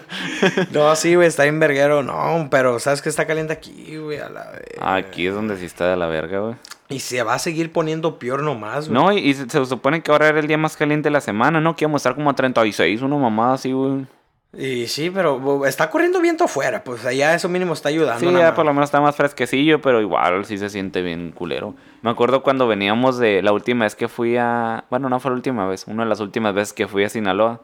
No, 0.70 0.94
sí, 0.96 1.14
güey, 1.14 1.28
está 1.28 1.46
en 1.46 1.58
verguero. 1.58 2.02
No, 2.02 2.48
pero 2.50 2.78
sabes 2.78 3.00
que 3.00 3.08
está 3.08 3.26
caliente 3.26 3.54
aquí, 3.54 3.96
güey, 3.96 4.18
a 4.18 4.28
la 4.28 4.50
vez. 4.50 4.76
Aquí 4.78 5.26
es 5.26 5.34
donde 5.34 5.56
sí 5.56 5.64
está 5.64 5.88
de 5.90 5.96
la 5.96 6.08
verga, 6.08 6.40
güey. 6.40 6.54
Y 6.90 7.00
se 7.00 7.22
va 7.22 7.34
a 7.34 7.38
seguir 7.38 7.72
poniendo 7.72 8.18
peor 8.18 8.42
nomás, 8.42 8.88
güey. 8.88 9.00
No, 9.00 9.12
y, 9.12 9.18
y 9.18 9.34
se, 9.34 9.48
se 9.48 9.64
supone 9.64 10.02
que 10.02 10.10
ahora 10.10 10.28
era 10.28 10.40
el 10.40 10.46
día 10.46 10.58
más 10.58 10.76
caliente 10.76 11.08
de 11.08 11.12
la 11.12 11.20
semana, 11.20 11.60
¿no? 11.60 11.76
Que 11.76 11.84
íbamos 11.84 12.00
a 12.00 12.10
estar 12.10 12.14
como 12.16 12.28
a 12.28 12.34
36, 12.34 13.00
una 13.02 13.16
mamada 13.16 13.54
así, 13.54 13.72
güey. 13.72 14.06
Y 14.52 14.88
sí, 14.88 15.10
pero 15.10 15.64
está 15.64 15.90
corriendo 15.90 16.20
viento 16.20 16.44
afuera, 16.44 16.82
pues 16.82 17.06
allá 17.06 17.34
eso 17.36 17.48
mínimo 17.48 17.72
está 17.72 17.88
ayudando. 17.88 18.28
Sí, 18.28 18.36
ya 18.36 18.52
por 18.52 18.66
lo 18.66 18.74
menos 18.74 18.88
está 18.88 19.00
más 19.00 19.14
fresquecillo, 19.14 19.80
pero 19.80 20.00
igual 20.00 20.44
sí 20.44 20.58
se 20.58 20.68
siente 20.68 21.02
bien 21.02 21.30
culero. 21.30 21.76
Me 22.02 22.10
acuerdo 22.10 22.42
cuando 22.42 22.66
veníamos 22.66 23.16
de 23.18 23.42
la 23.42 23.52
última 23.52 23.84
vez 23.84 23.94
que 23.94 24.08
fui 24.08 24.36
a... 24.36 24.84
Bueno, 24.90 25.08
no 25.08 25.20
fue 25.20 25.30
la 25.30 25.36
última 25.36 25.68
vez, 25.68 25.86
una 25.86 26.02
de 26.02 26.08
las 26.08 26.18
últimas 26.18 26.52
veces 26.52 26.72
que 26.72 26.88
fui 26.88 27.04
a 27.04 27.08
Sinaloa. 27.08 27.60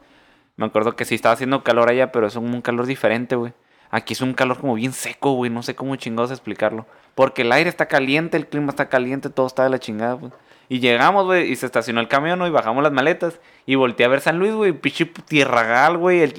Me 0.55 0.65
acuerdo 0.65 0.95
que 0.95 1.03
sí 1.03 1.15
estaba 1.15 1.33
haciendo 1.33 1.61
calor 1.61 1.89
allá, 1.89 2.13
pero 2.13 2.27
es 2.27 2.37
un 2.37 2.61
calor 2.61 2.85
diferente, 2.85 3.35
güey. 3.35 3.51
Aquí 3.89 4.13
es 4.13 4.21
un 4.21 4.33
calor 4.33 4.59
como 4.59 4.75
bien 4.75 4.93
seco, 4.93 5.33
güey. 5.33 5.51
No 5.51 5.63
sé 5.63 5.75
cómo 5.75 5.95
chingados 5.95 6.31
explicarlo. 6.31 6.85
Porque 7.15 7.41
el 7.41 7.51
aire 7.51 7.69
está 7.69 7.87
caliente, 7.87 8.37
el 8.37 8.47
clima 8.47 8.69
está 8.69 8.89
caliente, 8.89 9.29
todo 9.29 9.47
está 9.47 9.63
de 9.63 9.69
la 9.69 9.79
chingada, 9.79 10.13
güey. 10.13 10.31
Y 10.69 10.79
llegamos, 10.79 11.25
güey, 11.25 11.49
y 11.49 11.55
se 11.55 11.65
estacionó 11.65 12.01
el 12.01 12.09
camión, 12.09 12.39
¿no? 12.39 12.45
Y 12.45 12.49
bajamos 12.49 12.83
las 12.83 12.91
maletas. 12.91 13.39
Y 13.65 13.75
volteé 13.75 14.05
a 14.05 14.09
ver 14.09 14.19
San 14.19 14.37
Luis, 14.37 14.53
güey, 14.53 14.73
pinche 14.73 15.05
tierragal, 15.05 15.97
güey. 15.97 16.33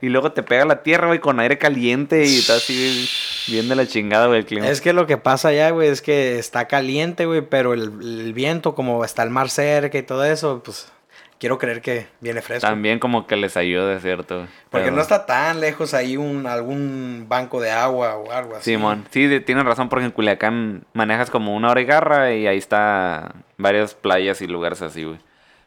Y 0.00 0.08
luego 0.08 0.32
te 0.32 0.42
pega 0.42 0.64
la 0.64 0.82
tierra, 0.82 1.06
güey, 1.06 1.20
con 1.20 1.38
aire 1.38 1.58
caliente. 1.58 2.26
Y 2.26 2.38
está 2.38 2.56
así 2.56 3.08
bien 3.46 3.68
de 3.68 3.76
la 3.76 3.86
chingada, 3.86 4.26
güey, 4.26 4.40
el 4.40 4.46
clima. 4.46 4.68
Es 4.68 4.80
que 4.80 4.92
lo 4.92 5.06
que 5.06 5.16
pasa 5.16 5.48
allá, 5.48 5.70
güey, 5.70 5.88
es 5.88 6.02
que 6.02 6.38
está 6.40 6.66
caliente, 6.66 7.26
güey, 7.26 7.42
pero 7.42 7.72
el, 7.72 7.82
el 7.82 8.32
viento, 8.32 8.74
como 8.74 9.04
está 9.04 9.22
el 9.22 9.30
mar 9.30 9.48
cerca 9.48 9.96
y 9.96 10.02
todo 10.02 10.24
eso, 10.24 10.60
pues 10.64 10.90
quiero 11.38 11.58
creer 11.58 11.80
que 11.80 12.06
viene 12.20 12.42
fresco. 12.42 12.66
También 12.68 12.98
como 12.98 13.26
que 13.26 13.36
les 13.36 13.56
ayuda, 13.56 13.98
¿cierto? 14.00 14.46
Porque 14.70 14.84
Pero- 14.86 14.96
no 14.96 15.02
está 15.02 15.24
tan 15.26 15.60
lejos 15.60 15.94
ahí 15.94 16.16
un, 16.16 16.46
algún 16.46 17.26
banco 17.28 17.60
de 17.60 17.70
agua 17.70 18.16
o 18.16 18.32
algo 18.32 18.56
así. 18.56 18.72
Simón, 18.72 19.04
sí, 19.10 19.26
de- 19.26 19.40
tienes 19.40 19.64
razón 19.64 19.88
porque 19.88 20.06
en 20.06 20.10
Culiacán 20.12 20.84
manejas 20.94 21.30
como 21.30 21.54
una 21.54 21.70
hora 21.70 21.80
y 21.80 21.84
garra 21.84 22.32
y 22.34 22.46
ahí 22.46 22.58
está 22.58 23.34
varias 23.56 23.94
playas 23.94 24.40
y 24.42 24.46
lugares 24.46 24.82
así, 24.82 25.04
güey. 25.04 25.18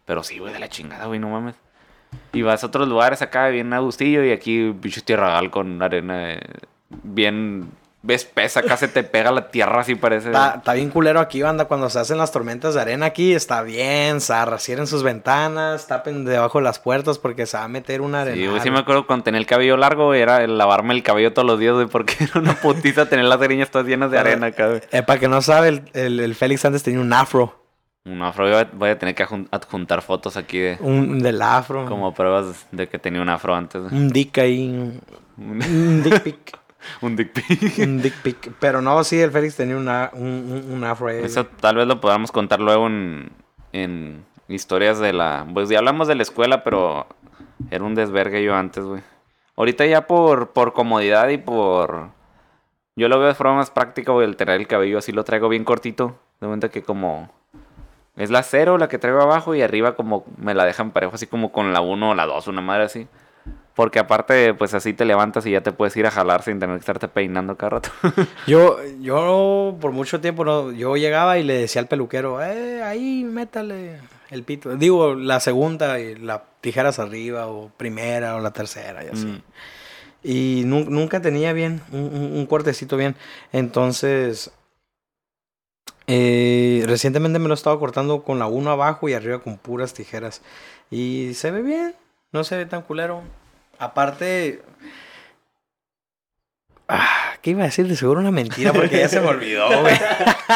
Pero 0.05 0.23
sí, 0.23 0.39
güey, 0.39 0.51
de 0.53 0.59
la 0.59 0.67
chingada, 0.69 1.05
güey, 1.05 1.19
no 1.19 1.29
mames. 1.29 1.55
Y 2.33 2.41
vas 2.41 2.63
a 2.63 2.67
otros 2.67 2.87
lugares 2.89 3.21
acá 3.21 3.47
bien 3.47 3.71
a 3.71 3.79
gustillo 3.79 4.23
y 4.25 4.31
aquí 4.31 4.71
bicho 4.71 5.01
tierragal 5.01 5.49
con 5.49 5.81
arena 5.81 6.33
eh, 6.33 6.39
bien 6.89 7.71
espesa, 8.07 8.61
acá 8.61 8.77
se 8.77 8.87
te 8.87 9.03
pega 9.03 9.31
la 9.31 9.49
tierra 9.49 9.81
así 9.81 9.93
parece. 9.95 10.27
Está, 10.29 10.55
está 10.57 10.73
bien 10.73 10.89
culero 10.89 11.19
aquí, 11.19 11.41
banda, 11.41 11.65
cuando 11.65 11.89
se 11.89 11.99
hacen 11.99 12.17
las 12.17 12.31
tormentas 12.31 12.73
de 12.73 12.81
arena 12.81 13.05
aquí, 13.05 13.33
está 13.33 13.61
bien 13.61 14.19
zarra. 14.21 14.57
Cierren 14.57 14.87
sus 14.87 15.03
ventanas, 15.03 15.85
tapen 15.87 16.25
debajo 16.25 16.57
de 16.57 16.63
las 16.63 16.79
puertas 16.79 17.19
porque 17.19 17.45
se 17.45 17.57
va 17.57 17.65
a 17.65 17.67
meter 17.67 18.01
una 18.01 18.21
arena. 18.21 18.35
Sí, 18.37 18.47
güey, 18.47 18.59
sí 18.61 18.71
me 18.71 18.79
acuerdo 18.79 19.05
cuando 19.05 19.23
tenía 19.25 19.39
el 19.39 19.45
cabello 19.45 19.77
largo, 19.77 20.13
era 20.15 20.43
el 20.43 20.57
lavarme 20.57 20.93
el 20.95 21.03
cabello 21.03 21.31
todos 21.33 21.45
los 21.47 21.59
días, 21.59 21.73
güey, 21.75 21.87
porque 21.87 22.15
era 22.23 22.39
una 22.39 22.55
putiza 22.55 23.07
tener 23.07 23.25
las 23.25 23.39
greñas 23.39 23.69
todas 23.69 23.85
llenas 23.87 24.09
de 24.09 24.17
arena 24.17 24.49
güey. 24.49 24.81
Eh, 24.91 25.03
para 25.03 25.19
que 25.19 25.27
no 25.27 25.41
sabe, 25.41 25.67
el, 25.69 25.83
el- 25.93 26.19
el 26.19 26.33
Félix 26.35 26.65
antes 26.65 26.81
tenía 26.83 26.99
un 27.01 27.13
afro. 27.13 27.57
Un 28.03 28.19
afro, 28.23 28.45
voy 28.45 28.55
a- 28.55 28.69
voy 28.73 28.89
a 28.89 28.97
tener 28.97 29.13
que 29.13 29.21
adjuntar 29.51 30.01
fotos 30.01 30.35
aquí 30.37 30.57
de 30.57 30.77
Un 30.79 31.19
del 31.19 31.39
afro. 31.39 31.85
como 31.85 32.15
pruebas 32.15 32.65
de 32.71 32.89
que 32.89 32.97
tenía 32.97 33.21
un 33.21 33.29
afro 33.29 33.53
antes. 33.53 33.79
Un 33.91 34.09
dick 34.09 34.39
ahí. 34.39 34.69
Un, 34.69 35.01
un 35.37 36.01
dick 36.03 36.19
pic. 36.21 36.57
Un 37.01 37.15
dick 37.15 37.31
pic. 37.31 37.77
un 37.79 38.01
dick 38.01 38.15
pic. 38.21 38.51
Pero 38.59 38.81
no, 38.81 39.03
sí, 39.03 39.19
el 39.19 39.31
Félix 39.31 39.55
tenía 39.55 39.77
una, 39.77 40.09
un, 40.13 40.27
un- 40.27 40.71
un 40.73 40.83
afro 40.83 41.07
ahí. 41.07 41.23
Eso 41.23 41.45
tal 41.45 41.75
vez 41.75 41.87
lo 41.87 42.01
podamos 42.01 42.31
contar 42.31 42.59
luego 42.59 42.87
en, 42.87 43.31
en 43.73 44.25
historias 44.47 44.99
de 44.99 45.13
la... 45.13 45.45
Pues 45.53 45.69
ya 45.69 45.77
hablamos 45.79 46.07
de 46.07 46.15
la 46.15 46.23
escuela, 46.23 46.63
pero 46.63 47.05
era 47.69 47.83
un 47.83 47.95
desvergue 47.95 48.43
yo 48.43 48.55
antes, 48.55 48.83
güey. 48.83 49.01
Ahorita 49.55 49.85
ya 49.85 50.07
por, 50.07 50.51
por 50.51 50.73
comodidad 50.73 51.29
y 51.29 51.37
por... 51.37 52.09
Yo 52.95 53.07
lo 53.07 53.19
veo 53.19 53.27
de 53.29 53.35
forma 53.35 53.55
más 53.55 53.71
práctica, 53.71 54.11
güey, 54.11 54.27
el 54.27 54.35
tener 54.35 54.59
el 54.59 54.67
cabello 54.67 54.97
así 54.97 55.11
lo 55.11 55.23
traigo 55.23 55.47
bien 55.49 55.63
cortito. 55.63 56.17
De 56.39 56.47
momento 56.47 56.69
que 56.69 56.81
como... 56.83 57.31
Es 58.17 58.29
la 58.29 58.43
cero 58.43 58.77
la 58.77 58.89
que 58.89 58.97
traigo 58.97 59.21
abajo 59.21 59.55
y 59.55 59.61
arriba 59.61 59.95
como 59.95 60.25
me 60.37 60.53
la 60.53 60.65
dejan 60.65 60.91
parejo, 60.91 61.15
así 61.15 61.27
como 61.27 61.51
con 61.53 61.71
la 61.71 61.79
1 61.79 62.09
o 62.09 62.15
la 62.15 62.25
2, 62.25 62.47
una 62.47 62.61
madre 62.61 62.83
así. 62.83 63.07
Porque 63.75 63.99
aparte, 63.99 64.53
pues 64.53 64.73
así 64.73 64.93
te 64.93 65.05
levantas 65.05 65.45
y 65.45 65.51
ya 65.51 65.61
te 65.61 65.71
puedes 65.71 65.95
ir 65.95 66.05
a 66.05 66.11
jalar 66.11 66.43
sin 66.43 66.59
tener 66.59 66.75
que 66.75 66.81
estarte 66.81 67.07
peinando 67.07 67.55
cada 67.55 67.69
rato. 67.69 67.89
Yo, 68.47 68.77
yo 68.99 69.77
por 69.79 69.91
mucho 69.93 70.19
tiempo, 70.19 70.43
no, 70.43 70.71
yo 70.71 70.97
llegaba 70.97 71.37
y 71.39 71.43
le 71.43 71.53
decía 71.53 71.81
al 71.81 71.87
peluquero, 71.87 72.43
eh, 72.43 72.83
ahí 72.83 73.23
métale 73.23 73.99
el 74.29 74.43
pito. 74.43 74.75
Digo, 74.75 75.15
la 75.15 75.39
segunda 75.39 75.99
y 76.01 76.15
la 76.15 76.43
tijeras 76.59 76.99
arriba, 76.99 77.47
o 77.47 77.69
primera, 77.77 78.35
o 78.35 78.41
la 78.41 78.51
tercera, 78.51 79.05
y 79.05 79.07
así. 79.07 79.25
Mm. 79.27 79.41
Y 80.23 80.63
nu- 80.65 80.89
nunca 80.89 81.21
tenía 81.21 81.53
bien, 81.53 81.81
un, 81.93 82.01
un- 82.01 82.33
un 82.37 82.45
cortecito 82.47 82.97
bien. 82.97 83.15
Entonces, 83.53 84.51
eh, 86.07 86.83
recientemente 86.87 87.39
me 87.39 87.47
lo 87.47 87.53
estaba 87.53 87.79
cortando 87.79 88.23
con 88.23 88.37
la 88.37 88.47
1 88.47 88.69
abajo 88.71 89.07
y 89.07 89.13
arriba 89.13 89.39
con 89.39 89.57
puras 89.57 89.93
tijeras. 89.93 90.41
Y 90.89 91.33
se 91.35 91.51
ve 91.51 91.61
bien, 91.61 91.95
no 92.33 92.43
se 92.43 92.57
ve 92.57 92.65
tan 92.65 92.81
culero. 92.81 93.21
Aparte... 93.81 94.61
Ah, 96.87 97.33
¿Qué 97.41 97.49
iba 97.49 97.63
a 97.63 97.65
decir? 97.65 97.87
De 97.87 97.95
seguro 97.95 98.19
una 98.19 98.29
mentira 98.29 98.71
porque 98.73 98.99
ya 98.99 99.09
se 99.09 99.19
me 99.19 99.27
olvidó, 99.27 99.67
güey. 99.81 99.95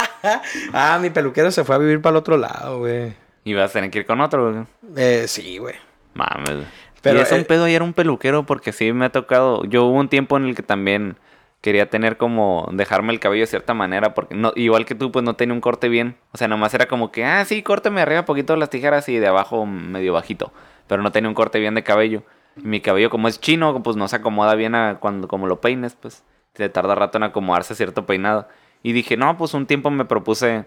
ah, 0.74 1.00
mi 1.02 1.10
peluquero 1.10 1.50
se 1.50 1.64
fue 1.64 1.74
a 1.74 1.80
vivir 1.80 2.02
para 2.02 2.12
el 2.12 2.18
otro 2.18 2.38
lado, 2.38 2.80
güey. 2.80 3.14
y 3.44 3.56
vas 3.56 3.72
a 3.72 3.74
tener 3.74 3.90
que 3.90 4.00
ir 4.00 4.06
con 4.06 4.22
otro, 4.22 4.52
güey. 4.52 4.66
Eh, 4.96 5.26
sí, 5.28 5.58
güey. 5.58 5.74
Mames. 6.14 6.68
Pero, 7.02 7.18
y 7.18 7.22
es 7.24 7.32
un 7.32 7.40
eh, 7.40 7.46
pedo 7.46 7.68
y 7.68 7.74
era 7.74 7.84
un 7.84 7.94
peluquero 7.94 8.46
porque 8.46 8.72
sí 8.72 8.94
me 8.94 9.06
ha 9.06 9.12
tocado. 9.12 9.66
Yo 9.66 9.86
hubo 9.86 9.98
un 9.98 10.10
tiempo 10.10 10.38
en 10.38 10.46
el 10.46 10.56
que 10.56 10.62
también 10.62 11.18
quería 11.62 11.90
tener 11.90 12.18
como 12.18 12.70
dejarme 12.74 13.12
el 13.12 13.20
cabello 13.20 13.42
de 13.42 13.48
cierta 13.48 13.74
manera 13.74 14.14
porque 14.14 14.36
no 14.36 14.54
igual 14.56 14.86
que 14.86 14.94
tú 14.94 15.12
pues 15.12 15.26
no 15.26 15.36
tenía 15.36 15.56
un 15.56 15.62
corte 15.62 15.90
bien. 15.90 16.16
O 16.32 16.38
sea, 16.38 16.48
nomás 16.48 16.76
era 16.76 16.88
como 16.88 17.12
que, 17.12 17.26
ah, 17.26 17.44
sí, 17.44 17.64
córteme 17.64 18.02
arriba 18.02 18.26
poquito 18.26 18.56
las 18.56 18.70
tijeras 18.70 19.10
y 19.10 19.18
de 19.18 19.26
abajo 19.26 19.66
medio 19.66 20.14
bajito, 20.14 20.54
pero 20.86 21.02
no 21.02 21.12
tenía 21.12 21.28
un 21.28 21.34
corte 21.34 21.60
bien 21.60 21.74
de 21.74 21.82
cabello. 21.82 22.22
Y 22.58 22.68
mi 22.68 22.82
cabello 22.82 23.10
como 23.10 23.28
es 23.28 23.40
chino, 23.40 23.82
pues 23.84 23.96
no 23.98 24.08
se 24.08 24.16
acomoda 24.18 24.56
bien 24.56 24.76
a 24.76 25.00
cuando 25.00 25.28
como 25.28 25.48
lo 25.48 25.62
peines, 25.62 25.96
pues 25.96 26.24
te 26.54 26.70
tarda 26.70 26.96
rato 26.96 27.18
en 27.18 27.24
acomodarse 27.24 27.76
cierto 27.76 28.06
peinado. 28.06 28.48
Y 28.84 28.94
dije, 28.94 29.18
"No, 29.18 29.38
pues 29.38 29.54
un 29.54 29.66
tiempo 29.66 29.90
me 29.90 30.06
propuse 30.06 30.66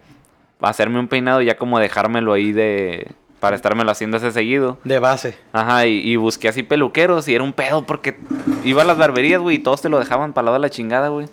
hacerme 0.61 0.99
un 0.99 1.09
peinado 1.09 1.41
y 1.41 1.47
ya 1.47 1.57
como 1.57 1.78
dejármelo 1.78 2.32
ahí 2.32 2.53
de 2.53 3.12
para 3.41 3.55
estármelo 3.55 3.91
haciendo 3.91 4.16
ese 4.16 4.32
seguido. 4.32 4.78
De 4.82 4.99
base. 4.99 5.39
Ajá, 5.53 5.86
y, 5.86 5.99
y 6.01 6.16
busqué 6.16 6.49
así 6.49 6.64
peluqueros 6.64 7.28
y 7.28 7.34
era 7.34 7.45
un 7.45 7.53
pedo 7.53 7.86
porque 7.86 8.18
iba 8.64 8.82
a 8.82 8.84
las 8.84 8.99
barberías, 8.99 9.41
güey, 9.41 9.57
y 9.57 9.59
todos 9.61 9.80
te 9.80 9.89
lo 9.89 9.99
dejaban 10.01 10.32
para 10.32 10.47
lado 10.47 10.55
de 10.55 10.61
la 10.61 10.70
chingada, 10.70 11.09
güey. 11.09 11.28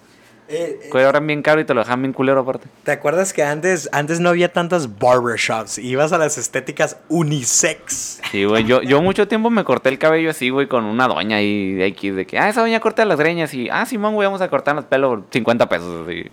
Eh, 0.47 0.89
Cobran 0.91 1.25
bien 1.25 1.41
caro 1.41 1.59
y 1.59 1.65
te 1.65 1.73
lo 1.73 1.81
dejaban 1.81 2.03
bien 2.03 2.13
culero 2.13 2.41
aparte. 2.41 2.67
¿Te 2.83 2.91
acuerdas 2.91 3.33
que 3.33 3.43
antes, 3.43 3.89
antes 3.91 4.19
no 4.19 4.29
había 4.29 4.53
tantas 4.53 4.99
barbershops? 4.99 5.79
Ibas 5.79 6.13
a 6.13 6.17
las 6.17 6.37
estéticas 6.37 6.97
unisex. 7.09 8.21
Sí, 8.31 8.45
güey, 8.45 8.63
yo, 8.65 8.81
yo 8.81 9.01
mucho 9.01 9.27
tiempo 9.27 9.49
me 9.49 9.63
corté 9.63 9.89
el 9.89 9.97
cabello 9.97 10.29
así, 10.29 10.49
güey, 10.49 10.67
con 10.67 10.85
una 10.85 11.07
doña 11.07 11.37
ahí 11.37 11.73
de 11.73 11.87
X, 11.87 12.15
de 12.15 12.25
que, 12.27 12.37
ah, 12.37 12.49
esa 12.49 12.61
doña 12.61 12.79
corta 12.79 13.05
las 13.05 13.19
greñas 13.19 13.53
y, 13.53 13.69
ah, 13.69 13.85
Simón, 13.85 14.13
güey, 14.13 14.27
vamos 14.27 14.41
a 14.41 14.49
cortar 14.49 14.75
los 14.75 14.85
pelos, 14.85 15.23
50 15.31 15.67
pesos, 15.67 16.07
así. 16.07 16.29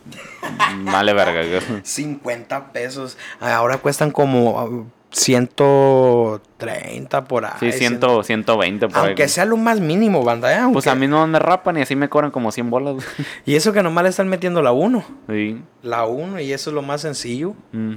Vale 0.84 1.12
verga, 1.14 1.42
güey. 1.42 1.80
50 1.82 2.72
pesos. 2.72 3.16
Ahora 3.40 3.78
cuestan 3.78 4.10
como 4.10 4.86
130 5.12 7.24
por 7.24 7.44
ahí. 7.44 7.52
Sí, 7.60 7.72
100, 7.72 8.00
120 8.24 8.88
por 8.88 8.96
ahí, 8.98 9.06
Aunque 9.08 9.28
sea 9.28 9.44
lo 9.44 9.56
más 9.56 9.80
mínimo, 9.80 10.24
banda. 10.24 10.52
¿eh? 10.52 10.56
Aunque- 10.56 10.74
Pues 10.74 10.86
a 10.86 10.94
mí 10.94 11.06
no 11.06 11.26
me 11.26 11.38
rapan 11.38 11.78
y 11.78 11.82
así 11.82 11.96
me 11.96 12.08
cobran 12.08 12.30
como 12.30 12.50
100 12.52 12.70
bolas. 12.70 12.96
Y 13.46 13.54
eso 13.54 13.72
que 13.72 13.82
nomás 13.82 14.04
le 14.04 14.10
están 14.10 14.28
metiendo 14.28 14.62
la 14.62 14.72
1. 14.72 15.04
Sí. 15.28 15.62
La 15.82 16.06
1 16.06 16.40
y 16.40 16.52
eso 16.52 16.70
es 16.70 16.74
lo 16.74 16.82
más 16.82 17.00
sencillo. 17.02 17.54
Eso 17.72 17.88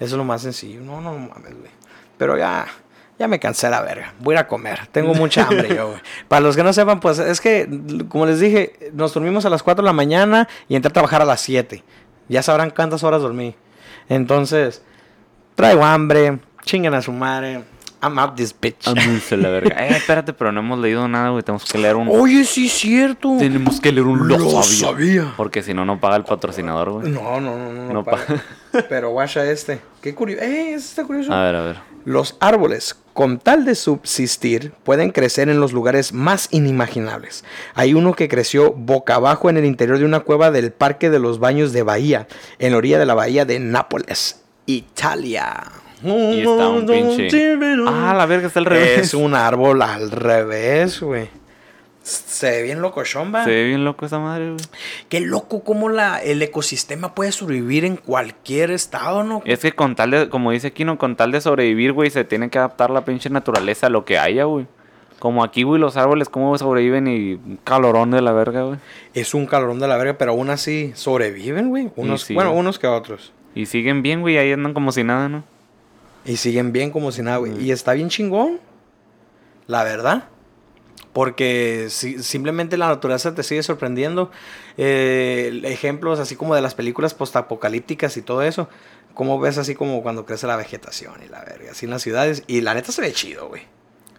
es 0.00 0.12
lo 0.12 0.24
más 0.24 0.42
sencillo. 0.42 0.80
No, 0.80 1.00
no, 1.00 1.12
no 1.12 1.18
mames, 1.28 1.54
güey. 1.58 1.70
Pero 2.16 2.38
ya, 2.38 2.66
ya 3.18 3.28
me 3.28 3.38
cansé 3.40 3.68
la 3.70 3.80
verga. 3.82 4.14
Voy 4.20 4.34
a 4.34 4.38
ir 4.38 4.44
a 4.44 4.48
comer. 4.48 4.86
Tengo 4.92 5.14
mucha 5.14 5.46
hambre 5.46 5.74
yo, 5.74 5.88
güey. 5.88 6.00
Para 6.28 6.40
los 6.40 6.56
que 6.56 6.62
no 6.62 6.72
sepan, 6.72 7.00
pues 7.00 7.18
es 7.18 7.40
que, 7.40 7.68
como 8.08 8.26
les 8.26 8.40
dije, 8.40 8.90
nos 8.92 9.12
dormimos 9.14 9.44
a 9.44 9.50
las 9.50 9.62
4 9.62 9.82
de 9.82 9.86
la 9.86 9.92
mañana 9.92 10.48
y 10.68 10.76
entré 10.76 10.90
a 10.90 10.92
trabajar 10.92 11.22
a 11.22 11.24
las 11.24 11.40
7. 11.40 11.82
Ya 12.28 12.42
sabrán 12.42 12.70
cuántas 12.70 13.02
horas 13.04 13.20
dormí. 13.20 13.54
Entonces, 14.08 14.82
traigo 15.56 15.84
hambre. 15.84 16.38
Chinguen 16.64 16.94
a 16.94 17.02
su 17.02 17.12
madre. 17.12 17.62
I'm 18.02 18.18
out 18.18 18.34
this 18.36 18.54
bitch. 18.58 18.86
La 19.30 19.48
verga. 19.48 19.76
Eh, 19.84 19.96
espérate, 19.96 20.34
pero 20.34 20.52
no 20.52 20.60
hemos 20.60 20.78
leído 20.78 21.08
nada, 21.08 21.30
güey. 21.30 21.42
Tenemos 21.42 21.64
que 21.64 21.78
leer 21.78 21.96
un. 21.96 22.08
Oye, 22.08 22.44
sí 22.44 22.66
es 22.66 22.72
cierto. 22.72 23.36
Tenemos 23.38 23.80
que 23.80 23.92
leer 23.92 24.06
un 24.06 24.28
Lo 24.28 24.36
lo 24.36 24.62
sabía. 24.62 24.88
sabía. 24.88 25.34
Porque 25.38 25.62
si 25.62 25.72
no, 25.72 25.86
no 25.86 25.98
paga 26.00 26.16
el 26.16 26.24
patrocinador, 26.24 26.90
güey. 26.90 27.10
No, 27.10 27.40
no, 27.40 27.56
no, 27.56 27.72
no. 27.72 27.92
No 27.92 28.04
paga. 28.04 28.42
Pero 28.90 29.10
guacha 29.10 29.50
este. 29.50 29.80
Qué 30.02 30.14
curioso. 30.14 30.42
Eh, 30.42 30.74
ese 30.74 30.86
está 30.88 31.04
curioso. 31.04 31.32
A 31.32 31.44
ver, 31.44 31.56
a 31.56 31.62
ver. 31.62 31.76
Los 32.04 32.36
árboles, 32.40 32.94
con 33.14 33.38
tal 33.38 33.64
de 33.64 33.74
subsistir, 33.74 34.72
pueden 34.82 35.10
crecer 35.10 35.48
en 35.48 35.58
los 35.58 35.72
lugares 35.72 36.12
más 36.12 36.48
inimaginables. 36.50 37.42
Hay 37.74 37.94
uno 37.94 38.12
que 38.12 38.28
creció 38.28 38.72
boca 38.72 39.14
abajo 39.14 39.48
en 39.48 39.56
el 39.56 39.64
interior 39.64 39.98
de 39.98 40.04
una 40.04 40.20
cueva 40.20 40.50
del 40.50 40.72
Parque 40.72 41.08
de 41.08 41.18
los 41.18 41.38
Baños 41.38 41.72
de 41.72 41.82
Bahía, 41.82 42.28
en 42.58 42.72
la 42.72 42.78
orilla 42.78 42.98
de 42.98 43.06
la 43.06 43.14
bahía 43.14 43.46
de 43.46 43.58
Nápoles, 43.60 44.42
Italia. 44.66 45.62
Y 46.02 46.40
está 46.40 46.68
un 46.68 46.86
pinche. 46.86 47.56
Ah, 47.86 48.14
la 48.16 48.26
verga, 48.26 48.48
está 48.48 48.60
al 48.60 48.66
revés. 48.66 48.98
Es 48.98 49.14
un 49.14 49.34
árbol 49.34 49.82
al 49.82 50.10
revés, 50.10 51.00
güey. 51.00 51.28
Se 52.04 52.50
ve 52.50 52.62
bien 52.62 52.82
locochón, 52.82 53.34
va. 53.34 53.44
Se 53.44 53.50
ve 53.50 53.64
bien 53.64 53.82
loco 53.82 54.04
esa 54.04 54.18
madre, 54.18 54.50
güey. 54.50 54.64
Qué 55.08 55.20
loco 55.20 55.64
cómo 55.64 55.88
la, 55.88 56.18
el 56.22 56.42
ecosistema 56.42 57.14
puede 57.14 57.32
sobrevivir 57.32 57.86
en 57.86 57.96
cualquier 57.96 58.70
estado, 58.70 59.24
¿no? 59.24 59.40
Es 59.46 59.60
que 59.60 59.72
con 59.72 59.96
tal 59.96 60.10
de, 60.10 60.28
como 60.28 60.50
dice 60.50 60.74
Kino, 60.74 60.98
con 60.98 61.16
tal 61.16 61.32
de 61.32 61.40
sobrevivir, 61.40 61.92
güey, 61.92 62.10
se 62.10 62.24
tiene 62.24 62.50
que 62.50 62.58
adaptar 62.58 62.90
la 62.90 63.06
pinche 63.06 63.30
naturaleza 63.30 63.86
a 63.86 63.90
lo 63.90 64.04
que 64.04 64.18
haya, 64.18 64.44
güey. 64.44 64.66
Como 65.18 65.42
aquí, 65.42 65.62
güey, 65.62 65.80
los 65.80 65.96
árboles, 65.96 66.28
cómo 66.28 66.58
sobreviven 66.58 67.06
y 67.06 67.34
un 67.34 67.58
calorón 67.64 68.10
de 68.10 68.20
la 68.20 68.32
verga, 68.32 68.64
güey. 68.64 68.78
Es 69.14 69.32
un 69.32 69.46
calorón 69.46 69.78
de 69.78 69.88
la 69.88 69.96
verga, 69.96 70.18
pero 70.18 70.32
aún 70.32 70.50
así 70.50 70.92
sobreviven, 70.94 71.70
güey. 71.70 71.90
Unos, 71.96 72.24
sí, 72.24 72.34
bueno, 72.34 72.50
güey. 72.50 72.60
unos 72.60 72.78
que 72.78 72.86
otros. 72.86 73.32
Y 73.54 73.64
siguen 73.64 74.02
bien, 74.02 74.20
güey, 74.20 74.36
ahí 74.36 74.52
andan 74.52 74.74
como 74.74 74.92
si 74.92 75.04
nada, 75.04 75.30
¿no? 75.30 75.44
Y 76.24 76.36
siguen 76.36 76.72
bien 76.72 76.90
como 76.90 77.12
si 77.12 77.22
nada, 77.22 77.38
güey. 77.38 77.52
Mm. 77.52 77.60
Y 77.60 77.70
está 77.70 77.92
bien 77.92 78.08
chingón. 78.08 78.60
La 79.66 79.84
verdad. 79.84 80.28
Porque 81.12 81.86
si, 81.90 82.22
simplemente 82.22 82.76
la 82.76 82.88
naturaleza 82.88 83.34
te 83.34 83.42
sigue 83.42 83.62
sorprendiendo. 83.62 84.30
Eh, 84.76 85.60
ejemplos 85.64 86.18
así 86.18 86.34
como 86.36 86.54
de 86.54 86.60
las 86.60 86.74
películas 86.74 87.14
postapocalípticas 87.14 88.16
y 88.16 88.22
todo 88.22 88.42
eso. 88.42 88.68
Como 89.14 89.38
ves 89.38 89.58
así 89.58 89.74
como 89.74 90.02
cuando 90.02 90.26
crece 90.26 90.46
la 90.46 90.56
vegetación 90.56 91.14
y 91.24 91.28
la 91.28 91.44
verga, 91.44 91.70
así 91.70 91.86
en 91.86 91.90
las 91.90 92.02
ciudades. 92.02 92.42
Y 92.46 92.62
la 92.62 92.74
neta 92.74 92.90
se 92.90 93.00
ve 93.00 93.12
chido, 93.12 93.48
güey. 93.48 93.62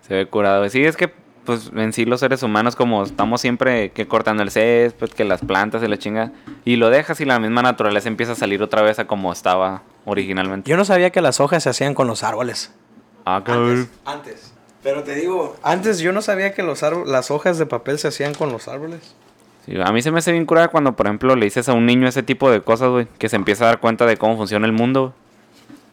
Se 0.08 0.14
ve 0.14 0.28
curado. 0.28 0.70
Sí, 0.70 0.86
es 0.86 0.96
que 0.96 1.12
pues 1.46 1.72
en 1.76 1.94
sí 1.94 2.06
los 2.06 2.20
seres 2.20 2.44
humanos 2.44 2.76
como 2.76 3.04
estamos 3.04 3.40
siempre 3.42 3.92
que 3.92 4.08
cortando 4.08 4.44
el 4.44 4.52
césped, 4.52 5.10
que 5.10 5.24
las 5.24 5.42
plantas 5.42 5.82
y 5.84 5.88
la 5.88 5.98
chinga. 5.98 6.32
Y 6.66 6.76
lo 6.76 6.90
dejas 6.90 7.22
y 7.22 7.26
la 7.26 7.40
misma 7.40 7.62
naturaleza 7.62 8.10
empieza 8.10 8.34
a 8.34 8.36
salir 8.36 8.62
otra 8.62 8.82
vez 8.82 9.00
a 9.00 9.06
como 9.08 9.32
estaba 9.32 9.84
originalmente. 10.06 10.70
Yo 10.70 10.78
no 10.78 10.86
sabía 10.86 11.12
que 11.12 11.22
las 11.22 11.40
hojas 11.40 11.64
se 11.64 11.70
hacían 11.70 11.94
con 11.94 12.08
los 12.08 12.24
árboles. 12.24 12.74
Ah, 13.26 13.42
cabrón. 13.46 13.90
Antes. 14.06 14.54
Pero 14.84 15.04
te 15.04 15.16
digo, 15.16 15.56
antes 15.64 16.00
yo 16.00 16.12
no 16.12 16.22
sabía 16.22 16.54
que 16.54 16.62
los 16.62 16.82
las 17.08 17.32
hojas 17.32 17.58
de 17.58 17.66
papel 17.66 17.98
se 17.98 18.10
hacían 18.10 18.34
con 18.34 18.52
los 18.52 18.68
árboles. 18.68 19.16
Sí, 19.66 19.74
a 19.82 19.92
mí 19.92 20.02
se 20.04 20.12
me 20.12 20.20
hace 20.20 20.32
bien 20.32 20.46
curada 20.46 20.68
cuando, 20.68 20.96
por 20.96 21.08
ejemplo, 21.08 21.36
le 21.36 21.46
dices 21.46 21.68
a 21.70 21.74
un 21.74 21.88
niño 21.88 22.08
ese 22.08 22.22
tipo 22.22 22.52
de 22.52 22.62
cosas, 22.62 22.90
güey, 22.90 23.08
que 23.18 23.30
se 23.30 23.36
empieza 23.36 23.64
a 23.64 23.68
dar 23.68 23.80
cuenta 23.80 24.06
de 24.06 24.18
cómo 24.18 24.38
funciona 24.38 24.68
el 24.68 24.74
mundo. 24.74 25.14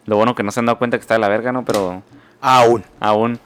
Lo 0.05 0.17
bueno 0.17 0.35
que 0.35 0.43
no 0.43 0.51
se 0.51 0.61
han 0.61 0.67
dado 0.67 0.77
cuenta 0.79 0.99
que 0.99 1.01
está 1.01 1.15
de 1.15 1.21
la 1.21 1.29
verga, 1.29 1.53
¿no? 1.53 1.65
Pero 1.65 2.03
Aún. 2.43 2.85
aún. 3.01 3.39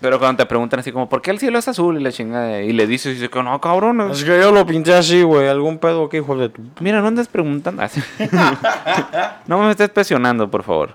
Pero 0.00 0.18
cuando 0.18 0.42
te 0.42 0.46
preguntan 0.46 0.80
así 0.80 0.92
como, 0.92 1.08
¿por 1.08 1.20
qué 1.20 1.32
el 1.32 1.38
cielo 1.38 1.58
es 1.58 1.66
azul? 1.66 1.96
Y 1.96 2.02
le 2.02 2.12
chinga, 2.12 2.62
y 2.62 2.72
le 2.72 2.86
dices, 2.86 3.12
y 3.12 3.14
dice 3.14 3.28
que 3.28 3.42
no, 3.42 3.60
cabrón. 3.60 4.00
Es 4.12 4.22
que 4.22 4.38
yo 4.38 4.52
lo 4.52 4.64
pinté 4.64 4.94
así, 4.94 5.22
güey. 5.22 5.48
Algún 5.48 5.78
pedo 5.78 6.08
que 6.08 6.18
hijo 6.18 6.36
de 6.36 6.48
tu. 6.50 6.62
Mira, 6.80 7.00
no 7.00 7.08
andes 7.08 7.26
preguntando. 7.26 7.82
Así. 7.82 8.00
no 9.46 9.58
me 9.58 9.70
estés 9.70 9.90
presionando, 9.90 10.48
por 10.48 10.62
favor. 10.62 10.94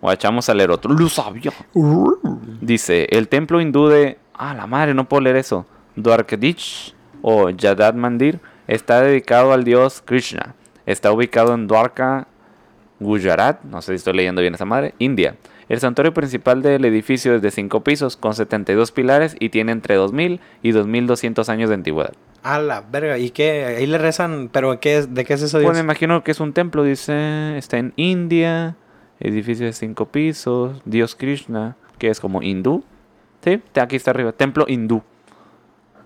O 0.00 0.10
echamos 0.10 0.48
a 0.48 0.54
leer 0.54 0.70
otro. 0.70 0.92
Lo 0.92 1.08
sabía. 1.08 1.52
Dice, 2.60 3.06
el 3.10 3.28
templo 3.28 3.60
hindú 3.60 3.86
de... 3.86 4.18
Ah, 4.34 4.54
la 4.54 4.66
madre, 4.66 4.94
no 4.94 5.08
puedo 5.08 5.20
leer 5.20 5.36
eso. 5.36 5.64
Dwarkadich 5.94 6.94
o 7.20 7.50
Yadad 7.50 7.94
Mandir 7.94 8.40
está 8.66 9.00
dedicado 9.02 9.52
al 9.52 9.62
dios 9.62 10.02
Krishna. 10.04 10.56
Está 10.86 11.12
ubicado 11.12 11.54
en 11.54 11.68
Dwarka, 11.68 12.26
Gujarat. 12.98 13.62
No 13.62 13.80
sé 13.80 13.92
si 13.92 13.96
estoy 13.96 14.14
leyendo 14.14 14.40
bien 14.40 14.54
esa 14.54 14.64
madre. 14.64 14.94
India. 14.98 15.36
El 15.72 15.80
santuario 15.80 16.12
principal 16.12 16.60
del 16.60 16.84
edificio 16.84 17.34
es 17.34 17.40
de 17.40 17.50
5 17.50 17.82
pisos, 17.82 18.18
con 18.18 18.34
72 18.34 18.92
pilares 18.92 19.34
y 19.40 19.48
tiene 19.48 19.72
entre 19.72 19.94
2000 19.94 20.38
y 20.62 20.70
2200 20.70 21.48
años 21.48 21.70
de 21.70 21.76
antigüedad. 21.76 22.12
A 22.42 22.58
la 22.58 22.82
verga. 22.82 23.16
¿Y 23.16 23.30
qué? 23.30 23.64
Ahí 23.78 23.86
le 23.86 23.96
rezan. 23.96 24.50
¿Pero 24.52 24.78
qué 24.80 24.98
es, 24.98 25.14
de 25.14 25.24
qué 25.24 25.32
es 25.32 25.40
eso? 25.40 25.62
Pues 25.62 25.74
me 25.74 25.80
imagino 25.80 26.22
que 26.22 26.30
es 26.30 26.40
un 26.40 26.52
templo, 26.52 26.84
dice. 26.84 27.56
Está 27.56 27.78
en 27.78 27.94
India. 27.96 28.76
Edificio 29.18 29.64
de 29.64 29.72
cinco 29.72 30.08
pisos. 30.08 30.82
Dios 30.84 31.14
Krishna. 31.14 31.78
Que 31.96 32.10
es 32.10 32.20
como 32.20 32.42
hindú. 32.42 32.84
Sí, 33.42 33.62
aquí 33.80 33.96
está 33.96 34.10
arriba. 34.10 34.32
Templo 34.32 34.66
hindú. 34.68 35.02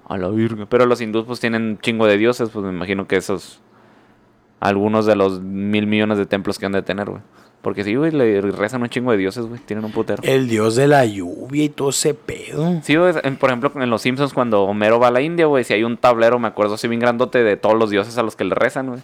A 0.09 0.17
la 0.17 0.29
virgen. 0.29 0.69
Pero 0.69 0.87
los 0.87 1.01
hindús 1.01 1.25
pues 1.25 1.41
tienen 1.41 1.63
un 1.63 1.79
chingo 1.81 2.07
de 2.07 2.17
dioses. 2.17 2.51
Pues 2.51 2.65
me 2.65 2.71
imagino 2.71 3.09
que 3.09 3.17
esos. 3.17 3.61
Algunos 4.61 5.07
de 5.07 5.17
los 5.17 5.41
mil 5.41 5.89
millones 5.89 6.19
de 6.19 6.27
templos 6.27 6.57
que 6.57 6.67
han 6.67 6.73
de 6.73 6.83
tener, 6.83 7.11
güey. 7.11 7.23
Porque 7.67 7.83
sí, 7.83 7.97
güey, 7.97 8.13
le 8.13 8.41
rezan 8.43 8.81
un 8.83 8.89
chingo 8.89 9.11
de 9.11 9.17
dioses, 9.19 9.45
güey. 9.45 9.59
Tienen 9.59 9.85
un 9.85 9.91
putero. 9.91 10.23
El 10.23 10.47
dios 10.47 10.77
de 10.77 10.87
la 10.87 11.05
lluvia 11.05 11.65
y 11.65 11.69
todo 11.69 11.91
ese 11.91 12.15
pedo. 12.15 12.81
Sí, 12.85 12.95
güey, 12.95 13.13
por 13.41 13.51
ejemplo, 13.51 13.73
en 13.83 13.91
Los 13.91 14.03
Simpsons, 14.03 14.33
cuando 14.33 14.63
Homero 14.63 15.01
va 15.01 15.09
a 15.09 15.11
la 15.11 15.21
India, 15.21 15.47
güey, 15.47 15.65
si 15.65 15.75
hay 15.75 15.83
un 15.83 15.97
tablero, 15.97 16.39
me 16.39 16.47
acuerdo 16.47 16.75
así 16.75 16.87
bien 16.87 17.01
grandote 17.01 17.43
de 17.43 17.57
todos 17.57 17.75
los 17.77 17.91
dioses 17.91 18.17
a 18.19 18.23
los 18.23 18.37
que 18.37 18.45
le 18.45 18.55
rezan, 18.55 18.87
güey. 18.91 19.01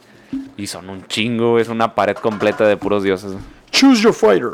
Y 0.56 0.68
son 0.68 0.88
un 0.90 1.04
chingo, 1.08 1.50
güey, 1.50 1.62
es 1.62 1.68
una 1.70 1.96
pared 1.96 2.14
completa 2.14 2.64
de 2.64 2.76
puros 2.76 3.02
dioses. 3.02 3.32
Choose 3.72 4.00
your 4.00 4.14
fighter. 4.14 4.50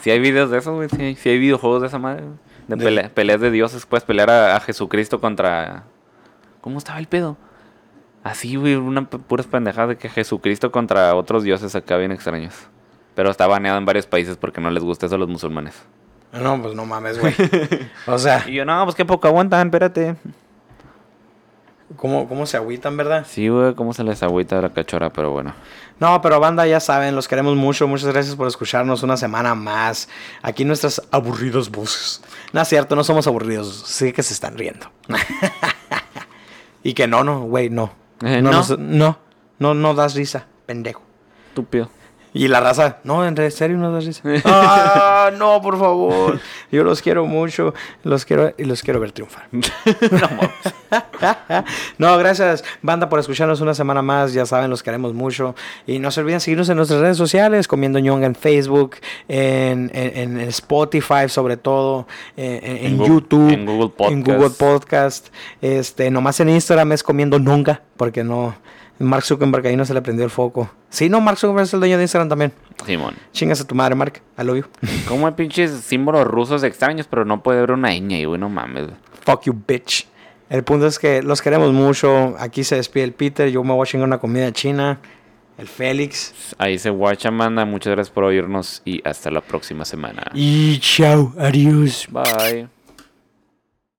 Si 0.00 0.10
hay 0.10 0.18
videos 0.18 0.50
de 0.50 0.56
eso, 0.56 0.74
güey, 0.74 0.88
sí, 0.88 1.02
hay- 1.02 1.16
sí 1.16 1.28
hay 1.28 1.38
videojuegos 1.38 1.82
de 1.82 1.88
esa 1.88 1.98
madre. 1.98 2.22
De, 2.66 2.76
De- 2.76 2.84
pele- 2.86 3.10
peleas 3.10 3.42
de 3.42 3.50
dioses, 3.50 3.84
puedes 3.84 4.04
pelear 4.04 4.30
a, 4.30 4.56
a 4.56 4.60
Jesucristo 4.60 5.20
contra... 5.20 5.84
¿Cómo 6.62 6.78
estaba 6.78 6.98
el 6.98 7.08
pedo? 7.08 7.36
Así, 8.28 8.56
güey, 8.56 8.74
una 8.74 9.08
puras 9.08 9.46
pendejadas 9.46 9.88
de 9.90 9.96
que 9.96 10.08
Jesucristo 10.08 10.70
contra 10.70 11.14
otros 11.14 11.44
dioses 11.44 11.74
acá 11.74 11.96
bien 11.96 12.12
extraños. 12.12 12.54
Pero 13.14 13.30
está 13.30 13.46
baneado 13.46 13.78
en 13.78 13.86
varios 13.86 14.06
países 14.06 14.36
porque 14.36 14.60
no 14.60 14.70
les 14.70 14.82
gusta 14.82 15.06
eso 15.06 15.14
a 15.14 15.18
los 15.18 15.28
musulmanes. 15.28 15.82
No, 16.32 16.60
pues 16.60 16.74
no 16.74 16.84
mames, 16.84 17.18
güey. 17.18 17.34
O 18.06 18.18
sea, 18.18 18.44
Y 18.48 18.52
yo, 18.52 18.64
no, 18.66 18.84
pues 18.84 18.94
qué 18.94 19.06
poco 19.06 19.28
aguantan, 19.28 19.68
espérate. 19.68 20.16
¿cómo, 21.96 22.28
cómo 22.28 22.46
se 22.46 22.56
agüitan, 22.56 22.96
verdad? 22.96 23.26
Sí, 23.28 23.48
güey, 23.48 23.74
cómo 23.74 23.94
se 23.94 24.04
les 24.04 24.22
agüita 24.22 24.60
la 24.60 24.70
cachora, 24.70 25.10
pero 25.10 25.30
bueno. 25.30 25.54
No, 25.98 26.20
pero 26.20 26.38
banda, 26.38 26.66
ya 26.66 26.80
saben, 26.80 27.14
los 27.16 27.28
queremos 27.28 27.56
mucho. 27.56 27.88
Muchas 27.88 28.10
gracias 28.10 28.36
por 28.36 28.46
escucharnos 28.46 29.02
una 29.02 29.16
semana 29.16 29.54
más. 29.54 30.08
Aquí 30.42 30.64
nuestras 30.64 31.02
aburridas 31.10 31.70
voces. 31.70 32.22
No 32.52 32.60
es 32.60 32.68
cierto, 32.68 32.94
no 32.94 33.04
somos 33.04 33.26
aburridos. 33.26 33.84
Sí 33.86 34.12
que 34.12 34.22
se 34.22 34.34
están 34.34 34.56
riendo. 34.56 34.90
y 36.82 36.94
que 36.94 37.06
no, 37.06 37.24
no, 37.24 37.40
güey, 37.40 37.70
no. 37.70 37.92
Eh, 38.22 38.42
no, 38.42 38.50
¿no? 38.50 38.56
nos- 38.58 38.78
no, 38.78 39.18
no, 39.58 39.74
no 39.74 39.94
das 39.94 40.14
risa, 40.14 40.46
pendejo. 40.66 41.02
Estúpido. 41.48 41.90
Y 42.34 42.48
la 42.48 42.60
raza, 42.60 42.98
no, 43.04 43.26
en 43.26 43.50
serio 43.50 43.76
no 43.78 43.90
das 43.90 44.04
risa. 44.04 44.22
ah, 44.44 45.30
no, 45.36 45.60
por 45.62 45.78
favor. 45.78 46.38
Yo 46.70 46.84
los 46.84 47.00
quiero 47.02 47.24
mucho, 47.26 47.74
los 48.04 48.24
quiero 48.24 48.52
y 48.58 48.64
los 48.64 48.82
quiero 48.82 49.00
ver 49.00 49.12
triunfar. 49.12 49.48
no, 51.98 52.16
gracias, 52.18 52.64
banda, 52.82 53.08
por 53.08 53.18
escucharnos 53.20 53.60
una 53.60 53.74
semana 53.74 54.02
más. 54.02 54.32
Ya 54.32 54.46
saben, 54.46 54.70
los 54.70 54.82
queremos 54.82 55.14
mucho. 55.14 55.54
Y 55.86 55.98
no 55.98 56.10
se 56.10 56.20
olviden 56.20 56.40
seguirnos 56.40 56.68
en 56.68 56.76
nuestras 56.76 57.00
redes 57.00 57.16
sociales, 57.16 57.66
Comiendo 57.68 57.98
ñonga 57.98 58.26
en 58.26 58.34
Facebook, 58.34 58.96
en, 59.28 59.90
en- 59.94 60.38
en 60.38 60.48
Spotify, 60.48 61.28
sobre 61.28 61.56
todo, 61.56 62.06
en, 62.36 62.86
en- 62.86 63.04
YouTube, 63.04 63.50
en 63.52 63.66
Google 63.66 63.88
Podcast. 63.90 64.26
Google 64.26 64.50
Podcast. 64.50 65.28
Este, 65.60 66.10
nomás 66.10 66.40
en 66.40 66.50
Instagram 66.50 66.92
es 66.92 67.02
Comiendo 67.02 67.38
Nonga, 67.38 67.82
porque 67.96 68.22
no. 68.24 68.54
Mark 68.98 69.24
Zuckerberg 69.24 69.66
ahí 69.66 69.76
no 69.76 69.84
se 69.84 69.94
le 69.94 70.02
prendió 70.02 70.24
el 70.24 70.30
foco. 70.30 70.70
Sí, 70.90 71.08
no, 71.08 71.20
Mark 71.20 71.38
Zuckerberg 71.38 71.64
es 71.64 71.74
el 71.74 71.80
dueño 71.80 71.96
de 71.96 72.04
Instagram 72.04 72.28
también. 72.28 72.52
Simón. 72.84 73.14
Chingas 73.32 73.60
a 73.60 73.66
tu 73.66 73.74
madre, 73.74 73.94
Mark. 73.94 74.20
I 74.38 74.42
love 74.42 74.56
you. 74.56 74.64
Como 75.08 75.26
hay 75.26 75.34
pinches 75.34 75.70
símbolos 75.70 76.26
rusos 76.26 76.62
extraños, 76.64 77.06
pero 77.08 77.24
no 77.24 77.42
puede 77.42 77.58
haber 77.58 77.72
una 77.72 77.90
ñ 77.90 78.26
güey, 78.26 78.40
no 78.40 78.48
mames. 78.48 78.88
Fuck 79.24 79.44
you, 79.44 79.54
bitch. 79.66 80.06
El 80.50 80.64
punto 80.64 80.86
es 80.86 80.98
que 80.98 81.22
los 81.22 81.42
queremos 81.42 81.72
mucho. 81.72 82.34
Aquí 82.38 82.64
se 82.64 82.76
despide 82.76 83.04
el 83.04 83.12
Peter. 83.12 83.50
Yo 83.50 83.62
me 83.62 83.74
voy 83.74 83.82
a 83.82 83.86
chingar 83.86 84.06
una 84.06 84.18
comida 84.18 84.50
china. 84.52 84.98
El 85.58 85.66
Félix. 85.66 86.54
Ahí 86.56 86.78
se 86.78 86.88
guacha, 86.88 87.30
manda. 87.30 87.64
Muchas 87.64 87.92
gracias 87.92 88.14
por 88.14 88.24
oírnos 88.24 88.80
y 88.84 89.02
hasta 89.06 89.30
la 89.30 89.40
próxima 89.40 89.84
semana. 89.84 90.22
Y 90.32 90.78
chao. 90.78 91.34
Adiós. 91.38 92.08
Bye. 92.10 92.77